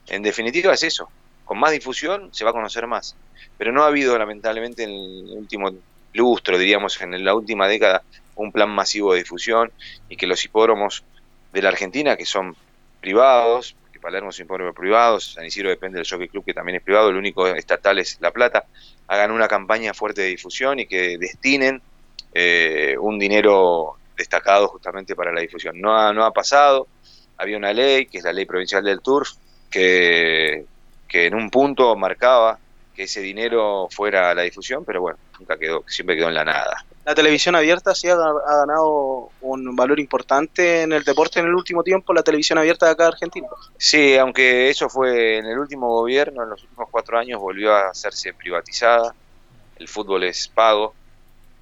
En 0.08 0.24
definitiva 0.24 0.74
es 0.74 0.82
eso. 0.82 1.10
Con 1.46 1.60
más 1.60 1.72
difusión 1.72 2.30
se 2.34 2.44
va 2.44 2.50
a 2.50 2.54
conocer 2.54 2.88
más. 2.88 3.16
Pero 3.60 3.72
no 3.72 3.84
ha 3.84 3.88
habido, 3.88 4.18
lamentablemente, 4.18 4.84
en 4.84 4.90
el 4.90 5.38
último 5.38 5.70
lustro, 6.14 6.58
diríamos, 6.58 7.00
en 7.02 7.24
la 7.24 7.36
última 7.36 7.68
década, 7.68 8.02
un 8.36 8.52
plan 8.52 8.70
masivo 8.70 9.14
de 9.14 9.20
difusión 9.20 9.72
y 10.10 10.18
que 10.18 10.28
los 10.28 10.44
hipódromos 10.46 11.04
de 11.52 11.62
la 11.62 11.70
Argentina, 11.70 12.16
que 12.16 12.26
son 12.26 12.56
privados, 13.02 13.76
que 13.92 14.00
Palermo 14.00 14.30
es 14.30 14.40
un 14.40 14.46
hipódromo 14.46 14.74
privado, 14.74 15.20
San 15.20 15.46
Isidro 15.46 15.70
depende 15.70 15.98
del 15.98 16.08
Jockey 16.10 16.28
Club, 16.28 16.46
que 16.46 16.54
también 16.54 16.78
es 16.78 16.84
privado, 16.84 17.10
el 17.10 17.18
único 17.18 17.48
estatal 17.48 18.00
es 18.00 18.18
La 18.22 18.32
Plata, 18.32 18.66
hagan 19.08 19.32
una 19.32 19.48
campaña 19.48 19.94
fuerte 19.94 20.22
de 20.22 20.30
difusión 20.30 20.80
y 20.80 20.88
que 20.88 21.18
destinen 21.18 21.82
eh, 22.34 22.96
un 23.00 23.20
dinero 23.20 23.98
destacado 24.18 24.68
justamente 24.68 25.16
para 25.16 25.32
la 25.32 25.42
difusión. 25.42 25.80
No 25.80 25.96
ha, 25.98 26.14
no 26.14 26.26
ha 26.26 26.32
pasado, 26.32 26.88
había 27.38 27.58
una 27.58 27.74
ley, 27.74 28.06
que 28.06 28.20
es 28.20 28.24
la 28.24 28.34
ley 28.34 28.46
provincial 28.46 28.84
del 28.84 29.02
turf, 29.02 29.32
que, 29.70 30.66
que 31.08 31.28
en 31.28 31.36
un 31.36 31.50
punto 31.50 31.96
marcaba 31.96 32.60
que 32.94 33.04
ese 33.04 33.22
dinero 33.22 33.88
fuera 33.90 34.32
a 34.32 34.36
la 34.36 34.44
difusión, 34.44 34.86
pero 34.86 35.02
bueno, 35.02 35.18
nunca 35.40 35.58
quedó, 35.58 35.84
siempre 35.88 36.16
quedó 36.16 36.30
en 36.30 36.36
la 36.36 36.46
nada. 36.46 36.86
La 37.06 37.16
televisión 37.16 37.56
abierta 37.56 37.94
sí 37.94 38.08
ha, 38.08 38.14
ha 38.14 38.58
ganado 38.66 39.30
un 39.42 39.76
valor 39.76 40.00
importante 40.00 40.84
en 40.84 40.94
el 40.94 41.04
deporte 41.04 41.40
en 41.40 41.48
el 41.48 41.56
último 41.56 41.84
tiempo, 41.84 42.14
la 42.14 42.24
televisión 42.24 42.60
abierta 42.60 42.86
de 42.86 42.92
acá 42.94 43.04
de 43.04 43.10
Argentina. 43.10 43.48
Sí, 43.78 44.16
aunque 44.16 44.70
eso 44.70 44.90
fue 44.90 45.38
en 45.38 45.46
el 45.46 45.58
último 45.58 45.90
gobierno, 45.90 46.44
en 46.44 46.52
los 46.52 46.64
últimos 46.64 46.88
cuatro 46.90 47.18
años 47.18 47.42
volvió 47.42 47.74
a 47.74 47.90
hacerse 47.90 48.34
privatizada, 48.34 49.14
el 49.78 49.88
fútbol 49.88 50.24
es 50.24 50.48
pago, 50.48 50.94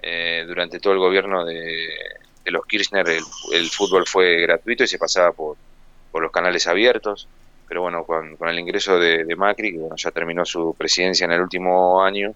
eh, 0.01 0.43
durante 0.47 0.79
todo 0.79 0.93
el 0.93 0.99
gobierno 0.99 1.45
de, 1.45 1.87
de 2.43 2.51
los 2.51 2.65
Kirchner 2.65 3.07
el, 3.07 3.23
el 3.53 3.69
fútbol 3.69 4.05
fue 4.07 4.41
gratuito 4.41 4.83
y 4.83 4.87
se 4.87 4.97
pasaba 4.97 5.31
por, 5.31 5.57
por 6.11 6.21
los 6.21 6.31
canales 6.31 6.67
abiertos, 6.67 7.27
pero 7.71 7.83
bueno, 7.83 8.03
con, 8.03 8.35
con 8.35 8.49
el 8.49 8.59
ingreso 8.59 8.99
de, 8.99 9.23
de 9.23 9.35
Macri, 9.37 9.71
que 9.71 9.77
bueno, 9.77 9.95
ya 9.95 10.11
terminó 10.11 10.43
su 10.43 10.75
presidencia 10.77 11.23
en 11.23 11.31
el 11.31 11.39
último 11.39 12.03
año, 12.03 12.33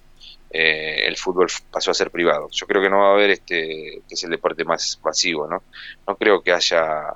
eh, 0.49 1.03
el 1.05 1.17
fútbol 1.17 1.47
pasó 1.69 1.91
a 1.91 1.93
ser 1.93 2.09
privado. 2.09 2.47
Yo 2.53 2.65
creo 2.65 2.81
que 2.81 2.89
no 2.89 2.99
va 2.99 3.09
a 3.09 3.13
haber 3.15 3.31
este, 3.31 4.01
que 4.07 4.13
es 4.13 4.23
el 4.23 4.29
deporte 4.29 4.63
más 4.63 4.97
masivo, 5.03 5.45
¿no? 5.45 5.61
No 6.07 6.15
creo 6.15 6.41
que 6.41 6.53
haya 6.53 7.07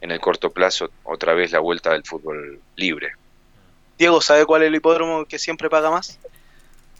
en 0.00 0.12
el 0.12 0.20
corto 0.20 0.50
plazo 0.50 0.88
otra 1.02 1.34
vez 1.34 1.50
la 1.50 1.58
vuelta 1.58 1.90
del 1.90 2.04
fútbol 2.04 2.60
libre. 2.76 3.10
Diego, 3.98 4.20
¿sabe 4.20 4.46
cuál 4.46 4.62
es 4.62 4.68
el 4.68 4.76
hipódromo 4.76 5.24
que 5.24 5.40
siempre 5.40 5.68
paga 5.68 5.90
más? 5.90 6.20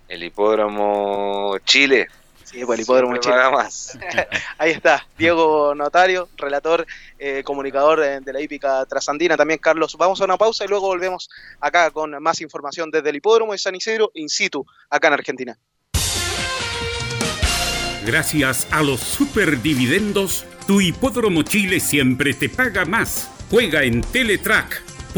El 0.09 0.25
hipódromo 0.25 1.57
Chile. 1.65 2.09
Sí, 2.55 2.61
el 2.61 2.81
hipódromo 2.81 3.17
Chile. 3.17 3.35
más. 3.51 3.99
Ahí 4.59 4.71
está, 4.71 5.05
Diego 5.19 5.75
Notario, 5.75 6.29
relator, 6.37 6.87
eh, 7.19 7.43
comunicador 7.45 8.01
eh, 8.01 8.21
de 8.21 8.33
la 8.33 8.41
hípica 8.41 8.87
trasandina. 8.87 9.37
También 9.37 9.59
Carlos, 9.59 9.97
vamos 9.99 10.21
a 10.21 10.25
una 10.25 10.37
pausa 10.37 10.65
y 10.65 10.69
luego 10.69 10.87
volvemos 10.87 11.29
acá 11.59 11.91
con 11.91 12.23
más 12.23 12.41
información 12.41 12.93
desde 12.93 13.11
el 13.11 13.17
hipódromo 13.17 13.53
de 13.53 13.59
San 13.59 13.75
Isidro, 13.75 14.13
in 14.15 14.29
situ, 14.29 14.65
acá 14.89 15.09
en 15.09 15.15
Argentina. 15.15 15.59
Gracias 18.07 18.69
a 18.71 18.83
los 18.85 19.01
superdividendos, 19.01 20.45
tu 20.69 20.81
hipódromo 20.81 21.43
Chile 21.43 21.81
siempre 21.81 22.35
te 22.35 22.49
paga 22.49 22.85
más. 22.85 23.31
Juega 23.51 23.83
en 23.83 24.01
teletrack.cl. 24.01 25.17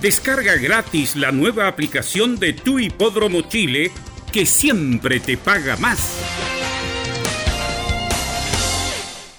Descarga 0.00 0.56
gratis 0.56 1.16
la 1.16 1.32
nueva 1.32 1.66
aplicación 1.66 2.38
de 2.38 2.54
tu 2.54 2.78
hipódromo 2.78 3.42
Chile 3.42 3.90
que 4.32 4.46
siempre 4.46 5.20
te 5.20 5.36
paga 5.36 5.76
más. 5.76 6.18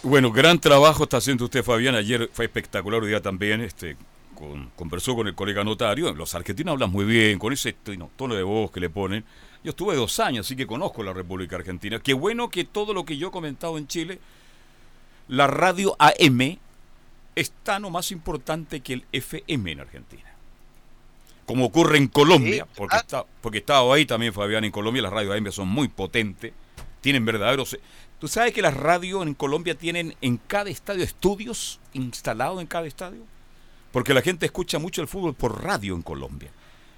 Bueno, 0.03 0.31
gran 0.31 0.59
trabajo 0.59 1.03
está 1.03 1.17
haciendo 1.17 1.45
usted, 1.45 1.63
Fabián. 1.63 1.95
Ayer 1.95 2.29
fue 2.33 2.45
espectacular, 2.45 3.01
hoy 3.01 3.09
día 3.09 3.21
también. 3.21 3.61
Este, 3.61 3.97
con- 4.33 4.69
conversó 4.75 5.15
con 5.15 5.27
el 5.27 5.35
colega 5.35 5.63
notario. 5.63 6.13
Los 6.13 6.33
argentinos 6.35 6.73
hablan 6.73 6.91
muy 6.91 7.05
bien, 7.05 7.37
con 7.37 7.53
ese 7.53 7.73
tono, 7.73 8.35
de 8.35 8.43
voz 8.43 8.71
que 8.71 8.79
le 8.79 8.89
ponen. 8.89 9.23
Yo 9.63 9.71
estuve 9.71 9.95
dos 9.95 10.19
años, 10.19 10.45
así 10.47 10.55
que 10.55 10.65
conozco 10.65 11.03
la 11.03 11.13
República 11.13 11.57
Argentina. 11.57 11.99
Qué 11.99 12.13
bueno 12.13 12.49
que 12.49 12.63
todo 12.63 12.93
lo 12.93 13.03
que 13.05 13.17
yo 13.17 13.27
he 13.27 13.31
comentado 13.31 13.77
en 13.77 13.87
Chile, 13.87 14.19
la 15.27 15.47
radio 15.47 15.95
AM 15.99 16.57
es 17.35 17.51
tan 17.63 17.83
o 17.85 17.89
más 17.89 18.11
importante 18.11 18.79
que 18.79 18.93
el 18.93 19.05
FM 19.11 19.73
en 19.73 19.79
Argentina. 19.81 20.28
Como 21.49 21.65
ocurre 21.65 21.97
en 21.97 22.07
Colombia, 22.09 22.67
porque, 22.75 22.95
está, 22.95 23.25
porque 23.41 23.57
he 23.57 23.61
estado 23.61 23.91
ahí 23.91 24.05
también, 24.05 24.33
Fabián, 24.33 24.63
en 24.65 24.71
Colombia 24.71 25.01
las 25.01 25.11
radios 25.11 25.35
AM 25.35 25.51
son 25.51 25.67
muy 25.67 25.87
potentes, 25.87 26.53
tienen 27.01 27.25
verdaderos... 27.25 27.75
¿Tú 28.19 28.27
sabes 28.27 28.53
que 28.53 28.61
las 28.61 28.77
radios 28.77 29.25
en 29.25 29.33
Colombia 29.33 29.73
tienen 29.73 30.15
en 30.21 30.37
cada 30.37 30.69
estadio 30.69 31.03
estudios 31.03 31.79
instalados 31.93 32.61
en 32.61 32.67
cada 32.67 32.85
estadio? 32.85 33.23
Porque 33.91 34.13
la 34.13 34.21
gente 34.21 34.45
escucha 34.45 34.77
mucho 34.77 35.01
el 35.01 35.07
fútbol 35.07 35.33
por 35.33 35.63
radio 35.63 35.95
en 35.95 36.03
Colombia. 36.03 36.51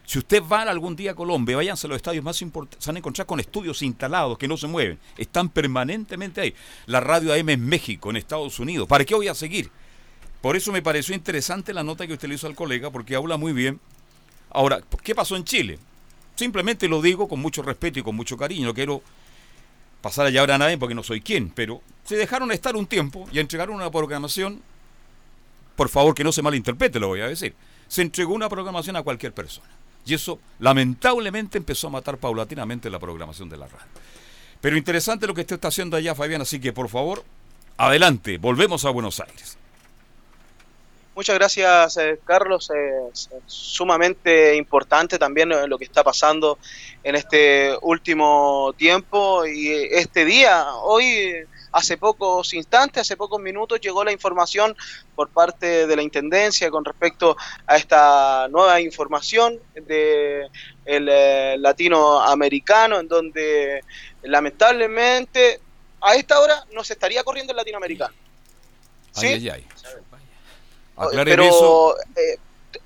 Si 0.05 0.19
usted 0.19 0.43
va 0.43 0.63
algún 0.63 0.97
día 0.97 1.11
a 1.11 1.15
Colombia, 1.15 1.55
váyanse 1.55 1.87
a 1.87 1.89
los 1.89 1.95
estadios 1.95 2.25
más 2.25 2.41
importantes, 2.41 2.83
se 2.83 2.89
van 2.89 2.97
a 2.97 2.99
encontrar 2.99 3.25
con 3.27 3.39
estudios 3.39 3.81
instalados 3.81 4.37
que 4.37 4.49
no 4.49 4.57
se 4.57 4.67
mueven, 4.67 4.99
están 5.17 5.47
permanentemente 5.47 6.41
ahí. 6.41 6.53
La 6.87 6.99
radio 6.99 7.33
AM 7.33 7.47
en 7.51 7.65
México, 7.65 8.09
en 8.09 8.17
Estados 8.17 8.59
Unidos, 8.59 8.85
¿para 8.89 9.05
qué 9.05 9.15
voy 9.15 9.29
a 9.29 9.33
seguir? 9.33 9.71
Por 10.41 10.57
eso 10.57 10.73
me 10.73 10.81
pareció 10.81 11.15
interesante 11.15 11.73
la 11.73 11.83
nota 11.83 12.05
que 12.05 12.11
usted 12.11 12.27
le 12.27 12.35
hizo 12.35 12.47
al 12.47 12.55
colega, 12.55 12.91
porque 12.91 13.15
habla 13.15 13.37
muy 13.37 13.53
bien. 13.53 13.79
Ahora, 14.51 14.81
¿qué 15.03 15.15
pasó 15.15 15.35
en 15.35 15.43
Chile? 15.43 15.79
Simplemente 16.35 16.87
lo 16.87 17.01
digo 17.01 17.27
con 17.27 17.39
mucho 17.39 17.61
respeto 17.61 17.99
y 17.99 18.03
con 18.03 18.15
mucho 18.15 18.37
cariño, 18.37 18.67
no 18.67 18.73
quiero 18.73 19.01
pasar 20.01 20.25
allá 20.25 20.41
ahora 20.41 20.55
a 20.55 20.57
nadie 20.57 20.77
porque 20.77 20.95
no 20.95 21.03
soy 21.03 21.21
quien, 21.21 21.49
pero 21.49 21.81
se 22.03 22.15
dejaron 22.15 22.51
estar 22.51 22.75
un 22.75 22.87
tiempo 22.87 23.27
y 23.31 23.39
entregaron 23.39 23.75
una 23.75 23.91
programación, 23.91 24.61
por 25.75 25.89
favor 25.89 26.15
que 26.15 26.23
no 26.23 26.31
se 26.31 26.41
malinterprete, 26.41 26.99
lo 26.99 27.09
voy 27.09 27.21
a 27.21 27.27
decir, 27.27 27.53
se 27.87 28.01
entregó 28.01 28.33
una 28.33 28.49
programación 28.49 28.95
a 28.95 29.03
cualquier 29.03 29.33
persona. 29.33 29.69
Y 30.05 30.15
eso 30.15 30.39
lamentablemente 30.59 31.57
empezó 31.57 31.87
a 31.87 31.91
matar 31.91 32.17
paulatinamente 32.17 32.89
la 32.89 32.99
programación 32.99 33.49
de 33.49 33.57
la 33.57 33.67
radio. 33.67 33.85
Pero 34.59 34.77
interesante 34.77 35.27
lo 35.27 35.33
que 35.33 35.41
usted 35.41 35.55
está 35.55 35.67
haciendo 35.67 35.97
allá, 35.97 36.15
Fabián, 36.15 36.41
así 36.41 36.59
que 36.59 36.73
por 36.73 36.89
favor, 36.89 37.23
adelante, 37.77 38.37
volvemos 38.37 38.85
a 38.85 38.89
Buenos 38.89 39.19
Aires. 39.19 39.57
Muchas 41.13 41.35
gracias, 41.35 41.97
eh, 41.97 42.19
Carlos. 42.23 42.71
Eh, 42.73 43.09
es 43.11 43.29
sumamente 43.45 44.55
importante 44.55 45.19
también 45.19 45.51
eh, 45.51 45.67
lo 45.67 45.77
que 45.77 45.83
está 45.83 46.03
pasando 46.03 46.57
en 47.03 47.15
este 47.15 47.75
último 47.81 48.73
tiempo 48.77 49.45
y 49.45 49.67
eh, 49.67 49.99
este 49.99 50.23
día. 50.23 50.73
Hoy, 50.75 51.35
hace 51.73 51.97
pocos 51.97 52.53
instantes, 52.53 53.01
hace 53.01 53.17
pocos 53.17 53.41
minutos, 53.41 53.81
llegó 53.81 54.05
la 54.05 54.13
información 54.13 54.75
por 55.13 55.29
parte 55.29 55.85
de 55.85 55.95
la 55.95 56.01
Intendencia 56.01 56.71
con 56.71 56.85
respecto 56.85 57.35
a 57.67 57.75
esta 57.75 58.47
nueva 58.49 58.79
información 58.79 59.59
de 59.75 60.47
el 60.85 61.09
eh, 61.09 61.57
latinoamericano, 61.59 62.99
en 62.99 63.07
donde 63.09 63.83
lamentablemente 64.23 65.59
a 65.99 66.15
esta 66.15 66.39
hora 66.39 66.65
no 66.71 66.83
se 66.83 66.93
estaría 66.93 67.23
corriendo 67.23 67.51
el 67.51 67.57
latinoamericano. 67.57 68.13
¿Sí? 69.11 69.27
Ay, 69.27 69.49
ay, 69.49 69.49
ay. 69.49 69.67
Aclaren 71.07 71.33
pero 71.33 71.43
eso. 71.43 71.95
eh, 72.15 72.37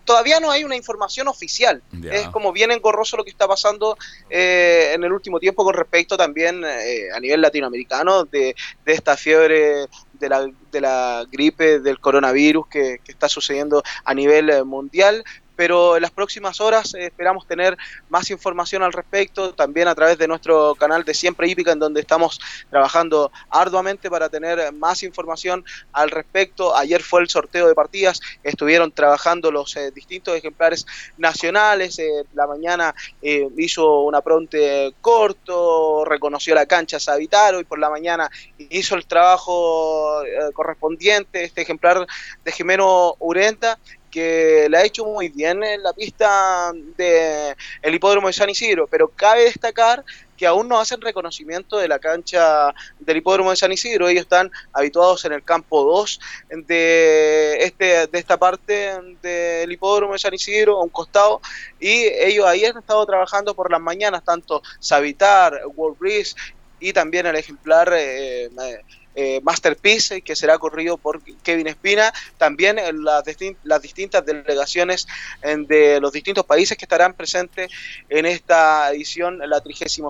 todavía 0.03 0.39
no 0.39 0.51
hay 0.51 0.63
una 0.63 0.75
información 0.75 1.27
oficial. 1.27 1.81
Ya. 1.91 2.13
Es 2.13 2.29
como 2.29 2.51
bien 2.51 2.71
engorroso 2.71 3.17
lo 3.17 3.23
que 3.23 3.29
está 3.29 3.47
pasando 3.47 3.97
eh, 4.29 4.91
en 4.93 5.03
el 5.03 5.11
último 5.11 5.39
tiempo 5.39 5.63
con 5.63 5.73
respecto 5.73 6.17
también 6.17 6.63
eh, 6.65 7.07
a 7.13 7.19
nivel 7.19 7.41
latinoamericano 7.41 8.23
de, 8.25 8.55
de 8.85 8.93
esta 8.93 9.17
fiebre 9.17 9.87
de 10.13 10.29
la, 10.29 10.47
de 10.71 10.81
la 10.81 11.25
gripe 11.29 11.79
del 11.79 11.99
coronavirus 11.99 12.67
que, 12.67 12.99
que 13.03 13.11
está 13.11 13.27
sucediendo 13.29 13.83
a 14.03 14.13
nivel 14.13 14.49
eh, 14.49 14.63
mundial. 14.63 15.23
Pero 15.55 15.95
en 15.95 16.01
las 16.01 16.11
próximas 16.11 16.59
horas 16.61 16.93
eh, 16.93 17.07
esperamos 17.07 17.47
tener 17.47 17.77
más 18.09 18.29
información 18.29 18.83
al 18.83 18.93
respecto, 18.93 19.53
también 19.53 19.87
a 19.87 19.95
través 19.95 20.17
de 20.17 20.27
nuestro 20.27 20.75
canal 20.75 21.03
de 21.03 21.13
Siempre 21.13 21.47
Hípica, 21.47 21.71
en 21.71 21.79
donde 21.79 22.01
estamos 22.01 22.39
trabajando 22.69 23.31
arduamente 23.49 24.09
para 24.09 24.29
tener 24.29 24.71
más 24.73 25.03
información 25.03 25.63
al 25.91 26.11
respecto. 26.11 26.75
Ayer 26.75 27.01
fue 27.01 27.21
el 27.21 27.29
sorteo 27.29 27.67
de 27.67 27.75
partidas, 27.75 28.19
estuvieron 28.43 28.91
trabajando 28.91 29.51
los 29.51 29.75
eh, 29.75 29.91
distintos 29.91 30.35
ejemplares 30.35 30.85
nacionales. 31.17 31.99
eh, 31.99 32.23
la 32.33 32.47
mañana 32.47 32.93
eh, 33.21 33.47
hizo 33.57 34.01
un 34.01 34.15
apronte 34.15 34.93
corto, 35.01 36.05
reconoció 36.05 36.55
la 36.55 36.65
cancha 36.65 36.99
Savitaro 36.99 37.59
y 37.59 37.63
por 37.63 37.79
la 37.79 37.89
mañana 37.89 38.29
hizo 38.57 38.95
el 38.95 39.05
trabajo 39.05 40.21
correspondiente, 40.53 41.43
este 41.43 41.61
ejemplar 41.61 42.05
de 42.43 42.51
Jimeno 42.51 43.15
Urenta 43.19 43.77
que 44.15 44.67
le 44.69 44.77
ha 44.77 44.85
hecho 44.85 45.03
muy 45.03 45.27
bien 45.27 45.61
en 45.61 45.83
la 45.83 45.91
pista 45.91 46.71
del 46.95 47.53
el 47.81 47.95
hipódromo 47.95 48.27
de 48.27 48.33
San 48.33 48.49
Isidro, 48.49 48.87
pero 48.87 49.09
cabe 49.09 49.43
destacar 49.43 50.05
que 50.37 50.47
aún 50.47 50.69
no 50.69 50.79
hacen 50.79 51.01
reconocimiento 51.01 51.77
de 51.77 51.89
la 51.89 51.99
cancha 51.99 52.73
del 52.97 53.17
hipódromo 53.17 53.49
de 53.49 53.57
San 53.57 53.73
Isidro. 53.73 54.07
Ellos 54.07 54.21
están 54.21 54.49
habituados 54.71 55.25
en 55.25 55.33
el 55.33 55.43
campo 55.43 55.83
2 55.83 56.19
de, 56.65 57.57
este, 57.59 58.07
de 58.07 58.17
esta 58.17 58.37
parte 58.37 58.97
del 59.21 59.69
hipódromo 59.69 60.13
de 60.13 60.19
San 60.19 60.33
Isidro, 60.33 60.79
a 60.79 60.83
un 60.83 60.89
costado, 60.89 61.41
y 61.77 62.05
ellos 62.05 62.45
ahí 62.45 62.63
han 62.63 62.77
estado 62.77 63.05
trabajando 63.05 63.53
por 63.53 63.69
las 63.69 63.81
mañanas, 63.81 64.23
tanto 64.23 64.61
Savitar, 64.79 65.59
World 65.75 65.99
Breeze 65.99 66.35
y 66.79 66.93
también 66.93 67.25
el 67.25 67.35
ejemplar 67.35 67.91
eh, 67.93 68.45
eh, 68.45 68.81
Masterpiece, 69.43 70.21
que 70.21 70.35
será 70.35 70.57
corrido 70.57 70.97
por 70.97 71.21
Kevin 71.43 71.67
Espina, 71.67 72.11
también 72.37 72.77
en 72.79 73.03
las, 73.03 73.23
las 73.63 73.81
distintas 73.81 74.25
delegaciones 74.25 75.07
en- 75.41 75.65
de 75.67 75.99
los 76.01 76.11
distintos 76.11 76.45
países 76.45 76.77
que 76.77 76.85
estarán 76.85 77.13
presentes 77.13 77.71
en 78.09 78.25
esta 78.25 78.91
edición, 78.91 79.39
la 79.47 79.61
36 79.61 80.01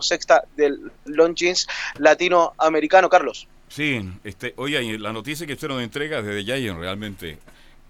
del 0.55 0.91
Longines 1.05 1.67
Latinoamericano. 1.99 3.09
Carlos. 3.09 3.47
Sí, 3.67 4.01
este, 4.23 4.53
oye, 4.57 4.97
la 4.97 5.11
noticia 5.13 5.45
que 5.45 5.53
usted 5.53 5.67
nos 5.67 5.81
entrega 5.81 6.21
desde 6.21 6.43
Giant 6.43 6.79
realmente. 6.79 7.37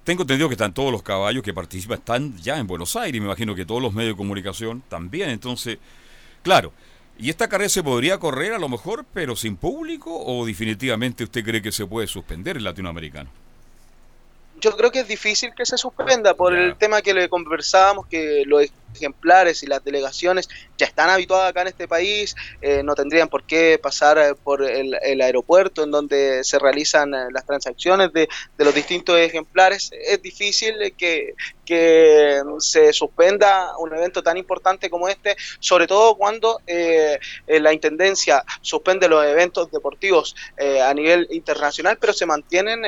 Tengo 0.03 0.21
entendido 0.21 0.47
que 0.49 0.53
están 0.53 0.73
todos 0.73 0.91
los 0.91 1.01
caballos 1.01 1.41
que 1.43 1.53
participan, 1.53 1.97
están 1.97 2.37
ya 2.37 2.57
en 2.57 2.67
Buenos 2.67 2.95
Aires, 2.95 3.19
me 3.19 3.25
imagino 3.27 3.55
que 3.55 3.65
todos 3.65 3.81
los 3.81 3.93
medios 3.93 4.13
de 4.13 4.17
comunicación 4.17 4.83
también. 4.87 5.29
Entonces, 5.29 5.77
claro, 6.43 6.71
¿y 7.17 7.29
esta 7.29 7.47
carrera 7.47 7.69
se 7.69 7.83
podría 7.83 8.17
correr 8.17 8.53
a 8.53 8.59
lo 8.59 8.69
mejor, 8.69 9.05
pero 9.13 9.35
sin 9.35 9.57
público? 9.57 10.11
¿O 10.13 10.45
definitivamente 10.45 11.23
usted 11.23 11.43
cree 11.43 11.61
que 11.61 11.71
se 11.71 11.85
puede 11.85 12.07
suspender 12.07 12.57
el 12.57 12.63
latinoamericano? 12.63 13.29
Yo 14.61 14.75
creo 14.77 14.91
que 14.91 15.01
es 15.01 15.07
difícil 15.07 15.53
que 15.53 15.65
se 15.65 15.77
suspenda 15.77 16.33
por 16.33 16.55
el 16.55 16.75
tema 16.75 17.01
que 17.01 17.13
le 17.13 17.29
conversábamos, 17.29 18.07
que 18.07 18.43
los 18.45 18.63
ejemplares 18.95 19.63
y 19.63 19.67
las 19.67 19.83
delegaciones 19.83 20.49
ya 20.77 20.85
están 20.85 21.09
habituadas 21.09 21.49
acá 21.49 21.61
en 21.61 21.67
este 21.67 21.87
país, 21.87 22.35
eh, 22.61 22.83
no 22.83 22.95
tendrían 22.95 23.29
por 23.29 23.43
qué 23.43 23.79
pasar 23.81 24.17
eh, 24.17 24.35
por 24.35 24.63
el, 24.63 25.21
aeropuerto 25.21 25.83
en 25.83 25.91
donde 25.91 26.43
se 26.43 26.59
realizan 26.59 27.13
eh, 27.13 27.27
las 27.31 27.45
transacciones 27.45 28.11
de, 28.13 28.27
de 28.57 28.65
los 28.65 28.73
distintos 28.73 29.17
ejemplares. 29.17 29.91
Es 29.93 30.21
difícil 30.21 30.93
que, 30.97 31.33
que 31.65 32.41
se 32.59 32.93
suspenda 32.93 33.77
un 33.79 33.93
evento 33.93 34.23
tan 34.23 34.37
importante 34.37 34.89
como 34.89 35.09
este, 35.09 35.35
sobre 35.59 35.87
todo 35.87 36.15
cuando 36.15 36.61
eh, 36.67 37.19
la 37.47 37.73
Intendencia 37.73 38.43
suspende 38.61 39.09
los 39.09 39.25
eventos 39.25 39.69
deportivos 39.71 40.35
eh, 40.57 40.81
a 40.81 40.93
nivel 40.93 41.27
internacional, 41.31 41.97
pero 41.99 42.13
se 42.13 42.25
mantienen... 42.25 42.81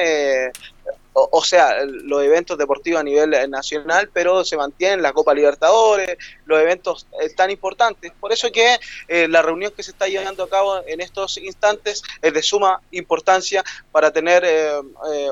o, 1.17 1.43
sea, 1.43 1.83
los 1.83 2.23
eventos 2.23 2.57
deportivos 2.57 2.99
a 2.99 3.03
nivel 3.03 3.33
eh, 3.33 3.47
nacional, 3.47 4.09
pero 4.13 4.43
se 4.45 4.55
mantienen 4.55 5.01
la 5.01 5.13
Copa 5.13 5.33
Libertadores, 5.33 6.17
los 6.45 6.59
eventos 6.59 7.07
eh, 7.21 7.29
tan 7.35 7.49
importantes. 7.49 8.11
Por 8.19 8.31
eso 8.31 8.51
que 8.51 8.77
eh, 9.07 9.27
la 9.27 9.41
reunión 9.41 9.71
que 9.75 9.81
se 9.81 9.91
está 9.91 10.07
llevando 10.07 10.43
a 10.43 10.49
cabo 10.49 10.81
en 10.85 11.01
estos 11.01 11.37
instantes 11.37 12.03
es 12.21 12.33
de 12.33 12.43
suma 12.43 12.81
importancia 12.91 13.63
para 13.91 14.11
tener 14.11 14.45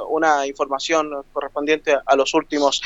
una 0.10 0.48
información 0.48 1.24
correspondiente 1.32 1.96
a 2.06 2.16
los 2.16 2.34
últimos 2.34 2.82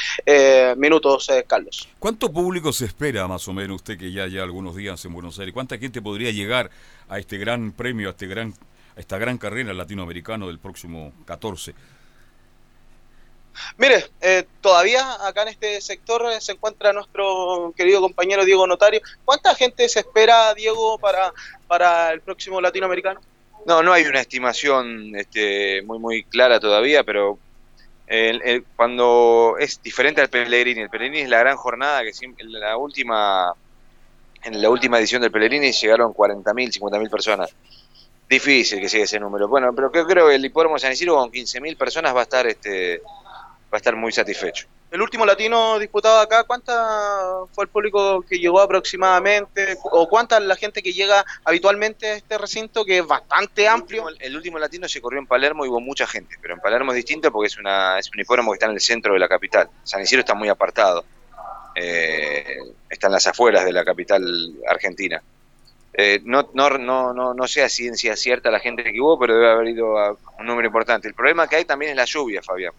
minutos, 0.78 1.30
Carlos. 1.48 1.88
¿Cuánto 2.00 2.32
público 2.32 2.74
se 2.74 2.86
espera, 2.86 3.28
más 3.28 3.48
o 3.48 3.54
menos, 3.54 3.78
usted 3.78 3.98
que 3.98 4.12
ya 4.12 4.28
ya 4.28 4.44
algunos 4.44 4.76
días 4.76 5.04
en 5.06 5.14
Buenos 5.14 5.40
Aires? 5.40 5.54
¿Cuánta 5.54 5.78
gente 5.78 6.02
podría 6.02 6.32
llegar 6.32 6.70
a 7.08 7.20
este 7.20 7.38
gran 7.38 7.72
premio, 7.72 8.10
a, 8.10 8.12
este 8.12 8.28
gran, 8.28 8.54
esta 8.96 9.18
gran 9.18 9.38
carrera 9.38 9.74
latinoamericano 9.74 10.48
del 10.48 10.60
próximo 10.60 11.14
14? 11.26 11.74
Mire, 13.78 14.06
eh, 14.22 14.46
todavía 14.62 15.26
acá 15.26 15.44
en 15.44 15.50
este 15.50 15.82
sector 15.82 16.32
eh, 16.32 16.42
se 16.42 16.54
encuentra 16.54 16.94
nuestro 16.94 17.74
querido 17.76 18.02
compañero 18.02 18.46
Diego 18.46 18.68
Notario. 18.68 19.02
¿Cuánta 19.26 19.56
gente 19.56 19.88
se 19.90 20.00
espera, 20.00 20.54
Diego, 20.54 20.98
para, 20.98 21.34
para 21.68 22.12
el 22.12 22.22
próximo 22.22 22.62
latinoamericano? 22.62 23.20
No, 23.66 23.84
no 23.84 23.94
hay 23.94 24.06
una 24.06 24.22
estimación 24.22 25.16
este, 25.16 25.82
muy 25.84 26.00
muy 26.00 26.24
clara 26.24 26.60
todavía, 26.60 27.04
pero 27.04 27.38
cuando 28.76 29.56
es 29.60 29.84
diferente 29.84 30.20
al 30.20 30.30
Pellegrini, 30.30 30.82
el 30.82 30.90
Pellegrini 30.90 31.20
es 31.20 31.30
la 31.30 31.40
gran 31.40 31.58
jornada 31.58 32.02
que 32.02 32.12
siempre, 32.12 32.44
la 32.46 32.76
última 32.76 33.54
en 34.44 34.62
la 34.62 34.70
última 34.70 35.00
edición 35.00 35.22
del 35.22 35.32
Pellegrini 35.32 35.72
llegaron 35.72 36.14
40.000, 36.14 36.80
50.000 36.80 37.10
personas. 37.10 37.54
Difícil 38.30 38.80
que 38.80 38.88
llegue 38.88 39.04
ese 39.04 39.20
número. 39.20 39.48
Bueno, 39.48 39.74
pero 39.76 39.92
creo, 39.92 40.06
creo 40.06 40.28
que 40.28 40.36
el 40.36 40.46
hipódromo 40.46 40.76
de 40.76 40.82
San 40.82 40.92
Isidro 40.92 41.16
con 41.16 41.32
15.000 41.32 41.78
personas 41.78 42.16
va 42.16 42.22
a 42.22 42.24
estar 42.24 42.48
este 42.48 43.02
va 43.72 43.76
a 43.76 43.78
estar 43.78 43.96
muy 43.96 44.12
satisfecho. 44.12 44.68
El 44.92 45.04
último 45.04 45.24
latino 45.24 45.78
disputado 45.78 46.20
acá, 46.20 46.46
¿cuánta 46.46 46.74
fue 47.52 47.66
el 47.66 47.70
público 47.70 48.24
que 48.24 48.40
llegó 48.40 48.60
aproximadamente? 48.60 49.78
¿O 49.84 50.10
cuánta 50.10 50.40
la 50.40 50.56
gente 50.56 50.82
que 50.82 50.94
llega 50.94 51.24
habitualmente 51.44 52.08
a 52.08 52.16
este 52.16 52.40
recinto, 52.40 52.84
que 52.84 52.98
es 52.98 53.06
bastante 53.06 53.68
amplio? 53.68 54.08
El 54.20 54.36
último 54.36 54.58
latino 54.58 54.88
se 54.88 55.00
corrió 55.00 55.20
en 55.20 55.28
Palermo 55.28 55.64
y 55.64 55.70
hubo 55.70 55.80
mucha 55.80 56.08
gente, 56.08 56.38
pero 56.42 56.56
en 56.56 56.60
Palermo 56.60 56.92
es 56.92 56.96
distinto 56.96 57.32
porque 57.32 57.48
es 57.48 57.58
una 57.60 58.00
es 58.00 58.10
un 58.12 58.20
hipódromo 58.20 58.52
que 58.52 58.56
está 58.56 58.66
en 58.66 58.72
el 58.72 58.82
centro 58.82 59.14
de 59.14 59.20
la 59.20 59.28
capital. 59.28 59.70
San 59.84 60.02
Isidro 60.02 60.22
está 60.22 60.34
muy 60.34 60.50
apartado, 60.50 61.06
eh, 61.76 62.58
está 62.90 63.08
en 63.08 63.14
las 63.14 63.28
afueras 63.28 63.66
de 63.66 63.74
la 63.74 63.86
capital 63.86 64.56
argentina. 64.68 65.22
Eh, 65.94 66.20
no, 66.24 66.50
no, 66.56 66.70
no, 66.80 67.14
no, 67.14 67.34
no 67.36 67.48
sé 67.48 67.62
a 67.62 67.70
ciencia 67.70 68.16
cierta 68.16 68.50
la 68.50 68.60
gente 68.60 68.84
que 68.84 69.00
hubo, 69.00 69.20
pero 69.20 69.36
debe 69.36 69.52
haber 69.52 69.68
ido 69.68 70.00
a 70.00 70.18
un 70.40 70.46
número 70.48 70.66
importante. 70.66 71.08
El 71.08 71.14
problema 71.14 71.48
que 71.48 71.58
hay 71.58 71.66
también 71.66 71.92
es 71.92 71.98
la 71.98 72.06
lluvia, 72.06 72.42
Fabián. 72.42 72.74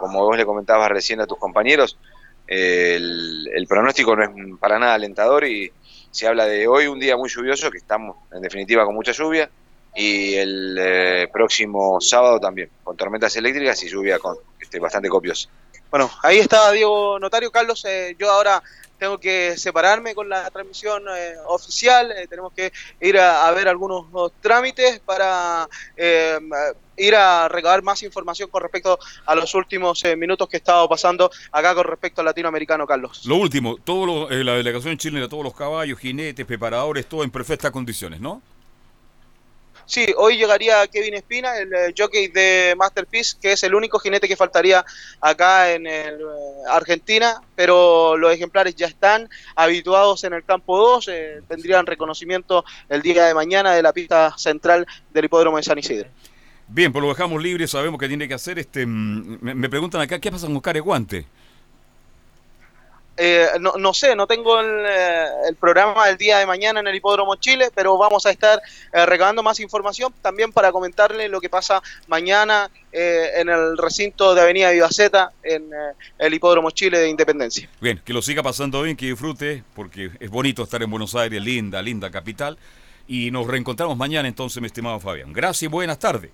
Como 0.00 0.24
vos 0.24 0.36
le 0.36 0.44
comentabas 0.44 0.90
recién 0.90 1.20
a 1.20 1.26
tus 1.26 1.38
compañeros, 1.38 1.98
el, 2.46 3.66
pronóstico 3.68 4.16
no 4.16 4.24
es 4.24 4.30
para 4.58 4.78
nada 4.78 4.94
alentador 4.94 5.44
y 5.44 5.70
se 6.10 6.26
habla 6.26 6.46
de 6.46 6.66
hoy 6.66 6.86
un 6.86 6.98
día 6.98 7.16
muy 7.16 7.28
lluvioso, 7.28 7.70
que 7.70 7.78
estamos 7.78 8.16
en 8.32 8.40
definitiva 8.40 8.84
con 8.84 8.94
mucha 8.94 9.12
lluvia, 9.12 9.50
y 9.94 10.34
el 10.34 10.76
eh, 10.78 11.28
próximo 11.32 12.00
sábado 12.00 12.40
también, 12.40 12.70
con 12.82 12.96
tormentas 12.96 13.36
eléctricas 13.36 13.82
y 13.82 13.88
lluvia 13.88 14.18
con, 14.18 14.36
este, 14.60 14.78
bastante 14.78 15.08
copiosa. 15.08 15.48
Bueno, 15.90 16.10
ahí 16.22 16.38
está 16.38 16.70
Diego 16.72 17.18
Notario. 17.18 17.50
Carlos, 17.50 17.84
eh, 17.86 18.14
yo 18.18 18.30
ahora 18.30 18.62
tengo 18.98 19.18
que 19.18 19.56
separarme 19.56 20.14
con 20.14 20.28
la 20.28 20.50
transmisión 20.50 21.04
eh, 21.14 21.34
oficial. 21.46 22.14
tenemos 22.28 22.52
que 22.52 22.72
ir 23.00 23.18
a, 23.18 23.48
a 23.48 23.52
ver 23.52 23.68
algunos 23.68 24.06
trámites 24.40 25.00
para 25.00 25.68
ir 26.98 27.14
a 27.14 27.48
recabar 27.48 27.82
más 27.82 28.02
información 28.02 28.50
con 28.50 28.62
respecto 28.62 28.98
a 29.26 29.34
los 29.34 29.54
últimos 29.54 30.04
eh, 30.04 30.16
minutos 30.16 30.48
que 30.48 30.56
he 30.56 30.58
estado 30.58 30.88
pasando 30.88 31.30
acá 31.52 31.74
con 31.74 31.84
respecto 31.84 32.20
al 32.20 32.26
latinoamericano, 32.26 32.86
Carlos. 32.86 33.24
Lo 33.26 33.36
último, 33.36 33.76
todo 33.82 34.06
lo- 34.06 34.30
eh, 34.30 34.44
la 34.44 34.54
delegación 34.54 34.96
chilena, 34.98 35.28
todos 35.28 35.44
los 35.44 35.54
caballos, 35.54 35.98
jinetes, 35.98 36.44
preparadores, 36.46 37.06
todo 37.06 37.24
en 37.24 37.30
perfectas 37.30 37.70
condiciones, 37.70 38.20
¿no? 38.20 38.42
Sí, 39.86 40.06
hoy 40.18 40.36
llegaría 40.36 40.86
Kevin 40.86 41.14
Espina, 41.14 41.56
el 41.56 41.72
eh, 41.72 41.94
jockey 41.96 42.28
de 42.28 42.74
Masterpiece, 42.76 43.38
que 43.40 43.52
es 43.52 43.62
el 43.62 43.74
único 43.74 43.98
jinete 43.98 44.28
que 44.28 44.36
faltaría 44.36 44.84
acá 45.18 45.72
en 45.72 45.86
el, 45.86 46.20
eh, 46.20 46.24
Argentina, 46.68 47.40
pero 47.56 48.14
los 48.18 48.30
ejemplares 48.30 48.76
ya 48.76 48.86
están 48.86 49.30
habituados 49.56 50.24
en 50.24 50.34
el 50.34 50.44
campo 50.44 50.76
2, 50.76 51.08
eh, 51.08 51.40
tendrían 51.48 51.86
reconocimiento 51.86 52.66
el 52.90 53.00
día 53.00 53.24
de 53.24 53.32
mañana 53.32 53.72
de 53.72 53.80
la 53.82 53.94
pista 53.94 54.34
central 54.36 54.86
del 55.10 55.24
hipódromo 55.24 55.56
de 55.56 55.62
San 55.62 55.78
Isidro. 55.78 56.10
Bien, 56.68 56.92
pues 56.92 57.02
lo 57.02 57.08
dejamos 57.08 57.42
libre, 57.42 57.66
sabemos 57.66 57.98
que 57.98 58.08
tiene 58.08 58.28
que 58.28 58.34
hacer. 58.34 58.58
Este, 58.58 58.84
mm, 58.84 59.38
me, 59.40 59.54
me 59.54 59.68
preguntan 59.68 60.00
acá, 60.00 60.18
¿qué 60.18 60.30
pasa 60.30 60.46
con 60.46 60.60
Careguante? 60.60 61.26
Eh, 63.20 63.48
no, 63.58 63.72
no 63.76 63.92
sé, 63.92 64.14
no 64.14 64.28
tengo 64.28 64.60
el, 64.60 64.86
eh, 64.86 65.26
el 65.48 65.56
programa 65.56 66.06
del 66.06 66.16
día 66.16 66.38
de 66.38 66.46
mañana 66.46 66.78
en 66.78 66.86
el 66.86 66.94
Hipódromo 66.94 67.34
Chile, 67.34 67.68
pero 67.74 67.98
vamos 67.98 68.24
a 68.26 68.30
estar 68.30 68.62
eh, 68.92 69.06
recabando 69.06 69.42
más 69.42 69.58
información 69.58 70.14
también 70.22 70.52
para 70.52 70.70
comentarle 70.70 71.28
lo 71.28 71.40
que 71.40 71.48
pasa 71.48 71.82
mañana 72.06 72.70
eh, 72.92 73.32
en 73.34 73.48
el 73.48 73.76
recinto 73.76 74.36
de 74.36 74.42
Avenida 74.42 74.70
Vivaceta 74.70 75.32
en 75.42 75.64
eh, 75.64 75.94
el 76.16 76.32
Hipódromo 76.32 76.70
Chile 76.70 77.00
de 77.00 77.08
Independencia. 77.08 77.68
Bien, 77.80 78.00
que 78.04 78.12
lo 78.12 78.22
siga 78.22 78.44
pasando 78.44 78.82
bien, 78.82 78.96
que 78.96 79.06
disfrute, 79.06 79.64
porque 79.74 80.12
es 80.20 80.30
bonito 80.30 80.62
estar 80.62 80.80
en 80.80 80.90
Buenos 80.90 81.16
Aires, 81.16 81.42
linda, 81.42 81.82
linda 81.82 82.12
capital. 82.12 82.56
Y 83.08 83.32
nos 83.32 83.48
reencontramos 83.48 83.96
mañana 83.96 84.28
entonces, 84.28 84.60
mi 84.60 84.66
estimado 84.66 85.00
Fabián. 85.00 85.32
Gracias 85.32 85.64
y 85.64 85.66
buenas 85.66 85.98
tardes. 85.98 86.30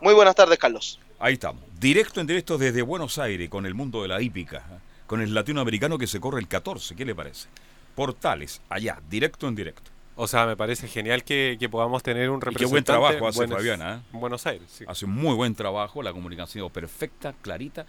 Muy 0.00 0.14
buenas 0.14 0.34
tardes, 0.34 0.58
Carlos. 0.58 1.00
Ahí 1.18 1.34
estamos. 1.34 1.62
Directo 1.80 2.20
en 2.20 2.26
directo 2.26 2.58
desde 2.58 2.82
Buenos 2.82 3.18
Aires 3.18 3.48
con 3.48 3.66
el 3.66 3.74
mundo 3.74 4.02
de 4.02 4.08
la 4.08 4.20
hípica, 4.22 4.58
¿eh? 4.58 4.78
con 5.06 5.20
el 5.20 5.34
latinoamericano 5.34 5.98
que 5.98 6.06
se 6.06 6.20
corre 6.20 6.40
el 6.40 6.48
14. 6.48 6.94
¿Qué 6.94 7.04
le 7.04 7.14
parece? 7.14 7.48
Portales, 7.94 8.60
allá, 8.68 9.00
directo 9.10 9.48
en 9.48 9.54
directo. 9.56 9.90
O 10.14 10.26
sea, 10.26 10.46
me 10.46 10.56
parece 10.56 10.88
genial 10.88 11.22
que, 11.24 11.56
que 11.58 11.68
podamos 11.68 12.02
tener 12.02 12.30
un 12.30 12.38
Y 12.38 12.40
qué 12.40 12.46
representante. 12.46 12.70
buen 12.72 12.84
trabajo 12.84 13.28
hace 13.28 13.38
Buenos- 13.38 13.56
Fabiana. 13.58 13.94
¿eh? 13.96 14.00
en 14.14 14.20
Buenos 14.20 14.46
Aires, 14.46 14.68
sí. 14.70 14.84
Hace 14.86 15.06
muy 15.06 15.34
buen 15.34 15.54
trabajo, 15.54 16.02
la 16.02 16.12
comunicación 16.12 16.48
ha 16.48 16.52
sido 16.52 16.68
perfecta, 16.70 17.34
clarita. 17.42 17.86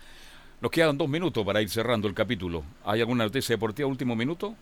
Nos 0.61 0.71
quedan 0.71 0.97
dos 0.97 1.07
minutos 1.07 1.45
para 1.45 1.61
ir 1.61 1.69
cerrando 1.69 2.07
el 2.07 2.13
capítulo. 2.13 2.63
¿Hay 2.85 2.99
alguna 3.01 3.23
noticia 3.23 3.53
deportiva 3.53 3.87
último 3.87 4.15
minuto? 4.15 4.55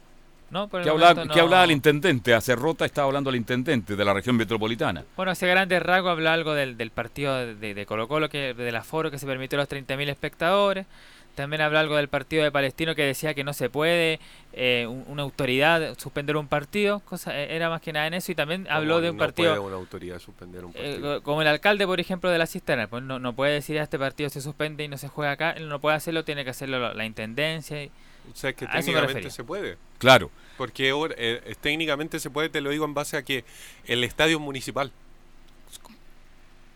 No, 0.50 0.68
por 0.70 0.80
el 0.80 0.86
¿Qué 0.86 0.90
hablaba, 0.90 1.14
qué 1.28 1.40
el 1.66 1.72
intendente? 1.72 2.34
Hace 2.34 2.56
Rota 2.56 2.86
estaba 2.86 3.08
hablando 3.08 3.30
el 3.30 3.36
intendente 3.36 3.96
de 3.96 4.06
la 4.06 4.14
región 4.14 4.36
metropolitana. 4.38 5.04
Bueno, 5.16 5.32
hace 5.32 5.48
grandes 5.48 5.82
rasgos 5.84 6.12
habla 6.12 6.34
algo 6.34 6.54
del, 6.54 6.78
del 6.78 6.92
partido 6.92 7.36
de, 7.56 7.74
de 7.74 7.86
Colo 7.86 8.08
Colo, 8.08 8.30
que, 8.30 8.54
del 8.54 8.76
aforo 8.76 9.12
que 9.12 9.20
se 9.20 9.26
permitió 9.26 9.58
a 9.60 9.62
los 9.62 9.70
30.000 9.70 10.08
espectadores. 10.10 10.86
También 11.36 11.62
habla 11.62 11.82
algo 11.82 11.98
del 11.98 12.08
partido 12.08 12.44
de 12.44 12.52
Palestino 12.52 12.96
que 12.96 13.04
decía 13.04 13.36
que 13.36 13.44
no 13.44 13.54
se 13.54 13.70
puede 13.70 14.20
eh, 14.54 14.88
un- 14.90 15.04
una 15.08 15.22
autoridad 15.22 15.96
suspender 16.00 16.36
un 16.36 16.48
partido. 16.48 17.02
Cosa, 17.02 17.38
eh, 17.40 17.56
era 17.56 17.70
más 17.70 17.80
que 17.82 17.94
nada 17.94 18.08
en 18.08 18.16
eso. 18.16 18.32
Y 18.32 18.36
también 18.36 18.66
habló 18.72 18.94
¿Cómo 18.96 19.02
de 19.02 19.10
un 19.12 19.18
no 19.18 19.24
partido... 19.24 19.54
puede 19.54 19.68
una 19.68 19.76
autoridad 19.76 20.18
suspender 20.20 20.66
un 20.66 20.72
Eh, 20.72 20.94
partido? 20.94 21.18
co- 21.18 21.24
como 21.24 21.42
el 21.44 21.48
alcalde, 21.48 21.86
por 21.86 22.00
ejemplo, 22.00 22.32
de 22.32 22.40
la 22.40 22.48
cisterna, 22.48 22.88
pues 22.88 23.04
no, 23.04 23.20
no 23.20 23.34
puede 23.34 23.54
decir 23.54 23.78
a 23.80 23.84
este 23.84 24.00
partido 24.00 24.30
se 24.32 24.42
suspende 24.42 24.84
y 24.84 24.88
no 24.88 24.98
se 24.98 25.10
juega 25.10 25.34
acá, 25.34 25.52
él 25.52 25.70
no 25.70 25.80
puede 25.80 25.96
hacerlo, 25.98 26.24
tiene 26.24 26.44
que 26.44 26.50
hacerlo 26.50 26.80
la, 26.80 26.94
la 26.96 27.06
intendencia. 27.06 27.84
y- 27.84 27.92
O 28.32 28.36
sea, 28.36 28.54
que 28.54 28.66
a 28.66 28.68
eso 28.68 28.92
me 28.92 28.98
técnicamente 28.98 29.30
se 29.32 29.44
puede. 29.44 29.78
Claro. 30.00 30.30
Porque 30.58 30.90
ahora, 30.90 31.14
eh, 31.18 31.42
eh, 31.46 31.56
técnicamente 31.60 32.20
se 32.20 32.30
puede, 32.30 32.50
te 32.50 32.62
lo 32.62 32.70
digo 32.70 32.86
en 32.86 32.94
base 32.94 33.16
a 33.18 33.24
que 33.24 33.46
el 33.86 34.04
estadio 34.04 34.38
es 34.38 34.42
municipal. 34.44 34.92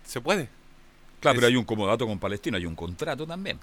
Se 0.06 0.22
puede. 0.22 0.49
Claro, 1.19 1.36
pero 1.36 1.48
Es- 1.48 1.52
hay 1.52 1.56
un 1.56 1.64
comodato 1.65 2.06
con 2.07 2.19
Palestino, 2.19 2.57
hay 2.57 2.65
un 2.65 2.76
contrato 2.76 3.26
también. 3.26 3.60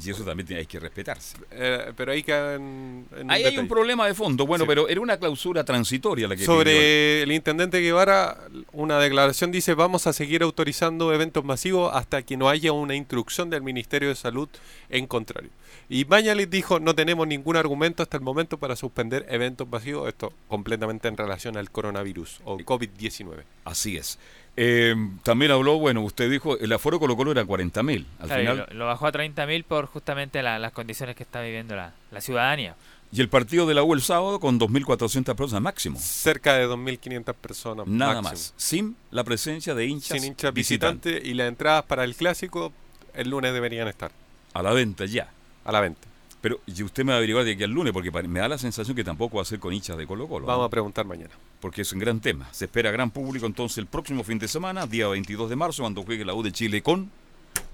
Y 0.00 0.10
eso 0.10 0.22
también 0.24 0.46
tiene- 0.46 0.60
hay 0.60 0.66
que 0.66 0.78
respetarse. 0.78 1.36
Eh, 1.50 1.92
pero 1.96 2.12
ahí 2.12 2.22
queda 2.22 2.54
en, 2.54 3.06
en 3.16 3.24
un 3.24 3.30
Ahí 3.30 3.38
hay 3.38 3.44
detalle. 3.44 3.60
un 3.60 3.68
problema 3.68 4.06
de 4.06 4.14
fondo, 4.14 4.46
bueno, 4.46 4.64
Sí. 4.64 4.68
pero 4.68 4.88
era 4.88 5.00
una 5.00 5.16
clausura 5.16 5.64
transitoria 5.64 6.28
la 6.28 6.36
que 6.36 6.44
Sobre 6.44 7.22
el 7.22 7.32
intendente 7.32 7.80
Guevara, 7.80 8.38
una 8.72 8.98
declaración 9.00 9.50
dice, 9.50 9.74
vamos 9.74 10.06
a 10.06 10.12
seguir 10.12 10.42
autorizando 10.44 11.12
eventos 11.12 11.44
masivos 11.44 11.90
hasta 11.94 12.22
que 12.22 12.36
no 12.36 12.48
haya 12.48 12.70
una 12.72 12.94
instrucción 12.94 13.50
del 13.50 13.62
Ministerio 13.62 14.08
de 14.08 14.14
Salud 14.14 14.48
en 14.88 15.06
contrario. 15.08 15.50
Y 15.88 16.04
Mañalit 16.04 16.48
dijo, 16.50 16.78
no 16.80 16.94
tenemos 16.94 17.26
ningún 17.26 17.56
argumento 17.56 18.02
hasta 18.02 18.16
el 18.18 18.22
momento 18.22 18.58
para 18.58 18.76
suspender 18.76 19.26
eventos 19.28 19.66
masivos, 19.68 20.06
esto 20.08 20.32
completamente 20.46 21.08
en 21.08 21.16
relación 21.16 21.56
al 21.56 21.70
coronavirus 21.70 22.40
o 22.44 22.58
COVID-19. 22.58 23.42
Así 23.64 23.96
es. 23.96 24.18
Eh, 24.60 24.96
también 25.22 25.52
habló, 25.52 25.78
bueno, 25.78 26.00
usted 26.02 26.28
dijo, 26.28 26.58
el 26.58 26.72
aforo 26.72 26.98
Colo 26.98 27.16
Colo 27.16 27.30
era 27.30 27.44
40.000. 27.44 28.04
Al 28.18 28.26
Claro, 28.26 28.42
y 28.42 28.46
final, 28.46 28.66
lo, 28.70 28.74
lo 28.78 28.86
bajó 28.86 29.06
a 29.06 29.12
30.000 29.12 29.62
por 29.64 29.86
justamente 29.86 30.42
la- 30.42 30.58
las 30.58 30.72
condiciones 30.72 31.14
que 31.14 31.22
está 31.22 31.40
viviendo 31.42 31.76
la, 31.76 31.92
la 32.10 32.20
ciudadanía. 32.20 32.74
y 33.12 33.20
el 33.20 33.28
partido 33.28 33.66
de 33.66 33.74
la 33.74 33.84
U 33.84 33.94
el 33.94 34.02
sábado 34.02 34.40
con 34.40 34.58
2.400 34.58 35.36
personas 35.36 35.62
máximo. 35.62 35.98
Cerca 36.00 36.54
de 36.54 36.66
2.500 36.66 37.34
personas. 37.34 37.86
Nada 37.86 38.20
máximo. 38.20 38.30
más. 38.32 38.54
Sin 38.56 38.96
la 39.12 39.22
presencia 39.22 39.74
de 39.76 39.86
hinchas, 39.86 40.18
Sin 40.20 40.24
hinchas 40.32 40.52
visitantes. 40.52 41.12
visitantes 41.12 41.30
y 41.30 41.34
las 41.34 41.48
entradas 41.48 41.84
para 41.84 42.02
el 42.02 42.16
clásico 42.16 42.72
el 43.14 43.30
lunes 43.30 43.52
deberían 43.52 43.86
estar. 43.86 44.10
A 44.54 44.62
la 44.62 44.72
venta 44.72 45.04
ya. 45.06 45.30
A 45.64 45.70
la 45.70 45.80
venta. 45.80 46.08
Pero 46.40 46.60
y 46.66 46.82
usted 46.82 47.04
me 47.04 47.10
va 47.10 47.16
a 47.16 47.18
averiguar 47.18 47.44
de 47.44 47.52
aquí 47.52 47.64
al 47.64 47.70
lunes, 47.70 47.92
porque 47.92 48.10
me 48.10 48.40
da 48.40 48.48
la 48.48 48.58
sensación 48.58 48.96
que 48.96 49.02
tampoco 49.02 49.36
va 49.36 49.42
a 49.42 49.44
ser 49.44 49.58
con 49.58 49.72
hinchas 49.72 49.96
de 49.96 50.06
Colo 50.06 50.28
Colo. 50.28 50.46
Vamos 50.46 50.62
¿no? 50.62 50.64
a 50.66 50.70
preguntar 50.70 51.04
mañana. 51.04 51.30
Porque 51.60 51.82
es 51.82 51.92
un 51.92 51.98
gran 51.98 52.20
tema. 52.20 52.48
Se 52.52 52.66
espera 52.66 52.90
gran 52.92 53.10
público 53.10 53.46
entonces 53.46 53.78
el 53.78 53.86
próximo 53.86 54.22
fin 54.22 54.38
de 54.38 54.46
semana, 54.46 54.86
día 54.86 55.08
22 55.08 55.50
de 55.50 55.56
marzo, 55.56 55.82
cuando 55.82 56.04
juegue 56.04 56.24
la 56.24 56.34
U 56.34 56.42
de 56.42 56.52
Chile 56.52 56.82
con 56.82 57.10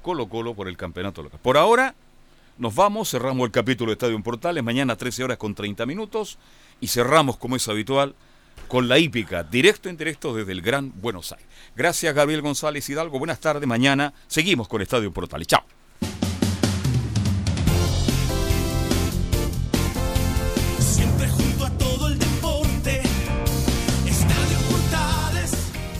Colo 0.02 0.28
Colo 0.28 0.54
por 0.54 0.68
el 0.68 0.76
campeonato 0.76 1.22
local. 1.22 1.40
Por 1.42 1.58
ahora, 1.58 1.94
nos 2.56 2.74
vamos, 2.74 3.10
cerramos 3.10 3.44
el 3.44 3.50
capítulo 3.50 3.90
de 3.90 3.94
Estadio 3.94 4.16
en 4.16 4.22
Portales, 4.22 4.64
mañana 4.64 4.96
13 4.96 5.24
horas 5.24 5.38
con 5.38 5.54
30 5.54 5.84
minutos, 5.84 6.38
y 6.80 6.86
cerramos, 6.86 7.36
como 7.36 7.56
es 7.56 7.68
habitual, 7.68 8.14
con 8.68 8.88
la 8.88 8.98
hípica, 8.98 9.42
directo 9.42 9.88
en 9.88 9.96
directo 9.96 10.34
desde 10.34 10.52
el 10.52 10.62
Gran 10.62 10.92
Buenos 11.00 11.32
Aires. 11.32 11.46
Gracias, 11.76 12.14
Gabriel 12.14 12.40
González 12.40 12.88
Hidalgo. 12.88 13.18
Buenas 13.18 13.40
tardes. 13.40 13.68
Mañana 13.68 14.14
seguimos 14.26 14.68
con 14.68 14.80
Estadio 14.80 15.08
en 15.08 15.12
Portales. 15.12 15.46
Chao. 15.48 15.83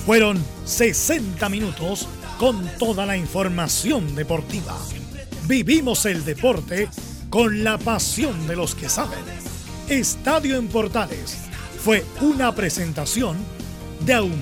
Fueron 0.06 0.38
60 0.66 1.48
minutos 1.48 2.06
con 2.38 2.68
toda 2.78 3.06
la 3.06 3.16
información 3.16 4.14
deportiva. 4.14 4.76
Vivimos 5.46 6.04
el 6.04 6.24
deporte 6.24 6.88
con 7.30 7.64
la 7.64 7.78
pasión 7.78 8.46
de 8.46 8.56
los 8.56 8.74
que 8.74 8.88
saben. 8.88 9.24
Estadio 9.88 10.56
en 10.56 10.68
Portales 10.68 11.38
fue 11.82 12.04
una 12.20 12.54
presentación 12.54 13.36
de 14.00 14.14
Aum. 14.14 14.32